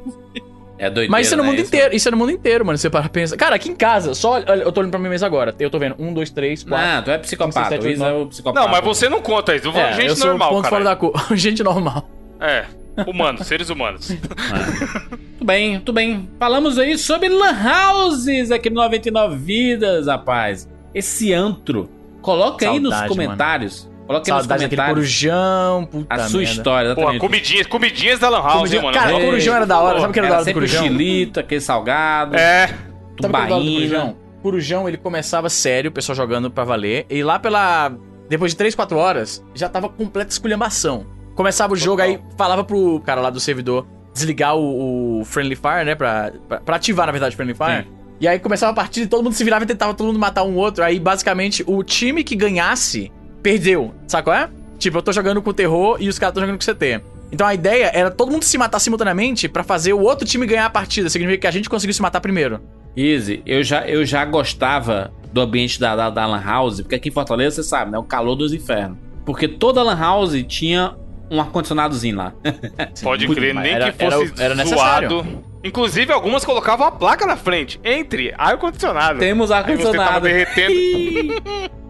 É 0.76 0.86
doideira, 0.90 1.10
Mas 1.12 1.26
isso 1.26 1.34
é 1.34 1.36
no 1.36 1.44
né? 1.44 1.50
mundo 1.50 1.60
inteiro. 1.60 1.94
Isso 1.94 2.08
é 2.08 2.10
no 2.10 2.16
mundo 2.16 2.32
inteiro, 2.32 2.66
mano. 2.66 2.76
Você 2.76 2.90
para 2.90 3.02
pra 3.02 3.08
pensar. 3.08 3.36
Cara, 3.36 3.54
aqui 3.54 3.68
em 3.70 3.76
casa, 3.76 4.12
só. 4.12 4.32
olha, 4.32 4.62
Eu 4.62 4.72
tô 4.72 4.80
olhando 4.80 4.90
pra 4.90 4.98
minha 4.98 5.10
mesa 5.10 5.24
agora. 5.24 5.54
Eu 5.60 5.70
tô 5.70 5.78
vendo. 5.78 5.94
Um, 6.00 6.12
dois, 6.12 6.30
três, 6.30 6.64
quatro. 6.64 6.84
Não, 6.96 7.02
tu 7.02 7.10
é 7.12 7.18
psicopata. 7.18 7.68
Cinco, 7.70 7.82
seis, 7.82 7.82
o 7.82 7.86
Luiz 7.86 7.98
sete, 7.98 8.08
é 8.10 8.12
oito, 8.12 8.24
o 8.26 8.28
psicopata. 8.28 8.60
Não, 8.66 8.72
mas 8.72 8.84
você 8.84 9.08
não 9.08 9.22
conta 9.22 9.54
isso. 9.54 9.68
É, 9.68 9.92
gente 9.92 10.08
eu 10.08 10.16
sou 10.16 10.26
normal, 10.30 10.48
o 10.48 10.54
ponto 10.56 10.62
cara. 10.64 10.70
fora 10.74 10.84
da 10.84 10.96
cor. 10.96 11.12
gente 11.36 11.62
normal. 11.62 12.08
É. 12.40 12.64
Humanos, 13.06 13.46
seres 13.46 13.70
humanos. 13.70 14.08
Tudo 14.08 15.44
bem, 15.44 15.78
tudo 15.80 15.92
bem. 15.92 16.28
Falamos 16.38 16.78
aí 16.78 16.96
sobre 16.96 17.28
Lan 17.28 17.54
Houses 17.54 18.50
aqui 18.50 18.70
no 18.70 18.76
99 18.76 19.36
Vidas, 19.36 20.06
rapaz. 20.06 20.68
Esse 20.94 21.32
antro. 21.32 21.88
Coloca 22.22 22.68
aí 22.70 22.78
nos 22.80 22.94
comentários. 23.02 23.90
Coloca 24.06 24.30
aí 24.32 24.36
nos 24.38 24.46
comentários 24.46 24.86
corujão. 24.94 25.84
Puta 25.86 26.14
a 26.14 26.28
sua 26.28 26.38
merda. 26.40 26.52
história. 26.52 26.86
Exatamente. 26.88 27.18
comidinhas, 27.20 27.66
comidinhas 27.66 28.18
da 28.20 28.28
Lan 28.28 28.42
House, 28.42 28.52
Comidinha- 28.54 28.78
hein, 28.80 28.84
mano? 28.86 28.98
Cara, 28.98 29.16
o 29.16 29.20
corujão 29.20 29.56
era 29.56 29.66
da 29.66 29.80
hora. 29.80 30.00
Sabe 30.00 30.10
o 30.10 30.12
que 30.12 30.18
era 30.20 30.28
da 30.28 30.34
hora 30.34 30.42
do 30.42 30.44
sempre 30.44 30.64
o 30.64 30.68
corujão? 30.68 30.82
chilito, 30.84 31.40
aquele 31.40 31.60
salgado, 31.60 32.36
É. 32.36 32.62
Era 32.64 32.74
tubaína. 33.16 33.48
Corujão? 33.58 34.16
Corujão, 34.42 34.88
ele 34.88 34.98
começava 34.98 35.48
sério, 35.48 35.88
o 35.90 35.92
pessoal 35.92 36.14
jogando 36.14 36.50
pra 36.50 36.64
valer. 36.64 37.06
E 37.10 37.22
lá 37.22 37.38
pela. 37.38 37.92
Depois 38.28 38.52
de 38.52 38.56
3, 38.58 38.74
4 38.74 38.96
horas, 38.96 39.42
já 39.54 39.68
tava 39.68 39.88
completa 39.88 40.30
esculhambação. 40.30 41.06
Começava 41.34 41.72
o 41.72 41.76
jogo, 41.76 42.00
aí 42.00 42.20
falava 42.36 42.62
pro 42.64 43.00
cara 43.00 43.20
lá 43.20 43.30
do 43.30 43.40
servidor 43.40 43.86
desligar 44.14 44.56
o, 44.56 45.20
o 45.20 45.24
Friendly 45.24 45.56
Fire, 45.56 45.84
né? 45.84 45.94
Pra, 45.94 46.32
pra, 46.48 46.60
pra 46.60 46.76
ativar, 46.76 47.06
na 47.06 47.12
verdade, 47.12 47.34
o 47.34 47.36
Friendly 47.36 47.56
Fire. 47.56 47.82
Sim. 47.82 48.04
E 48.20 48.28
aí 48.28 48.38
começava 48.38 48.70
a 48.70 48.74
partida 48.74 49.06
e 49.06 49.08
todo 49.08 49.24
mundo 49.24 49.34
se 49.34 49.42
virava 49.42 49.64
e 49.64 49.66
tentava 49.66 49.92
todo 49.92 50.06
mundo 50.06 50.18
matar 50.18 50.44
um 50.44 50.54
outro. 50.54 50.84
Aí, 50.84 51.00
basicamente, 51.00 51.64
o 51.66 51.82
time 51.82 52.22
que 52.22 52.36
ganhasse, 52.36 53.10
perdeu. 53.42 53.92
Sabe 54.06 54.22
qual 54.22 54.36
é? 54.36 54.48
Tipo, 54.78 54.98
eu 54.98 55.02
tô 55.02 55.12
jogando 55.12 55.42
com 55.42 55.50
o 55.50 55.52
terror 55.52 55.96
e 56.00 56.08
os 56.08 56.18
caras 56.18 56.30
estão 56.30 56.42
jogando 56.42 56.64
com 56.64 56.70
o 56.70 56.74
CT. 56.74 57.02
Então 57.32 57.46
a 57.46 57.54
ideia 57.54 57.90
era 57.92 58.10
todo 58.10 58.30
mundo 58.30 58.44
se 58.44 58.56
matar 58.56 58.78
simultaneamente 58.78 59.48
pra 59.48 59.64
fazer 59.64 59.92
o 59.92 60.00
outro 60.00 60.26
time 60.26 60.46
ganhar 60.46 60.66
a 60.66 60.70
partida. 60.70 61.10
Significa 61.10 61.40
que 61.40 61.46
a 61.48 61.50
gente 61.50 61.68
conseguiu 61.68 61.92
se 61.92 62.00
matar 62.00 62.20
primeiro. 62.20 62.60
Easy, 62.96 63.42
eu 63.44 63.62
já, 63.64 63.88
eu 63.88 64.04
já 64.04 64.24
gostava 64.24 65.12
do 65.32 65.40
ambiente 65.40 65.80
da, 65.80 65.96
da, 65.96 66.10
da 66.10 66.26
Lan 66.26 66.42
House, 66.44 66.80
porque 66.80 66.94
aqui 66.94 67.08
em 67.08 67.12
Fortaleza, 67.12 67.56
você 67.56 67.68
sabe, 67.68 67.90
né? 67.90 67.98
O 67.98 68.04
calor 68.04 68.36
dos 68.36 68.52
infernos. 68.52 68.98
Porque 69.24 69.48
toda 69.48 69.82
Lan 69.82 69.98
House 69.98 70.44
tinha 70.46 70.94
um 71.30 71.40
ar-condicionadozinho 71.40 72.16
lá. 72.16 72.32
Pode 73.02 73.26
Muito, 73.26 73.38
crer, 73.40 73.54
nem 73.54 73.72
era- 73.72 73.92
que 73.92 74.04
fosse 74.04 74.32
era- 74.34 74.44
era 74.44 74.54
necessário. 74.54 75.08
zoado. 75.08 75.44
Inclusive, 75.64 76.12
algumas 76.12 76.44
colocavam 76.44 76.86
a 76.86 76.90
placa 76.92 77.24
na 77.26 77.36
frente, 77.36 77.80
entre 77.82 78.34
ar-condicionado. 78.36 79.18
Temos 79.18 79.50
ar-condicionado. 79.50 80.24
derretendo. 80.26 80.74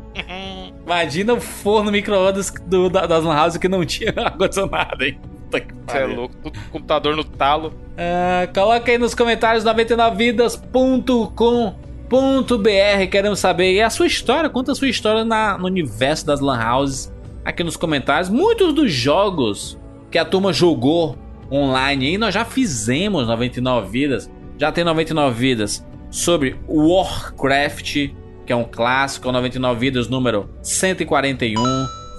Imagina 0.86 1.32
o 1.34 1.40
forno 1.40 1.90
micro-ondas 1.90 2.52
do- 2.66 2.88
da- 2.88 3.06
das 3.06 3.24
Lan 3.24 3.34
House 3.34 3.56
que 3.56 3.68
não 3.68 3.84
tinha 3.84 4.12
ar-condicionado, 4.16 5.02
hein? 5.04 5.18
Puta 5.50 5.60
que 5.60 5.74
Você 5.86 5.98
é 5.98 6.04
louco, 6.06 6.34
tudo 6.42 6.58
com 6.58 6.70
computador 6.70 7.16
no 7.16 7.24
talo. 7.24 7.74
Ah, 7.98 8.46
coloca 8.54 8.90
aí 8.92 8.98
nos 8.98 9.14
comentários 9.14 9.64
99vidas.com.br. 12.10 13.06
Queremos 13.10 13.38
saber 13.38 13.72
e 13.72 13.80
a 13.82 13.90
sua 13.90 14.06
história. 14.06 14.48
Conta 14.50 14.72
a 14.72 14.74
sua 14.74 14.88
história 14.88 15.24
na- 15.24 15.56
no 15.58 15.66
universo 15.66 16.26
das 16.26 16.40
Lan 16.40 16.60
Houses 16.64 17.12
aqui 17.44 17.62
nos 17.62 17.76
comentários. 17.76 18.28
Muitos 18.28 18.72
dos 18.72 18.92
jogos 18.92 19.78
que 20.10 20.18
a 20.18 20.24
turma 20.24 20.52
jogou 20.52 21.16
online 21.50 22.06
aí, 22.06 22.18
nós 22.18 22.32
já 22.32 22.44
fizemos 22.44 23.26
99 23.26 23.88
vidas. 23.88 24.30
Já 24.58 24.72
tem 24.72 24.84
99 24.84 25.34
vidas 25.38 25.86
sobre 26.10 26.56
Warcraft, 26.68 28.10
que 28.46 28.52
é 28.52 28.56
um 28.56 28.64
clássico, 28.64 29.30
99 29.30 29.80
vidas 29.80 30.08
número 30.08 30.48
141. 30.62 31.62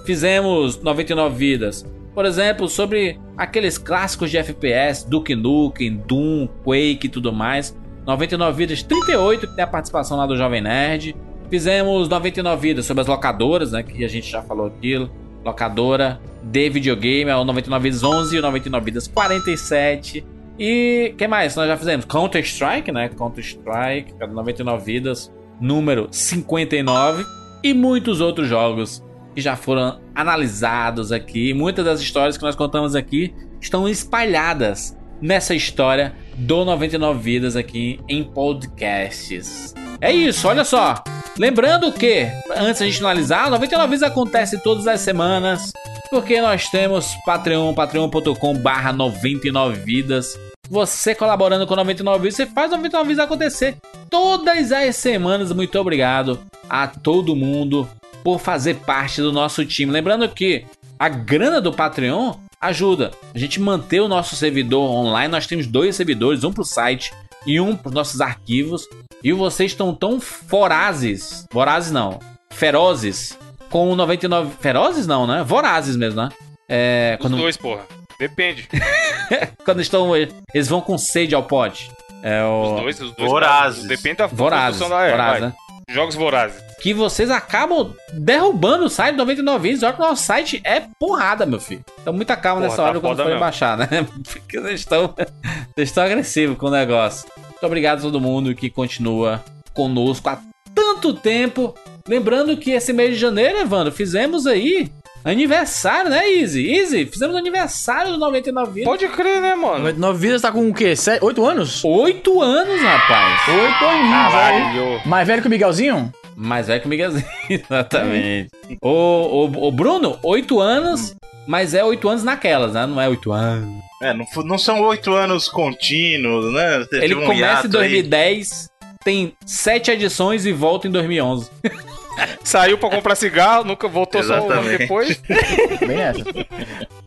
Fizemos 0.04 0.80
99 0.80 1.34
vidas 1.34 1.84
por 2.16 2.24
exemplo, 2.24 2.66
sobre 2.66 3.20
aqueles 3.36 3.76
clássicos 3.76 4.30
de 4.30 4.38
FPS, 4.38 5.06
Duke 5.06 5.34
Nukem, 5.34 5.98
Doom, 5.98 6.48
Quake 6.64 7.00
e 7.02 7.08
tudo 7.10 7.30
mais. 7.30 7.76
99 8.06 8.56
Vidas 8.56 8.82
38, 8.82 9.46
que 9.46 9.54
tem 9.54 9.62
a 9.62 9.66
participação 9.66 10.16
lá 10.16 10.26
do 10.26 10.34
Jovem 10.34 10.62
Nerd. 10.62 11.14
Fizemos 11.50 12.08
99 12.08 12.60
Vidas 12.60 12.86
sobre 12.86 13.02
as 13.02 13.06
locadoras, 13.06 13.72
né, 13.72 13.82
que 13.82 14.04
a 14.04 14.08
gente 14.08 14.30
já 14.30 14.42
falou 14.42 14.66
aquilo. 14.66 15.10
Locadora 15.44 16.20
de 16.42 16.68
videogame, 16.68 17.30
é 17.30 17.36
o 17.36 17.44
99 17.44 17.82
Vidas 17.82 18.02
11 18.02 18.34
e 18.34 18.38
o 18.38 18.42
99 18.42 18.84
Vidas 18.84 19.06
47. 19.06 20.24
E 20.58 21.14
que 21.16 21.28
mais 21.28 21.54
nós 21.54 21.68
já 21.68 21.76
fizemos? 21.76 22.04
Counter 22.04 22.42
Strike, 22.42 22.90
né? 22.90 23.08
Counter 23.10 23.44
Strike, 23.44 24.14
que 24.14 24.24
é 24.24 24.26
do 24.26 24.34
99 24.34 24.84
Vidas, 24.84 25.32
número 25.60 26.08
59. 26.10 27.24
E 27.62 27.74
muitos 27.74 28.20
outros 28.20 28.48
jogos 28.48 29.04
que 29.34 29.40
já 29.40 29.54
foram 29.54 30.00
analisados 30.14 31.12
aqui. 31.12 31.52
Muitas 31.52 31.84
das 31.84 32.00
histórias 32.00 32.36
que 32.36 32.42
nós 32.42 32.56
contamos 32.56 32.94
aqui 32.94 33.34
estão 33.60 33.88
espalhadas 33.88 34.96
nessa 35.20 35.54
história 35.54 36.14
do 36.36 36.64
99 36.64 37.18
Vidas 37.18 37.56
aqui 37.56 38.00
em 38.08 38.22
podcasts. 38.22 39.74
É 40.00 40.12
isso, 40.12 40.46
olha 40.46 40.64
só. 40.64 41.02
Lembrando 41.38 41.92
que, 41.92 42.28
antes 42.56 42.80
a 42.80 42.84
gente 42.84 42.98
finalizar, 42.98 43.50
99 43.50 43.90
Vidas 43.90 44.10
acontece 44.10 44.62
todas 44.62 44.86
as 44.86 45.00
semanas 45.00 45.72
porque 46.10 46.40
nós 46.40 46.68
temos 46.68 47.14
Patreon, 47.24 47.74
patreon.com 47.74 48.54
barra 48.58 48.92
99 48.92 49.80
vidas. 49.80 50.38
Você 50.68 51.14
colaborando 51.14 51.66
com 51.66 51.76
99 51.76 52.22
vidas, 52.22 52.36
você 52.36 52.46
faz 52.46 52.70
99 52.70 53.08
vidas 53.08 53.24
acontecer 53.24 53.76
todas 54.10 54.72
as 54.72 54.96
semanas. 54.96 55.52
Muito 55.52 55.78
obrigado 55.78 56.40
a 56.68 56.86
todo 56.86 57.36
mundo 57.36 57.88
por 58.24 58.40
fazer 58.40 58.76
parte 58.76 59.20
do 59.20 59.32
nosso 59.32 59.64
time. 59.64 59.92
Lembrando 59.92 60.28
que 60.28 60.64
a 60.98 61.08
grana 61.08 61.60
do 61.60 61.72
Patreon 61.72 62.34
ajuda 62.66 63.10
a 63.34 63.38
gente 63.38 63.60
manter 63.60 64.00
o 64.00 64.08
nosso 64.08 64.36
servidor 64.36 64.90
online. 64.90 65.28
Nós 65.28 65.46
temos 65.46 65.66
dois 65.66 65.96
servidores, 65.96 66.44
um 66.44 66.52
pro 66.52 66.64
site 66.64 67.12
e 67.46 67.60
um 67.60 67.76
pros 67.76 67.94
nossos 67.94 68.20
arquivos. 68.20 68.86
E 69.22 69.32
vocês 69.32 69.72
estão 69.72 69.94
tão 69.94 70.20
vorazes, 70.48 71.46
vorazes 71.50 71.90
não, 71.90 72.20
ferozes 72.50 73.38
com 73.70 73.90
o 73.90 73.96
99 73.96 74.56
ferozes 74.60 75.06
não, 75.06 75.26
né? 75.26 75.42
Vorazes 75.42 75.96
mesmo, 75.96 76.22
né? 76.22 76.28
É, 76.68 77.16
Os 77.18 77.22
quando, 77.22 77.36
dois, 77.36 77.56
porra. 77.56 77.82
Depende. 78.18 78.68
quando 79.64 79.80
estão 79.80 80.16
eles 80.16 80.68
vão 80.68 80.80
com 80.80 80.96
sede 80.96 81.34
ao 81.34 81.42
pote. 81.42 81.90
É 82.22 82.42
Os 82.44 82.68
o 82.68 82.80
dois, 82.80 83.00
os 83.00 83.12
dois. 83.12 83.30
Vorazes. 83.30 83.84
Depende 83.84 84.16
da 84.16 84.26
vorazes, 84.26 84.80
da 84.80 85.04
é, 85.04 85.10
vorazes, 85.10 85.40
vai. 85.40 85.48
né? 85.48 85.54
Jogos 85.88 86.16
vorazes. 86.16 86.60
que 86.80 86.92
vocês 86.92 87.30
acabam 87.30 87.94
derrubando 88.12 88.86
o 88.86 88.90
site 88.90 89.14
do 89.14 89.18
99 89.18 89.62
vidas. 89.62 89.84
Olha 89.84 89.92
que 89.92 90.02
o 90.02 90.04
nosso 90.04 90.24
site 90.24 90.60
é 90.64 90.82
porrada, 90.98 91.46
meu 91.46 91.60
filho. 91.60 91.84
Então, 92.00 92.12
muita 92.12 92.36
calma 92.36 92.60
Porra, 92.60 92.70
nessa 92.70 92.82
tá 92.82 92.88
hora 92.88 93.00
quando 93.00 93.22
forem 93.22 93.38
baixar, 93.38 93.78
né? 93.78 93.86
Porque 94.28 94.60
vocês 94.60 94.80
estão, 94.80 95.14
vocês 95.76 95.88
estão 95.88 96.02
agressivos 96.02 96.58
com 96.58 96.66
o 96.66 96.70
negócio. 96.70 97.28
Muito 97.36 97.64
obrigado 97.64 97.98
a 97.98 98.02
todo 98.02 98.20
mundo 98.20 98.52
que 98.52 98.68
continua 98.68 99.44
conosco 99.72 100.28
há 100.28 100.40
tanto 100.74 101.14
tempo. 101.14 101.72
Lembrando 102.08 102.56
que 102.56 102.72
esse 102.72 102.92
mês 102.92 103.14
de 103.14 103.20
janeiro, 103.20 103.58
Evandro, 103.58 103.92
fizemos 103.92 104.44
aí 104.44 104.90
aniversário, 105.30 106.10
né, 106.10 106.28
Easy? 106.28 106.70
Easy, 106.70 107.06
fizemos 107.06 107.36
aniversário 107.36 108.12
do 108.12 108.18
99 108.18 108.72
vidas. 108.72 108.88
Pode 108.88 109.08
crer, 109.08 109.40
né, 109.40 109.54
mano? 109.54 109.78
99 109.78 110.18
vidas 110.18 110.42
tá 110.42 110.52
com 110.52 110.68
o 110.68 110.74
quê? 110.74 110.94
8 111.20 111.46
anos? 111.46 111.84
Oito 111.84 112.40
anos, 112.40 112.80
rapaz. 112.80 113.48
8 113.48 113.84
aninhos, 113.84 114.34
aí. 114.34 114.60
Caralho. 114.60 115.00
Mais 115.04 115.26
velho 115.26 115.42
que 115.42 115.48
o 115.48 115.50
Miguelzinho? 115.50 116.12
Mais 116.36 116.66
velho 116.66 116.80
que 116.80 116.86
o 116.86 116.90
Miguelzinho, 116.90 117.24
exatamente. 117.48 118.50
O, 118.80 118.88
o, 118.90 119.68
o 119.68 119.72
Bruno, 119.72 120.18
oito 120.22 120.60
anos, 120.60 121.16
mas 121.46 121.74
é 121.74 121.82
oito 121.84 122.08
anos 122.08 122.22
naquelas, 122.22 122.74
né? 122.74 122.86
Não 122.86 123.00
é 123.00 123.08
oito 123.08 123.32
anos. 123.32 123.82
É, 124.02 124.12
não, 124.12 124.26
não 124.44 124.58
são 124.58 124.80
oito 124.82 125.12
anos 125.14 125.48
contínuos, 125.48 126.52
né? 126.52 126.84
Teve 126.90 127.04
Ele 127.04 127.14
um 127.14 127.22
começa 127.22 127.34
em 127.34 127.40
hiato 127.40 127.78
aí. 127.78 128.02
2010, 128.02 128.68
tem 129.02 129.32
sete 129.46 129.90
edições 129.90 130.44
e 130.44 130.52
volta 130.52 130.86
em 130.86 130.90
2011. 130.90 131.50
Saiu 132.42 132.78
pra 132.78 132.90
comprar 132.90 133.14
cigarro, 133.14 133.64
nunca 133.64 133.88
voltou 133.88 134.22
só 134.22 134.34
um 134.34 134.36
ano 134.36 134.46
Exatamente. 134.46 134.78
depois. 134.78 135.20
Bem 135.80 135.96
nessa. 135.96 136.24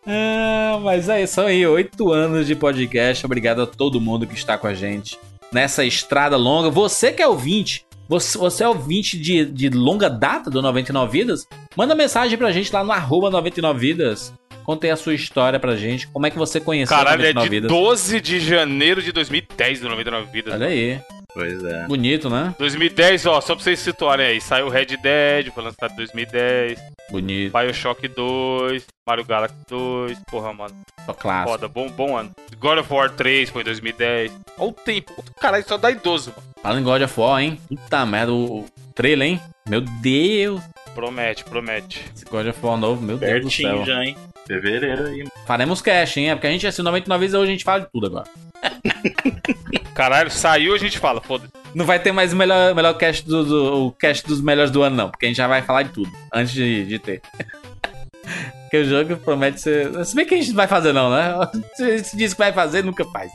Ah, 0.05 0.79
mas 0.81 1.09
é 1.09 1.23
isso 1.23 1.41
aí, 1.41 1.65
oito 1.65 2.11
anos 2.11 2.47
de 2.47 2.55
podcast. 2.55 3.25
Obrigado 3.25 3.61
a 3.61 3.67
todo 3.67 4.01
mundo 4.01 4.27
que 4.27 4.35
está 4.35 4.57
com 4.57 4.67
a 4.67 4.73
gente 4.73 5.17
nessa 5.51 5.83
estrada 5.83 6.37
longa. 6.37 6.69
Você 6.69 7.11
que 7.11 7.21
é 7.21 7.27
ouvinte, 7.27 7.85
você, 8.07 8.37
você 8.37 8.63
é 8.63 8.67
ouvinte 8.67 9.17
de, 9.19 9.45
de 9.45 9.69
longa 9.69 10.09
data 10.09 10.49
do 10.49 10.61
99 10.61 11.11
Vidas, 11.11 11.47
manda 11.75 11.93
mensagem 11.95 12.37
pra 12.37 12.51
gente 12.51 12.71
lá 12.73 12.83
no 12.83 12.91
arroba 12.91 13.29
99 13.29 13.79
Vidas. 13.79 14.33
Conte 14.63 14.89
a 14.89 14.95
sua 14.95 15.15
história 15.15 15.59
pra 15.59 15.75
gente. 15.75 16.07
Como 16.07 16.27
é 16.27 16.29
que 16.29 16.37
você 16.37 16.59
conheceu 16.59 16.95
Caralho, 16.95 17.25
é 17.25 17.33
99 17.33 17.49
de 17.49 17.55
Vidas? 17.55 17.71
12 17.71 18.21
de 18.21 18.39
janeiro 18.39 19.01
de 19.01 19.11
2010 19.11 19.79
do 19.79 19.89
99 19.89 20.31
Vidas. 20.31 20.53
Olha 20.53 20.67
aí. 20.67 20.99
Pois 21.33 21.63
é. 21.63 21.85
Bonito, 21.85 22.29
né? 22.29 22.55
2010, 22.57 23.25
ó, 23.27 23.39
só 23.41 23.55
pra 23.55 23.63
vocês 23.63 23.79
situarem 23.79 24.25
aí. 24.25 24.41
Saiu 24.41 24.67
Red 24.69 24.97
Dead, 25.01 25.51
foi 25.51 25.63
lançado 25.63 25.93
em 25.93 25.95
2010. 25.97 26.79
Bonito. 27.11 27.57
Bioshock 27.57 28.07
2, 28.07 28.85
Mario 29.07 29.25
Galaxy 29.25 29.55
2. 29.67 30.19
Porra, 30.29 30.53
mano. 30.53 30.75
Só 31.05 31.13
clássico. 31.13 31.51
Foda, 31.51 31.67
bom, 31.67 31.89
bom 31.89 32.17
ano. 32.17 32.31
God 32.59 32.79
of 32.79 32.93
War 32.93 33.09
3 33.11 33.49
foi 33.49 33.61
em 33.61 33.65
2010. 33.65 34.31
Olha 34.57 34.69
o 34.69 34.73
tempo. 34.73 35.23
Caralho, 35.39 35.65
só 35.67 35.77
dá 35.77 35.91
idoso, 35.91 36.33
mano. 36.35 36.49
Fala 36.61 36.79
em 36.79 36.83
God 36.83 37.01
of 37.03 37.19
War, 37.19 37.41
hein? 37.41 37.59
Puta 37.69 38.05
merda, 38.05 38.33
o 38.33 38.59
o 38.59 38.65
trailer, 38.93 39.27
hein? 39.27 39.41
Meu 39.67 39.81
Deus. 39.81 40.61
Promete, 40.95 41.43
promete. 41.43 42.03
Esse 42.15 42.25
God 42.25 42.47
of 42.47 42.59
War 42.61 42.77
novo, 42.77 43.01
meu 43.01 43.17
Deus 43.17 43.41
do 43.45 43.51
céu. 43.51 43.69
Pertinho 43.69 43.85
já, 43.85 44.03
hein? 44.03 44.17
Fevereiro 44.47 45.05
aí. 45.05 45.27
Faremos 45.45 45.81
cash, 45.81 46.17
hein? 46.17 46.31
É 46.31 46.35
porque 46.35 46.47
a 46.47 46.51
gente, 46.51 46.65
assim, 46.67 46.81
99 46.81 47.19
vezes 47.19 47.35
hoje 47.35 47.49
a 47.49 47.51
gente 47.53 47.63
fala 47.63 47.81
de 47.81 47.91
tudo 47.91 48.07
agora. 48.07 48.27
Caralho, 49.93 50.31
saiu 50.31 50.73
a 50.73 50.77
gente 50.77 50.97
fala, 50.97 51.21
foda-se. 51.21 51.51
Não 51.75 51.85
vai 51.85 51.99
ter 51.99 52.11
mais 52.11 52.33
o 52.33 52.35
melhor, 52.35 52.73
melhor 52.73 52.93
cast, 52.95 53.27
do, 53.27 53.43
do- 53.43 53.87
o 53.87 53.91
cast 53.91 54.25
dos 54.27 54.41
melhores 54.41 54.71
do 54.71 54.81
ano, 54.81 54.95
não. 54.95 55.09
Porque 55.09 55.25
a 55.25 55.29
gente 55.29 55.37
já 55.37 55.47
vai 55.47 55.61
falar 55.61 55.83
de 55.83 55.89
tudo 55.89 56.09
antes 56.33 56.53
de, 56.53 56.85
de 56.85 56.97
ter. 56.99 57.21
porque 58.63 58.77
o 58.77 58.85
jogo 58.85 59.17
promete 59.17 59.61
ser. 59.61 60.05
Se 60.05 60.15
bem 60.15 60.25
que 60.25 60.33
a 60.33 60.37
gente 60.37 60.49
não 60.49 60.55
vai 60.55 60.67
fazer, 60.67 60.93
não, 60.93 61.09
né? 61.11 61.33
Se, 62.03 62.17
diz 62.17 62.33
que 62.33 62.39
vai 62.39 62.51
fazer, 62.53 62.83
nunca 62.83 63.05
faz. 63.05 63.31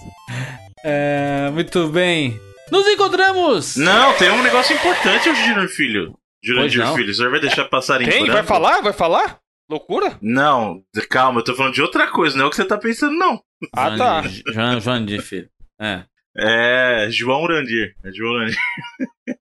É, 0.85 1.51
muito 1.53 1.89
bem. 1.89 2.39
Nos 2.71 2.87
encontramos! 2.89 3.77
Não, 3.77 4.15
tem 4.15 4.31
um 4.31 4.43
negócio 4.43 4.75
importante, 4.75 5.29
o 5.29 5.35
Junior 5.35 5.69
Filho. 5.69 6.15
Jurandir. 6.45 6.87
Filho, 6.95 7.11
o 7.11 7.15
senhor 7.15 7.31
vai 7.31 7.41
deixar 7.41 7.65
passar 7.65 8.03
em 8.03 8.05
Tem? 8.05 8.25
branco? 8.25 8.33
Vai 8.33 8.43
falar? 8.43 8.81
Vai 8.83 8.93
falar? 8.93 9.39
Loucura? 9.69 10.19
Não, 10.21 10.83
calma, 11.09 11.41
eu 11.41 11.45
tô 11.45 11.55
falando 11.55 11.73
de 11.73 11.81
outra 11.81 12.07
coisa, 12.09 12.37
não 12.37 12.45
é 12.45 12.47
o 12.47 12.51
que 12.51 12.57
você 12.57 12.65
tá 12.67 12.77
pensando, 12.77 13.15
não. 13.15 13.41
Ah, 13.75 13.97
tá. 13.97 14.23
João, 14.53 14.79
João 14.79 15.05
de 15.05 15.23
filho. 15.23 15.49
É. 15.81 16.05
É 16.37 17.09
João 17.11 17.43
Urandir. 17.43 17.95
É 18.05 18.13
João 18.13 18.33
Urandir. 18.35 18.59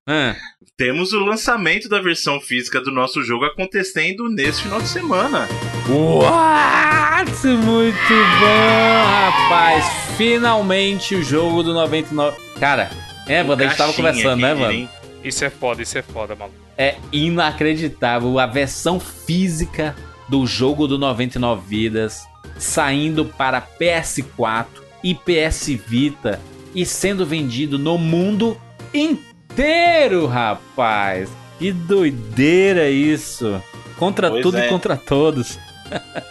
É. 0.08 0.36
Temos 0.78 1.14
o 1.14 1.20
lançamento 1.20 1.88
da 1.88 1.99
versão 1.99 2.39
física 2.39 2.82
do 2.82 2.91
nosso 2.91 3.22
jogo 3.22 3.45
acontecendo 3.45 4.30
nesse 4.30 4.64
final 4.64 4.82
de 4.82 4.88
semana. 4.88 5.47
What? 5.89 7.47
Muito 7.47 8.14
bom, 8.39 9.04
rapaz. 9.06 9.86
Finalmente 10.18 11.16
o 11.16 11.24
jogo 11.24 11.64
do 11.64 11.74
99. 11.74 12.38
Cara, 12.60 12.89
é, 13.28 13.43
mano, 13.43 13.62
a 13.62 13.68
gente 13.68 13.78
tava 13.78 13.93
conversando, 13.93 14.41
né, 14.41 14.54
mano? 14.54 14.89
Isso 15.24 15.45
é 15.45 15.49
foda, 15.49 15.82
isso 15.82 15.97
é 15.97 16.01
foda, 16.01 16.36
maluco. 16.36 16.57
É 16.78 16.95
inacreditável 17.11 18.38
a 18.39 18.45
versão 18.45 18.99
física 18.99 19.95
do 20.28 20.45
jogo 20.45 20.88
do 20.88 20.97
99 20.97 21.61
Vidas 21.67 22.28
saindo 22.57 23.26
para 23.26 23.61
PS4 23.61 24.67
e 25.03 25.13
PS 25.13 25.67
Vita 25.88 26.39
e 26.74 26.86
sendo 26.86 27.26
vendido 27.26 27.78
no 27.78 27.97
mundo 27.97 28.57
inteiro, 28.93 30.26
rapaz. 30.26 31.30
Que 31.59 31.71
doideira 31.71 32.89
isso. 32.89 33.61
Contra 33.97 34.30
Pois 34.30 34.41
tudo 34.41 34.57
é. 34.57 34.65
e 34.65 34.69
contra 34.69 34.97
todos. 34.97 35.59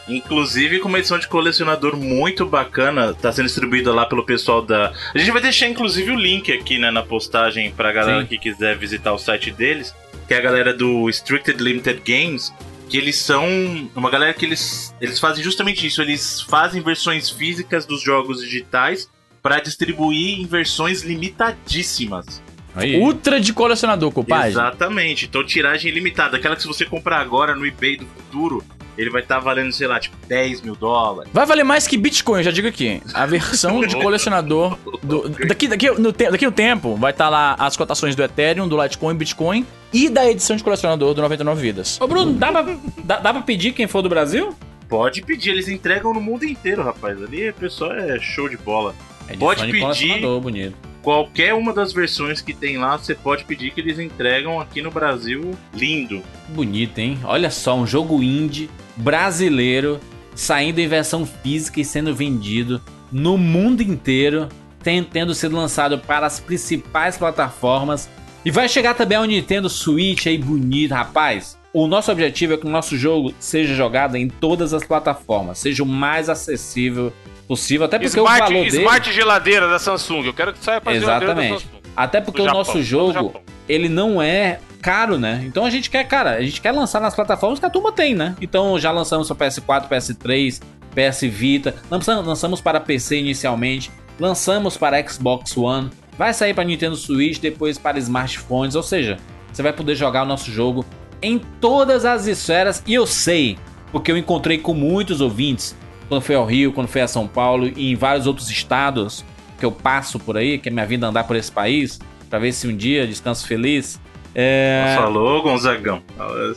Inclusive 0.08 0.80
com 0.80 0.88
uma 0.88 0.98
edição 0.98 1.18
de 1.18 1.28
colecionador 1.28 1.96
muito 1.96 2.44
bacana, 2.46 3.14
tá 3.14 3.32
sendo 3.32 3.46
distribuída 3.46 3.92
lá 3.92 4.06
pelo 4.06 4.24
pessoal 4.24 4.62
da. 4.62 4.92
A 5.14 5.18
gente 5.18 5.30
vai 5.30 5.40
deixar 5.40 5.68
inclusive 5.68 6.10
o 6.10 6.16
link 6.16 6.52
aqui 6.52 6.78
né, 6.78 6.90
na 6.90 7.02
postagem 7.02 7.72
pra 7.72 7.92
galera 7.92 8.20
Sim. 8.22 8.26
que 8.26 8.38
quiser 8.38 8.76
visitar 8.76 9.12
o 9.12 9.18
site 9.18 9.50
deles, 9.50 9.94
que 10.26 10.34
é 10.34 10.38
a 10.38 10.40
galera 10.40 10.74
do 10.74 11.06
Restricted 11.06 11.62
Limited 11.62 12.02
Games, 12.04 12.52
que 12.88 12.96
eles 12.96 13.16
são 13.16 13.46
uma 13.94 14.10
galera 14.10 14.34
que 14.34 14.44
eles 14.44 14.94
eles 15.00 15.18
fazem 15.18 15.42
justamente 15.42 15.86
isso, 15.86 16.02
eles 16.02 16.40
fazem 16.42 16.82
versões 16.82 17.30
físicas 17.30 17.86
dos 17.86 18.02
jogos 18.02 18.40
digitais 18.40 19.08
pra 19.42 19.60
distribuir 19.60 20.40
em 20.40 20.46
versões 20.46 21.02
limitadíssimas. 21.02 22.42
Aí. 22.74 22.96
Ultra 22.96 23.38
de 23.38 23.52
colecionador, 23.52 24.10
compadre. 24.10 24.50
Exatamente. 24.50 25.26
Então, 25.26 25.44
tiragem 25.44 25.92
limitada. 25.92 26.36
Aquela 26.36 26.56
que 26.56 26.62
se 26.62 26.68
você 26.68 26.84
comprar 26.84 27.20
agora 27.20 27.54
no 27.54 27.66
eBay 27.66 27.98
do 27.98 28.06
futuro, 28.06 28.64
ele 28.96 29.10
vai 29.10 29.22
estar 29.22 29.38
valendo, 29.38 29.72
sei 29.72 29.86
lá, 29.86 29.98
tipo 29.98 30.16
10 30.26 30.60
mil 30.62 30.74
dólares. 30.74 31.30
Vai 31.32 31.46
valer 31.46 31.64
mais 31.64 31.86
que 31.86 31.96
Bitcoin, 31.96 32.38
eu 32.38 32.44
já 32.44 32.50
digo 32.50 32.68
aqui. 32.68 33.02
A 33.14 33.26
versão 33.26 33.80
de 33.80 33.96
colecionador. 34.00 34.78
Do, 35.02 35.28
daqui, 35.28 35.68
daqui, 35.68 35.90
no 35.90 36.12
te, 36.12 36.30
daqui 36.30 36.44
no 36.44 36.52
tempo, 36.52 36.94
vai 36.96 37.10
estar 37.10 37.28
lá 37.28 37.54
as 37.58 37.76
cotações 37.76 38.14
do 38.14 38.22
Ethereum, 38.22 38.68
do 38.68 38.80
Litecoin, 38.80 39.14
Bitcoin 39.14 39.66
e 39.92 40.08
da 40.08 40.30
edição 40.30 40.56
de 40.56 40.62
colecionador 40.62 41.14
do 41.14 41.22
99 41.22 41.60
Vidas. 41.60 42.00
Ô, 42.00 42.06
Bruno, 42.06 42.32
dá 42.34 42.50
pra, 42.52 42.76
dá, 43.04 43.18
dá 43.18 43.32
pra 43.32 43.42
pedir 43.42 43.72
quem 43.72 43.86
for 43.86 44.02
do 44.02 44.08
Brasil? 44.08 44.54
Pode 44.88 45.22
pedir, 45.22 45.50
eles 45.50 45.68
entregam 45.68 46.12
no 46.12 46.20
mundo 46.20 46.44
inteiro, 46.44 46.82
rapaz. 46.82 47.22
Ali 47.22 47.48
o 47.48 47.54
pessoal 47.54 47.92
é 47.92 48.18
show 48.20 48.48
de 48.48 48.58
bola. 48.58 48.94
É 49.28 49.36
Pode 49.36 49.60
de 49.64 49.66
pedir. 49.68 49.80
colecionador, 49.80 50.40
bonito. 50.40 50.91
Qualquer 51.02 51.52
uma 51.54 51.72
das 51.72 51.92
versões 51.92 52.40
que 52.40 52.52
tem 52.54 52.78
lá, 52.78 52.96
você 52.96 53.14
pode 53.14 53.44
pedir 53.44 53.72
que 53.72 53.80
eles 53.80 53.98
entregam 53.98 54.60
aqui 54.60 54.80
no 54.80 54.90
Brasil. 54.90 55.50
Lindo. 55.74 56.22
Bonito, 56.50 56.98
hein? 56.98 57.18
Olha 57.24 57.50
só, 57.50 57.74
um 57.76 57.86
jogo 57.86 58.22
indie 58.22 58.70
brasileiro 58.96 59.98
saindo 60.34 60.78
em 60.78 60.88
versão 60.88 61.26
física 61.26 61.80
e 61.80 61.84
sendo 61.84 62.14
vendido 62.14 62.80
no 63.10 63.36
mundo 63.36 63.82
inteiro, 63.82 64.48
ten- 64.82 65.04
tendo 65.04 65.34
sido 65.34 65.56
lançado 65.56 65.98
para 65.98 66.24
as 66.26 66.40
principais 66.40 67.18
plataformas. 67.18 68.08
E 68.44 68.50
vai 68.50 68.68
chegar 68.68 68.94
também 68.94 69.18
ao 69.18 69.24
Nintendo 69.24 69.68
Switch 69.68 70.26
aí 70.26 70.38
bonito, 70.38 70.92
rapaz. 70.92 71.58
O 71.72 71.86
nosso 71.86 72.10
objetivo 72.12 72.54
é 72.54 72.56
que 72.56 72.66
o 72.66 72.70
nosso 72.70 72.96
jogo 72.96 73.34
seja 73.38 73.74
jogado 73.74 74.16
em 74.16 74.28
todas 74.28 74.72
as 74.74 74.84
plataformas, 74.84 75.58
seja 75.58 75.82
o 75.82 75.86
mais 75.86 76.28
acessível 76.28 77.12
possível, 77.52 77.84
até 77.84 77.98
porque 77.98 78.18
o 78.18 78.24
Smart, 78.24 78.40
valor 78.40 78.64
dele, 78.64 78.78
smart 78.78 79.12
geladeira 79.12 79.68
da 79.68 79.78
Samsung. 79.78 80.24
Eu 80.24 80.32
quero 80.32 80.54
que 80.54 80.64
saia 80.64 80.80
pra 80.80 80.94
Exatamente. 80.94 81.68
Até 81.94 82.18
porque 82.18 82.40
o 82.40 82.46
nosso 82.46 82.82
jogo 82.82 83.34
ele 83.68 83.90
não 83.90 84.22
é 84.22 84.58
caro, 84.80 85.18
né? 85.18 85.42
Então 85.44 85.66
a 85.66 85.70
gente 85.70 85.90
quer, 85.90 86.04
cara, 86.04 86.30
a 86.30 86.42
gente 86.42 86.62
quer 86.62 86.72
lançar 86.72 86.98
nas 86.98 87.14
plataformas 87.14 87.60
que 87.60 87.66
a 87.66 87.70
turma 87.70 87.92
tem, 87.92 88.14
né? 88.14 88.34
Então 88.40 88.78
já 88.78 88.90
lançamos 88.90 89.28
para 89.28 89.48
PS4, 89.48 89.86
PS3, 89.86 90.62
PS 90.94 91.20
Vita, 91.30 91.74
lançamos, 91.90 92.26
lançamos 92.26 92.60
para 92.62 92.80
PC 92.80 93.18
inicialmente, 93.18 93.90
lançamos 94.18 94.78
para 94.78 95.06
Xbox 95.06 95.54
One, 95.54 95.90
vai 96.16 96.32
sair 96.32 96.54
para 96.54 96.64
Nintendo 96.64 96.96
Switch, 96.96 97.38
depois 97.38 97.76
para 97.76 97.98
smartphones, 97.98 98.74
ou 98.74 98.82
seja, 98.82 99.18
você 99.52 99.62
vai 99.62 99.74
poder 99.74 99.94
jogar 99.94 100.22
o 100.22 100.26
nosso 100.26 100.50
jogo 100.50 100.86
em 101.20 101.38
todas 101.60 102.06
as 102.06 102.26
esferas 102.26 102.82
e 102.86 102.94
eu 102.94 103.06
sei, 103.06 103.58
porque 103.92 104.10
eu 104.10 104.16
encontrei 104.16 104.56
com 104.56 104.72
muitos 104.72 105.20
ouvintes 105.20 105.76
quando 106.12 106.22
foi 106.22 106.34
ao 106.34 106.44
Rio, 106.44 106.72
quando 106.72 106.88
foi 106.88 107.00
a 107.00 107.08
São 107.08 107.26
Paulo 107.26 107.72
e 107.74 107.90
em 107.92 107.94
vários 107.96 108.26
outros 108.26 108.50
estados 108.50 109.24
que 109.58 109.64
eu 109.64 109.72
passo 109.72 110.18
por 110.18 110.36
aí, 110.36 110.58
que 110.58 110.68
é 110.68 110.72
minha 110.72 110.84
vida 110.84 111.06
andar 111.06 111.24
por 111.24 111.36
esse 111.36 111.50
país, 111.50 111.98
para 112.28 112.38
ver 112.38 112.52
se 112.52 112.66
um 112.68 112.76
dia 112.76 113.06
descanso 113.06 113.46
feliz. 113.46 113.98
É... 114.34 114.94
Falou, 114.98 115.42
Gonzagão. 115.42 116.02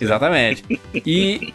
Exatamente. 0.02 0.64
E 0.94 1.53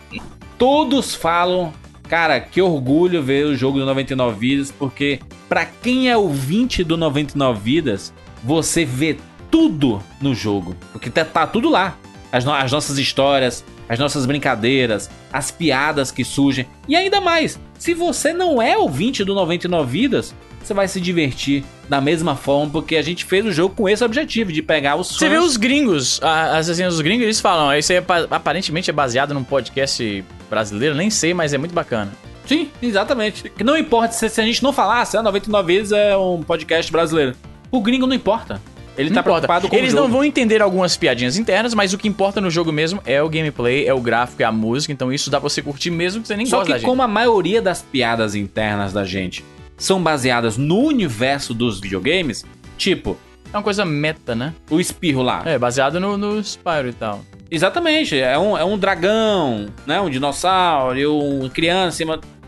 todos 0.57 1.15
falam, 1.15 1.73
cara, 2.09 2.41
que 2.41 2.63
orgulho 2.63 3.23
ver 3.23 3.45
o 3.47 3.55
jogo 3.57 3.79
do 3.79 3.85
99 3.85 4.39
Vidas, 4.39 4.71
porque 4.73 5.21
para 5.49 5.67
quem 5.67 6.09
é 6.09 6.17
ouvinte 6.17 6.83
do 6.83 6.97
99 6.97 7.61
Vidas, 7.61 8.15
você 8.43 8.85
vê 8.85 9.19
tudo 9.51 10.03
no 10.23 10.35
jogo, 10.35 10.75
porque 10.93 11.11
tá, 11.11 11.25
tá 11.25 11.47
tudo 11.47 11.69
lá. 11.69 11.97
As, 12.33 12.45
no- 12.45 12.53
as 12.55 12.71
nossas 12.71 12.97
histórias, 12.97 13.65
as 13.89 13.99
nossas 13.99 14.25
brincadeiras, 14.25 15.11
as 15.33 15.51
piadas 15.51 16.13
que 16.13 16.25
surgem. 16.25 16.65
E 16.87 16.95
ainda 16.95 17.21
mais, 17.21 17.59
se 17.81 17.95
você 17.95 18.33
não 18.33 18.61
é 18.63 18.77
ouvinte 18.79 19.25
do 19.25 19.35
99 19.35 19.91
Vidas, 19.91 20.35
você 20.63 20.75
vai 20.75 20.87
se 20.87 21.01
divertir 21.01 21.65
da 21.89 22.01
mesma 22.01 22.37
forma, 22.37 22.71
porque 22.71 22.95
a 22.97 23.03
gente 23.03 23.25
fez 23.25 23.45
o 23.47 23.51
jogo 23.51 23.75
com 23.75 23.89
esse 23.89 24.05
objetivo, 24.05 24.53
de 24.53 24.63
pegar 24.63 24.95
os 24.97 25.09
Você 25.09 25.27
fãs- 25.27 25.31
vê 25.31 25.39
os 25.39 25.57
gringos, 25.57 26.21
as 26.23 26.69
resenhas 26.69 26.93
dos 26.95 27.01
gringos, 27.01 27.25
eles 27.25 27.41
falam, 27.41 27.75
isso 27.77 27.91
aí 27.91 27.99
é 27.99 28.01
pa- 28.03 28.27
aparentemente 28.31 28.91
é 28.91 28.93
baseado 28.93 29.33
num 29.35 29.43
podcast 29.43 30.23
brasileiro, 30.51 30.95
nem 30.95 31.09
sei, 31.11 31.33
mas 31.35 31.53
é 31.55 31.59
muito 31.59 31.75
bacana. 31.75 32.13
Sim, 32.47 32.69
exatamente. 32.83 33.49
Que 33.49 33.65
não 33.65 33.77
importa 33.77 34.13
se, 34.13 34.29
se 34.29 34.41
a 34.41 34.45
gente 34.45 34.63
não 34.63 34.73
falasse, 34.73 35.17
ah, 35.17 35.23
99 35.23 35.75
vezes 35.77 35.93
é 35.93 36.17
um 36.17 36.43
podcast 36.43 36.93
brasileiro. 36.93 37.35
O 37.71 37.81
gringo 37.81 38.07
não 38.07 38.15
importa. 38.15 38.61
Ele 38.97 39.09
Não 39.11 39.15
tá 39.15 39.21
importa. 39.21 39.47
preocupado 39.47 39.69
com 39.69 39.77
Eles 39.77 39.89
o 39.93 39.97
jogo. 39.97 40.03
não 40.09 40.13
vão 40.13 40.25
entender 40.25 40.61
algumas 40.61 40.97
piadinhas 40.97 41.37
internas, 41.39 41.73
mas 41.75 41.93
o 41.95 41.99
que 41.99 42.07
importa 42.09 42.41
no 42.41 42.51
jogo 42.51 42.73
mesmo 42.73 43.01
é 43.07 43.23
o 43.23 43.29
gameplay, 43.29 43.87
é 43.87 43.95
o 43.95 44.01
gráfico, 44.01 44.43
é 44.43 44.45
a 44.45 44.53
música, 44.53 44.93
então 44.93 45.13
isso 45.13 45.31
dá 45.31 45.41
pra 45.41 45.49
você 45.49 45.63
curtir 45.63 45.91
mesmo 45.91 46.21
que 46.23 46.29
você 46.29 46.37
nem 46.37 46.47
Só 46.47 46.59
gosta 46.59 46.73
da 46.75 46.79
que 46.81 46.85
como 46.85 47.03
a 47.03 47.09
maioria 47.09 47.63
das 47.63 47.81
piadas 47.83 48.35
internas 48.35 48.93
da 48.93 49.05
gente 49.05 49.45
são 49.77 50.03
baseadas 50.03 50.57
no 50.59 50.79
universo 50.79 51.55
dos 51.55 51.81
videogames, 51.81 52.45
tipo, 52.77 53.17
É 53.53 53.57
uma 53.57 53.63
coisa 53.63 53.85
meta, 53.85 54.35
né? 54.35 54.53
o 54.71 54.79
espirro 54.79 55.23
lá. 55.23 55.43
É, 55.47 55.59
baseado 55.59 55.99
no, 55.99 56.17
no 56.19 56.39
Spyro 56.43 56.89
e 56.89 56.93
tal. 56.93 57.21
Exatamente, 57.51 58.17
é 58.19 58.39
um, 58.39 58.57
é 58.57 58.65
um 58.65 58.79
dragão, 58.79 59.67
né? 59.87 60.01
Um 60.01 60.09
dinossauro 60.11 60.97
e 60.99 61.05
uma 61.07 61.49
criança. 61.51 62.03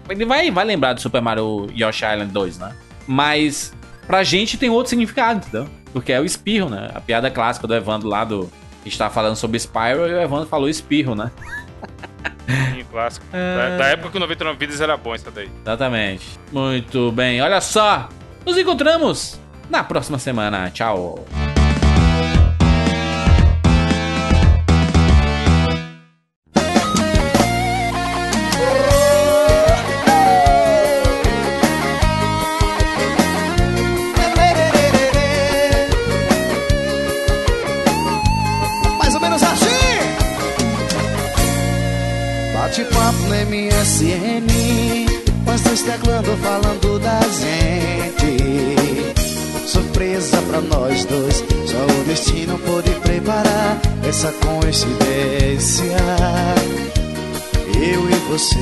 Ele 0.08 0.24
vai, 0.24 0.48
vai 0.50 0.64
lembrar 0.64 0.92
do 0.92 1.00
Super 1.00 1.20
Mario 1.20 1.66
Yoshi 1.76 2.04
Island 2.04 2.32
2, 2.32 2.58
né? 2.58 2.72
Mas 3.06 3.72
pra 4.12 4.22
gente 4.22 4.58
tem 4.58 4.68
outro 4.68 4.90
significado, 4.90 5.38
entendeu? 5.38 5.66
Porque 5.90 6.12
é 6.12 6.20
o 6.20 6.24
espirro, 6.26 6.68
né? 6.68 6.90
A 6.94 7.00
piada 7.00 7.30
clássica 7.30 7.66
do 7.66 7.74
Evandro 7.74 8.10
lá 8.10 8.26
do. 8.26 8.52
que 8.82 8.90
está 8.90 9.08
falando 9.08 9.36
sobre 9.36 9.58
Spyro 9.58 10.06
e 10.06 10.12
o 10.12 10.20
Evandro 10.20 10.46
falou 10.46 10.68
espirro, 10.68 11.14
né? 11.14 11.30
Sim, 12.46 12.84
clássico. 12.90 13.24
Da, 13.32 13.78
da 13.78 13.86
época 13.86 14.10
que 14.10 14.16
o 14.18 14.20
99 14.20 14.58
Vidas 14.58 14.82
era 14.82 14.98
bom 14.98 15.14
isso 15.14 15.30
daí. 15.30 15.48
Exatamente. 15.62 16.26
Muito 16.52 17.10
bem, 17.12 17.40
olha 17.40 17.62
só! 17.62 18.10
Nos 18.44 18.58
encontramos 18.58 19.40
na 19.70 19.82
próxima 19.82 20.18
semana. 20.18 20.70
Tchau! 20.70 21.24
MSN. 43.52 44.46
Dois 45.44 45.82
teclando 45.82 46.34
falando 46.38 46.98
da 47.00 47.20
gente. 47.20 48.76
Surpresa 49.66 50.38
pra 50.48 50.62
nós 50.62 51.04
dois. 51.04 51.44
Só 51.66 51.84
o 51.84 52.04
destino 52.04 52.58
pôde 52.60 52.90
preparar 53.00 53.78
essa 54.08 54.32
coincidência. 54.32 55.98
Eu 57.76 58.08
e 58.08 58.14
você 58.30 58.58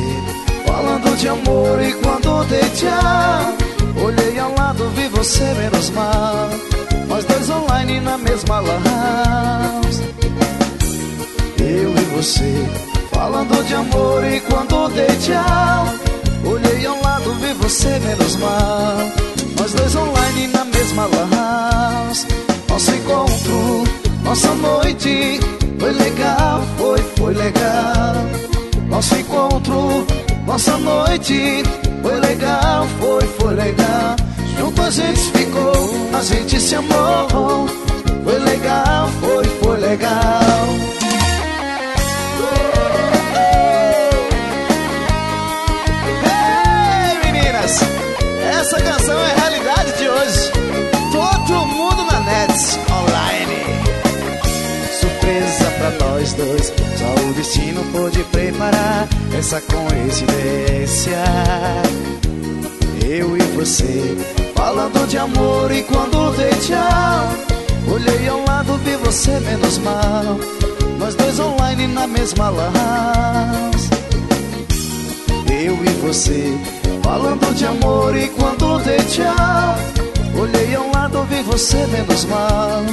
falando 0.66 1.16
de 1.16 1.28
amor 1.28 1.80
e 1.80 1.92
quando 1.94 2.44
dei 2.48 2.68
tchau. 2.70 4.04
Olhei 4.04 4.38
ao 4.40 4.52
lado, 4.56 4.90
vi 4.96 5.06
você 5.08 5.54
menos 5.54 5.90
mal. 5.90 6.50
Nós 7.06 7.24
dois 7.26 7.48
online 7.48 8.00
na 8.00 8.18
mesma 8.18 8.56
house. 8.56 10.02
Eu 11.58 11.92
e 11.92 12.04
você 12.16 12.89
falando 13.20 13.62
de 13.66 13.74
amor 13.74 14.24
e 14.24 14.40
quando 14.40 14.88
dei 14.94 15.14
tchau. 15.18 15.84
Olhei 16.42 16.86
ao 16.86 16.98
lado, 17.02 17.34
vi 17.34 17.52
você 17.52 17.98
menos 17.98 18.36
mal. 18.36 18.96
Nós 19.58 19.72
dois 19.74 19.94
online 19.94 20.46
na 20.48 20.64
mesma 20.64 21.04
lan 21.04 21.28
house. 21.36 22.26
Nosso 22.66 22.90
encontro, 22.92 23.84
nossa 24.24 24.54
noite 24.54 25.38
foi 25.78 25.92
legal, 25.92 26.62
foi, 26.78 26.98
foi 27.18 27.34
legal. 27.34 28.14
Nosso 28.88 29.14
encontro, 29.16 30.06
nossa 30.46 30.78
noite 30.78 31.62
foi 32.00 32.20
legal, 32.20 32.86
foi, 32.98 33.22
foi 33.38 33.54
legal. 33.54 34.16
Junto 34.58 34.82
a 34.82 34.90
gente 34.90 35.20
ficou, 35.20 35.74
a 36.14 36.22
gente 36.22 36.58
se 36.58 36.74
amou. 36.74 37.68
Foi 38.24 38.38
legal, 38.38 39.08
foi, 39.20 39.44
foi 39.44 39.76
legal. 39.78 40.99
Nós 56.20 56.34
dois, 56.34 56.66
só 56.98 57.28
o 57.28 57.32
destino 57.32 57.82
pôde 57.92 58.22
preparar 58.24 59.08
essa 59.36 59.58
coincidência. 59.62 61.16
Eu 63.08 63.36
e 63.38 63.40
você 63.56 64.16
falando 64.54 65.08
de 65.08 65.16
amor 65.16 65.72
e 65.72 65.82
quando 65.84 66.36
dei 66.36 66.50
tchau, 66.60 67.32
olhei 67.90 68.28
ao 68.28 68.44
lado, 68.44 68.76
vi 68.84 68.96
você 68.96 69.40
menos 69.40 69.78
mal. 69.78 70.38
Nós 70.98 71.14
dois 71.14 71.40
online 71.40 71.86
na 71.86 72.06
mesma 72.06 72.50
house. 72.50 73.88
Eu 75.48 75.74
e 75.82 75.88
você 76.02 76.54
falando 77.02 77.54
de 77.54 77.64
amor 77.64 78.14
e 78.14 78.28
quando 78.28 78.78
dei 78.84 78.98
tchau 78.98 80.09
Olhei 80.38 80.74
ao 80.74 80.90
lado, 80.90 81.22
vi 81.24 81.42
você 81.42 81.86
menos 81.86 82.24
mal. 82.24 82.84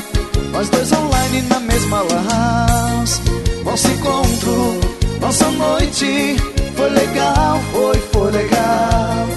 Nós 0.52 0.70
dois 0.70 0.92
online 0.92 1.42
na 1.44 1.60
mesma 1.60 1.98
house. 1.98 3.22
Nosso 3.64 3.88
encontro, 3.90 4.80
nossa 5.20 5.52
noite 5.52 6.36
Foi 6.76 6.90
legal, 6.90 7.60
foi, 7.72 7.98
foi 8.12 8.32
legal. 8.32 9.28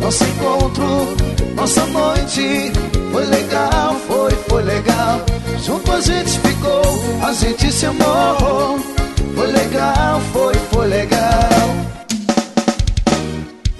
Nosso 0.00 0.24
encontro, 0.24 1.16
nossa 1.56 1.86
noite 1.86 2.72
Foi 3.10 3.24
legal, 3.24 3.96
foi, 4.06 4.30
foi 4.48 4.62
legal. 4.62 5.20
Junto 5.64 5.92
a 5.92 6.00
gente 6.00 6.38
ficou, 6.40 6.82
a 7.26 7.32
gente 7.32 7.72
se 7.72 7.86
amou. 7.86 8.78
Foi 9.34 9.46
legal, 9.46 10.20
foi, 10.32 10.54
foi 10.70 10.86
legal. 10.86 11.74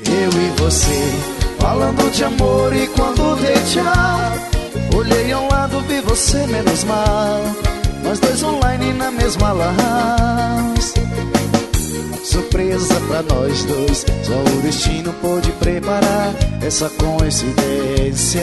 Eu 0.07 0.31
e 0.31 0.61
você 0.61 1.40
falando 1.61 2.11
de 2.11 2.25
amor 2.25 2.75
e 2.75 2.87
quando 2.89 3.37
dei 3.41 3.55
tchau 3.65 4.97
Olhei 4.97 5.33
ao 5.33 5.49
lado, 5.49 5.81
vi 5.83 6.01
você 6.01 6.47
menos 6.47 6.85
mal 6.85 7.41
Nós 8.03 8.19
dois 8.19 8.43
online 8.43 8.93
na 8.95 9.11
mesma 9.11 9.49
house 9.55 10.95
Surpresa 12.25 13.01
pra 13.09 13.23
nós 13.23 13.65
dois 13.65 14.07
Só 14.23 14.57
o 14.57 14.63
destino 14.63 15.13
pôde 15.21 15.53
preparar 15.53 16.35
essa 16.63 16.91
coincidência. 16.91 18.43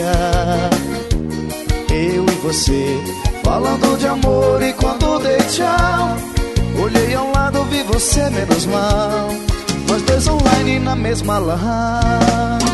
Eu 1.90 2.24
e 2.24 2.36
você 2.42 2.98
falando 3.44 3.98
de 3.98 4.06
amor 4.06 4.62
e 4.62 4.72
quando 4.74 5.18
dei 5.20 5.38
tchau 5.48 6.16
Olhei 6.82 7.14
ao 7.14 7.30
lado, 7.32 7.64
vi 7.64 7.82
você 7.82 8.30
menos 8.30 8.66
mal. 8.66 9.28
Nós 9.88 10.02
dois 10.02 10.28
online 10.28 10.78
na 10.78 10.94
mesma 10.94 11.38
lan 11.38 12.67